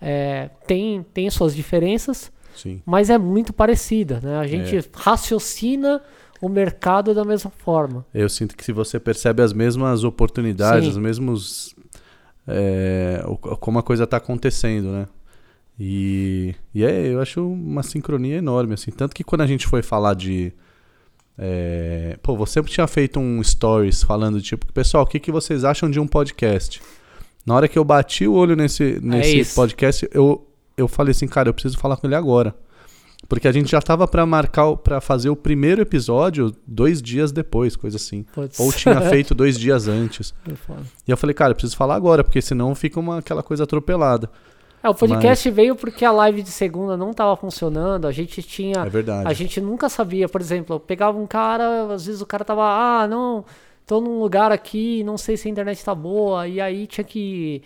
é, 0.00 0.50
tem, 0.66 1.02
tem 1.14 1.28
suas 1.30 1.54
diferenças, 1.54 2.32
Sim. 2.56 2.82
mas 2.84 3.10
é 3.10 3.18
muito 3.18 3.52
parecida. 3.52 4.20
Né? 4.22 4.36
A 4.38 4.46
gente 4.46 4.76
É. 4.76 4.82
raciocina 4.94 6.00
o 6.40 6.48
mercado 6.48 7.14
da 7.14 7.24
mesma 7.24 7.50
forma. 7.50 8.04
Eu 8.12 8.28
sinto 8.28 8.56
que 8.56 8.64
se 8.64 8.72
você 8.72 8.98
percebe 8.98 9.42
as 9.42 9.52
mesmas 9.52 10.02
oportunidades, 10.02 10.84
Sim. 10.86 10.90
os 10.90 10.96
mesmos. 10.98 11.74
é, 12.48 13.22
como 13.60 13.78
a 13.78 13.82
coisa 13.84 14.04
tá 14.04 14.16
acontecendo, 14.16 14.88
né? 14.88 15.06
E, 15.84 16.54
e 16.72 16.84
é, 16.84 17.08
eu 17.08 17.20
acho 17.20 17.44
uma 17.44 17.82
sincronia 17.82 18.36
enorme, 18.36 18.74
assim. 18.74 18.92
Tanto 18.92 19.12
que 19.16 19.24
quando 19.24 19.40
a 19.40 19.46
gente 19.48 19.66
foi 19.66 19.82
falar 19.82 20.14
de. 20.14 20.52
é, 21.36 22.16
pô, 22.22 22.36
você 22.36 22.52
sempre 22.52 22.70
tinha 22.70 22.86
feito 22.86 23.18
um 23.18 23.42
stories 23.42 24.00
falando, 24.04 24.40
tipo, 24.40 24.72
pessoal, 24.72 25.02
o 25.02 25.06
que, 25.08 25.18
que 25.18 25.32
vocês 25.32 25.64
acham 25.64 25.90
de 25.90 25.98
um 25.98 26.06
podcast? 26.06 26.80
Na 27.44 27.56
hora 27.56 27.66
que 27.66 27.76
eu 27.76 27.82
bati 27.82 28.28
o 28.28 28.32
olho 28.34 28.54
nesse, 28.54 29.00
nesse 29.02 29.40
isso. 29.40 29.56
podcast, 29.56 30.08
eu, 30.12 30.46
eu 30.76 30.86
falei 30.86 31.10
assim, 31.10 31.26
cara, 31.26 31.48
eu 31.48 31.52
preciso 31.52 31.76
falar 31.76 31.96
com 31.96 32.06
ele 32.06 32.14
agora. 32.14 32.54
Porque 33.28 33.48
a 33.48 33.52
gente 33.52 33.68
já 33.68 33.82
tava 33.82 34.06
pra 34.06 34.24
marcar, 34.24 34.76
pra 34.76 35.00
fazer 35.00 35.30
o 35.30 35.36
primeiro 35.36 35.82
episódio 35.82 36.54
dois 36.64 37.02
dias 37.02 37.32
depois, 37.32 37.74
coisa 37.74 37.96
assim. 37.96 38.22
Putz. 38.32 38.60
Ou 38.60 38.72
tinha 38.72 39.00
feito 39.10 39.34
dois 39.34 39.58
dias 39.58 39.88
antes. 39.88 40.32
E 41.08 41.10
eu 41.10 41.16
falei, 41.16 41.34
cara, 41.34 41.50
eu 41.50 41.54
preciso 41.56 41.76
falar 41.76 41.96
agora, 41.96 42.22
porque 42.22 42.40
senão 42.40 42.72
fica 42.72 43.00
uma, 43.00 43.18
aquela 43.18 43.42
coisa 43.42 43.64
atropelada. 43.64 44.30
É, 44.82 44.88
o 44.88 44.94
podcast 44.94 45.48
veio 45.50 45.76
porque 45.76 46.04
a 46.04 46.10
live 46.10 46.42
de 46.42 46.50
segunda 46.50 46.96
não 46.96 47.12
estava 47.12 47.36
funcionando, 47.36 48.06
a 48.06 48.12
gente 48.12 48.42
tinha... 48.42 48.80
É 48.84 48.88
verdade. 48.88 49.28
A 49.28 49.32
gente 49.32 49.60
nunca 49.60 49.88
sabia, 49.88 50.28
por 50.28 50.40
exemplo, 50.40 50.74
eu 50.76 50.80
pegava 50.80 51.18
um 51.18 51.26
cara, 51.26 51.92
às 51.92 52.06
vezes 52.06 52.20
o 52.20 52.26
cara 52.26 52.44
tava, 52.44 52.64
ah, 52.64 53.06
não, 53.06 53.44
tô 53.86 54.00
num 54.00 54.18
lugar 54.18 54.50
aqui, 54.50 55.04
não 55.04 55.16
sei 55.16 55.36
se 55.36 55.46
a 55.46 55.50
internet 55.50 55.84
tá 55.84 55.94
boa, 55.94 56.48
e 56.48 56.60
aí 56.60 56.86
tinha 56.86 57.04
que 57.04 57.62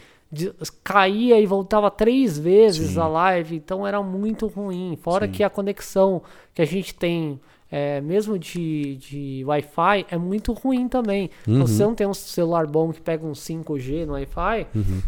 caía 0.82 1.40
e 1.40 1.47
voltava 1.47 1.90
três 1.90 2.38
vezes 2.38 2.90
Sim. 2.93 3.01
a 3.01 3.06
live, 3.06 3.56
então 3.56 3.86
era 3.86 4.02
muito 4.02 4.47
ruim. 4.47 4.98
Fora 5.01 5.26
Sim. 5.26 5.32
que 5.32 5.43
a 5.43 5.48
conexão 5.48 6.22
que 6.52 6.60
a 6.60 6.64
gente 6.64 6.94
tem, 6.94 7.40
é, 7.70 8.01
mesmo 8.01 8.38
de, 8.38 8.97
de 8.97 9.44
Wi-Fi, 9.47 10.06
é 10.10 10.18
muito 10.18 10.52
ruim 10.52 10.88
também. 10.88 11.30
Uhum. 11.47 11.66
Se 11.66 11.74
você 11.74 11.82
não 11.84 11.94
tem 11.94 12.06
um 12.06 12.14
celular 12.14 12.66
bom 12.66 12.93
que 12.93 13.01
pega 13.01 13.24
um 13.24 13.32
5G 13.32 14.05
no 14.05 14.12
Wi-Fi, 14.14 14.66
Uhum. 14.74 15.02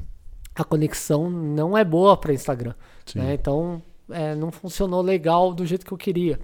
A 0.59 0.64
conexão 0.64 1.30
não 1.30 1.78
é 1.78 1.85
boa 1.85 2.16
para 2.16 2.32
Instagram. 2.32 2.74
Né? 3.14 3.35
Então, 3.35 3.80
é, 4.10 4.35
não 4.35 4.51
funcionou 4.51 5.01
legal 5.01 5.55
do 5.55 5.64
jeito 5.64 5.86
que 5.86 5.93
eu 5.93 5.98
queria. 5.98 6.40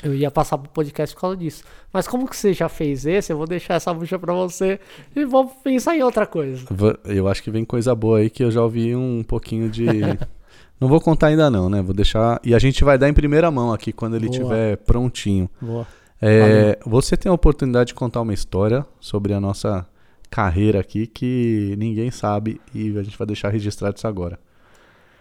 Eu 0.00 0.14
ia 0.14 0.30
passar 0.30 0.56
pro 0.58 0.70
podcast 0.70 1.12
por 1.12 1.22
causa 1.22 1.36
disso. 1.36 1.64
Mas 1.92 2.06
como 2.06 2.28
que 2.28 2.36
você 2.36 2.52
já 2.52 2.68
fez 2.68 3.04
esse, 3.04 3.32
eu 3.32 3.36
vou 3.36 3.48
deixar 3.48 3.74
essa 3.74 3.92
bucha 3.92 4.16
pra 4.16 4.32
você 4.32 4.78
e 5.14 5.24
vou 5.24 5.48
pensar 5.48 5.96
em 5.96 6.02
outra 6.04 6.24
coisa. 6.24 6.64
Eu 7.04 7.26
acho 7.26 7.42
que 7.42 7.50
vem 7.50 7.64
coisa 7.64 7.96
boa 7.96 8.18
aí 8.18 8.30
que 8.30 8.44
eu 8.44 8.50
já 8.50 8.62
ouvi 8.62 8.94
um 8.94 9.24
pouquinho 9.24 9.68
de. 9.68 9.86
não 10.78 10.86
vou 10.86 11.00
contar 11.00 11.28
ainda 11.28 11.50
não, 11.50 11.68
né? 11.68 11.82
Vou 11.82 11.94
deixar. 11.94 12.40
E 12.44 12.54
a 12.54 12.60
gente 12.60 12.84
vai 12.84 12.96
dar 12.96 13.08
em 13.08 13.14
primeira 13.14 13.50
mão 13.50 13.72
aqui 13.72 13.92
quando 13.92 14.14
ele 14.14 14.28
Boa. 14.28 14.36
estiver 14.36 14.76
prontinho. 14.76 15.50
Boa. 15.60 15.84
É, 16.22 16.78
você 16.86 17.16
tem 17.16 17.28
a 17.28 17.32
oportunidade 17.32 17.88
de 17.88 17.94
contar 17.94 18.20
uma 18.20 18.34
história 18.34 18.86
sobre 19.00 19.32
a 19.32 19.40
nossa 19.40 19.84
carreira 20.30 20.80
aqui 20.80 21.06
que 21.06 21.74
ninguém 21.78 22.10
sabe 22.10 22.60
e 22.74 22.96
a 22.98 23.02
gente 23.02 23.16
vai 23.16 23.26
deixar 23.26 23.48
registrado 23.48 23.96
isso 23.96 24.06
agora. 24.06 24.38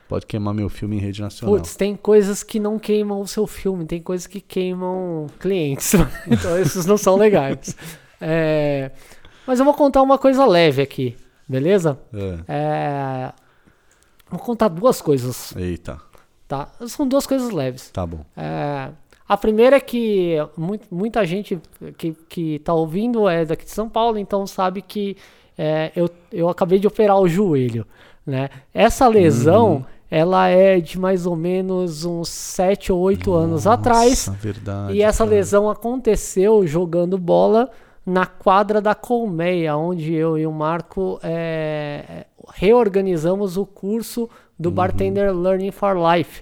Pode 0.07 0.25
queimar 0.25 0.53
meu 0.53 0.69
filme 0.69 0.95
em 0.95 0.99
rede 0.99 1.21
nacional. 1.21 1.55
Putz, 1.55 1.75
tem 1.75 1.95
coisas 1.95 2.41
que 2.41 2.59
não 2.59 2.79
queimam 2.79 3.19
o 3.19 3.27
seu 3.27 3.45
filme, 3.45 3.85
tem 3.85 4.01
coisas 4.01 4.25
que 4.25 4.39
queimam 4.39 5.27
clientes. 5.39 5.93
então 6.25 6.57
esses 6.57 6.85
não 6.85 6.97
são 6.97 7.17
legais. 7.17 7.75
É, 8.21 8.91
mas 9.45 9.59
eu 9.59 9.65
vou 9.65 9.73
contar 9.73 10.01
uma 10.01 10.17
coisa 10.17 10.45
leve 10.45 10.81
aqui, 10.81 11.17
beleza? 11.47 11.99
É. 12.13 12.39
É, 12.47 13.33
vou 14.29 14.39
contar 14.39 14.69
duas 14.69 15.01
coisas, 15.01 15.53
Eita, 15.57 15.99
tá? 16.47 16.71
São 16.87 17.05
duas 17.05 17.27
coisas 17.27 17.49
leves. 17.49 17.89
tá 17.89 18.05
bom. 18.05 18.25
É, 18.35 18.89
a 19.27 19.35
primeira 19.37 19.75
é 19.77 19.79
que 19.79 20.35
mu- 20.55 20.79
muita 20.91 21.25
gente 21.25 21.59
que, 21.97 22.13
que 22.29 22.59
tá 22.59 22.73
ouvindo 22.73 23.27
é 23.27 23.43
daqui 23.45 23.65
de 23.65 23.71
São 23.71 23.89
Paulo, 23.89 24.17
então 24.17 24.45
sabe 24.47 24.81
que 24.81 25.17
é, 25.57 25.91
eu, 25.95 26.09
eu 26.31 26.49
acabei 26.49 26.79
de 26.79 26.87
operar 26.87 27.19
o 27.19 27.27
joelho, 27.27 27.85
né? 28.25 28.49
Essa 28.73 29.07
lesão, 29.07 29.85
ela 30.09 30.47
é 30.47 30.79
de 30.79 30.99
mais 30.99 31.25
ou 31.25 31.35
menos 31.35 32.05
uns 32.05 32.29
7 32.29 32.91
ou 32.91 32.99
8 32.99 33.33
anos 33.33 33.65
atrás. 33.67 34.27
Nossa, 34.27 34.31
verdade. 34.31 34.93
E 34.93 35.01
essa 35.01 35.23
cara. 35.25 35.35
lesão 35.35 35.69
aconteceu 35.69 36.65
jogando 36.67 37.17
bola 37.17 37.69
na 38.05 38.25
quadra 38.25 38.79
da 38.79 38.95
Colmeia, 38.95 39.75
onde 39.75 40.13
eu 40.13 40.37
e 40.37 40.45
o 40.47 40.51
Marco 40.51 41.19
é, 41.23 42.25
reorganizamos 42.53 43.57
o 43.57 43.65
curso 43.65 44.21
Uhum. 44.21 44.63
do 44.63 44.71
Bartender 44.71 45.31
Learning 45.37 45.69
for 45.71 45.95
Life. 45.95 46.41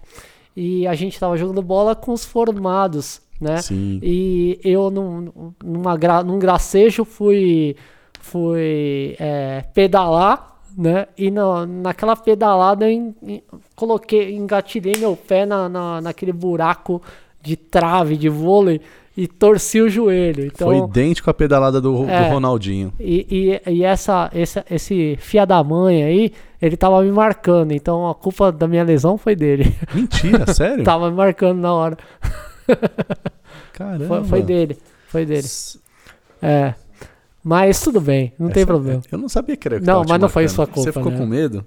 E 0.56 0.88
a 0.88 0.94
gente 0.96 1.14
estava 1.14 1.36
jogando 1.38 1.62
bola 1.62 1.96
com 1.96 2.14
os 2.14 2.24
formados, 2.24 3.22
né? 3.42 3.58
Sim. 3.58 4.00
E 4.02 4.60
eu, 4.64 4.90
num, 4.90 5.54
numa 5.64 5.98
gra- 5.98 6.24
num 6.24 6.40
gracejo, 6.40 7.04
fui, 7.04 7.76
fui 8.22 9.16
é, 9.20 9.64
pedalar, 9.74 10.60
né? 10.78 11.08
E 11.18 11.30
na, 11.32 11.66
naquela 11.66 12.16
pedalada 12.16 12.86
eu 12.90 12.92
en- 12.92 13.16
en- 13.24 13.44
coloquei, 13.76 14.36
engatilhei 14.36 14.98
meu 14.98 15.16
pé 15.16 15.46
na, 15.46 15.68
na, 15.70 16.02
naquele 16.02 16.32
buraco 16.34 17.02
de 17.42 17.56
trave 17.56 18.18
de 18.18 18.30
vôlei 18.30 18.82
e 19.18 19.28
torci 19.28 19.80
o 19.82 19.90
joelho. 19.90 20.46
Então, 20.46 20.68
Foi 20.68 20.78
idêntico 20.78 21.30
à 21.30 21.34
pedalada 21.34 21.80
do, 21.80 22.04
do 22.06 22.10
É. 22.10 22.30
Ronaldinho. 22.30 22.92
e, 23.00 23.60
e, 23.66 23.72
e 23.72 23.84
essa, 23.84 24.30
esse, 24.34 24.64
esse 24.70 25.18
fia 25.20 25.46
da 25.46 25.64
mãe 25.64 26.04
aí, 26.04 26.34
ele 26.62 26.76
tava 26.76 27.02
me 27.02 27.12
marcando. 27.12 27.72
Então 27.72 28.10
a 28.10 28.14
culpa 28.16 28.52
da 28.52 28.68
minha 28.68 28.84
lesão 28.84 29.18
foi 29.18 29.36
dele. 29.36 29.74
Mentira, 29.94 30.52
sério? 30.54 30.84
tava 30.84 31.10
me 31.10 31.16
marcando 31.16 31.60
na 31.60 31.74
hora. 31.74 31.98
Caramba. 33.74 34.06
Foi, 34.08 34.24
foi 34.24 34.42
dele. 34.42 34.78
Foi 35.08 35.26
dele. 35.26 35.48
É. 36.42 36.74
Mas 37.44 37.80
tudo 37.80 38.02
bem, 38.02 38.34
não 38.40 38.50
tem 38.50 38.62
Essa- 38.64 38.68
problema. 38.68 39.02
Eu 39.12 39.18
não 39.20 39.30
sabia 39.30 39.56
que 39.56 39.68
era 39.68 39.80
que 39.80 39.86
Não, 39.86 40.04
mas 40.08 40.20
não 40.20 40.28
foi 40.28 40.44
marcando. 40.44 40.56
sua 40.56 40.66
culpa, 40.68 40.82
Você 40.82 40.92
ficou 40.92 41.12
né? 41.12 41.18
com 41.18 41.26
medo? 41.28 41.66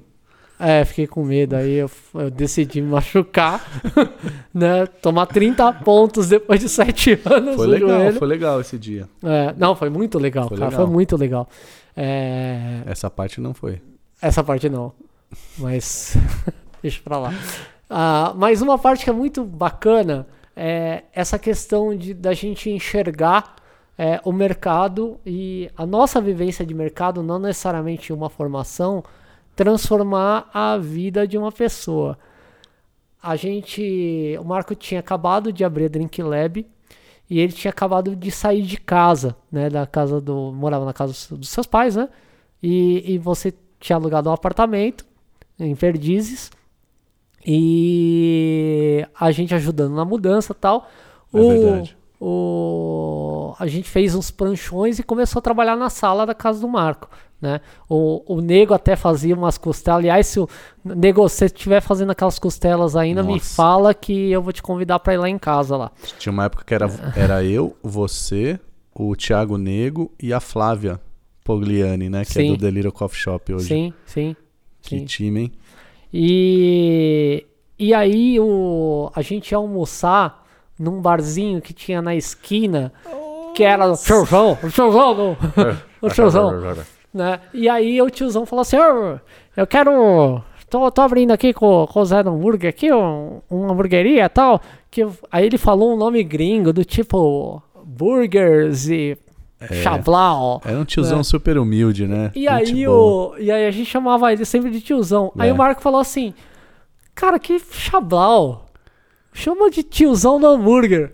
É, 0.59 0.85
fiquei 0.85 1.07
com 1.07 1.23
medo. 1.25 1.55
Aí 1.55 1.75
eu, 1.75 1.91
eu 2.15 2.31
decidi 2.31 2.81
me 2.81 2.89
machucar, 2.91 3.65
né? 4.53 4.87
Tomar 4.87 5.27
30 5.27 5.73
pontos 5.85 6.29
depois 6.29 6.59
de 6.61 6.69
7 6.69 7.21
anos. 7.25 7.57
Foi 7.57 7.67
legal, 7.67 7.89
joelho. 7.89 8.19
foi 8.19 8.29
legal 8.29 8.61
esse 8.61 8.77
dia. 8.79 9.09
É, 9.23 9.55
não, 9.57 9.77
foi 9.77 9.89
muito 9.89 10.19
legal, 10.19 10.49
Foi 10.49 10.59
cara. 10.59 10.71
legal. 10.71 10.85
Foi 10.87 10.93
muito 10.93 11.17
legal. 11.17 11.49
É, 11.97 12.83
Essa 12.87 13.09
parte 13.11 13.41
não 13.41 13.53
foi. 13.55 13.81
essa 14.21 14.43
parte 14.45 14.69
não. 14.69 14.93
Mas 15.59 16.17
deixa 16.83 17.01
pra 17.03 17.19
lá. 17.19 17.35
Ah, 17.91 18.33
mas 18.37 18.61
uma 18.63 18.79
parte 18.79 19.05
que 19.05 19.11
é 19.11 19.13
muito 19.13 19.45
bacana 19.45 20.27
é 20.57 21.05
essa 21.13 21.39
questão 21.39 21.97
de 21.97 22.15
da 22.15 22.33
gente 22.35 22.69
enxergar 22.71 23.57
é, 23.97 24.21
o 24.25 24.33
mercado 24.33 25.19
e 25.27 25.71
a 25.77 25.85
nossa 25.87 26.21
vivência 26.21 26.65
de 26.65 26.73
mercado, 26.75 27.23
não 27.23 27.39
necessariamente 27.39 28.13
uma 28.13 28.29
formação, 28.31 29.03
transformar 29.59 30.49
a 30.55 30.79
vida 30.79 31.27
de 31.27 31.37
uma 31.37 31.51
pessoa. 31.51 32.17
A 33.21 33.35
gente, 33.35 34.37
o 34.41 34.45
Marco 34.45 34.73
tinha 34.77 35.01
acabado 35.01 35.53
de 35.53 35.65
abrir 35.65 35.87
a 35.87 35.89
Drink 35.89 36.23
Lab 36.23 36.65
e 37.29 37.41
ele 37.41 37.53
tinha 37.53 37.73
acabado 37.73 38.15
de 38.15 38.31
sair 38.31 38.63
de 38.63 38.77
casa, 38.79 39.35
né, 39.51 39.69
da 39.69 39.85
casa 39.85 40.21
do, 40.21 40.53
morava 40.53 40.85
na 40.85 40.93
casa 40.93 41.13
dos- 41.37 41.49
seus 41.49 41.67
pais, 41.67 41.97
né? 41.97 42.09
E, 42.63 43.15
e 43.15 43.19
você 43.19 43.53
tinha 43.81 43.97
alugado 43.97 44.31
um 44.31 44.33
apartamento 44.33 45.05
em 45.59 45.75
Perdizes 45.75 46.53
e 47.45 49.05
a 49.19 49.33
gente 49.33 49.53
ajudando 49.57 49.95
na 49.97 50.05
mudança 50.05 50.55
tal. 50.55 50.89
É 51.35 51.41
verdade. 51.41 51.97
o, 52.21 53.55
a 53.59 53.67
gente 53.67 53.91
fez 53.91 54.15
uns 54.15 54.31
pranchões 54.31 55.01
e 55.01 55.03
começou 55.03 55.41
a 55.41 55.43
trabalhar 55.43 55.75
na 55.77 55.91
sala 55.91 56.25
da 56.25 56.35
casa 56.35 56.61
do 56.61 56.69
Marco. 56.69 57.11
Né? 57.41 57.61
O, 57.89 58.23
o 58.27 58.41
Nego 58.41 58.75
até 58.75 58.97
fazia 58.97 59.35
umas 59.35 59.57
costelas. 59.57 60.01
Aliás, 60.01 60.27
se 60.27 60.41
o 60.41 60.49
Nego, 60.85 61.29
se 61.29 61.37
você 61.37 61.45
estiver 61.47 61.81
fazendo 61.81 62.11
aquelas 62.11 62.39
costelas 62.39 62.97
ainda, 62.97 63.23
me 63.23 63.35
Nossa. 63.35 63.55
fala 63.55 63.95
que 63.95 64.31
eu 64.31 64.43
vou 64.43 64.53
te 64.53 64.63
convidar 64.63 64.99
para 64.99 65.15
ir 65.15 65.19
lá 65.19 65.29
em 65.29 65.39
casa 65.39 65.77
lá. 65.77 65.93
Tinha 66.19 66.33
uma 66.33 66.45
época 66.47 66.65
que 66.65 66.75
era, 66.75 66.87
era 67.17 67.45
eu, 67.45 67.77
você, 67.83 68.59
o 68.95 69.15
Thiago 69.15 69.57
Nego 69.57 70.13
e 70.21 70.33
a 70.33 70.41
Flávia 70.41 71.01
Pogliani, 71.45 72.11
né? 72.11 72.25
Que 72.25 72.33
Sim. 72.33 72.49
é 72.49 72.51
do 72.51 72.57
Delírio 72.57 72.93
Coffee 72.93 73.21
Shop 73.21 73.55
hoje. 73.55 73.69
Sim, 73.69 73.95
sim. 74.05 74.37
Que 74.83 74.99
sim. 74.99 75.05
time, 75.05 75.41
hein? 75.41 75.53
E, 76.13 77.47
e 77.79 77.95
aí 77.95 78.41
o, 78.41 79.11
a 79.15 79.23
gente 79.23 79.53
ia 79.53 79.59
almoçar 79.59 80.45
num 80.79 81.01
barzinho 81.01 81.61
que 81.61 81.73
tinha 81.73 82.01
na 82.01 82.15
esquina, 82.15 82.93
que 83.55 83.63
era 83.63 83.91
o 83.91 83.97
tiozão, 83.97 84.59
o 84.63 84.71
tiozão, 84.71 85.15
não, 85.15 85.37
o 86.01 86.09
tiozão, 86.09 86.53
né? 87.13 87.41
E 87.55 87.69
aí 87.69 88.01
o 88.03 88.11
tiozão 88.11 88.45
falou 88.47 88.63
assim, 88.63 88.77
"Ô, 88.77 89.19
eu 89.57 89.67
quero, 89.67 90.43
tô, 90.71 90.91
tô 90.91 91.01
abrindo 91.03 91.31
aqui 91.33 91.53
com, 91.53 91.87
com 91.87 92.01
o 92.01 92.05
Zé 92.05 92.23
do 92.23 92.31
Hambúrguer 92.31 92.71
aqui, 92.71 92.93
um, 92.93 93.41
uma 93.51 93.73
hamburgueria 93.73 94.25
e 94.25 94.29
tal, 94.29 94.61
que, 94.91 95.03
eu-" 95.03 95.13
aí 95.31 95.47
ele 95.47 95.59
falou 95.59 95.93
um 95.95 95.97
nome 95.97 96.23
gringo 96.23 96.73
do 96.73 96.85
tipo 96.85 97.63
Burgers 97.85 98.89
e 98.89 99.17
Chablau. 99.83 100.63
Era 100.65 100.79
um 100.79 100.85
tiozão 100.85 101.21
É. 101.21 101.23
super 101.25 101.59
humilde, 101.59 102.07
né? 102.07 102.31
E 102.35 102.47
aí, 102.47 102.87
o, 102.87 103.35
e 103.39 103.51
aí 103.51 103.67
a 103.67 103.71
gente 103.73 103.87
chamava 103.91 104.33
ele 104.33 104.45
sempre 104.45 104.71
de 104.71 104.81
tiozão. 104.81 105.33
Aí 105.37 105.49
É. 105.49 105.53
o 105.53 105.57
Marco 105.57 105.83
falou 105.83 106.01
assim: 106.01 106.33
Cara, 107.15 107.39
que 107.41 107.59
chablau. 107.73 108.67
Chama 109.33 109.69
de 109.71 109.83
tiozão 109.83 110.39
do 110.41 110.47
hambúrguer. 110.47 111.13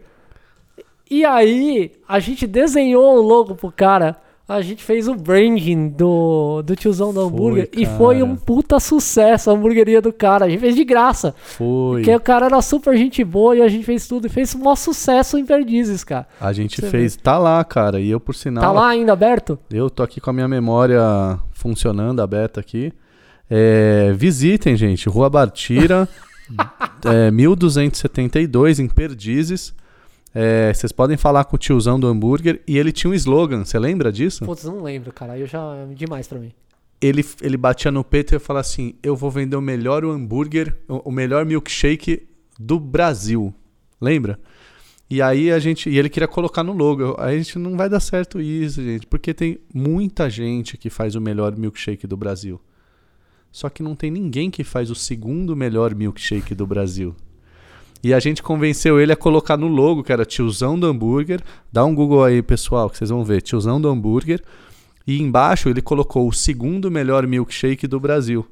E 1.10 1.24
aí 1.24 1.92
a 2.08 2.18
gente 2.18 2.46
desenhou 2.46 3.16
o 3.18 3.22
logo 3.22 3.54
pro 3.54 3.72
cara. 3.72 4.16
A 4.46 4.60
gente 4.60 4.84
fez 4.84 5.08
o 5.08 5.14
branding 5.14 5.88
do, 5.88 6.60
do 6.62 6.76
tiozão 6.76 7.14
do 7.14 7.20
hambúrguer. 7.20 7.70
e 7.72 7.86
foi 7.86 8.22
um 8.22 8.36
puta 8.36 8.78
sucesso 8.78 9.48
a 9.48 9.54
hamburgueria 9.54 10.02
do 10.02 10.12
cara. 10.12 10.44
A 10.44 10.48
gente 10.50 10.60
fez 10.60 10.74
de 10.74 10.84
graça. 10.84 11.34
Foi. 11.42 12.02
Porque 12.02 12.14
o 12.14 12.20
cara 12.20 12.46
era 12.46 12.60
super 12.60 12.94
gente 12.94 13.24
boa 13.24 13.56
e 13.56 13.62
a 13.62 13.68
gente 13.68 13.84
fez 13.84 14.06
tudo. 14.06 14.26
E 14.26 14.30
fez 14.30 14.54
um 14.54 14.58
maior 14.58 14.76
sucesso 14.76 15.38
em 15.38 15.46
Perdizes, 15.46 16.04
cara. 16.04 16.26
A 16.38 16.52
gente 16.52 16.78
Você 16.78 16.90
fez. 16.90 17.16
Tá 17.16 17.38
lá, 17.38 17.64
cara. 17.64 17.98
E 17.98 18.10
eu, 18.10 18.20
por 18.20 18.34
sinal. 18.34 18.62
Tá 18.62 18.70
lá 18.70 18.88
ainda 18.88 19.14
aberto? 19.14 19.58
Eu 19.72 19.88
tô 19.88 20.02
aqui 20.02 20.20
com 20.20 20.28
a 20.28 20.32
minha 20.34 20.48
memória 20.48 21.00
funcionando, 21.52 22.20
aberta 22.20 22.60
aqui. 22.60 22.92
É, 23.48 24.12
visitem, 24.14 24.76
gente. 24.76 25.08
Rua 25.08 25.30
Bartira, 25.30 26.06
é, 27.06 27.30
1272, 27.30 28.78
em 28.78 28.88
Perdizes. 28.88 29.74
É, 30.34 30.74
Vocês 30.74 30.90
podem 30.90 31.16
falar 31.16 31.44
com 31.44 31.54
o 31.54 31.58
tiozão 31.58 31.98
do 31.98 32.08
hambúrguer. 32.08 32.60
E 32.66 32.76
ele 32.76 32.90
tinha 32.90 33.10
um 33.10 33.14
slogan, 33.14 33.64
você 33.64 33.78
lembra 33.78 34.10
disso? 34.10 34.44
Putz, 34.44 34.64
não 34.64 34.82
lembro, 34.82 35.12
cara. 35.12 35.38
Eu 35.38 35.46
já. 35.46 35.76
É 35.76 35.94
demais 35.94 36.26
pra 36.26 36.38
mim. 36.38 36.52
Ele, 37.00 37.24
ele 37.40 37.56
batia 37.56 37.90
no 37.90 38.02
peito 38.02 38.34
e 38.34 38.38
falava 38.38 38.62
assim: 38.62 38.94
Eu 39.02 39.14
vou 39.14 39.30
vender 39.30 39.56
o 39.56 39.60
melhor 39.62 40.04
hambúrguer, 40.04 40.76
o 40.88 41.12
melhor 41.12 41.44
milkshake 41.44 42.26
do 42.58 42.80
Brasil. 42.80 43.54
Lembra? 44.00 44.38
E 45.08 45.22
aí 45.22 45.52
a 45.52 45.58
gente. 45.58 45.88
E 45.88 45.98
ele 45.98 46.08
queria 46.08 46.26
colocar 46.26 46.64
no 46.64 46.72
logo. 46.72 47.14
Aí 47.18 47.36
a 47.36 47.38
gente 47.38 47.58
não 47.58 47.76
vai 47.76 47.88
dar 47.88 48.00
certo 48.00 48.40
isso, 48.40 48.82
gente. 48.82 49.06
Porque 49.06 49.32
tem 49.32 49.60
muita 49.72 50.28
gente 50.28 50.76
que 50.76 50.90
faz 50.90 51.14
o 51.14 51.20
melhor 51.20 51.56
milkshake 51.56 52.06
do 52.06 52.16
Brasil. 52.16 52.60
Só 53.52 53.68
que 53.68 53.84
não 53.84 53.94
tem 53.94 54.10
ninguém 54.10 54.50
que 54.50 54.64
faz 54.64 54.90
o 54.90 54.96
segundo 54.96 55.54
melhor 55.54 55.94
milkshake 55.94 56.56
do 56.56 56.66
Brasil. 56.66 57.14
E 58.04 58.12
a 58.12 58.20
gente 58.20 58.42
convenceu 58.42 59.00
ele 59.00 59.12
a 59.12 59.16
colocar 59.16 59.56
no 59.56 59.66
logo, 59.66 60.04
que 60.04 60.12
era 60.12 60.26
tiozão 60.26 60.78
do 60.78 60.86
hambúrguer. 60.86 61.40
Dá 61.72 61.86
um 61.86 61.94
Google 61.94 62.22
aí, 62.22 62.42
pessoal, 62.42 62.90
que 62.90 62.98
vocês 62.98 63.08
vão 63.08 63.24
ver. 63.24 63.40
Tiozão 63.40 63.80
do 63.80 63.88
hambúrguer. 63.88 64.42
E 65.06 65.22
embaixo 65.22 65.70
ele 65.70 65.80
colocou 65.80 66.28
o 66.28 66.32
segundo 66.32 66.90
melhor 66.90 67.26
milkshake 67.26 67.86
do 67.86 67.98
Brasil. 67.98 68.46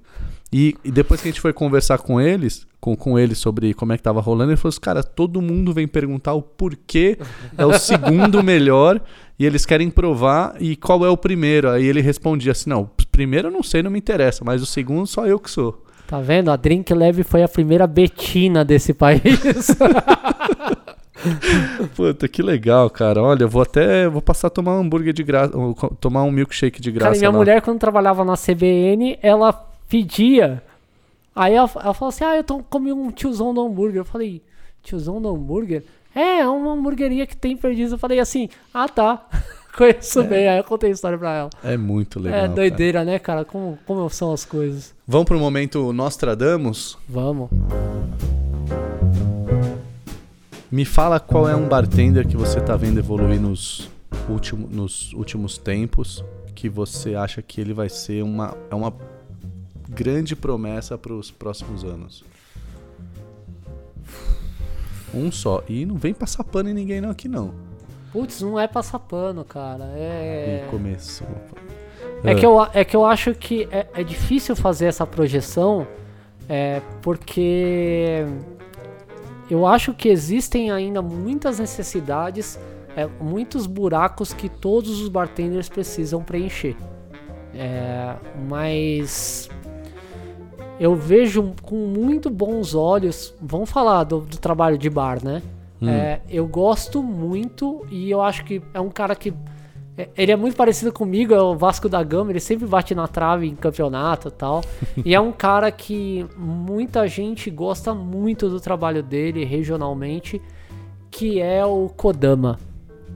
E, 0.50 0.74
e 0.82 0.90
depois 0.90 1.20
que 1.20 1.28
a 1.28 1.30
gente 1.30 1.40
foi 1.40 1.52
conversar 1.52 1.98
com 1.98 2.18
eles, 2.18 2.66
com, 2.80 2.96
com 2.96 3.18
eles 3.18 3.38
sobre 3.38 3.74
como 3.74 3.92
é 3.92 3.98
que 3.98 4.02
tava 4.02 4.22
rolando, 4.22 4.52
ele 4.52 4.56
falou 4.56 4.70
assim, 4.70 4.80
cara, 4.80 5.02
todo 5.02 5.42
mundo 5.42 5.72
vem 5.72 5.86
perguntar 5.86 6.32
o 6.32 6.42
porquê 6.42 7.18
é 7.56 7.64
o 7.64 7.78
segundo 7.78 8.40
melhor 8.44 9.00
e 9.38 9.44
eles 9.44 9.66
querem 9.66 9.90
provar 9.90 10.56
e 10.60 10.76
qual 10.76 11.04
é 11.04 11.10
o 11.10 11.16
primeiro. 11.16 11.68
Aí 11.68 11.86
ele 11.86 12.00
respondia 12.00 12.52
assim, 12.52 12.70
não, 12.70 12.82
o 12.82 13.06
primeiro 13.10 13.48
eu 13.48 13.52
não 13.52 13.62
sei, 13.62 13.82
não 13.82 13.90
me 13.90 13.98
interessa, 13.98 14.44
mas 14.44 14.62
o 14.62 14.66
segundo 14.66 15.06
só 15.06 15.26
eu 15.26 15.38
que 15.38 15.50
sou. 15.50 15.84
Tá 16.12 16.20
vendo? 16.20 16.50
A 16.50 16.56
Drink 16.56 16.92
Lab 16.92 17.24
foi 17.24 17.42
a 17.42 17.48
primeira 17.48 17.86
betina 17.86 18.62
desse 18.62 18.92
país. 18.92 19.22
Puta, 21.96 22.28
que 22.28 22.42
legal, 22.42 22.90
cara. 22.90 23.22
Olha, 23.22 23.44
eu 23.44 23.48
vou 23.48 23.62
até, 23.62 24.06
vou 24.10 24.20
passar 24.20 24.48
a 24.48 24.50
tomar 24.50 24.76
um 24.76 24.80
hambúrguer 24.80 25.14
de 25.14 25.22
graça, 25.22 25.54
tomar 25.98 26.24
um 26.24 26.30
milkshake 26.30 26.82
de 26.82 26.92
graça 26.92 27.12
Cara, 27.12 27.18
minha 27.18 27.30
lá. 27.30 27.38
mulher, 27.38 27.62
quando 27.62 27.78
trabalhava 27.78 28.26
na 28.26 28.34
CBN, 28.36 29.18
ela 29.22 29.54
pedia. 29.88 30.62
Aí 31.34 31.54
ela, 31.54 31.70
ela 31.76 31.94
falou 31.94 32.10
assim: 32.10 32.24
Ah, 32.24 32.36
eu 32.36 32.44
tô, 32.44 32.58
comi 32.58 32.92
um 32.92 33.10
tiozão 33.10 33.54
do 33.54 33.62
hambúrguer. 33.62 34.00
Eu 34.00 34.04
falei: 34.04 34.42
Tiozão 34.82 35.18
do 35.18 35.30
hambúrguer? 35.30 35.82
É, 36.14 36.40
é 36.40 36.46
uma 36.46 36.74
hamburgueria 36.74 37.26
que 37.26 37.34
tem 37.34 37.56
perdido. 37.56 37.94
Eu 37.94 37.98
falei 37.98 38.20
assim: 38.20 38.50
Ah, 38.74 38.86
tá. 38.86 39.26
Conheço 39.76 40.22
bem. 40.24 40.48
Aí 40.48 40.58
eu 40.58 40.64
contei 40.64 40.90
a 40.90 40.92
história 40.92 41.16
pra 41.16 41.34
ela. 41.34 41.50
É 41.64 41.76
muito 41.76 42.20
legal. 42.20 42.38
é 42.38 42.42
cara. 42.42 42.54
doideira, 42.54 43.04
né, 43.04 43.18
cara? 43.18 43.44
Como, 43.44 43.78
como 43.86 44.08
são 44.10 44.32
as 44.32 44.44
coisas. 44.44 44.94
Vamos 45.06 45.26
pro 45.26 45.38
momento 45.38 45.92
Nostradamus? 45.92 46.98
Vamos. 47.08 47.50
Me 50.70 50.84
fala 50.84 51.20
qual 51.20 51.48
é 51.48 51.54
um 51.54 51.68
bartender 51.68 52.26
que 52.26 52.36
você 52.36 52.60
tá 52.60 52.76
vendo 52.76 52.98
evoluir 52.98 53.40
nos, 53.40 53.90
último, 54.28 54.66
nos 54.70 55.12
últimos 55.12 55.58
tempos, 55.58 56.24
que 56.54 56.68
você 56.68 57.14
acha 57.14 57.42
que 57.42 57.60
ele 57.60 57.74
vai 57.74 57.88
ser 57.90 58.22
uma, 58.22 58.56
é 58.70 58.74
uma 58.74 58.94
grande 59.88 60.34
promessa 60.34 60.96
para 60.96 61.12
os 61.12 61.30
próximos 61.30 61.84
anos. 61.84 62.24
Um 65.14 65.30
só. 65.30 65.62
E 65.68 65.84
não 65.84 65.96
vem 65.96 66.14
passar 66.14 66.42
pano 66.42 66.70
em 66.70 66.74
ninguém 66.74 67.00
não 67.00 67.10
aqui 67.10 67.28
não. 67.28 67.71
Putz, 68.12 68.42
não 68.42 68.60
é 68.60 68.68
passar 68.68 68.98
pano, 68.98 69.42
cara. 69.42 69.90
É. 69.96 70.64
E 70.66 70.70
começou. 70.70 71.26
É 72.22 72.34
que, 72.34 72.46
eu, 72.46 72.62
é 72.72 72.84
que 72.84 72.94
eu 72.94 73.04
acho 73.04 73.34
que 73.34 73.66
é, 73.70 73.86
é 73.94 74.04
difícil 74.04 74.54
fazer 74.54 74.86
essa 74.86 75.04
projeção, 75.04 75.86
é, 76.48 76.80
porque 77.00 78.24
eu 79.50 79.66
acho 79.66 79.92
que 79.92 80.08
existem 80.08 80.70
ainda 80.70 81.02
muitas 81.02 81.58
necessidades, 81.58 82.58
é, 82.96 83.08
muitos 83.20 83.66
buracos 83.66 84.32
que 84.32 84.48
todos 84.48 85.00
os 85.00 85.08
bartenders 85.08 85.68
precisam 85.68 86.22
preencher. 86.22 86.76
É, 87.54 88.14
mas 88.48 89.50
eu 90.78 90.94
vejo 90.94 91.54
com 91.62 91.86
muito 91.86 92.30
bons 92.30 92.74
olhos. 92.74 93.34
Vamos 93.40 93.70
falar 93.70 94.04
do, 94.04 94.20
do 94.20 94.38
trabalho 94.38 94.78
de 94.78 94.88
bar, 94.88 95.22
né? 95.24 95.42
É, 95.88 96.20
eu 96.28 96.46
gosto 96.46 97.02
muito 97.02 97.86
e 97.90 98.10
eu 98.10 98.20
acho 98.20 98.44
que 98.44 98.62
é 98.72 98.80
um 98.80 98.90
cara 98.90 99.14
que. 99.14 99.32
é, 99.96 100.08
Ele 100.16 100.32
é 100.32 100.36
muito 100.36 100.56
parecido 100.56 100.92
comigo, 100.92 101.34
é 101.34 101.42
o 101.42 101.56
Vasco 101.56 101.88
da 101.88 102.02
Gama, 102.02 102.30
ele 102.30 102.40
sempre 102.40 102.66
bate 102.66 102.94
na 102.94 103.08
trave 103.08 103.46
em 103.46 103.54
campeonato 103.54 104.28
e 104.28 104.30
tal. 104.30 104.62
e 105.04 105.14
é 105.14 105.20
um 105.20 105.32
cara 105.32 105.70
que 105.70 106.26
muita 106.36 107.06
gente 107.06 107.50
gosta 107.50 107.94
muito 107.94 108.48
do 108.48 108.60
trabalho 108.60 109.02
dele 109.02 109.44
regionalmente, 109.44 110.40
que 111.10 111.40
é 111.40 111.64
o 111.64 111.88
Kodama. 111.88 112.58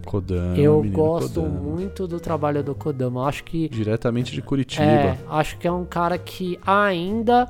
Kodama, 0.04 0.56
eu 0.56 0.82
gosto 0.84 1.42
Kodama. 1.42 1.60
muito 1.60 2.06
do 2.06 2.20
trabalho 2.20 2.62
do 2.62 2.74
Kodama. 2.74 3.26
Acho 3.26 3.42
que 3.42 3.68
Diretamente 3.68 4.32
de 4.32 4.40
Curitiba. 4.40 4.84
é, 4.84 5.18
acho 5.28 5.58
que 5.58 5.66
é 5.66 5.72
um 5.72 5.84
cara 5.84 6.16
que 6.16 6.58
ainda 6.64 7.48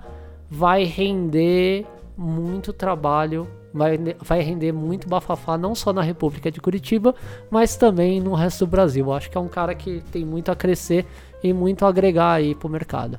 vai 0.50 0.84
render 0.84 1.84
muito 2.16 2.72
trabalho, 2.72 3.46
vai, 3.76 3.98
vai 4.20 4.40
render 4.40 4.72
muito 4.72 5.08
bafafá, 5.08 5.58
não 5.58 5.74
só 5.74 5.92
na 5.92 6.02
República 6.02 6.50
de 6.50 6.60
Curitiba, 6.60 7.14
mas 7.50 7.76
também 7.76 8.20
no 8.20 8.34
resto 8.34 8.64
do 8.64 8.70
Brasil. 8.70 9.12
Acho 9.12 9.30
que 9.30 9.36
é 9.36 9.40
um 9.40 9.48
cara 9.48 9.74
que 9.74 10.02
tem 10.10 10.24
muito 10.24 10.50
a 10.50 10.56
crescer 10.56 11.04
e 11.42 11.52
muito 11.52 11.84
a 11.84 11.88
agregar 11.88 12.32
aí 12.32 12.54
pro 12.54 12.68
mercado. 12.68 13.18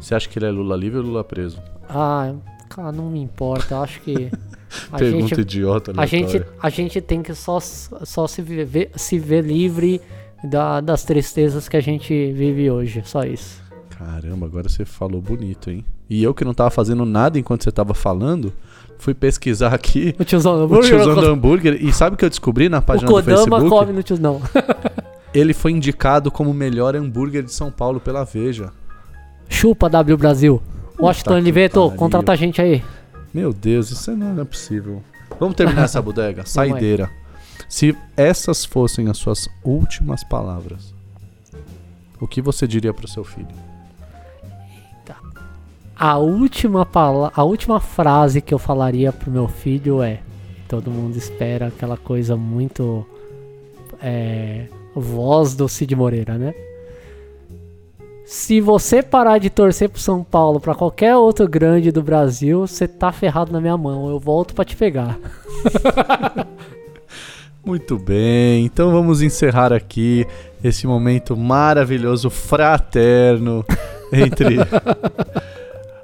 Você 0.00 0.14
acha 0.14 0.28
que 0.28 0.38
ele 0.38 0.46
é 0.46 0.50
Lula 0.50 0.76
livre 0.76 0.98
ou 0.98 1.04
Lula 1.04 1.24
preso? 1.24 1.60
Ah, 1.88 2.32
cara, 2.68 2.92
não 2.92 3.10
me 3.10 3.20
importa. 3.20 3.80
Acho 3.80 4.00
que. 4.00 4.30
A 4.92 4.98
Pergunta 4.98 5.28
gente, 5.28 5.40
idiota, 5.40 5.92
a 5.96 6.04
gente, 6.04 6.44
a 6.62 6.68
gente 6.68 7.00
tem 7.00 7.22
que 7.22 7.34
só, 7.34 7.58
só 7.58 8.26
se, 8.26 8.42
ver, 8.42 8.90
se 8.94 9.18
ver 9.18 9.42
livre 9.42 9.98
da, 10.44 10.82
das 10.82 11.04
tristezas 11.04 11.70
que 11.70 11.76
a 11.76 11.80
gente 11.80 12.32
vive 12.32 12.70
hoje. 12.70 13.00
Só 13.02 13.22
isso. 13.22 13.62
Caramba, 13.88 14.44
agora 14.44 14.68
você 14.68 14.84
falou 14.84 15.22
bonito, 15.22 15.70
hein? 15.70 15.86
E 16.08 16.22
eu 16.22 16.34
que 16.34 16.44
não 16.44 16.52
tava 16.52 16.70
fazendo 16.70 17.06
nada 17.06 17.38
enquanto 17.38 17.64
você 17.64 17.72
tava 17.72 17.94
falando, 17.94 18.52
fui 18.98 19.14
pesquisar 19.14 19.72
aqui 19.74 20.14
o 20.18 20.24
tiozão 20.24 20.56
do 20.56 20.64
hambúrguer. 20.64 20.84
O 20.84 20.88
tiozão 20.88 21.14
do 21.14 21.26
hambúrguer. 21.26 21.84
E 21.84 21.92
sabe 21.92 22.14
o 22.14 22.16
que 22.18 22.24
eu 22.24 22.28
descobri 22.28 22.68
na 22.68 22.82
página 22.82 23.10
o 23.10 23.14
do 23.14 23.22
Facebook? 23.22 23.68
come 23.68 23.92
no 23.92 24.02
tiozão. 24.02 24.42
Ele 25.32 25.54
foi 25.54 25.72
indicado 25.72 26.30
como 26.30 26.50
o 26.50 26.54
melhor 26.54 26.96
hambúrguer 26.96 27.42
de 27.42 27.52
São 27.52 27.70
Paulo 27.70 28.00
pela 28.00 28.24
Veja. 28.24 28.72
Chupa 29.48 29.88
W 29.88 30.16
Brasil. 30.16 30.62
Washington 30.98 31.34
Oliveto, 31.34 31.90
contrata 31.92 32.32
a 32.32 32.36
gente 32.36 32.60
aí. 32.60 32.82
Meu 33.32 33.52
Deus, 33.52 33.90
isso 33.90 34.10
não 34.16 34.40
é 34.40 34.44
possível. 34.44 35.02
Vamos 35.38 35.54
terminar 35.54 35.84
essa 35.84 36.00
bodega? 36.02 36.44
Saideira. 36.44 37.10
Se 37.68 37.96
essas 38.16 38.64
fossem 38.64 39.08
as 39.08 39.18
suas 39.18 39.48
últimas 39.62 40.24
palavras, 40.24 40.94
o 42.18 42.26
que 42.26 42.40
você 42.40 42.66
diria 42.66 42.92
para 42.92 43.04
o 43.04 43.08
seu 43.08 43.22
filho? 43.22 43.67
A 45.98 46.16
última, 46.16 46.86
pala 46.86 47.32
a 47.34 47.42
última 47.42 47.80
frase 47.80 48.40
que 48.40 48.54
eu 48.54 48.58
falaria 48.58 49.12
pro 49.12 49.32
meu 49.32 49.48
filho 49.48 50.00
é: 50.00 50.20
todo 50.68 50.92
mundo 50.92 51.16
espera 51.16 51.66
aquela 51.66 51.96
coisa 51.96 52.36
muito. 52.36 53.04
É, 54.00 54.66
voz 54.94 55.56
do 55.56 55.68
Cid 55.68 55.96
Moreira, 55.96 56.38
né? 56.38 56.54
Se 58.24 58.60
você 58.60 59.02
parar 59.02 59.38
de 59.38 59.50
torcer 59.50 59.88
pro 59.88 60.00
São 60.00 60.22
Paulo, 60.22 60.60
para 60.60 60.74
qualquer 60.74 61.16
outro 61.16 61.48
grande 61.48 61.90
do 61.90 62.02
Brasil, 62.02 62.66
você 62.66 62.86
tá 62.86 63.10
ferrado 63.10 63.52
na 63.52 63.60
minha 63.60 63.76
mão. 63.76 64.08
Eu 64.08 64.20
volto 64.20 64.54
para 64.54 64.64
te 64.64 64.76
pegar. 64.76 65.18
Muito 67.64 67.98
bem, 67.98 68.64
então 68.64 68.92
vamos 68.92 69.20
encerrar 69.20 69.72
aqui 69.72 70.26
esse 70.62 70.86
momento 70.86 71.36
maravilhoso, 71.36 72.30
fraterno 72.30 73.64
entre 74.12 74.56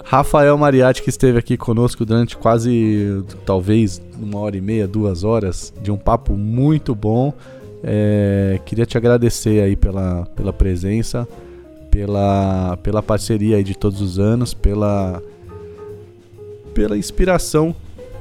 Rafael 0.05 0.55
Mariatti, 0.55 1.01
que 1.01 1.09
esteve 1.09 1.39
aqui 1.39 1.57
conosco 1.57 2.05
durante 2.05 2.37
quase, 2.37 3.23
talvez, 3.43 3.99
uma 4.21 4.39
hora 4.39 4.55
e 4.55 4.61
meia, 4.61 4.87
duas 4.87 5.23
horas, 5.23 5.73
de 5.81 5.91
um 5.91 5.97
papo 5.97 6.33
muito 6.33 6.93
bom. 6.93 7.33
É, 7.83 8.59
queria 8.65 8.85
te 8.85 8.97
agradecer 8.97 9.63
aí 9.63 9.75
pela, 9.75 10.27
pela 10.35 10.53
presença, 10.53 11.27
pela, 11.89 12.77
pela 12.83 13.01
parceria 13.01 13.57
aí 13.57 13.63
de 13.63 13.75
todos 13.75 13.99
os 13.99 14.19
anos, 14.19 14.53
pela, 14.53 15.21
pela 16.75 16.95
inspiração 16.95 17.75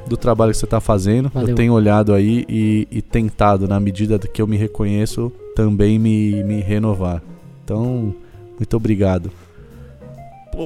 do 0.07 0.17
trabalho 0.17 0.53
que 0.53 0.59
você 0.59 0.65
está 0.65 0.81
fazendo. 0.81 1.29
Valeu. 1.29 1.51
Eu 1.51 1.55
tenho 1.55 1.75
olhado 1.75 2.15
aí 2.15 2.47
e, 2.49 2.89
e, 2.91 3.03
tentado, 3.03 3.69
na 3.69 3.79
medida 3.79 4.19
que 4.19 4.41
eu 4.41 4.47
me 4.47 4.57
reconheço, 4.57 5.31
também 5.55 5.99
me, 5.99 6.43
me 6.45 6.61
renovar. 6.63 7.23
Então, 7.63 8.15
muito 8.59 8.75
obrigado. 8.75 9.31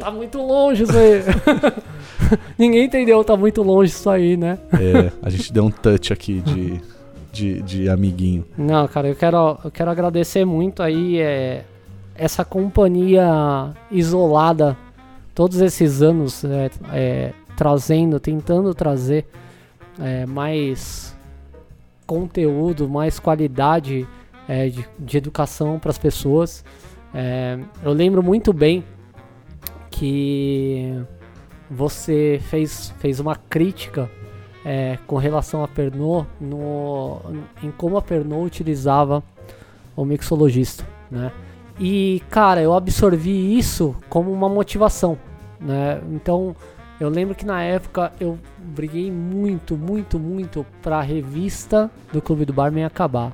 Tá 0.00 0.10
muito 0.10 0.38
longe 0.38 0.84
isso 0.84 0.92
aí. 0.96 1.22
Ninguém 2.58 2.84
entendeu, 2.84 3.22
tá 3.24 3.36
muito 3.36 3.62
longe 3.62 3.92
isso 3.92 4.08
aí, 4.08 4.36
né? 4.36 4.58
É, 4.72 5.10
a 5.22 5.30
gente 5.30 5.52
deu 5.52 5.64
um 5.64 5.70
touch 5.70 6.12
aqui 6.12 6.40
de, 6.40 6.80
de, 7.32 7.62
de 7.62 7.88
amiguinho. 7.88 8.44
Não, 8.56 8.86
cara, 8.88 9.08
eu 9.08 9.16
quero, 9.16 9.58
eu 9.64 9.70
quero 9.70 9.90
agradecer 9.90 10.44
muito 10.44 10.82
aí 10.82 11.18
é, 11.18 11.64
essa 12.14 12.44
companhia 12.44 13.72
isolada 13.90 14.76
todos 15.34 15.60
esses 15.60 16.02
anos 16.02 16.44
é, 16.44 16.70
é, 16.92 17.32
trazendo, 17.56 18.18
tentando 18.18 18.74
trazer 18.74 19.24
é, 20.00 20.26
mais 20.26 21.16
conteúdo, 22.06 22.88
mais 22.88 23.20
qualidade 23.20 24.06
é, 24.48 24.68
de, 24.68 24.84
de, 24.98 25.16
educação 25.16 25.78
para 25.78 25.90
as 25.90 25.98
pessoas. 25.98 26.64
É, 27.14 27.58
eu 27.84 27.92
lembro 27.92 28.22
muito 28.22 28.52
bem 28.52 28.82
que 29.98 30.94
você 31.68 32.40
fez, 32.44 32.94
fez 32.98 33.18
uma 33.18 33.34
crítica 33.34 34.08
é, 34.64 34.96
com 35.06 35.16
relação 35.16 35.64
a 35.64 35.68
Pernod 35.68 36.26
no, 36.40 37.20
em 37.62 37.70
como 37.72 37.96
a 37.96 38.02
Pernod 38.02 38.46
utilizava 38.46 39.22
o 39.96 40.04
mixologista, 40.04 40.86
né? 41.10 41.32
E 41.80 42.22
cara, 42.30 42.60
eu 42.60 42.74
absorvi 42.74 43.58
isso 43.58 43.94
como 44.08 44.32
uma 44.32 44.48
motivação, 44.48 45.18
né? 45.60 46.00
Então 46.12 46.54
eu 47.00 47.08
lembro 47.08 47.34
que 47.34 47.44
na 47.44 47.62
época 47.62 48.12
eu 48.20 48.38
briguei 48.58 49.10
muito, 49.10 49.76
muito, 49.76 50.18
muito 50.18 50.64
para 50.80 50.98
a 50.98 51.02
revista 51.02 51.90
do 52.12 52.22
Clube 52.22 52.44
do 52.44 52.52
Barman 52.52 52.84
acabar. 52.84 53.32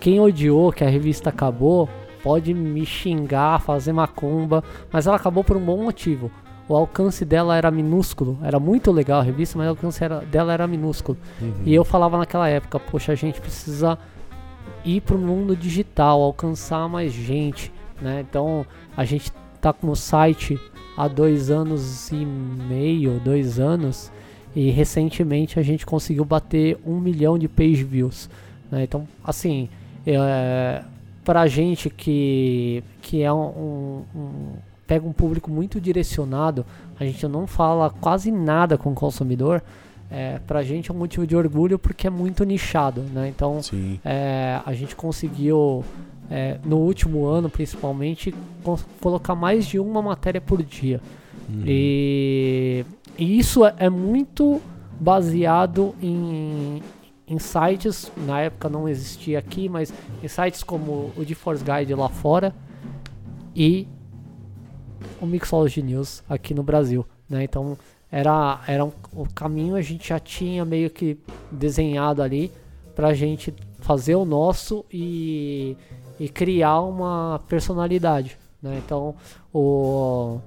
Quem 0.00 0.18
odiou 0.18 0.72
que 0.72 0.82
a 0.82 0.88
revista 0.88 1.30
acabou 1.30 1.88
pode 2.22 2.54
me 2.54 2.84
xingar, 2.86 3.60
fazer 3.60 3.92
macumba, 3.92 4.62
mas 4.90 5.06
ela 5.06 5.16
acabou 5.16 5.42
por 5.42 5.56
um 5.56 5.64
bom 5.64 5.82
motivo. 5.82 6.30
O 6.68 6.76
alcance 6.76 7.24
dela 7.24 7.56
era 7.56 7.70
minúsculo, 7.70 8.38
era 8.42 8.58
muito 8.58 8.92
legal 8.92 9.20
a 9.20 9.22
revista, 9.22 9.58
mas 9.58 9.66
o 9.66 9.70
alcance 9.70 10.02
era, 10.02 10.20
dela 10.20 10.52
era 10.52 10.66
minúsculo. 10.66 11.18
Uhum. 11.40 11.52
E 11.66 11.74
eu 11.74 11.84
falava 11.84 12.16
naquela 12.16 12.48
época, 12.48 12.78
poxa, 12.78 13.12
a 13.12 13.14
gente 13.14 13.40
precisa 13.40 13.98
ir 14.84 15.00
para 15.00 15.16
o 15.16 15.18
mundo 15.18 15.56
digital, 15.56 16.22
alcançar 16.22 16.88
mais 16.88 17.12
gente, 17.12 17.72
né? 18.00 18.24
Então 18.28 18.64
a 18.96 19.04
gente 19.04 19.32
tá 19.60 19.72
com 19.72 19.88
o 19.88 19.96
site 19.96 20.58
há 20.96 21.08
dois 21.08 21.50
anos 21.50 22.10
e 22.10 22.24
meio, 22.24 23.20
dois 23.20 23.58
anos, 23.58 24.10
e 24.54 24.70
recentemente 24.70 25.58
a 25.58 25.62
gente 25.62 25.86
conseguiu 25.86 26.24
bater 26.24 26.78
um 26.84 26.98
milhão 26.98 27.38
de 27.38 27.48
page 27.48 27.84
views. 27.84 28.28
Né? 28.70 28.84
Então, 28.84 29.06
assim, 29.24 29.68
é, 30.06 30.82
pra 31.24 31.46
gente 31.46 31.88
que, 31.88 32.82
que 33.00 33.22
é 33.22 33.32
um, 33.32 34.04
um, 34.14 34.52
pega 34.86 35.06
um 35.06 35.12
público 35.12 35.50
muito 35.50 35.80
direcionado, 35.80 36.66
a 36.98 37.04
gente 37.04 37.26
não 37.26 37.46
fala 37.46 37.90
quase 37.90 38.30
nada 38.30 38.76
com 38.76 38.90
o 38.90 38.94
consumidor. 38.94 39.62
É, 40.10 40.38
pra 40.46 40.62
gente 40.62 40.90
é 40.90 40.94
um 40.94 40.98
motivo 40.98 41.26
de 41.26 41.34
orgulho 41.34 41.78
porque 41.78 42.06
é 42.06 42.10
muito 42.10 42.44
nichado, 42.44 43.00
né? 43.14 43.28
Então 43.28 43.60
é, 44.04 44.60
a 44.66 44.74
gente 44.74 44.94
conseguiu 44.94 45.82
é, 46.30 46.58
no 46.64 46.76
último 46.76 47.24
ano 47.24 47.48
principalmente 47.48 48.34
colocar 49.00 49.34
mais 49.34 49.66
de 49.66 49.78
uma 49.78 50.02
matéria 50.02 50.40
por 50.40 50.62
dia. 50.62 51.00
Uhum. 51.48 51.62
E, 51.66 52.84
e, 53.18 53.38
isso 53.38 53.64
é, 53.64 53.74
é 53.78 53.88
muito 53.88 54.60
baseado 55.00 55.94
em, 56.02 56.82
em 57.32 57.38
sites, 57.38 58.12
na 58.14 58.42
época 58.42 58.68
não 58.68 58.86
existia 58.86 59.38
aqui, 59.38 59.66
mas 59.66 59.90
em 60.22 60.28
sites 60.28 60.62
como 60.62 61.10
o 61.16 61.24
GeForce 61.24 61.64
Guide 61.64 61.94
lá 61.94 62.10
fora 62.10 62.54
e 63.56 63.88
o 65.18 65.24
Mixology 65.24 65.82
News 65.82 66.22
aqui 66.28 66.52
no 66.52 66.62
Brasil, 66.62 67.06
né? 67.26 67.42
Então 67.42 67.78
era, 68.10 68.60
era 68.66 68.84
um, 68.84 68.92
o 69.14 69.26
caminho 69.34 69.76
a 69.76 69.80
gente 69.80 70.10
já 70.10 70.18
tinha 70.20 70.62
meio 70.62 70.90
que 70.90 71.18
desenhado 71.50 72.22
ali 72.22 72.52
pra 72.94 73.14
gente 73.14 73.54
fazer 73.78 74.14
o 74.14 74.26
nosso 74.26 74.84
e, 74.92 75.74
e 76.20 76.28
criar 76.28 76.82
uma 76.82 77.40
personalidade, 77.48 78.36
né? 78.60 78.78
Então 78.84 79.14
o, 79.54 80.38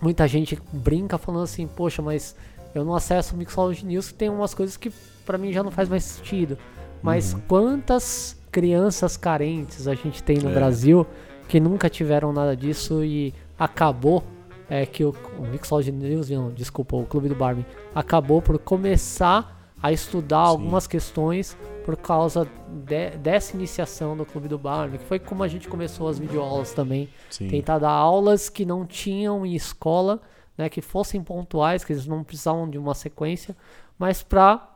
muita 0.00 0.28
gente 0.28 0.56
brinca 0.72 1.18
falando 1.18 1.42
assim, 1.42 1.66
poxa, 1.66 2.00
mas 2.00 2.36
eu 2.72 2.84
não 2.84 2.94
acesso 2.94 3.34
o 3.34 3.36
Mixology 3.38 3.84
News 3.84 4.12
que 4.12 4.14
tem 4.14 4.28
umas 4.28 4.54
coisas 4.54 4.76
que 4.76 4.92
para 5.30 5.38
mim 5.38 5.52
já 5.52 5.62
não 5.62 5.70
faz 5.70 5.88
mais 5.88 6.02
sentido. 6.02 6.58
Mas 7.00 7.32
uhum. 7.32 7.40
quantas 7.46 8.36
crianças 8.50 9.16
carentes 9.16 9.86
a 9.86 9.94
gente 9.94 10.24
tem 10.24 10.38
no 10.38 10.50
é. 10.50 10.52
Brasil 10.52 11.06
que 11.48 11.60
nunca 11.60 11.88
tiveram 11.88 12.32
nada 12.32 12.56
disso 12.56 13.04
e 13.04 13.32
acabou 13.56 14.24
é, 14.68 14.84
que 14.84 15.04
o, 15.04 15.14
o 15.38 15.42
Mixology 15.42 15.92
News, 15.92 16.30
não, 16.30 16.50
desculpa, 16.50 16.96
o 16.96 17.06
Clube 17.06 17.28
do 17.28 17.36
Barbie 17.36 17.64
acabou 17.94 18.42
por 18.42 18.58
começar 18.58 19.56
a 19.80 19.92
estudar 19.92 20.44
Sim. 20.44 20.50
algumas 20.50 20.86
questões 20.88 21.56
por 21.84 21.96
causa 21.96 22.46
de, 22.68 23.10
dessa 23.18 23.56
iniciação 23.56 24.16
do 24.16 24.26
Clube 24.26 24.48
do 24.48 24.58
Barbie, 24.58 24.98
que 24.98 25.04
foi 25.04 25.20
como 25.20 25.44
a 25.44 25.48
gente 25.48 25.68
começou 25.68 26.08
as 26.08 26.18
videoaulas 26.18 26.72
também, 26.72 27.08
Sim. 27.30 27.48
tentar 27.48 27.78
dar 27.78 27.90
aulas 27.90 28.48
que 28.48 28.64
não 28.64 28.84
tinham 28.84 29.46
em 29.46 29.54
escola, 29.54 30.20
né, 30.58 30.68
que 30.68 30.80
fossem 30.80 31.22
pontuais, 31.22 31.84
que 31.84 31.92
eles 31.92 32.06
não 32.06 32.24
precisavam 32.24 32.68
de 32.68 32.78
uma 32.78 32.94
sequência, 32.94 33.56
mas 33.96 34.22
para 34.22 34.69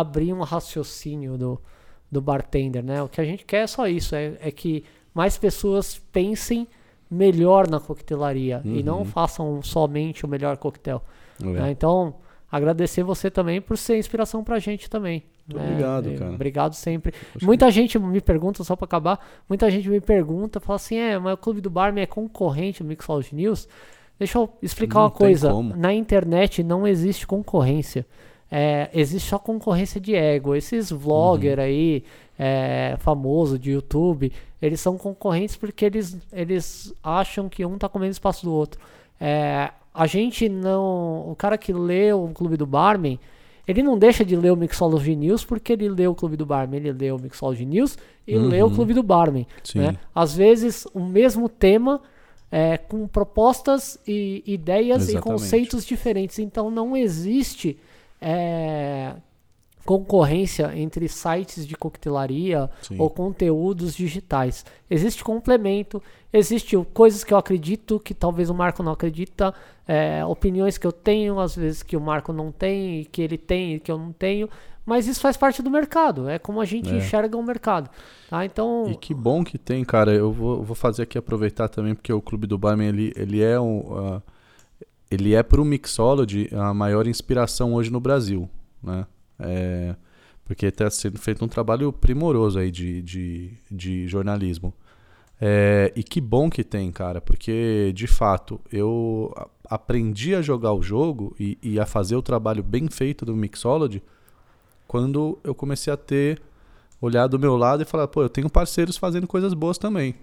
abrir 0.00 0.32
um 0.32 0.42
raciocínio 0.42 1.38
do, 1.38 1.60
do 2.10 2.20
bartender, 2.20 2.84
né? 2.84 3.02
O 3.02 3.08
que 3.08 3.20
a 3.20 3.24
gente 3.24 3.44
quer 3.44 3.62
é 3.62 3.66
só 3.66 3.88
isso, 3.88 4.14
é, 4.14 4.34
é 4.40 4.50
que 4.50 4.84
mais 5.14 5.38
pessoas 5.38 5.98
pensem 6.12 6.68
melhor 7.10 7.68
na 7.68 7.80
coquetelaria 7.80 8.60
uhum. 8.62 8.76
e 8.76 8.82
não 8.82 8.98
uhum. 8.98 9.04
façam 9.06 9.62
somente 9.62 10.26
o 10.26 10.28
melhor 10.28 10.58
coquetel. 10.58 11.02
né? 11.40 11.70
Então, 11.70 12.16
agradecer 12.50 13.02
você 13.02 13.30
também 13.30 13.60
por 13.60 13.78
ser 13.78 13.96
inspiração 13.96 14.44
pra 14.44 14.58
gente 14.58 14.90
também. 14.90 15.22
Muito 15.48 15.62
né? 15.62 15.70
obrigado, 15.70 16.10
E- 16.10 16.18
cara. 16.18 16.32
Obrigado 16.32 16.74
sempre. 16.74 17.14
Muita 17.40 17.70
gente 17.70 17.98
me 17.98 18.20
pergunta, 18.20 18.62
só 18.64 18.76
pra 18.76 18.84
acabar, 18.84 19.24
muita 19.48 19.70
gente 19.70 19.88
me 19.88 20.00
pergunta, 20.00 20.60
fala 20.60 20.76
assim, 20.76 20.96
é, 20.96 21.18
mas 21.18 21.34
o 21.34 21.36
Clube 21.38 21.62
do 21.62 21.70
Barman 21.70 22.02
é 22.02 22.06
concorrente 22.06 22.82
do 22.82 22.88
Mixology 22.88 23.34
News? 23.34 23.66
Deixa 24.18 24.38
eu 24.38 24.50
explicar 24.60 24.96
Não 24.96 25.02
uma 25.04 25.10
coisa. 25.10 25.50
como. 25.50 25.76
Na 25.76 25.94
internet 25.94 26.62
não 26.62 26.86
existe 26.86 27.26
concorrência. 27.26 28.04
É, 28.50 28.88
existe 28.92 29.28
só 29.28 29.38
concorrência 29.38 30.00
de 30.00 30.14
ego. 30.14 30.54
Esses 30.54 30.90
vlogger 30.90 31.58
aí, 31.58 32.04
é, 32.38 32.96
famoso 32.98 33.58
de 33.58 33.72
YouTube, 33.72 34.32
eles 34.60 34.80
são 34.80 34.96
concorrentes 34.96 35.56
porque 35.56 35.84
eles, 35.84 36.16
eles 36.32 36.94
acham 37.02 37.48
que 37.48 37.64
um 37.64 37.78
tá 37.78 37.88
comendo 37.88 38.12
espaço 38.12 38.44
do 38.44 38.52
outro. 38.52 38.80
É, 39.20 39.70
a 39.92 40.06
gente 40.06 40.48
não. 40.48 41.30
O 41.30 41.34
cara 41.36 41.56
que 41.56 41.72
lê 41.72 42.12
o 42.12 42.28
Clube 42.28 42.56
do 42.56 42.66
Barman, 42.66 43.18
ele 43.66 43.82
não 43.82 43.98
deixa 43.98 44.24
de 44.24 44.36
ler 44.36 44.52
o 44.52 44.56
Mixology 44.56 45.16
News 45.16 45.44
porque 45.44 45.72
ele 45.72 45.88
lê 45.88 46.06
o 46.06 46.14
Clube 46.14 46.36
do 46.36 46.46
Barman. 46.46 46.78
Ele 46.78 46.92
lê 46.92 47.10
o 47.10 47.18
Mixology 47.18 47.64
News 47.64 47.98
e 48.26 48.36
lê 48.36 48.62
o 48.62 48.70
Clube 48.70 48.92
do 48.92 49.02
Barman. 49.02 49.46
Sim. 49.64 49.80
Né? 49.80 49.96
Às 50.14 50.36
vezes, 50.36 50.86
o 50.92 51.00
mesmo 51.00 51.48
tema 51.48 52.00
é, 52.50 52.76
com 52.76 53.08
propostas 53.08 53.98
e 54.06 54.42
ideias 54.46 55.08
e 55.08 55.12
Exatamente. 55.12 55.24
conceitos 55.24 55.84
diferentes. 55.84 56.38
Então, 56.38 56.70
não 56.70 56.96
existe 56.96 57.78
é, 58.20 59.14
concorrência 59.84 60.72
entre 60.76 61.08
sites 61.08 61.66
de 61.66 61.76
coquetelaria 61.76 62.68
Sim. 62.82 62.96
ou 62.98 63.08
conteúdos 63.08 63.94
digitais. 63.94 64.64
Existe 64.90 65.22
complemento, 65.22 66.02
existe 66.32 66.76
coisas 66.92 67.22
que 67.22 67.32
eu 67.32 67.38
acredito 67.38 68.00
que 68.00 68.12
talvez 68.12 68.50
o 68.50 68.54
Marco 68.54 68.82
não 68.82 68.92
acredita, 68.92 69.54
é, 69.86 70.24
opiniões 70.24 70.76
que 70.76 70.86
eu 70.86 70.92
tenho, 70.92 71.38
às 71.38 71.54
vezes 71.54 71.82
que 71.82 71.96
o 71.96 72.00
Marco 72.00 72.32
não 72.32 72.50
tem, 72.50 73.00
e 73.00 73.04
que 73.04 73.22
ele 73.22 73.38
tem 73.38 73.74
e 73.74 73.80
que 73.80 73.90
eu 73.92 73.96
não 73.98 74.12
tenho, 74.12 74.48
mas 74.84 75.06
isso 75.06 75.20
faz 75.20 75.36
parte 75.36 75.62
do 75.62 75.70
mercado, 75.70 76.28
é 76.28 76.38
como 76.38 76.60
a 76.60 76.64
gente 76.64 76.92
É. 76.92 76.96
enxerga 76.96 77.36
o 77.36 77.42
mercado. 77.42 77.88
Tá? 78.28 78.44
Então, 78.44 78.86
E 78.88 78.96
que 78.96 79.14
bom 79.14 79.44
que 79.44 79.56
tem, 79.58 79.84
cara. 79.84 80.12
Eu 80.12 80.32
vou, 80.32 80.62
vou 80.64 80.74
fazer 80.74 81.02
aqui 81.04 81.16
aproveitar 81.16 81.68
também, 81.68 81.94
porque 81.94 82.12
o 82.12 82.20
Clube 82.20 82.46
do 82.48 82.58
Barman, 82.58 82.88
ele, 82.88 83.12
ele 83.16 83.40
é 83.42 83.58
um. 83.60 83.84
ah, 83.96 84.22
ele 85.10 85.34
é 85.34 85.42
pro 85.42 85.64
Mixology 85.64 86.48
a 86.52 86.74
maior 86.74 87.06
inspiração 87.06 87.74
hoje 87.74 87.90
no 87.90 88.00
Brasil, 88.00 88.48
né? 88.82 89.06
É, 89.38 89.94
porque 90.44 90.66
está 90.66 90.88
sendo 90.88 91.18
feito 91.18 91.44
um 91.44 91.48
trabalho 91.48 91.92
primoroso 91.92 92.58
aí 92.58 92.70
de, 92.70 93.02
de, 93.02 93.52
de 93.70 94.08
jornalismo. 94.08 94.72
É, 95.40 95.92
e 95.94 96.02
que 96.02 96.20
bom 96.20 96.48
que 96.48 96.64
tem, 96.64 96.90
cara, 96.90 97.20
porque 97.20 97.92
de 97.94 98.06
fato 98.06 98.58
eu 98.72 99.34
aprendi 99.68 100.34
a 100.34 100.40
jogar 100.40 100.72
o 100.72 100.82
jogo 100.82 101.36
e, 101.38 101.58
e 101.62 101.78
a 101.78 101.84
fazer 101.84 102.16
o 102.16 102.22
trabalho 102.22 102.62
bem 102.62 102.88
feito 102.88 103.24
do 103.24 103.36
Mixology 103.36 104.02
quando 104.86 105.38
eu 105.44 105.54
comecei 105.54 105.92
a 105.92 105.96
ter 105.96 106.40
olhar 107.00 107.26
do 107.26 107.38
meu 107.38 107.56
lado 107.56 107.82
e 107.82 107.86
falar, 107.86 108.08
pô, 108.08 108.22
eu 108.22 108.28
tenho 108.28 108.48
parceiros 108.48 108.96
fazendo 108.96 109.26
coisas 109.26 109.52
boas 109.52 109.76
também. 109.76 110.14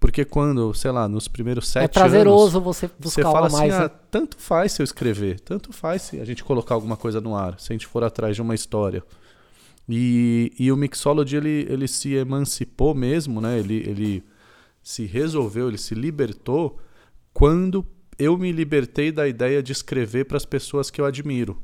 Porque 0.00 0.24
quando, 0.24 0.72
sei 0.72 0.90
lá, 0.90 1.06
nos 1.06 1.28
primeiros 1.28 1.68
sete 1.68 1.84
é 1.84 2.00
prazeroso 2.00 2.56
anos, 2.56 2.64
você 2.64 2.86
você 2.98 3.20
buscar 3.20 3.22
fala 3.22 3.40
uma 3.40 3.46
assim, 3.48 3.56
mais. 3.58 3.74
ah, 3.74 3.82
né? 3.82 3.90
tanto 4.10 4.38
faz 4.38 4.72
se 4.72 4.80
eu 4.80 4.84
escrever, 4.84 5.38
tanto 5.40 5.74
faz 5.74 6.02
se 6.02 6.18
a 6.18 6.24
gente 6.24 6.42
colocar 6.42 6.74
alguma 6.74 6.96
coisa 6.96 7.20
no 7.20 7.36
ar, 7.36 7.60
se 7.60 7.70
a 7.70 7.74
gente 7.74 7.86
for 7.86 8.02
atrás 8.02 8.34
de 8.34 8.40
uma 8.40 8.54
história. 8.54 9.04
E, 9.86 10.52
e 10.58 10.72
o 10.72 10.76
Mixology, 10.76 11.36
ele, 11.36 11.66
ele 11.68 11.86
se 11.86 12.14
emancipou 12.14 12.94
mesmo, 12.94 13.40
né? 13.40 13.58
Ele, 13.58 13.76
ele 13.86 14.24
se 14.82 15.04
resolveu, 15.04 15.68
ele 15.68 15.76
se 15.78 15.94
libertou 15.94 16.78
quando 17.34 17.86
eu 18.18 18.38
me 18.38 18.52
libertei 18.52 19.12
da 19.12 19.28
ideia 19.28 19.62
de 19.62 19.72
escrever 19.72 20.24
para 20.24 20.38
as 20.38 20.46
pessoas 20.46 20.90
que 20.90 21.00
eu 21.00 21.04
admiro 21.04 21.62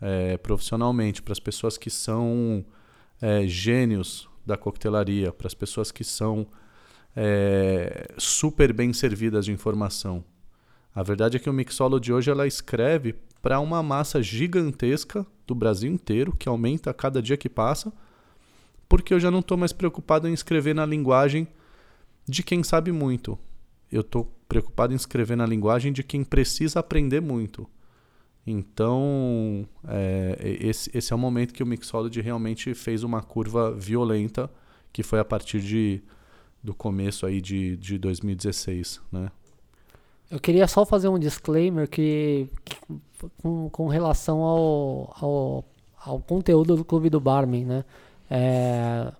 é, 0.00 0.36
profissionalmente, 0.36 1.20
para 1.20 1.32
as 1.32 1.40
pessoas 1.40 1.76
que 1.76 1.90
são 1.90 2.64
é, 3.20 3.46
gênios 3.46 4.28
da 4.46 4.56
coquetelaria, 4.56 5.32
para 5.32 5.46
as 5.46 5.54
pessoas 5.54 5.90
que 5.90 6.04
são 6.04 6.46
é, 7.20 8.06
super 8.16 8.72
bem 8.72 8.92
servidas 8.92 9.44
de 9.44 9.50
informação. 9.50 10.24
A 10.94 11.02
verdade 11.02 11.36
é 11.36 11.40
que 11.40 11.50
o 11.50 11.52
Mixology 11.52 12.12
hoje 12.12 12.30
ela 12.30 12.46
escreve 12.46 13.16
para 13.42 13.58
uma 13.58 13.82
massa 13.82 14.22
gigantesca 14.22 15.26
do 15.44 15.52
Brasil 15.52 15.90
inteiro, 15.90 16.32
que 16.36 16.48
aumenta 16.48 16.90
a 16.90 16.94
cada 16.94 17.20
dia 17.20 17.36
que 17.36 17.48
passa, 17.48 17.92
porque 18.88 19.12
eu 19.12 19.18
já 19.18 19.32
não 19.32 19.40
estou 19.40 19.56
mais 19.56 19.72
preocupado 19.72 20.28
em 20.28 20.32
escrever 20.32 20.76
na 20.76 20.86
linguagem 20.86 21.48
de 22.24 22.44
quem 22.44 22.62
sabe 22.62 22.92
muito. 22.92 23.36
Eu 23.90 24.02
estou 24.02 24.32
preocupado 24.48 24.92
em 24.92 24.96
escrever 24.96 25.36
na 25.36 25.44
linguagem 25.44 25.92
de 25.92 26.04
quem 26.04 26.22
precisa 26.22 26.78
aprender 26.78 27.20
muito. 27.20 27.68
Então, 28.46 29.68
é, 29.88 30.56
esse, 30.60 30.88
esse 30.96 31.12
é 31.12 31.16
o 31.16 31.18
momento 31.18 31.52
que 31.52 31.64
o 31.64 31.66
Mixology 31.66 32.20
realmente 32.20 32.74
fez 32.74 33.02
uma 33.02 33.22
curva 33.22 33.72
violenta, 33.72 34.48
que 34.92 35.02
foi 35.02 35.18
a 35.18 35.24
partir 35.24 35.60
de, 35.60 36.00
do 36.62 36.74
começo 36.74 37.24
aí 37.26 37.40
de, 37.40 37.76
de 37.76 37.98
2016, 37.98 39.00
né? 39.12 39.30
Eu 40.30 40.38
queria 40.38 40.66
só 40.68 40.84
fazer 40.84 41.08
um 41.08 41.18
disclaimer 41.18 41.88
que, 41.88 42.48
que- 42.64 42.76
com, 43.42 43.68
com 43.70 43.88
relação 43.88 44.40
ao, 44.42 45.16
ao, 45.20 45.64
ao 46.04 46.20
conteúdo 46.20 46.76
do 46.76 46.84
Clube 46.84 47.08
do 47.08 47.18
Barman, 47.20 47.64
né? 47.64 47.84
É, 48.30 49.10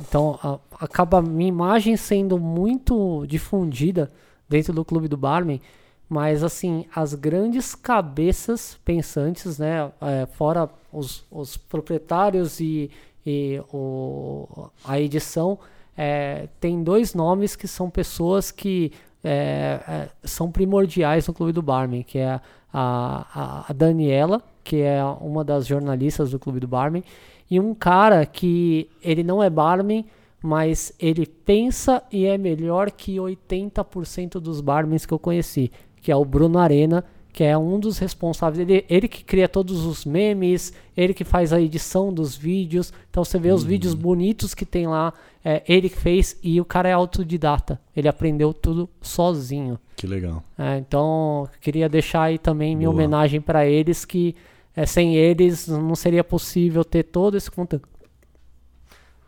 então, 0.00 0.38
a- 0.42 0.58
acaba 0.84 1.22
minha 1.22 1.48
imagem 1.48 1.96
sendo 1.96 2.38
muito 2.38 3.24
difundida 3.26 4.10
dentro 4.48 4.72
do 4.72 4.84
Clube 4.84 5.06
do 5.08 5.16
Barman, 5.16 5.60
mas 6.08 6.42
assim, 6.42 6.84
as 6.94 7.14
grandes 7.14 7.74
cabeças 7.74 8.76
pensantes, 8.84 9.58
né? 9.58 9.90
é, 10.00 10.26
fora 10.26 10.68
os, 10.92 11.24
os 11.30 11.56
proprietários 11.56 12.60
e, 12.60 12.90
e 13.24 13.60
o, 13.72 14.68
a 14.84 15.00
edição, 15.00 15.58
é, 15.96 16.48
tem 16.60 16.82
dois 16.82 17.14
nomes 17.14 17.56
que 17.56 17.66
são 17.66 17.88
pessoas 17.88 18.50
que 18.50 18.92
é, 19.24 19.80
é, 19.88 20.08
são 20.22 20.52
primordiais 20.52 21.26
no 21.26 21.34
Clube 21.34 21.52
do 21.52 21.62
Barman, 21.62 22.02
que 22.02 22.18
é 22.18 22.40
a, 22.72 23.64
a, 23.68 23.72
Daniela, 23.72 24.42
que 24.62 24.82
é 24.82 25.02
uma 25.20 25.42
das 25.42 25.66
jornalistas 25.66 26.30
do 26.30 26.38
Clube 26.38 26.60
do 26.60 26.68
Barman, 26.68 27.02
e 27.50 27.58
um 27.58 27.74
cara 27.74 28.24
que 28.26 28.88
ele 29.02 29.24
não 29.24 29.42
é 29.42 29.48
barman, 29.48 30.04
mas 30.42 30.92
ele 30.98 31.26
pensa 31.26 32.02
e 32.12 32.26
é 32.26 32.36
melhor 32.36 32.90
que 32.90 33.16
80% 33.16 34.38
dos 34.38 34.60
barmans 34.60 35.06
que 35.06 35.14
eu 35.14 35.18
conheci, 35.18 35.72
que 36.00 36.12
é 36.12 36.16
o 36.16 36.24
Bruno 36.24 36.58
Arena, 36.58 37.04
que 37.36 37.44
é 37.44 37.56
um 37.56 37.78
dos 37.78 37.98
responsáveis. 37.98 38.66
Ele, 38.66 38.86
ele 38.88 39.06
que 39.06 39.22
cria 39.22 39.46
todos 39.46 39.84
os 39.84 40.06
memes, 40.06 40.72
ele 40.96 41.12
que 41.12 41.22
faz 41.22 41.52
a 41.52 41.60
edição 41.60 42.10
dos 42.10 42.34
vídeos. 42.34 42.94
Então 43.10 43.22
você 43.22 43.38
vê 43.38 43.52
os 43.52 43.62
vídeos 43.62 43.92
bonitos 43.92 44.54
que 44.54 44.64
tem 44.64 44.86
lá, 44.86 45.12
é, 45.44 45.62
ele 45.68 45.90
que 45.90 45.98
fez 45.98 46.38
e 46.42 46.58
o 46.62 46.64
cara 46.64 46.88
é 46.88 46.92
autodidata. 46.94 47.78
Ele 47.94 48.08
aprendeu 48.08 48.54
tudo 48.54 48.88
sozinho. 49.02 49.78
Que 49.96 50.06
legal. 50.06 50.42
É, 50.56 50.78
então, 50.78 51.46
queria 51.60 51.90
deixar 51.90 52.22
aí 52.22 52.38
também 52.38 52.74
minha 52.74 52.88
Boa. 52.88 52.94
homenagem 52.94 53.38
para 53.42 53.66
eles, 53.66 54.06
que 54.06 54.34
é, 54.74 54.86
sem 54.86 55.14
eles 55.14 55.68
não 55.68 55.94
seria 55.94 56.24
possível 56.24 56.86
ter 56.86 57.02
todo 57.02 57.36
esse 57.36 57.50
conteúdo. 57.50 57.86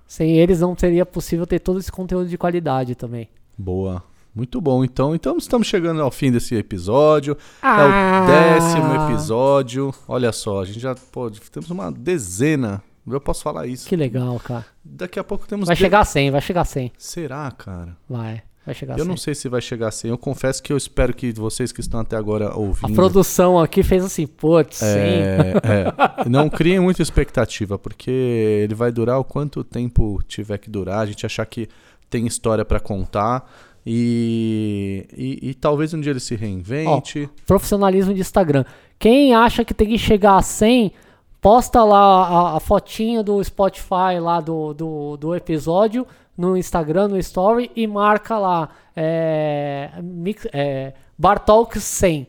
Sem 0.06 0.38
eles 0.38 0.60
não 0.60 0.74
seria 0.74 1.04
possível 1.04 1.46
ter 1.46 1.58
todo 1.58 1.78
esse 1.78 1.92
conteúdo 1.92 2.26
de 2.26 2.38
qualidade 2.38 2.94
também. 2.94 3.28
Boa. 3.58 4.02
Muito 4.38 4.60
bom. 4.60 4.84
Então, 4.84 5.16
então 5.16 5.36
estamos 5.36 5.66
chegando 5.66 6.00
ao 6.00 6.12
fim 6.12 6.30
desse 6.30 6.54
episódio. 6.54 7.36
Ah! 7.60 7.80
É 7.82 8.22
o 8.22 8.26
décimo 8.60 8.94
episódio. 9.10 9.92
Olha 10.06 10.30
só, 10.30 10.60
a 10.62 10.64
gente 10.64 10.78
já 10.78 10.94
pô, 11.10 11.28
temos 11.28 11.68
uma 11.70 11.90
dezena. 11.90 12.80
Eu 13.10 13.20
posso 13.20 13.42
falar 13.42 13.66
isso. 13.66 13.88
Que 13.88 13.96
legal, 13.96 14.38
cara. 14.38 14.64
Daqui 14.84 15.18
a 15.18 15.24
pouco 15.24 15.44
temos. 15.48 15.66
Vai 15.66 15.74
de- 15.74 15.82
chegar 15.82 16.00
a 16.00 16.04
100, 16.04 16.30
vai 16.30 16.40
chegar 16.40 16.60
a 16.60 16.64
100. 16.64 16.92
Será, 16.96 17.50
cara? 17.50 17.96
Vai, 18.08 18.42
vai 18.64 18.74
chegar 18.76 18.94
a 18.94 18.96
Eu 18.98 19.04
100. 19.04 19.08
não 19.08 19.16
sei 19.16 19.34
se 19.34 19.48
vai 19.48 19.60
chegar 19.60 19.88
a 19.88 19.90
100. 19.90 20.10
Eu 20.12 20.18
confesso 20.18 20.62
que 20.62 20.72
eu 20.72 20.76
espero 20.76 21.12
que 21.12 21.32
vocês 21.32 21.72
que 21.72 21.80
estão 21.80 21.98
até 21.98 22.16
agora 22.16 22.50
A 22.50 22.56
ouvindo. 22.56 22.94
produção 22.94 23.58
aqui 23.58 23.82
fez 23.82 24.04
assim, 24.04 24.24
putz, 24.24 24.76
100. 24.76 24.88
É, 24.88 25.52
é. 25.64 26.28
Não 26.30 26.48
criem 26.48 26.78
muita 26.78 27.02
expectativa, 27.02 27.76
porque 27.76 28.10
ele 28.10 28.74
vai 28.74 28.92
durar 28.92 29.18
o 29.18 29.24
quanto 29.24 29.64
tempo 29.64 30.22
tiver 30.28 30.58
que 30.58 30.70
durar. 30.70 31.00
A 31.00 31.06
gente 31.06 31.26
achar 31.26 31.44
que 31.46 31.66
tem 32.10 32.26
história 32.26 32.64
pra 32.64 32.78
contar. 32.78 33.50
E, 33.90 35.06
e, 35.16 35.48
e 35.48 35.54
talvez 35.54 35.94
um 35.94 36.00
dia 36.00 36.12
ele 36.12 36.20
se 36.20 36.36
reinvente. 36.36 37.26
Profissionalismo 37.46 38.12
de 38.12 38.20
Instagram. 38.20 38.66
Quem 38.98 39.34
acha 39.34 39.64
que 39.64 39.72
tem 39.72 39.88
que 39.88 39.96
chegar 39.96 40.36
a 40.36 40.42
100, 40.42 40.92
posta 41.40 41.82
lá 41.82 42.26
a, 42.26 42.56
a 42.56 42.60
fotinha 42.60 43.22
do 43.22 43.42
Spotify 43.42 44.20
lá 44.20 44.42
do, 44.42 44.74
do, 44.74 45.16
do 45.16 45.34
episódio 45.34 46.06
no 46.36 46.54
Instagram, 46.54 47.08
no 47.08 47.18
Story 47.18 47.70
e 47.74 47.86
marca 47.86 48.38
lá 48.38 48.68
é, 48.94 49.90
mix, 50.02 50.46
é, 50.52 50.92
Bartalks 51.16 51.82
100. 51.82 52.28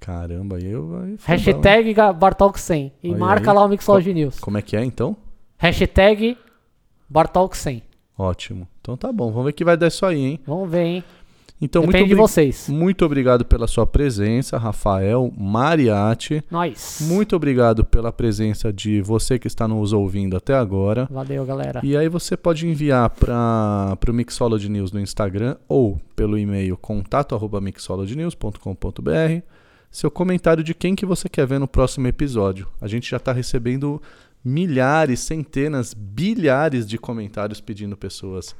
Caramba, 0.00 0.56
aí 0.56 0.66
eu. 0.70 1.02
Aí? 1.02 1.16
Hashtag 1.22 1.94
Bartalks 2.18 2.62
100. 2.62 2.92
E 3.02 3.10
Olha 3.10 3.18
marca 3.18 3.50
aí. 3.50 3.56
lá 3.56 3.64
o 3.64 3.68
Mixology 3.68 4.14
News. 4.14 4.40
Como 4.40 4.56
é 4.56 4.62
que 4.62 4.74
é 4.74 4.82
então? 4.82 5.16
Hashtag 5.58 6.38
Bartalks 7.08 7.58
100. 7.58 7.82
Ótimo. 8.18 8.66
Então 8.86 8.96
tá 8.96 9.12
bom, 9.12 9.32
vamos 9.32 9.46
ver 9.46 9.52
que 9.52 9.64
vai 9.64 9.76
dar 9.76 9.88
isso 9.88 10.06
aí, 10.06 10.24
hein? 10.24 10.38
Vamos 10.46 10.70
ver, 10.70 10.84
hein? 10.84 11.02
Então, 11.60 11.82
Depende 11.82 12.04
muito, 12.04 12.10
de 12.10 12.14
vocês. 12.14 12.68
muito 12.68 13.04
obrigado 13.04 13.44
pela 13.44 13.66
sua 13.66 13.84
presença, 13.84 14.56
Rafael 14.58 15.32
Mariatti. 15.36 16.44
Nós. 16.48 16.98
Muito 17.00 17.34
obrigado 17.34 17.84
pela 17.84 18.12
presença 18.12 18.72
de 18.72 19.00
você 19.00 19.40
que 19.40 19.48
está 19.48 19.66
nos 19.66 19.92
ouvindo 19.92 20.36
até 20.36 20.54
agora. 20.54 21.08
Valeu, 21.10 21.44
galera. 21.44 21.80
E 21.82 21.96
aí 21.96 22.08
você 22.08 22.36
pode 22.36 22.68
enviar 22.68 23.10
para 23.10 23.98
o 24.08 24.12
Mixology 24.12 24.68
News 24.68 24.92
no 24.92 25.00
Instagram 25.00 25.56
ou 25.66 26.00
pelo 26.14 26.38
e-mail 26.38 26.76
contato@mixologynews.com.br 26.76 29.42
seu 29.90 30.12
comentário 30.12 30.62
de 30.62 30.74
quem 30.74 30.94
que 30.94 31.06
você 31.06 31.28
quer 31.28 31.46
ver 31.46 31.58
no 31.58 31.66
próximo 31.66 32.06
episódio. 32.06 32.68
A 32.80 32.86
gente 32.86 33.10
já 33.10 33.16
está 33.16 33.32
recebendo 33.32 34.00
milhares, 34.44 35.18
centenas, 35.20 35.92
bilhares 35.92 36.86
de 36.86 36.98
comentários 36.98 37.60
pedindo 37.60 37.96
pessoas. 37.96 38.54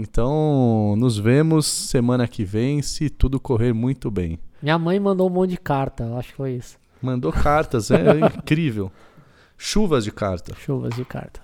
Então, 0.00 0.94
nos 0.96 1.18
vemos 1.18 1.66
semana 1.66 2.28
que 2.28 2.44
vem, 2.44 2.80
se 2.80 3.10
tudo 3.10 3.40
correr 3.40 3.72
muito 3.72 4.12
bem. 4.12 4.38
Minha 4.62 4.78
mãe 4.78 5.00
mandou 5.00 5.28
um 5.28 5.32
monte 5.32 5.50
de 5.50 5.56
carta, 5.56 6.04
acho 6.16 6.28
que 6.28 6.36
foi 6.36 6.52
isso. 6.52 6.78
Mandou 7.02 7.32
cartas, 7.32 7.90
é 7.90 8.20
incrível. 8.38 8.92
Chuvas 9.56 10.04
de 10.04 10.12
cartas. 10.12 10.56
Chuvas 10.58 10.94
de 10.94 11.04
carta. 11.04 11.40